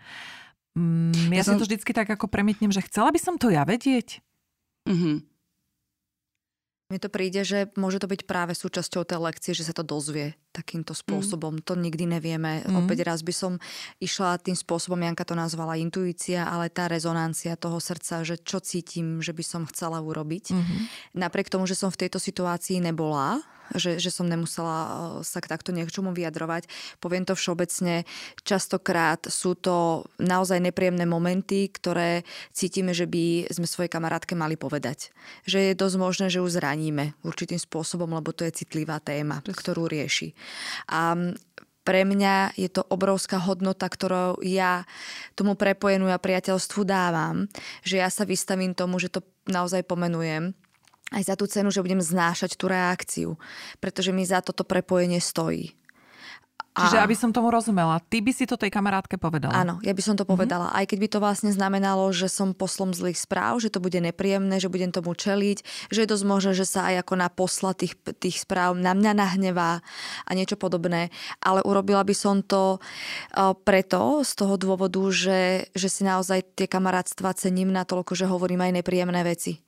Mm, 0.75 1.31
ja, 1.31 1.41
ja 1.41 1.45
som... 1.47 1.57
to 1.57 1.67
vždycky 1.67 1.95
tak 1.95 2.11
ako 2.11 2.27
premietnem, 2.27 2.75
že 2.75 2.83
chcela 2.85 3.15
by 3.15 3.21
som 3.23 3.39
to 3.39 3.51
ja 3.51 3.63
vedieť. 3.63 4.19
Mm-hmm. 4.91 5.17
Mne 6.93 7.01
to 7.01 7.09
príde, 7.09 7.41
že 7.43 7.73
môže 7.81 7.99
to 7.99 8.11
byť 8.11 8.29
práve 8.29 8.53
súčasťou 8.53 9.09
tej 9.09 9.19
lekcie, 9.19 9.53
že 9.57 9.65
sa 9.65 9.73
to 9.73 9.87
dozvie 9.87 10.37
takýmto 10.55 10.95
spôsobom. 10.95 11.59
Mm. 11.59 11.63
To 11.67 11.75
nikdy 11.75 12.05
nevieme. 12.07 12.63
Mm. 12.63 12.87
Opäť 12.87 13.03
raz 13.03 13.27
by 13.27 13.35
som 13.35 13.53
išla 13.99 14.39
tým 14.39 14.55
spôsobom, 14.55 15.03
Janka 15.03 15.27
to 15.27 15.35
nazvala 15.35 15.75
intuícia, 15.75 16.47
ale 16.47 16.71
tá 16.71 16.87
rezonancia 16.87 17.59
toho 17.59 17.83
srdca, 17.83 18.23
že 18.23 18.39
čo 18.39 18.63
cítim, 18.63 19.19
že 19.19 19.35
by 19.35 19.43
som 19.43 19.63
chcela 19.67 19.99
urobiť. 19.99 20.55
Mm-hmm. 20.55 20.81
Napriek 21.19 21.51
tomu, 21.51 21.67
že 21.67 21.75
som 21.75 21.91
v 21.91 22.07
tejto 22.07 22.23
situácii 22.23 22.79
nebola, 22.79 23.43
že, 23.73 23.97
že 23.97 24.13
som 24.13 24.29
nemusela 24.29 24.77
eh, 24.85 24.91
sa 25.25 25.41
k 25.41 25.49
takto 25.49 25.73
niečomu 25.73 26.13
vyjadrovať. 26.13 26.69
Poviem 27.01 27.25
to 27.25 27.33
všeobecne, 27.33 28.05
častokrát 28.45 29.25
sú 29.31 29.57
to 29.57 30.05
naozaj 30.21 30.61
nepríjemné 30.61 31.09
momenty, 31.09 31.73
ktoré 31.73 32.27
cítime, 32.53 32.93
že 32.93 33.09
by 33.09 33.49
sme 33.49 33.65
svojej 33.65 33.89
kamarátke 33.89 34.37
mali 34.37 34.61
povedať. 34.61 35.15
Že 35.49 35.73
je 35.73 35.81
dosť 35.81 35.97
možné, 35.97 36.27
že 36.29 36.43
ju 36.43 36.49
zraníme 36.49 37.17
určitým 37.25 37.61
spôsobom, 37.61 38.11
lebo 38.13 38.35
to 38.37 38.45
je 38.45 38.65
citlivá 38.65 39.01
téma, 39.01 39.41
ktorú 39.41 39.89
rieši. 39.89 40.37
A 40.89 41.17
pre 41.85 42.03
mňa 42.09 42.57
je 42.57 42.73
to 42.73 42.81
obrovská 42.89 43.37
hodnota, 43.37 43.85
ktorou 43.85 44.41
ja 44.41 44.89
tomu 45.37 45.53
prepojenú 45.53 46.09
a 46.09 46.17
priateľstvu 46.17 46.81
dávam, 46.89 47.45
že 47.85 48.01
ja 48.01 48.09
sa 48.09 48.25
vystavím 48.25 48.73
tomu, 48.73 48.97
že 48.97 49.13
to 49.13 49.21
naozaj 49.45 49.85
pomenujem 49.85 50.57
aj 51.13 51.23
za 51.29 51.35
tú 51.37 51.45
cenu, 51.45 51.69
že 51.69 51.85
budem 51.85 52.01
znášať 52.01 52.57
tú 52.57 52.67
reakciu, 52.67 53.37
pretože 53.79 54.11
mi 54.11 54.25
za 54.25 54.41
toto 54.41 54.65
prepojenie 54.65 55.21
stojí. 55.21 55.77
Čiže 56.75 56.99
aby 56.99 57.15
som 57.15 57.31
tomu 57.31 57.55
rozumela, 57.55 58.03
ty 58.11 58.19
by 58.19 58.35
si 58.35 58.51
to 58.51 58.59
tej 58.59 58.67
kamarátke 58.67 59.15
povedala? 59.15 59.55
Áno, 59.55 59.79
ja 59.87 59.95
by 59.95 60.03
som 60.03 60.19
to 60.19 60.27
mhm. 60.27 60.31
povedala. 60.35 60.67
Mm-hmm. 60.69 60.79
Aj 60.83 60.85
keď 60.91 60.99
by 60.99 61.09
to 61.09 61.19
vlastne 61.23 61.51
znamenalo, 61.55 62.11
že 62.11 62.27
som 62.27 62.51
poslom 62.51 62.91
zlých 62.91 63.23
správ, 63.23 63.63
že 63.63 63.71
to 63.71 63.79
bude 63.79 63.95
nepríjemné, 63.95 64.59
že 64.59 64.67
budem 64.67 64.91
tomu 64.91 65.15
čeliť, 65.15 65.91
že 65.95 66.03
je 66.03 66.11
dosť 66.11 66.25
možné, 66.27 66.53
že 66.59 66.67
sa 66.67 66.91
aj 66.91 67.07
ako 67.07 67.15
na 67.15 67.29
posla 67.31 67.79
tých, 67.79 67.95
tých 68.19 68.43
správ 68.43 68.75
na 68.75 68.91
mňa 68.91 69.13
nahnevá 69.15 69.87
a 70.27 70.31
niečo 70.35 70.59
podobné. 70.59 71.15
Ale 71.39 71.63
urobila 71.63 72.03
by 72.03 72.15
som 72.15 72.43
to 72.43 72.83
preto, 73.63 74.27
z 74.27 74.33
toho 74.35 74.59
dôvodu, 74.59 74.99
že, 75.15 75.71
že 75.79 75.87
si 75.87 76.03
naozaj 76.03 76.59
tie 76.59 76.67
kamarátstva 76.67 77.39
cením 77.39 77.71
natoľko, 77.71 78.19
že 78.19 78.27
hovorím 78.27 78.67
aj 78.67 78.83
nepríjemné 78.83 79.23
veci 79.23 79.63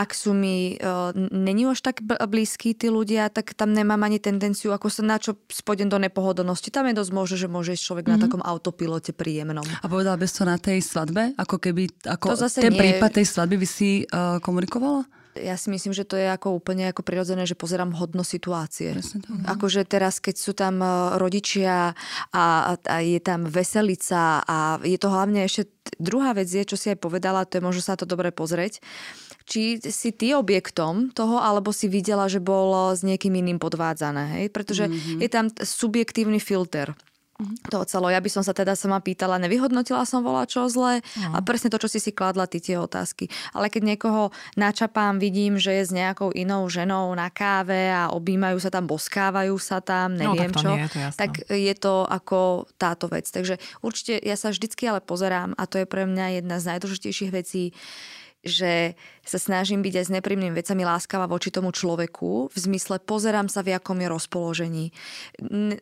ak 0.00 0.16
sú 0.16 0.32
mi, 0.32 0.80
uh, 0.80 1.12
není 1.28 1.68
už 1.68 1.84
tak 1.84 2.00
blízky 2.00 2.72
tí 2.72 2.88
ľudia, 2.88 3.28
tak 3.28 3.52
tam 3.52 3.76
nemám 3.76 4.00
ani 4.00 4.16
tendenciu, 4.16 4.72
ako 4.72 4.88
sa 4.88 5.04
na 5.04 5.20
čo 5.20 5.36
spodem 5.52 5.92
do 5.92 6.00
nepohodlnosti. 6.00 6.72
Tam 6.72 6.88
je 6.88 6.96
dosť 6.96 7.12
možné, 7.12 7.36
že 7.36 7.48
môže 7.52 7.76
človek 7.76 8.08
mm-hmm. 8.08 8.16
na 8.16 8.16
mhm. 8.16 8.24
takom 8.24 8.42
autopilote 8.42 9.12
príjemnom. 9.12 9.66
A 9.84 9.86
povedala 9.92 10.16
by 10.16 10.24
to 10.24 10.48
na 10.48 10.56
tej 10.56 10.80
svadbe? 10.80 11.36
Ako 11.36 11.60
keby, 11.60 11.92
ako 12.08 12.32
to 12.32 12.48
zase 12.48 12.64
ten 12.64 12.72
nie... 12.72 12.80
prípad 12.80 13.20
tej 13.20 13.28
svadby 13.28 13.60
by 13.60 13.68
si 13.68 14.08
uh, 14.08 14.40
komunikovala? 14.40 15.04
Ja 15.38 15.54
si 15.54 15.70
myslím, 15.70 15.94
že 15.94 16.02
to 16.02 16.18
je 16.18 16.26
ako 16.26 16.58
úplne 16.58 16.90
ako 16.90 17.06
prirodzené, 17.06 17.46
že 17.46 17.54
pozerám 17.54 17.94
hodno 17.94 18.26
situácie. 18.26 18.98
Akože 19.46 19.86
teraz, 19.86 20.18
keď 20.18 20.34
sú 20.34 20.52
tam 20.58 20.82
e, 20.82 20.86
rodičia 21.22 21.94
a, 22.34 22.74
a 22.74 22.96
je 22.98 23.20
tam 23.22 23.46
veselica 23.46 24.42
a 24.42 24.82
je 24.82 24.98
to 24.98 25.06
hlavne 25.06 25.46
ešte 25.46 25.70
druhá 26.02 26.34
vec 26.34 26.50
je, 26.50 26.66
čo 26.66 26.74
si 26.74 26.90
aj 26.90 26.98
povedala, 26.98 27.46
to 27.46 27.58
je 27.58 27.62
možno 27.62 27.82
sa 27.82 27.94
to 27.94 28.10
dobre 28.10 28.34
pozrieť, 28.34 28.82
či 29.50 29.82
si 29.82 30.14
ty 30.14 30.30
objektom 30.30 31.10
toho, 31.10 31.42
alebo 31.42 31.74
si 31.74 31.90
videla, 31.90 32.30
že 32.30 32.38
bol 32.38 32.94
s 32.94 33.02
niekým 33.02 33.34
iným 33.34 33.58
podvádzané. 33.58 34.38
Hej? 34.38 34.46
Pretože 34.54 34.86
mm-hmm. 34.86 35.18
je 35.18 35.28
tam 35.28 35.46
subjektívny 35.50 36.38
filter 36.38 36.94
toho 37.68 37.84
celo. 37.88 38.12
Ja 38.12 38.20
by 38.20 38.30
som 38.30 38.44
sa 38.44 38.52
teda 38.52 38.76
sama 38.76 39.00
pýtala, 39.00 39.40
nevyhodnotila 39.40 40.04
som 40.04 40.20
volá 40.20 40.44
čo 40.44 40.68
zle 40.68 41.00
no. 41.16 41.32
a 41.36 41.38
presne 41.40 41.72
to, 41.72 41.80
čo 41.80 41.88
si 41.88 41.98
si 42.02 42.12
kladla, 42.12 42.44
ty 42.44 42.60
tie 42.60 42.76
otázky. 42.76 43.32
Ale 43.56 43.72
keď 43.72 43.96
niekoho 43.96 44.22
načapám, 44.60 45.16
vidím, 45.16 45.56
že 45.56 45.72
je 45.80 45.84
s 45.88 45.92
nejakou 45.92 46.30
inou 46.36 46.68
ženou 46.68 47.12
na 47.16 47.32
káve 47.32 47.88
a 47.88 48.12
objímajú 48.12 48.60
sa 48.60 48.68
tam, 48.68 48.84
boskávajú 48.84 49.56
sa 49.56 49.80
tam, 49.80 50.16
no, 50.16 50.36
neviem 50.36 50.52
no, 50.52 50.56
tak 50.56 50.62
čo, 50.62 50.70
nie, 50.70 50.86
to 50.86 50.98
tak 51.16 51.32
je 51.48 51.74
to 51.76 51.94
ako 52.04 52.68
táto 52.76 53.08
vec. 53.08 53.24
Takže 53.28 53.56
určite 53.80 54.20
ja 54.20 54.36
sa 54.36 54.52
vždycky 54.52 54.84
ale 54.84 55.00
pozerám 55.00 55.56
a 55.56 55.64
to 55.64 55.80
je 55.80 55.86
pre 55.88 56.04
mňa 56.04 56.44
jedna 56.44 56.60
z 56.60 56.76
najdôležitejších 56.76 57.32
vecí, 57.32 57.72
že 58.40 58.96
sa 59.30 59.38
snažím 59.38 59.86
byť 59.86 59.94
aj 59.94 60.04
s 60.10 60.14
neprímnymi 60.18 60.58
vecami 60.58 60.82
láskavá 60.82 61.30
voči 61.30 61.54
tomu 61.54 61.70
človeku, 61.70 62.50
v 62.50 62.58
zmysle 62.58 62.98
pozerám 62.98 63.46
sa 63.46 63.62
v 63.62 63.78
akom 63.78 63.94
je 64.02 64.08
rozpoložení. 64.10 64.86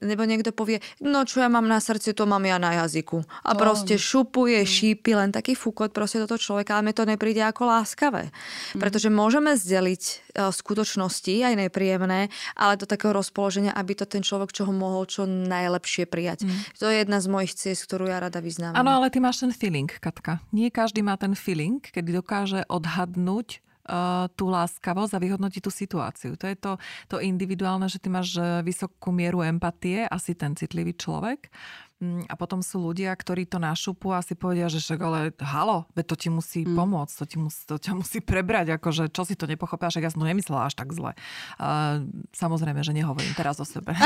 Nebo 0.04 0.28
niekto 0.28 0.52
povie, 0.52 0.84
no 1.00 1.24
čo 1.24 1.40
ja 1.40 1.48
mám 1.48 1.64
na 1.64 1.80
srdci, 1.80 2.12
to 2.12 2.28
mám 2.28 2.44
ja 2.44 2.60
na 2.60 2.84
jazyku. 2.84 3.24
A 3.24 3.56
to... 3.56 3.60
proste 3.60 3.96
šupuje, 3.96 4.60
mm. 4.60 4.68
šípi, 4.68 5.12
len 5.16 5.30
taký 5.32 5.56
fúkot 5.56 5.96
proste 5.96 6.20
toto 6.20 6.36
človeka, 6.36 6.76
ale 6.76 6.90
mi 6.90 6.92
to 6.92 7.08
nepríde 7.08 7.40
ako 7.40 7.72
láskavé. 7.72 8.28
Mm. 8.28 8.80
Pretože 8.84 9.08
môžeme 9.08 9.56
zdeliť 9.56 10.02
e, 10.04 10.12
skutočnosti, 10.52 11.32
aj 11.32 11.54
nepríjemné, 11.56 12.28
ale 12.52 12.74
do 12.76 12.84
takého 12.84 13.16
rozpoloženia, 13.16 13.72
aby 13.72 13.96
to 13.96 14.04
ten 14.04 14.20
človek, 14.20 14.52
čo 14.52 14.68
ho 14.68 14.74
mohol 14.74 15.08
čo 15.08 15.24
najlepšie 15.24 16.04
prijať. 16.04 16.44
Mm. 16.44 16.58
To 16.82 16.84
je 16.92 16.96
jedna 17.00 17.18
z 17.22 17.26
mojich 17.30 17.52
ciest, 17.56 17.88
ktorú 17.88 18.10
ja 18.10 18.20
rada 18.20 18.42
vyznám. 18.42 18.76
Áno, 18.76 19.00
ale 19.00 19.08
ty 19.08 19.22
máš 19.22 19.40
ten 19.40 19.54
feeling, 19.54 19.88
Katka. 19.88 20.42
Nie 20.50 20.68
každý 20.68 21.00
má 21.00 21.14
ten 21.16 21.32
feeling, 21.38 21.78
kedy 21.80 22.10
dokáže 22.10 22.66
odhadnúť 22.66 23.37
vyhodnúť 23.38 23.48
uh, 23.88 24.26
tú 24.34 24.50
láskavosť 24.50 25.12
a 25.14 25.22
vyhodnotiť 25.22 25.62
tú 25.62 25.70
situáciu. 25.70 26.34
To 26.36 26.46
je 26.46 26.56
to, 26.58 26.72
to 27.08 27.16
individuálne, 27.22 27.86
že 27.88 28.02
ty 28.02 28.10
máš 28.10 28.36
uh, 28.36 28.60
vysokú 28.60 29.14
mieru 29.14 29.42
empatie, 29.46 30.04
asi 30.10 30.34
ten 30.34 30.58
citlivý 30.58 30.98
človek. 30.98 31.48
Mm, 31.48 31.87
a 32.00 32.34
potom 32.38 32.62
sú 32.62 32.78
ľudia, 32.78 33.10
ktorí 33.10 33.42
to 33.50 33.58
našupu 33.58 34.14
a 34.14 34.22
si 34.22 34.38
povedia, 34.38 34.70
že 34.70 34.78
však 34.78 35.00
ale 35.02 35.34
halo, 35.42 35.82
veď 35.98 36.04
to 36.06 36.14
ti 36.14 36.28
musí 36.30 36.62
mm. 36.62 36.78
pomôcť, 36.78 37.14
to, 37.18 37.24
ti 37.26 37.36
musí, 37.42 37.60
to 37.66 37.74
ťa 37.74 37.92
musí 37.98 38.18
prebrať, 38.22 38.78
akože 38.78 39.10
čo 39.10 39.26
si 39.26 39.34
to 39.34 39.50
nepochopia, 39.50 39.90
však 39.90 40.06
ja 40.06 40.10
som 40.14 40.22
to 40.22 40.30
nemyslela 40.30 40.70
až 40.70 40.78
tak 40.78 40.94
zle. 40.94 41.18
Uh, 41.58 42.06
samozrejme, 42.30 42.86
že 42.86 42.94
nehovorím 42.94 43.34
teraz 43.34 43.58
o 43.58 43.66
sebe. 43.66 43.98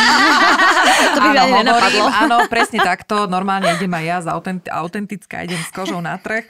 to 1.14 1.18
by 1.22 1.30
áno, 1.38 1.70
hovorím, 1.70 2.06
áno, 2.10 2.36
presne 2.50 2.82
takto, 2.82 3.30
normálne 3.30 3.78
idem 3.78 3.94
aj 3.94 4.04
ja 4.04 4.18
za 4.26 4.30
autent, 4.34 4.66
autentická, 4.66 5.46
idem 5.46 5.62
s 5.62 5.70
kožou 5.70 6.02
na 6.02 6.18
trh 6.18 6.42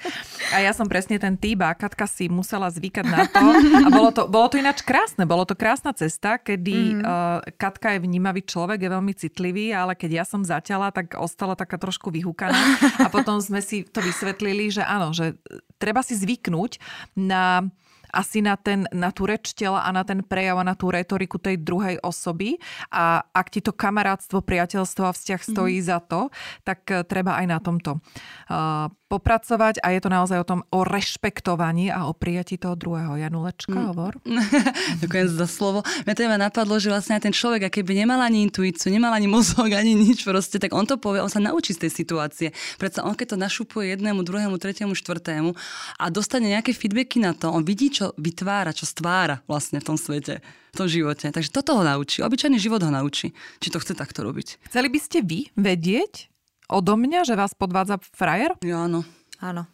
a 0.57 0.65
ja 0.65 0.73
som 0.73 0.89
presne 0.89 1.21
ten 1.21 1.37
typ 1.37 1.61
a 1.61 1.77
Katka 1.77 2.09
si 2.09 2.33
musela 2.33 2.73
zvykať 2.73 3.05
na 3.05 3.29
to 3.29 3.45
a 3.85 3.89
bolo 3.93 4.11
to, 4.17 4.23
bolo 4.33 4.49
to 4.49 4.57
ináč 4.57 4.81
krásne, 4.81 5.29
bolo 5.29 5.45
to 5.45 5.53
krásna 5.53 5.93
cesta, 5.93 6.41
kedy 6.41 6.97
mm. 6.97 7.01
uh, 7.05 7.45
Katka 7.61 7.95
je 7.95 8.01
vnímavý 8.01 8.49
človek, 8.49 8.81
je 8.81 8.91
veľmi 8.91 9.13
citlivý, 9.13 9.77
ale 9.77 9.93
keď 9.93 10.23
ja 10.23 10.25
som 10.25 10.41
zatiaľ 10.41 10.70
zatiaľa, 10.71 10.95
tak 10.95 11.19
ostala 11.19 11.59
taká 11.59 11.83
trošku 11.83 12.15
vyhúkaná. 12.15 12.55
A 13.03 13.11
potom 13.15 13.43
sme 13.43 13.59
si 13.59 13.83
to 13.83 13.99
vysvetlili, 13.99 14.71
že 14.71 14.87
áno, 14.87 15.11
že 15.11 15.35
treba 15.83 16.07
si 16.07 16.15
zvyknúť 16.15 16.79
na 17.19 17.67
asi 18.11 18.43
na, 18.43 18.59
ten, 18.59 18.91
na 18.91 19.15
tú 19.15 19.23
reč 19.23 19.55
tela 19.55 19.87
a 19.87 19.91
na 19.95 20.03
ten 20.03 20.19
prejav 20.19 20.59
a 20.59 20.67
na 20.67 20.75
tú 20.75 20.91
retoriku 20.91 21.39
tej 21.39 21.63
druhej 21.63 21.95
osoby 22.03 22.59
a 22.91 23.23
ak 23.23 23.55
ti 23.55 23.63
to 23.63 23.71
kamarátstvo, 23.71 24.43
priateľstvo 24.43 25.07
a 25.07 25.15
vzťah 25.15 25.41
stojí 25.47 25.79
mm. 25.79 25.87
za 25.87 25.99
to, 26.03 26.27
tak 26.67 26.83
eh, 26.91 27.07
treba 27.07 27.39
aj 27.39 27.47
na 27.47 27.59
tomto 27.63 28.03
uh, 28.51 28.91
popracovať 29.11 29.83
a 29.83 29.91
je 29.91 30.01
to 30.01 30.07
naozaj 30.07 30.39
o 30.39 30.47
tom, 30.47 30.61
o 30.71 30.87
rešpektovaní 30.87 31.91
a 31.91 32.07
o 32.07 32.15
prijatí 32.15 32.63
toho 32.63 32.79
druhého. 32.79 33.19
Janulečka, 33.19 33.75
mm. 33.75 33.87
hovor. 33.91 34.15
Ďakujem 35.03 35.27
za 35.35 35.47
slovo. 35.51 35.83
Mňa 36.07 36.15
teda 36.15 36.39
napadlo, 36.39 36.79
že 36.79 36.95
vlastne 36.95 37.19
aj 37.19 37.27
ten 37.27 37.35
človek, 37.35 37.67
a 37.67 37.75
keby 37.75 38.07
nemal 38.07 38.23
ani 38.23 38.47
intuíciu, 38.47 38.95
nemal 38.95 39.11
ani 39.11 39.27
mozog, 39.27 39.67
ani 39.67 39.99
nič 39.99 40.23
proste, 40.23 40.63
tak 40.63 40.71
on 40.71 40.87
to 40.87 40.95
povie, 40.95 41.19
on 41.19 41.27
sa 41.27 41.43
naučí 41.43 41.75
z 41.75 41.91
tej 41.91 41.93
situácie. 41.93 42.49
Predsa 42.79 43.03
on 43.03 43.19
keď 43.19 43.35
to 43.35 43.43
našupuje 43.43 43.99
jednému, 43.99 44.23
druhému, 44.23 44.55
tretiemu, 44.63 44.95
štvrtému 44.95 45.59
a 45.99 46.05
dostane 46.15 46.47
nejaké 46.47 46.71
feedbacky 46.71 47.19
na 47.19 47.35
to, 47.35 47.51
on 47.51 47.67
vidí, 47.67 47.91
čo 47.91 48.15
vytvára, 48.15 48.71
čo 48.71 48.87
stvára 48.87 49.43
vlastne 49.51 49.83
v 49.83 49.87
tom 49.91 49.99
svete 49.99 50.39
v 50.71 50.79
tom 50.79 50.87
živote. 50.87 51.27
Takže 51.35 51.51
toto 51.51 51.75
ho 51.75 51.83
naučí. 51.83 52.23
Obyčajný 52.23 52.63
život 52.63 52.79
ho 52.87 52.95
naučí, 52.95 53.35
či 53.59 53.69
to 53.75 53.83
chce 53.83 53.99
takto 53.99 54.23
robiť. 54.23 54.71
Chceli 54.71 54.87
by 54.87 54.99
ste 55.03 55.19
vy 55.27 55.51
vedieť, 55.59 56.30
odo 56.71 56.95
mňa, 56.95 57.27
že 57.27 57.35
vás 57.35 57.53
podvádza 57.53 57.99
frajer? 58.15 58.55
Ja, 58.63 58.87
áno. 58.87 59.03
Áno. 59.43 59.67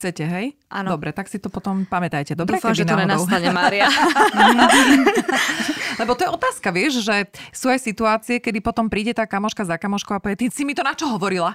Chcete, 0.00 0.24
hej? 0.24 0.56
Áno. 0.72 0.96
Dobre, 0.96 1.12
tak 1.12 1.28
si 1.28 1.36
to 1.36 1.52
potom 1.52 1.84
pamätajte. 1.84 2.32
Dobre, 2.32 2.56
Dúfam, 2.56 2.72
že 2.72 2.88
to 2.88 2.96
náhodou. 2.96 3.20
nenastane, 3.20 3.52
Mária. 3.52 3.84
Lebo 6.00 6.16
to 6.16 6.24
je 6.24 6.30
otázka, 6.32 6.72
vieš, 6.72 7.04
že 7.04 7.28
sú 7.52 7.68
aj 7.68 7.84
situácie, 7.84 8.40
kedy 8.40 8.64
potom 8.64 8.88
príde 8.88 9.12
tá 9.12 9.28
kamoška 9.28 9.68
za 9.68 9.76
kamoškou 9.76 10.16
a 10.16 10.20
povie, 10.24 10.40
ty 10.40 10.48
si 10.48 10.64
mi 10.64 10.72
to 10.72 10.80
na 10.80 10.96
čo 10.96 11.04
hovorila? 11.04 11.52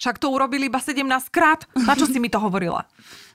Však 0.00 0.16
to 0.16 0.32
urobili 0.32 0.72
iba 0.72 0.80
17 0.80 1.04
krát. 1.28 1.68
Na 1.76 1.92
čo 1.92 2.08
si 2.08 2.16
mi 2.16 2.32
to 2.32 2.40
hovorila? 2.40 2.88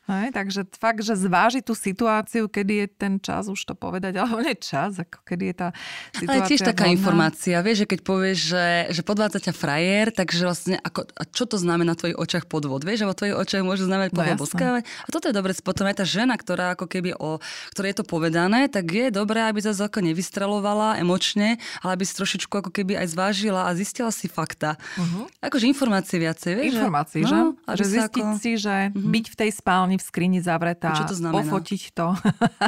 Hej, 0.07 0.31
takže 0.31 0.63
fakt, 0.71 1.03
že 1.03 1.19
zváži 1.19 1.59
tú 1.59 1.75
situáciu, 1.75 2.47
kedy 2.47 2.73
je 2.79 2.87
ten 2.87 3.13
čas 3.19 3.51
už 3.51 3.59
to 3.59 3.75
povedať, 3.75 4.15
alebo 4.23 4.39
nie 4.39 4.55
čas, 4.55 5.03
ako 5.03 5.19
kedy 5.27 5.51
je 5.51 5.55
tá 5.59 5.69
situácia 6.15 6.39
Ale 6.39 6.47
tiež 6.47 6.61
taká 6.63 6.87
vhodná. 6.87 6.95
informácia, 6.95 7.55
vieš, 7.59 7.83
že 7.83 7.87
keď 7.91 7.99
povieš, 8.07 8.37
že, 8.39 8.67
že 8.95 9.01
podvádza 9.03 9.39
ťa 9.51 9.53
frajer, 9.53 10.15
takže 10.15 10.47
vlastne 10.47 10.75
ako, 10.79 11.11
a 11.11 11.23
čo 11.27 11.43
to 11.43 11.59
znamená 11.59 11.91
na 11.91 11.99
tvojich 11.99 12.15
očiach 12.15 12.47
podvod, 12.47 12.87
vieš, 12.87 13.03
že 13.03 13.09
vo 13.11 13.19
tvojich 13.19 13.35
očiach 13.35 13.63
môže 13.67 13.83
znamenať 13.83 14.15
podvod 14.15 14.47
no, 14.47 14.79
A 14.79 15.09
toto 15.11 15.27
je 15.27 15.35
dobre, 15.35 15.51
potom 15.59 15.83
aj 15.83 15.99
tá 15.99 16.05
žena, 16.07 16.39
ktorá 16.39 16.79
ako 16.79 16.87
keby 16.87 17.11
o 17.19 17.43
ktorej 17.75 17.91
je 17.91 17.97
to 17.99 18.05
povedané, 18.07 18.71
tak 18.71 18.87
je 18.87 19.11
dobré, 19.11 19.43
aby 19.43 19.59
sa 19.59 19.75
ako 19.75 19.99
nevystrelovala 19.99 21.03
emočne, 21.03 21.59
ale 21.83 21.99
aby 21.99 22.03
si 22.07 22.15
trošičku 22.15 22.53
ako 22.63 22.71
keby 22.71 22.95
aj 22.95 23.11
zvážila 23.11 23.67
a 23.67 23.75
zistila 23.75 24.15
si 24.15 24.31
fakta. 24.31 24.79
Uh-huh. 24.95 25.27
Akože 25.43 25.67
informácie 25.67 26.15
viacej, 26.15 26.51
vieš? 26.55 26.79
Informácie, 26.79 27.27
že? 27.27 27.35
No, 27.35 27.59
že 27.75 27.83
zistiť 27.83 28.23
ako... 28.23 28.39
si, 28.39 28.51
že 28.55 28.75
uh-huh. 28.91 29.11
byť 29.11 29.25
v 29.27 29.35
tej 29.35 29.49
spálni 29.51 29.96
v 29.97 30.03
skrini 30.03 30.39
zavretá, 30.39 30.93
Čo 30.93 31.11
to 31.11 31.17
znamená? 31.17 31.43
ofotiť 31.43 31.81
to. 31.93 32.13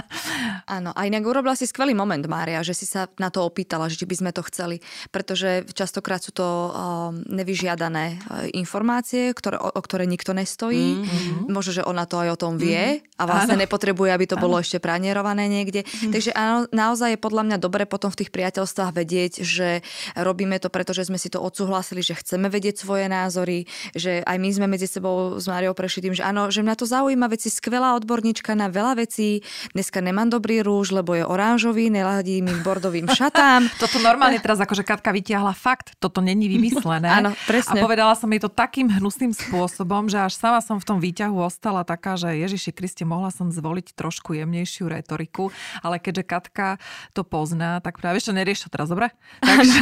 Áno, 0.78 0.94
a 0.94 1.02
inak 1.06 1.26
urobila 1.26 1.54
si 1.54 1.66
skvelý 1.66 1.94
moment, 1.94 2.22
Mária, 2.26 2.62
že 2.66 2.74
si 2.78 2.86
sa 2.86 3.10
na 3.18 3.30
to 3.34 3.46
opýtala, 3.46 3.90
že 3.90 3.98
či 4.02 4.06
by 4.06 4.16
sme 4.18 4.32
to 4.34 4.42
chceli, 4.50 4.82
pretože 5.10 5.66
častokrát 5.74 6.22
sú 6.22 6.34
to 6.34 6.46
uh, 6.46 7.10
nevyžiadané 7.14 8.06
uh, 8.18 8.46
informácie, 8.54 9.34
ktoré, 9.34 9.58
o, 9.58 9.70
o 9.70 9.82
ktoré 9.82 10.06
nikto 10.06 10.34
nestojí. 10.34 11.02
Mm-hmm. 11.02 11.50
Možno, 11.50 11.72
že 11.82 11.84
ona 11.86 12.06
to 12.06 12.22
aj 12.22 12.30
o 12.34 12.38
tom 12.38 12.58
vie 12.58 13.02
mm-hmm. 13.02 13.20
a 13.20 13.24
vlastne 13.26 13.56
áno. 13.58 13.64
nepotrebuje, 13.66 14.10
aby 14.14 14.26
to 14.30 14.38
áno. 14.38 14.44
bolo 14.46 14.56
ešte 14.62 14.78
pranierované 14.78 15.50
niekde. 15.50 15.84
Mm-hmm. 15.86 16.14
Takže 16.14 16.32
áno, 16.38 16.66
naozaj 16.70 17.18
je 17.18 17.20
podľa 17.20 17.44
mňa 17.50 17.58
dobre 17.58 17.84
potom 17.90 18.14
v 18.14 18.26
tých 18.26 18.32
priateľstvách 18.34 18.92
vedieť, 18.94 19.34
že 19.44 19.82
robíme 20.16 20.56
to, 20.62 20.72
pretože 20.72 21.10
sme 21.10 21.20
si 21.20 21.28
to 21.28 21.42
odsúhlasili, 21.42 22.06
že 22.06 22.16
chceme 22.16 22.48
vedieť 22.48 22.80
svoje 22.80 23.12
názory, 23.12 23.68
že 23.98 24.24
aj 24.24 24.38
my 24.40 24.50
sme 24.54 24.68
medzi 24.70 24.88
sebou 24.88 25.36
s 25.42 25.46
Máriou 25.50 25.76
prešli 25.76 26.08
tým, 26.08 26.16
že 26.16 26.24
áno, 26.24 26.48
že 26.54 26.64
mňa 26.64 26.76
to 26.78 26.86
zaujíma, 26.86 27.19
veci 27.28 27.50
skvelá 27.52 27.98
odborníčka 28.00 28.54
na 28.54 28.70
veľa 28.70 29.02
vecí. 29.02 29.42
Dneska 29.74 30.00
nemám 30.00 30.30
dobrý 30.30 30.62
rúž, 30.62 30.94
lebo 30.94 31.18
je 31.18 31.26
oranžový, 31.26 31.90
neladí 31.90 32.40
mi 32.46 32.54
bordovým 32.62 33.10
šatám. 33.20 33.68
toto 33.82 33.98
normálne 34.00 34.38
teraz 34.38 34.62
akože 34.62 34.86
Katka 34.86 35.10
vytiahla 35.10 35.52
fakt, 35.58 35.98
toto 35.98 36.22
není 36.22 36.48
vymyslené. 36.48 37.10
áno, 37.20 37.34
presne. 37.50 37.82
A 37.82 37.84
povedala 37.84 38.14
som 38.14 38.30
jej 38.30 38.40
to 38.40 38.48
takým 38.48 38.88
hnusným 38.88 39.34
spôsobom, 39.34 40.08
že 40.08 40.22
až 40.22 40.38
sama 40.38 40.62
som 40.62 40.78
v 40.78 40.86
tom 40.86 40.98
výťahu 41.02 41.36
ostala 41.42 41.82
taká, 41.82 42.16
že 42.16 42.38
Ježiši 42.38 42.72
Kriste, 42.72 43.04
mohla 43.04 43.34
som 43.34 43.50
zvoliť 43.50 43.98
trošku 43.98 44.38
jemnejšiu 44.38 44.86
retoriku, 44.86 45.50
ale 45.82 45.98
keďže 45.98 46.24
Katka 46.30 46.68
to 47.18 47.26
pozná, 47.26 47.82
tak 47.82 47.98
práve 47.98 48.22
čo 48.22 48.30
nerieš 48.30 48.68
to 48.68 48.70
teraz, 48.70 48.94
dobre? 48.94 49.10
Takže, 49.50 49.82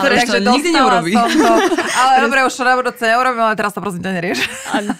ale 0.00 0.06
takže 0.16 0.40
to 0.40 0.52
nikdy 0.56 0.70
neurobí. 0.72 1.12
To, 1.12 1.52
ale 1.96 2.12
dobre, 2.24 2.38
už 2.48 2.54
to 2.96 3.04
neurobím, 3.04 3.42
ale 3.44 3.54
teraz 3.58 3.72
to 3.76 3.80
prosím 3.84 4.02
to 4.02 4.10
nerieš. 4.10 4.40
Áno, 4.72 4.92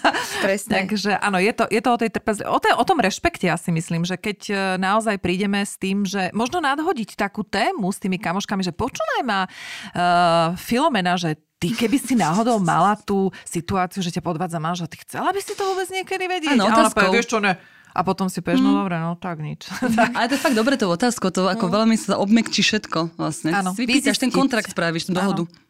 presne. 0.43 0.76
Takže 0.85 1.11
áno, 1.17 1.41
je 1.41 1.53
to, 1.55 1.65
je 1.65 1.81
to 1.81 1.89
o 1.89 1.97
tej 1.97 2.09
trpezlivosti, 2.13 2.53
o, 2.53 2.59
o 2.77 2.85
tom 2.85 2.99
rešpekte 3.01 3.49
ja 3.49 3.57
si 3.57 3.73
myslím, 3.73 4.05
že 4.05 4.19
keď 4.19 4.39
e, 4.47 4.53
naozaj 4.77 5.17
prídeme 5.17 5.65
s 5.65 5.79
tým, 5.81 6.05
že 6.05 6.29
možno 6.37 6.61
nadhodiť 6.61 7.17
takú 7.17 7.41
tému 7.41 7.89
s 7.89 7.97
tými 7.97 8.21
kamoškami, 8.21 8.61
že 8.61 8.75
počúvaj 8.75 9.21
ma 9.25 9.45
uh, 9.47 10.53
Filomena, 10.59 11.17
že 11.17 11.39
ty 11.57 11.73
keby 11.73 11.97
si 11.97 12.13
náhodou 12.13 12.61
mala 12.61 12.93
tú 12.97 13.33
situáciu, 13.41 14.05
že 14.05 14.13
ťa 14.13 14.21
podvádza 14.21 14.61
manžel, 14.61 14.85
ty 14.85 15.01
chcela 15.01 15.33
by 15.33 15.41
si 15.41 15.57
to 15.57 15.63
vôbec 15.65 15.89
niekedy 15.89 16.25
vedieť? 16.29 16.57
Áno, 16.57 16.69
otázkou. 16.69 17.09
vieš 17.09 17.29
čo, 17.33 17.39
ne. 17.41 17.57
A 17.97 18.05
potom 18.05 18.29
si 18.29 18.45
povieš, 18.45 18.61
mm. 18.61 18.65
no 18.69 18.71
dobre, 18.77 18.95
no 19.01 19.17
tak 19.17 19.41
nič. 19.41 19.65
tak. 19.73 20.13
Ale 20.17 20.29
to 20.29 20.37
je 20.37 20.41
fakt 20.41 20.53
dobre 20.53 20.77
to 20.77 20.85
otázko, 20.85 21.33
to 21.33 21.49
ako 21.49 21.65
mm. 21.65 21.73
veľmi 21.73 21.95
sa 21.97 22.21
obmekčí 22.21 22.61
všetko 22.61 23.17
vlastne. 23.17 23.49
Áno, 23.57 23.73
vypýtaš 23.73 24.21
ten 24.21 24.29
kontrakt, 24.29 24.69
spravíš, 24.69 25.09
tú 25.09 25.17
dohodu. 25.17 25.49
Áno 25.49 25.65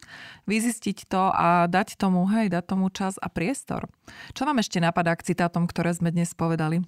vyzistiť 0.48 1.12
to 1.12 1.30
a 1.30 1.68
dať 1.68 2.00
tomu, 2.00 2.24
hej, 2.32 2.48
dať 2.50 2.64
tomu 2.66 2.88
čas 2.90 3.20
a 3.20 3.28
priestor. 3.28 3.92
Čo 4.34 4.48
vám 4.48 4.64
ešte 4.64 4.80
napadá 4.80 5.14
k 5.14 5.28
citátom, 5.36 5.68
ktoré 5.68 5.92
sme 5.94 6.10
dnes 6.10 6.32
povedali? 6.32 6.82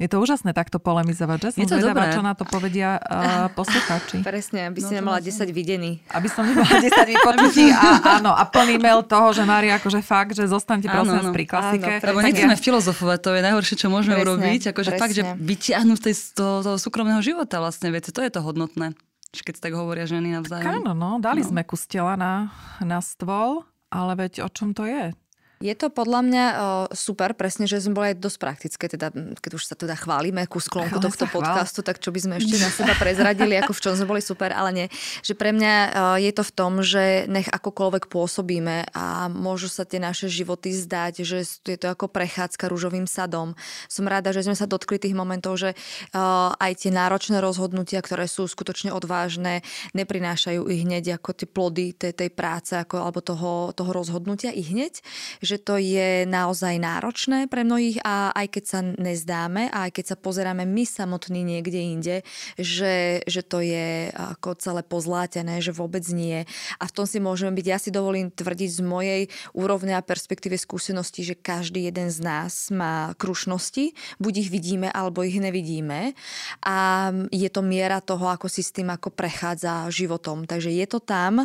Je 0.00 0.08
to 0.08 0.24
úžasné 0.24 0.56
takto 0.56 0.80
polemizovať, 0.80 1.38
že? 1.38 1.48
Som 1.52 1.62
je 1.62 1.68
to 1.68 1.76
zvedavá, 1.78 2.08
dobré. 2.08 2.16
čo 2.16 2.22
na 2.24 2.32
to 2.32 2.48
povedia 2.48 2.96
uh, 2.96 3.46
poslucháči. 3.58 4.24
Presne, 4.24 4.72
aby 4.72 4.80
si 4.80 4.88
no, 4.96 5.04
nemala 5.04 5.20
10 5.20 5.46
videní. 5.52 6.00
Aby 6.08 6.32
som 6.32 6.48
nemala 6.48 6.80
10 6.80 6.90
vypočutí 6.90 7.68
a, 7.70 8.18
áno, 8.18 8.32
a 8.32 8.42
plný 8.48 8.80
mail 8.80 9.04
toho, 9.04 9.36
že 9.36 9.44
Mária, 9.44 9.76
akože 9.76 10.00
fakt, 10.00 10.32
že 10.32 10.48
zostaňte 10.48 10.88
prosím 10.88 11.28
áno, 11.28 11.36
pri 11.36 11.44
klasike. 11.44 11.92
Áno, 12.00 12.08
Lebo 12.08 12.24
nechceme 12.24 12.56
filozofovať, 12.56 13.18
to 13.20 13.30
je 13.36 13.40
najhoršie, 13.44 13.76
čo 13.76 13.86
môžeme 13.92 14.16
presne, 14.16 14.26
urobiť. 14.26 14.62
Akože 14.72 14.90
presne. 14.96 15.02
fakt, 15.04 15.14
že 15.14 15.22
vyťahnuť 15.36 15.98
z 16.08 16.22
toho, 16.34 16.54
toho 16.64 16.76
súkromného 16.80 17.20
života 17.20 17.60
vlastne 17.60 17.92
veci, 17.92 18.10
to 18.16 18.24
je 18.24 18.32
to 18.32 18.40
hodnotné. 18.40 18.96
Keď 19.32 19.64
tak 19.64 19.72
hovoria 19.72 20.04
ženy 20.04 20.36
navzájom. 20.36 20.84
Áno, 20.84 20.92
no, 20.92 21.16
dali 21.16 21.40
no. 21.40 21.48
sme 21.48 21.64
kus 21.64 21.88
tela 21.88 22.20
na, 22.20 22.52
na 22.84 23.00
stôl, 23.00 23.64
ale 23.88 24.12
veď 24.14 24.44
o 24.44 24.48
čom 24.52 24.76
to 24.76 24.84
je? 24.84 25.16
Je 25.62 25.74
to 25.78 25.94
podľa 25.94 26.20
mňa 26.26 26.44
o, 26.44 26.56
super, 26.90 27.38
presne, 27.38 27.70
že 27.70 27.78
sme 27.78 27.94
boli 27.94 28.06
aj 28.12 28.18
dosť 28.18 28.38
praktické, 28.42 28.84
teda, 28.90 29.14
keď 29.38 29.50
už 29.54 29.62
sa 29.62 29.78
teda 29.78 29.94
chválime 29.94 30.42
ku 30.50 30.58
sklonku 30.58 30.98
Chvále 30.98 31.06
tohto 31.06 31.30
podcastu, 31.30 31.86
tak 31.86 32.02
čo 32.02 32.10
by 32.10 32.18
sme 32.18 32.34
ešte 32.42 32.58
na 32.58 32.66
seba 32.66 32.98
prezradili, 32.98 33.54
ako 33.62 33.70
v 33.70 33.82
čom 33.86 33.94
sme 33.94 34.10
boli 34.10 34.18
super, 34.18 34.50
ale 34.50 34.70
nie. 34.74 34.86
Že 35.22 35.34
pre 35.38 35.54
mňa 35.54 35.74
o, 35.74 35.90
je 36.18 36.32
to 36.34 36.42
v 36.42 36.52
tom, 36.52 36.72
že 36.82 37.30
nech 37.30 37.46
akokoľvek 37.46 38.10
pôsobíme 38.10 38.90
a 38.90 39.30
môžu 39.30 39.70
sa 39.70 39.86
tie 39.86 40.02
naše 40.02 40.26
životy 40.26 40.74
zdať, 40.74 41.22
že 41.22 41.46
je 41.46 41.78
to 41.78 41.94
ako 41.94 42.10
prechádzka 42.10 42.66
rúžovým 42.66 43.06
sadom. 43.06 43.54
Som 43.86 44.10
rada, 44.10 44.34
že 44.34 44.42
sme 44.42 44.58
sa 44.58 44.66
dotkli 44.66 44.98
tých 44.98 45.14
momentov, 45.14 45.62
že 45.62 45.78
o, 46.10 46.50
aj 46.58 46.72
tie 46.82 46.90
náročné 46.90 47.38
rozhodnutia, 47.38 48.02
ktoré 48.02 48.26
sú 48.26 48.50
skutočne 48.50 48.90
odvážne, 48.90 49.62
neprinášajú 49.94 50.66
ich 50.66 50.82
hneď 50.82 51.22
ako 51.22 51.30
tie 51.38 51.46
plody 51.46 51.94
tej, 51.94 52.18
tej 52.18 52.30
práce 52.34 52.74
ako, 52.74 52.98
alebo 52.98 53.22
toho, 53.22 53.70
toho 53.70 53.94
rozhodnutia 53.94 54.50
i 54.50 54.66
hneď, 54.66 54.98
že 55.38 55.51
že 55.52 55.60
to 55.60 55.76
je 55.76 56.24
naozaj 56.24 56.80
náročné 56.80 57.44
pre 57.44 57.60
mnohých 57.60 58.00
a 58.00 58.32
aj 58.32 58.46
keď 58.56 58.64
sa 58.64 58.80
nezdáme 58.80 59.68
a 59.68 59.84
aj 59.84 60.00
keď 60.00 60.04
sa 60.08 60.16
pozeráme 60.16 60.64
my 60.64 60.88
samotní 60.88 61.44
niekde 61.44 61.76
inde, 61.76 62.16
že, 62.56 63.20
že 63.28 63.44
to 63.44 63.60
je 63.60 64.08
ako 64.16 64.56
celé 64.56 64.80
pozlátené, 64.80 65.60
že 65.60 65.76
vôbec 65.76 66.00
nie. 66.08 66.48
A 66.80 66.88
v 66.88 66.94
tom 66.96 67.04
si 67.04 67.20
môžeme 67.20 67.52
byť, 67.52 67.66
ja 67.68 67.76
si 67.76 67.92
dovolím 67.92 68.32
tvrdiť 68.32 68.70
z 68.72 68.80
mojej 68.80 69.22
úrovne 69.52 69.92
a 69.92 70.00
perspektíve 70.00 70.56
skúsenosti, 70.56 71.20
že 71.20 71.36
každý 71.36 71.92
jeden 71.92 72.08
z 72.08 72.24
nás 72.24 72.72
má 72.72 73.12
krušnosti, 73.20 73.92
buď 74.16 74.48
ich 74.48 74.48
vidíme, 74.48 74.88
alebo 74.88 75.20
ich 75.20 75.36
nevidíme. 75.36 76.16
A 76.64 77.10
je 77.28 77.48
to 77.52 77.60
miera 77.60 78.00
toho, 78.00 78.24
ako 78.32 78.48
si 78.48 78.64
s 78.64 78.72
tým 78.72 78.88
ako 78.88 79.12
prechádza 79.12 79.92
životom. 79.92 80.48
Takže 80.48 80.72
je 80.72 80.86
to 80.88 81.04
tam 81.04 81.44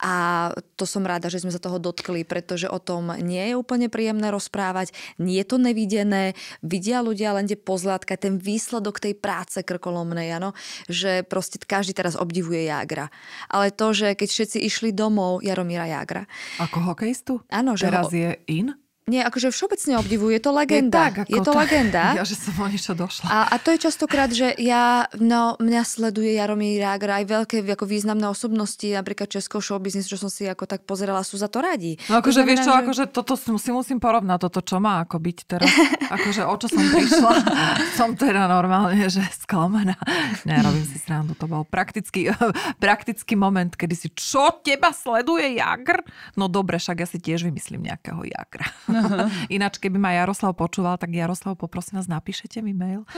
a 0.00 0.14
to 0.80 0.88
som 0.88 1.04
rada, 1.04 1.28
že 1.28 1.44
sme 1.44 1.52
sa 1.52 1.60
toho 1.60 1.76
dotkli, 1.76 2.24
pretože 2.24 2.64
o 2.70 2.80
tom 2.80 3.12
nie 3.20 3.41
nie 3.42 3.50
je 3.50 3.58
úplne 3.58 3.90
príjemné 3.90 4.30
rozprávať, 4.30 4.94
nie 5.18 5.42
je 5.42 5.46
to 5.50 5.58
nevidené, 5.58 6.38
vidia 6.62 7.02
ľudia 7.02 7.34
len 7.34 7.50
tie 7.50 7.58
pozlátka, 7.58 8.14
ten 8.14 8.38
výsledok 8.38 9.02
tej 9.02 9.18
práce 9.18 9.58
krkolomnej, 9.66 10.30
ano? 10.30 10.54
že 10.86 11.26
proste 11.26 11.58
každý 11.58 11.98
teraz 11.98 12.14
obdivuje 12.14 12.70
Jágra. 12.70 13.10
Ale 13.50 13.74
to, 13.74 13.90
že 13.90 14.14
keď 14.14 14.28
všetci 14.30 14.58
išli 14.62 14.94
domov 14.94 15.42
Jaromíra 15.42 15.90
Jágra. 15.90 16.30
Ako 16.62 16.94
hokejistu? 16.94 17.42
Áno, 17.50 17.74
že 17.74 17.90
Teraz 17.90 18.06
ho... 18.06 18.14
je 18.14 18.38
in? 18.46 18.78
Nie, 19.02 19.26
akože 19.26 19.50
všeobecne 19.50 19.98
obdivujú, 19.98 20.30
je 20.30 20.42
to 20.46 20.54
legenda. 20.54 21.10
Je, 21.10 21.26
tak, 21.26 21.26
je 21.26 21.42
to, 21.42 21.50
to 21.50 21.52
legenda. 21.58 22.04
Ja, 22.18 22.22
že 22.22 22.38
som 22.38 22.54
o 22.54 22.70
niečo 22.70 22.94
došla. 22.94 23.26
A, 23.26 23.38
a 23.50 23.54
to 23.58 23.74
je 23.74 23.82
častokrát, 23.82 24.30
že 24.30 24.54
ja, 24.62 25.10
no, 25.18 25.58
mňa 25.58 25.82
sleduje 25.82 26.38
Jaromír 26.38 26.86
Jágr, 26.86 27.10
aj 27.10 27.24
veľké 27.26 27.56
ako 27.66 27.82
významné 27.82 28.30
osobnosti, 28.30 28.86
napríklad 28.86 29.26
Česko 29.26 29.58
show 29.58 29.82
business, 29.82 30.06
čo 30.06 30.14
som 30.14 30.30
si 30.30 30.46
ako 30.46 30.70
tak 30.70 30.86
pozerala, 30.86 31.26
sú 31.26 31.34
za 31.34 31.50
to 31.50 31.58
radi. 31.58 31.98
No 32.06 32.22
akože 32.22 32.46
vieš 32.46 32.62
čo, 32.62 32.70
že... 32.70 32.78
akože 32.78 33.04
toto 33.10 33.34
si 33.34 33.74
musím 33.74 33.98
porovnať, 33.98 34.38
toto 34.38 34.62
čo 34.62 34.78
má 34.78 35.02
ako 35.02 35.18
byť 35.18 35.38
teraz. 35.50 35.66
Akože 36.12 36.44
o 36.44 36.54
čo 36.60 36.68
som 36.68 36.84
prišla, 36.92 37.32
som 37.98 38.12
teda 38.12 38.44
normálne, 38.44 39.08
že 39.08 39.24
sklamená. 39.32 39.96
Nerobím 40.44 40.84
si 40.84 41.00
srandu, 41.00 41.32
to 41.32 41.48
bol 41.48 41.64
praktický, 41.64 42.28
praktický 42.76 43.32
moment, 43.32 43.72
kedy 43.72 43.94
si, 43.96 44.08
čo 44.12 44.60
teba 44.60 44.92
sleduje 44.92 45.56
Jagr? 45.56 46.04
No 46.36 46.52
dobre, 46.52 46.76
však 46.76 47.00
ja 47.00 47.08
si 47.08 47.16
tiež 47.16 47.48
vymyslím 47.48 47.88
nejakého 47.88 48.20
Jagra. 48.92 49.26
Ináč, 49.56 49.80
keby 49.80 49.98
ma 49.98 50.12
Jaroslav 50.12 50.52
počúval, 50.54 51.00
tak 51.00 51.10
Jaroslav, 51.10 51.56
poprosím 51.56 51.98
vás, 51.98 52.08
napíšete 52.08 52.60
mi 52.60 52.76
mail. 52.76 53.04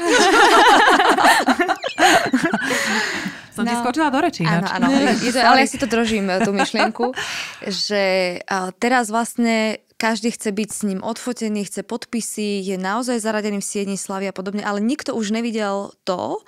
Som 3.54 3.62
no. 3.66 3.70
ti 3.70 3.76
skočila 3.78 4.10
do 4.10 4.18
reči 4.18 4.42
ináč. 4.42 4.66
Áno, 4.66 4.90
áno. 4.90 5.14
Je 5.22 5.30
ale 5.38 5.62
ja 5.62 5.68
si 5.70 5.78
to 5.78 5.86
držím, 5.86 6.26
tú 6.42 6.50
myšlienku, 6.50 7.14
že 7.62 8.34
teraz 8.82 9.14
vlastne 9.14 9.78
každý 9.94 10.34
chce 10.34 10.50
byť 10.50 10.68
s 10.74 10.80
ním 10.90 11.00
odfotený, 11.06 11.70
chce 11.70 11.86
podpisy, 11.86 12.66
je 12.66 12.74
naozaj 12.74 13.22
zaradený 13.22 13.62
v 13.62 13.70
siedni 13.70 13.94
slavy 13.94 14.26
a 14.26 14.34
podobne, 14.34 14.66
ale 14.66 14.82
nikto 14.82 15.14
už 15.14 15.30
nevidel 15.30 15.94
to, 16.02 16.42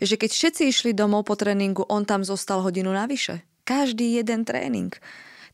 že 0.00 0.16
keď 0.16 0.30
všetci 0.32 0.62
išli 0.72 0.90
domov 0.96 1.28
po 1.28 1.36
tréningu, 1.36 1.84
on 1.92 2.08
tam 2.08 2.24
zostal 2.24 2.64
hodinu 2.64 2.88
navyše. 2.88 3.44
Každý 3.68 4.16
jeden 4.16 4.48
tréning 4.48 4.96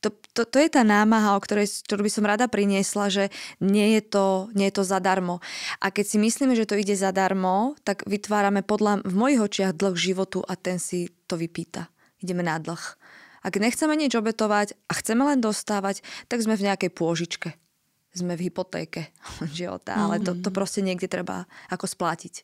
to, 0.03 0.11
to, 0.35 0.43
to 0.43 0.59
je 0.59 0.69
tá 0.69 0.83
námaha, 0.83 1.39
o 1.39 1.41
ktorej, 1.41 1.71
ktorú 1.87 2.03
by 2.03 2.13
som 2.13 2.27
rada 2.27 2.51
priniesla, 2.51 3.07
že 3.07 3.25
nie 3.63 3.95
je, 3.97 4.03
to, 4.03 4.51
nie 4.59 4.67
je 4.69 4.83
to 4.83 4.85
zadarmo. 4.85 5.39
A 5.79 5.95
keď 5.95 6.05
si 6.11 6.17
myslíme, 6.19 6.59
že 6.59 6.67
to 6.67 6.75
ide 6.75 6.99
zadarmo, 6.99 7.79
tak 7.87 8.03
vytvárame 8.11 8.67
podľa, 8.67 9.07
v 9.07 9.15
mojich 9.15 9.41
očiach 9.41 9.79
dlh 9.79 9.95
životu 9.95 10.43
a 10.43 10.59
ten 10.59 10.83
si 10.83 11.07
to 11.31 11.39
vypýta. 11.39 11.87
Ideme 12.19 12.43
na 12.43 12.59
dlh. 12.59 12.83
Ak 13.43 13.55
nechceme 13.59 13.95
nič 13.95 14.15
obetovať 14.19 14.75
a 14.91 14.93
chceme 14.99 15.23
len 15.23 15.39
dostávať, 15.39 16.03
tak 16.27 16.43
sme 16.43 16.59
v 16.59 16.67
nejakej 16.67 16.91
pôžičke. 16.91 17.55
Sme 18.13 18.35
v 18.35 18.51
hypotéke 18.51 19.15
života, 19.59 19.95
ale 19.95 20.19
to, 20.19 20.35
to 20.35 20.51
mhm. 20.51 20.57
proste 20.59 20.83
niekde 20.83 21.07
treba 21.07 21.47
ako 21.71 21.87
splatiť. 21.87 22.43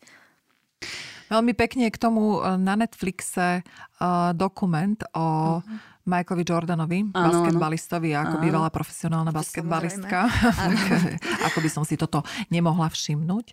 Veľmi 1.28 1.52
pekne 1.52 1.92
k 1.92 2.00
tomu 2.00 2.40
e, 2.40 2.56
na 2.56 2.72
Netflixe 2.72 3.60
uh, 3.60 4.32
dokument 4.32 4.96
o 5.12 5.58
uh-huh 5.60 5.97
Michaelovi 6.08 6.44
Jordanovi, 6.48 6.98
ano, 7.12 7.20
basketbalistovi, 7.28 8.16
ako 8.16 8.40
ano. 8.40 8.42
bývalá 8.42 8.68
profesionálna 8.72 9.30
basketbalistka. 9.30 10.24
ako 11.52 11.58
by 11.60 11.68
som 11.68 11.84
si 11.84 12.00
toto 12.00 12.24
nemohla 12.48 12.88
všimnúť. 12.88 13.52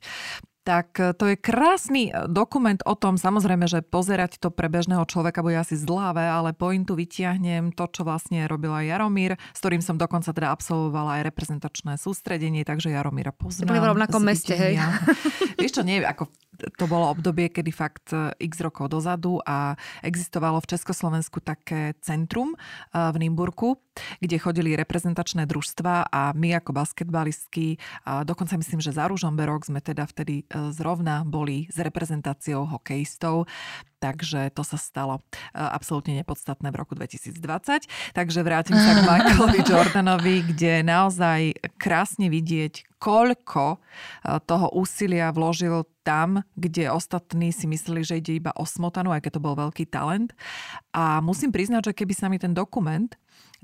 tak 0.65 0.97
e, 0.97 1.13
to 1.13 1.29
je 1.29 1.35
krásny 1.37 2.09
e, 2.09 2.25
dokument 2.25 2.81
o 2.89 2.97
tom, 2.97 3.21
samozrejme, 3.21 3.69
že 3.69 3.85
pozerať 3.85 4.41
to 4.41 4.49
pre 4.49 4.65
bežného 4.65 5.05
človeka 5.05 5.45
bude 5.45 5.61
asi 5.61 5.77
zdláve, 5.77 6.25
ale 6.25 6.57
pointu 6.57 6.97
vytiahnem 6.97 7.69
to, 7.75 7.85
čo 7.91 8.01
vlastne 8.01 8.49
robila 8.49 8.81
Jaromír, 8.81 9.37
s 9.53 9.59
ktorým 9.61 9.85
som 9.85 9.99
dokonca 9.99 10.33
teda 10.33 10.49
absolvovala 10.49 11.21
aj 11.21 11.29
reprezentačné 11.29 12.01
sústredenie, 12.01 12.65
takže 12.65 12.89
Jaromíra 12.89 13.29
poznám. 13.29 13.77
Boli 13.77 13.83
v 13.83 13.89
rovnakom 13.93 14.23
meste, 14.25 14.57
hej? 14.57 14.81
Vieš 15.61 15.79
čo, 15.79 15.83
nie, 15.85 16.01
ako 16.01 16.33
to 16.77 16.85
bolo 16.87 17.11
obdobie, 17.11 17.51
kedy 17.51 17.71
fakt 17.71 18.11
e, 18.15 18.33
x 18.39 18.59
rokov 18.61 18.91
dozadu 18.91 19.39
a 19.43 19.75
existovalo 20.01 20.59
v 20.61 20.69
Československu 20.75 21.39
také 21.39 21.93
centrum 22.01 22.57
v 22.91 23.15
Nimburku, 23.19 23.77
kde 24.19 24.37
chodili 24.39 24.75
reprezentačné 24.75 25.47
družstva 25.47 26.11
a 26.11 26.31
my 26.35 26.57
ako 26.59 26.71
basketbalistky, 26.75 27.79
a 28.03 28.27
dokonca 28.27 28.59
myslím, 28.59 28.83
že 28.83 28.95
za 28.95 29.07
Ružomberok 29.07 29.67
sme 29.67 29.79
teda 29.79 30.07
vtedy 30.07 30.47
zrovna 30.71 31.23
boli 31.23 31.67
s 31.71 31.77
reprezentáciou 31.79 32.67
hokejistov, 32.67 33.47
takže 34.05 34.53
to 34.53 34.61
sa 34.61 34.77
stalo 34.77 35.17
e, 35.17 35.21
absolútne 35.57 36.13
nepodstatné 36.21 36.69
v 36.69 36.77
roku 36.77 36.93
2020. 36.93 37.89
Takže 38.13 38.39
vrátim 38.45 38.77
sa 38.77 38.93
k 38.93 39.01
Michaelovi 39.09 39.61
Jordanovi, 39.65 40.35
kde 40.45 40.85
naozaj 40.85 41.57
krásne 41.81 42.29
vidieť, 42.29 43.01
koľko 43.01 43.75
e, 43.75 43.77
toho 44.45 44.69
úsilia 44.77 45.33
vložil 45.33 45.89
tam, 46.05 46.45
kde 46.53 46.93
ostatní 46.93 47.49
si 47.49 47.65
mysleli, 47.65 48.05
že 48.05 48.21
ide 48.21 48.37
iba 48.37 48.53
o 48.53 48.69
smotanu, 48.69 49.09
aj 49.09 49.25
keď 49.25 49.41
to 49.41 49.45
bol 49.45 49.57
veľký 49.57 49.89
talent. 49.89 50.37
A 50.93 51.17
musím 51.25 51.49
priznať, 51.49 51.89
že 51.89 51.97
keby 51.97 52.13
sa 52.13 52.29
mi 52.29 52.37
ten 52.37 52.53
dokument 52.53 53.09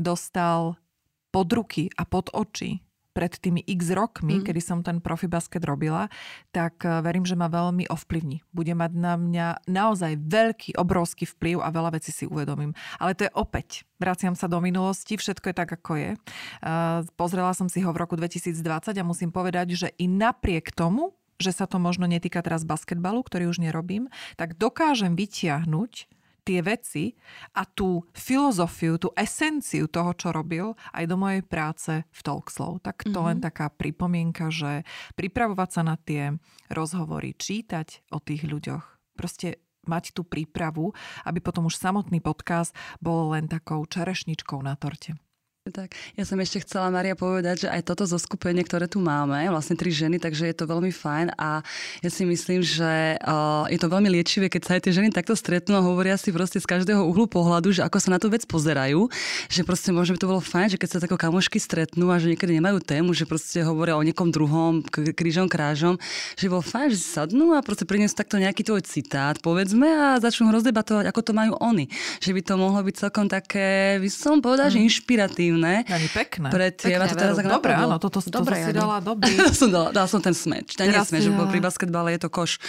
dostal 0.01 0.81
pod 1.29 1.47
ruky 1.53 1.93
a 1.93 2.03
pod 2.03 2.33
oči 2.33 2.81
pred 3.11 3.31
tými 3.35 3.61
x 3.67 3.91
rokmi, 3.91 4.39
mm. 4.39 4.43
kedy 4.47 4.61
som 4.63 4.79
ten 4.81 5.03
profi 5.03 5.27
basket 5.27 5.63
robila, 5.67 6.07
tak 6.55 6.83
eh, 6.83 7.03
verím, 7.03 7.27
že 7.27 7.35
ma 7.35 7.51
veľmi 7.51 7.91
ovplyvní. 7.91 8.43
Bude 8.55 8.73
mať 8.73 8.91
na 8.95 9.13
mňa 9.19 9.47
naozaj 9.67 10.17
veľký, 10.19 10.79
obrovský 10.79 11.27
vplyv 11.27 11.59
a 11.59 11.69
veľa 11.69 11.99
vecí 11.99 12.15
si 12.15 12.25
uvedomím. 12.25 12.71
Ale 12.97 13.13
to 13.13 13.27
je 13.27 13.31
opäť, 13.35 13.83
vraciam 13.99 14.33
sa 14.33 14.47
do 14.47 14.63
minulosti, 14.63 15.19
všetko 15.19 15.51
je 15.51 15.55
tak, 15.55 15.69
ako 15.69 15.91
je. 15.99 16.11
Eh, 16.15 16.99
pozrela 17.19 17.51
som 17.51 17.67
si 17.67 17.83
ho 17.83 17.91
v 17.91 18.01
roku 18.01 18.15
2020 18.15 18.95
a 18.95 19.03
musím 19.03 19.29
povedať, 19.29 19.75
že 19.75 19.87
i 19.99 20.07
napriek 20.07 20.71
tomu, 20.71 21.13
že 21.41 21.51
sa 21.51 21.65
to 21.65 21.81
možno 21.81 22.05
netýka 22.05 22.39
teraz 22.45 22.61
basketbalu, 22.61 23.25
ktorý 23.25 23.49
už 23.49 23.65
nerobím, 23.65 24.13
tak 24.37 24.55
dokážem 24.61 25.17
vytiahnuť 25.17 26.20
tie 26.41 26.59
veci 26.65 27.13
a 27.53 27.65
tú 27.65 28.05
filozofiu, 28.13 28.97
tú 28.97 29.13
esenciu 29.13 29.85
toho, 29.87 30.11
čo 30.17 30.33
robil 30.33 30.73
aj 30.93 31.03
do 31.05 31.15
mojej 31.17 31.43
práce 31.45 31.93
v 32.01 32.19
Talkslow. 32.21 32.81
Tak 32.81 33.05
to 33.05 33.13
mm-hmm. 33.13 33.27
len 33.27 33.37
taká 33.39 33.69
pripomienka, 33.69 34.49
že 34.49 34.83
pripravovať 35.15 35.69
sa 35.69 35.81
na 35.85 35.95
tie 36.01 36.35
rozhovory, 36.73 37.37
čítať 37.37 38.09
o 38.13 38.19
tých 38.19 38.45
ľuďoch, 38.45 39.15
proste 39.15 39.61
mať 39.85 40.13
tú 40.13 40.21
prípravu, 40.21 40.93
aby 41.25 41.41
potom 41.41 41.65
už 41.65 41.77
samotný 41.77 42.21
podcast 42.21 42.73
bol 43.01 43.33
len 43.33 43.49
takou 43.49 43.81
čerešničkou 43.85 44.61
na 44.61 44.77
torte. 44.77 45.17
Tak, 45.61 45.93
ja 46.17 46.25
som 46.25 46.41
ešte 46.41 46.65
chcela, 46.65 46.89
Maria, 46.89 47.13
povedať, 47.13 47.55
že 47.61 47.67
aj 47.69 47.85
toto 47.85 48.09
zoskupenie, 48.09 48.65
ktoré 48.65 48.89
tu 48.89 48.97
máme, 48.97 49.45
vlastne 49.53 49.77
tri 49.77 49.93
ženy, 49.93 50.17
takže 50.17 50.49
je 50.49 50.57
to 50.57 50.65
veľmi 50.65 50.89
fajn 50.89 51.37
a 51.37 51.61
ja 52.01 52.09
si 52.09 52.25
myslím, 52.25 52.65
že 52.65 53.21
uh, 53.21 53.69
je 53.69 53.77
to 53.77 53.85
veľmi 53.85 54.09
liečivé, 54.09 54.49
keď 54.49 54.61
sa 54.65 54.71
aj 54.81 54.89
tie 54.89 54.97
ženy 54.97 55.13
takto 55.13 55.37
stretnú 55.37 55.77
a 55.77 55.85
hovoria 55.85 56.17
si 56.17 56.33
proste 56.33 56.57
z 56.57 56.65
každého 56.65 57.05
uhlu 57.05 57.29
pohľadu, 57.29 57.77
že 57.77 57.85
ako 57.85 57.93
sa 58.01 58.09
na 58.09 58.17
tú 58.17 58.33
vec 58.33 58.41
pozerajú, 58.49 59.05
že 59.53 59.61
proste 59.61 59.93
možno 59.93 60.17
by 60.17 60.21
to 60.25 60.31
bolo 60.33 60.41
fajn, 60.41 60.67
že 60.73 60.77
keď 60.81 60.89
sa 60.97 60.99
tako 61.05 61.21
kamošky 61.21 61.61
stretnú 61.61 62.09
a 62.09 62.17
že 62.17 62.33
niekedy 62.33 62.57
nemajú 62.57 62.81
tému, 62.81 63.13
že 63.13 63.29
proste 63.29 63.61
hovoria 63.61 63.93
o 63.93 64.01
niekom 64.01 64.33
druhom, 64.33 64.81
krížom, 64.89 65.45
krážom, 65.45 66.01
že 66.41 66.49
bolo 66.49 66.65
fajn, 66.65 66.89
že 66.89 66.97
si 66.97 67.05
sadnú 67.05 67.53
a 67.53 67.61
proste 67.61 67.85
priniesú 67.85 68.17
takto 68.17 68.41
nejaký 68.41 68.65
tvoj 68.65 68.81
citát, 68.81 69.37
povedzme, 69.37 69.85
a 69.85 70.17
začnú 70.17 70.49
rozdebatovať, 70.49 71.05
ako 71.05 71.21
to 71.21 71.37
majú 71.37 71.53
oni. 71.61 71.85
Že 72.17 72.33
by 72.33 72.41
to 72.49 72.53
mohlo 72.57 72.81
byť 72.81 72.95
celkom 72.97 73.29
také, 73.29 74.01
by 74.01 74.09
som 74.09 74.41
povedala, 74.41 74.73
mm. 74.73 74.73
že 74.73 74.85
inšpiratívne 74.89 75.50
inšpiratívne. 75.51 75.73
Ani 75.87 76.07
pekné. 76.11 76.47
Pre 76.49 76.67
tie, 76.71 76.95
pekné, 76.95 77.07
to 77.07 77.15
teraz 77.15 77.35
Dobre, 77.41 77.71
áno, 77.75 77.97
toto, 77.99 78.19
toto 78.23 78.43
Dobre, 78.43 78.63
si 78.63 78.71
dala 78.71 78.97
dobrý. 79.11 79.33
som 79.51 79.69
dala, 79.71 79.89
dala 79.91 80.07
som 80.07 80.21
ten 80.23 80.35
smeč. 80.35 80.75
Ten 80.75 80.91
nie 80.91 80.99
smeč, 81.03 81.27
ja... 81.27 81.47
pri 81.47 81.59
basketbale 81.59 82.15
je 82.15 82.19
to 82.23 82.29
koš. 82.31 82.59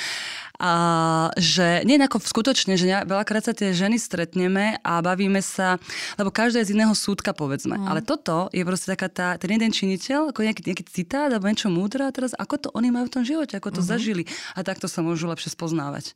A 0.63 1.33
že 1.35 1.83
nie 1.83 1.99
ako 1.99 2.23
skutočne, 2.23 2.79
že 2.79 2.87
veľakrát 2.87 3.51
sa 3.51 3.55
tie 3.57 3.75
ženy 3.75 3.99
stretneme 3.99 4.79
a 4.87 5.03
bavíme 5.03 5.43
sa, 5.43 5.83
lebo 6.15 6.31
každá 6.31 6.63
je 6.63 6.71
z 6.71 6.75
iného 6.79 6.95
súdka, 6.95 7.35
povedzme. 7.35 7.83
Mm. 7.83 7.87
Ale 7.91 8.01
toto 8.05 8.47
je 8.55 8.63
proste 8.63 8.95
taká 8.95 9.11
tá, 9.11 9.29
ten 9.43 9.51
jeden 9.51 9.75
činiteľ, 9.75 10.31
ako 10.31 10.47
nejaký, 10.47 10.63
nejaký 10.63 10.85
citát 10.87 11.35
alebo 11.35 11.51
niečo 11.51 11.67
múdre 11.67 12.07
a 12.07 12.15
teraz 12.15 12.37
ako 12.39 12.55
to 12.63 12.69
oni 12.79 12.95
majú 12.95 13.11
v 13.11 13.15
tom 13.19 13.25
živote, 13.27 13.59
ako 13.59 13.75
to 13.75 13.83
mm-hmm. 13.83 13.91
zažili. 13.91 14.23
A 14.55 14.63
takto 14.63 14.87
sa 14.87 15.03
môžu 15.03 15.27
lepšie 15.27 15.51
spoznávať. 15.51 16.15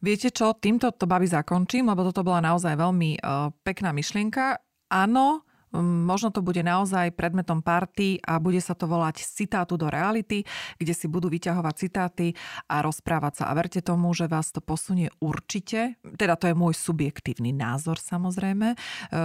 Viete 0.00 0.32
čo, 0.32 0.56
týmto 0.56 0.88
to 0.96 1.04
babi 1.04 1.28
zakončím, 1.28 1.92
lebo 1.92 2.02
toto 2.08 2.24
bola 2.24 2.40
naozaj 2.40 2.74
veľmi 2.74 3.20
uh, 3.20 3.52
pekná 3.60 3.92
myšlienka. 3.92 4.58
Áno, 4.88 5.46
možno 5.80 6.28
to 6.28 6.44
bude 6.44 6.60
naozaj 6.60 7.16
predmetom 7.16 7.64
party 7.64 8.20
a 8.20 8.36
bude 8.36 8.60
sa 8.60 8.76
to 8.76 8.84
volať 8.84 9.24
citátu 9.24 9.80
do 9.80 9.88
reality, 9.88 10.44
kde 10.76 10.92
si 10.92 11.08
budú 11.08 11.32
vyťahovať 11.32 11.74
citáty 11.74 12.26
a 12.68 12.84
rozprávať 12.84 13.42
sa. 13.42 13.44
A 13.48 13.56
verte 13.56 13.80
tomu, 13.80 14.12
že 14.12 14.28
vás 14.28 14.52
to 14.52 14.60
posunie 14.60 15.08
určite, 15.18 15.96
teda 16.20 16.36
to 16.36 16.52
je 16.52 16.54
môj 16.56 16.76
subjektívny 16.76 17.56
názor 17.56 17.96
samozrejme, 17.96 18.74
e, 18.74 18.76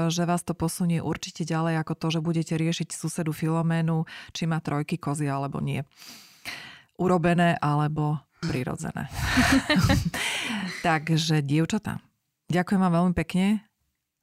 že 0.08 0.24
vás 0.24 0.48
to 0.48 0.56
posunie 0.56 1.04
určite 1.04 1.44
ďalej 1.44 1.84
ako 1.84 1.94
to, 2.00 2.08
že 2.18 2.24
budete 2.24 2.54
riešiť 2.56 2.96
susedu 2.96 3.36
Filoménu, 3.36 4.08
či 4.32 4.48
má 4.48 4.64
trojky 4.64 4.96
kozy 4.96 5.28
alebo 5.28 5.60
nie. 5.60 5.84
Urobené 6.98 7.60
alebo 7.60 8.24
prirodzené. 8.42 9.12
Takže, 10.88 11.44
dievčatá, 11.44 12.00
ďakujem 12.48 12.80
vám 12.82 12.94
veľmi 13.04 13.14
pekne 13.14 13.62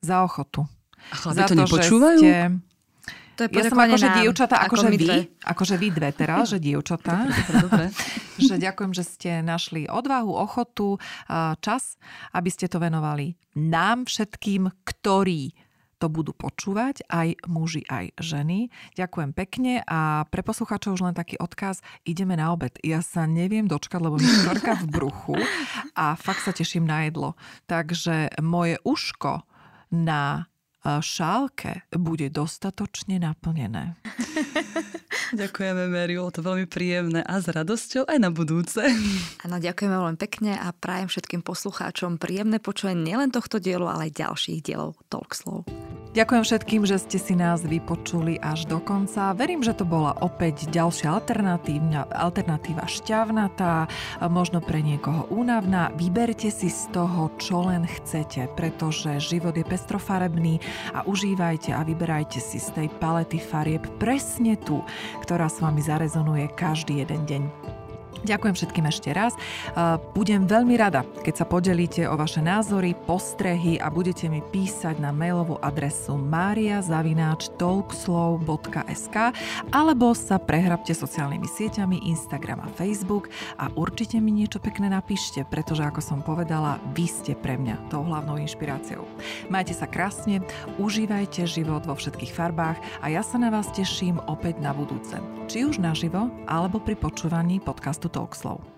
za 0.01 0.25
ochotu 0.25 0.67
a 1.11 1.15
chlapi 1.17 1.41
to, 1.45 1.49
to 1.53 1.57
nepočúvajú? 1.61 2.21
Ste... 2.23 2.37
To 3.35 3.51
je 3.51 3.59
ja 3.59 3.67
som 3.67 3.83
akože 3.83 4.09
dievčata, 4.23 4.57
akože 4.63 4.89
vy, 4.95 5.09
akože 5.43 5.75
vy 5.75 5.89
dve 5.91 6.11
teraz, 6.15 6.55
že 6.55 6.63
dievčatá. 6.63 7.27
dobre, 7.67 7.91
že 8.39 8.55
ďakujem, 8.63 8.93
že 8.95 9.03
ste 9.03 9.31
našli 9.43 9.91
odvahu, 9.91 10.31
ochotu, 10.31 11.03
čas, 11.59 11.99
aby 12.31 12.47
ste 12.47 12.71
to 12.71 12.79
venovali 12.79 13.35
nám 13.55 14.07
všetkým, 14.11 14.71
ktorí 14.83 15.55
to 16.03 16.11
budú 16.11 16.35
počúvať, 16.35 17.07
aj 17.07 17.39
muži, 17.49 17.87
aj 17.87 18.19
ženy. 18.19 18.69
Ďakujem 18.99 19.31
pekne 19.33 19.81
a 19.87 20.27
pre 20.29 20.43
poslucháčov 20.43 20.99
už 20.99 21.07
len 21.07 21.17
taký 21.17 21.39
odkaz, 21.39 21.81
ideme 22.05 22.35
na 22.35 22.51
obed. 22.53 22.77
Ja 22.83 23.01
sa 23.01 23.25
neviem 23.25 23.71
dočkať, 23.71 24.03
lebo 24.03 24.19
mi 24.19 24.27
štvorka 24.27 24.85
v 24.85 24.87
bruchu 24.91 25.39
a 25.97 26.19
fakt 26.19 26.45
sa 26.45 26.53
teším 26.53 26.85
na 26.85 27.09
jedlo. 27.09 27.39
Takže 27.71 28.37
moje 28.43 28.77
uško 28.85 29.47
na 29.95 30.51
šálke 30.85 31.89
bude 31.97 32.29
dostatočne 32.29 33.17
naplnené. 33.17 33.97
Ďakujeme, 35.35 35.91
Mary, 35.91 36.15
bolo 36.15 36.31
to 36.31 36.45
veľmi 36.45 36.67
príjemné 36.69 37.25
a 37.25 37.41
s 37.41 37.49
radosťou 37.49 38.07
aj 38.07 38.19
na 38.21 38.31
budúce. 38.31 38.79
Áno, 39.45 39.57
ďakujeme 39.59 39.95
veľmi 39.97 40.19
pekne 40.21 40.55
a 40.55 40.71
prajem 40.71 41.11
všetkým 41.11 41.43
poslucháčom 41.43 42.21
príjemné 42.23 42.63
počúvanie 42.63 43.03
nielen 43.03 43.35
tohto 43.35 43.59
dielu, 43.59 43.85
ale 43.89 44.11
aj 44.11 44.21
ďalších 44.21 44.61
dielov 44.63 44.95
Talkslov. 45.11 45.67
Ďakujem 46.15 46.47
všetkým, 46.47 46.83
že 46.87 47.03
ste 47.03 47.19
si 47.19 47.35
nás 47.35 47.67
vypočuli 47.67 48.39
až 48.39 48.71
do 48.71 48.79
konca. 48.79 49.35
Verím, 49.35 49.67
že 49.67 49.75
to 49.75 49.83
bola 49.83 50.15
opäť 50.23 50.71
ďalšia 50.71 51.11
alternatíva, 51.11 52.07
alternatíva 52.07 52.87
šťavnatá, 52.87 53.91
možno 54.31 54.63
pre 54.63 54.79
niekoho 54.79 55.27
únavná. 55.35 55.91
Vyberte 55.99 56.55
si 56.55 56.71
z 56.71 56.87
toho, 56.95 57.35
čo 57.43 57.67
len 57.67 57.83
chcete, 57.91 58.47
pretože 58.55 59.19
život 59.19 59.59
je 59.59 59.67
pestrofarebný 59.67 60.63
a 60.93 61.07
užívajte 61.07 61.75
a 61.77 61.85
vyberajte 61.87 62.39
si 62.41 62.59
z 62.59 62.69
tej 62.75 62.89
palety 62.99 63.39
farieb 63.39 63.85
presne 64.01 64.57
tú, 64.61 64.83
ktorá 65.23 65.47
s 65.51 65.61
vami 65.61 65.85
zarezonuje 65.85 66.51
každý 66.57 67.05
jeden 67.05 67.23
deň. 67.29 67.84
Ďakujem 68.25 68.57
všetkým 68.57 68.89
ešte 68.89 69.13
raz. 69.13 69.37
Budem 70.17 70.49
veľmi 70.49 70.81
rada, 70.81 71.05
keď 71.21 71.45
sa 71.45 71.47
podelíte 71.47 72.09
o 72.09 72.17
vaše 72.17 72.41
názory, 72.41 72.97
postrehy 72.97 73.77
a 73.77 73.93
budete 73.93 74.33
mi 74.33 74.41
písať 74.41 74.97
na 74.97 75.13
mailovú 75.13 75.61
adresu 75.61 76.17
mariazavináčtalkslow.sk 76.17 79.17
alebo 79.69 80.17
sa 80.17 80.41
prehrabte 80.41 80.97
sociálnymi 80.97 81.45
sieťami 81.45 82.09
Instagram 82.09 82.65
a 82.65 82.73
Facebook 82.73 83.29
a 83.61 83.69
určite 83.77 84.17
mi 84.25 84.33
niečo 84.33 84.57
pekné 84.57 84.89
napíšte, 84.89 85.45
pretože 85.45 85.85
ako 85.85 86.01
som 86.01 86.25
povedala, 86.25 86.81
vy 86.97 87.05
ste 87.05 87.37
pre 87.37 87.61
mňa 87.61 87.93
tou 87.93 88.09
hlavnou 88.09 88.41
inšpiráciou. 88.41 89.05
Majte 89.53 89.77
sa 89.77 89.85
krásne, 89.85 90.41
užívajte 90.81 91.45
život 91.45 91.85
vo 91.85 91.93
všetkých 91.93 92.33
farbách 92.33 92.81
a 93.05 93.13
ja 93.13 93.21
sa 93.21 93.37
na 93.37 93.53
vás 93.53 93.69
teším 93.69 94.17
opäť 94.25 94.65
na 94.65 94.73
budúce. 94.73 95.21
Či 95.45 95.69
už 95.69 95.77
naživo, 95.77 96.33
alebo 96.49 96.81
pri 96.81 96.97
počúvaní 96.97 97.61
podcastu 97.61 98.09
Talkslow. 98.15 98.74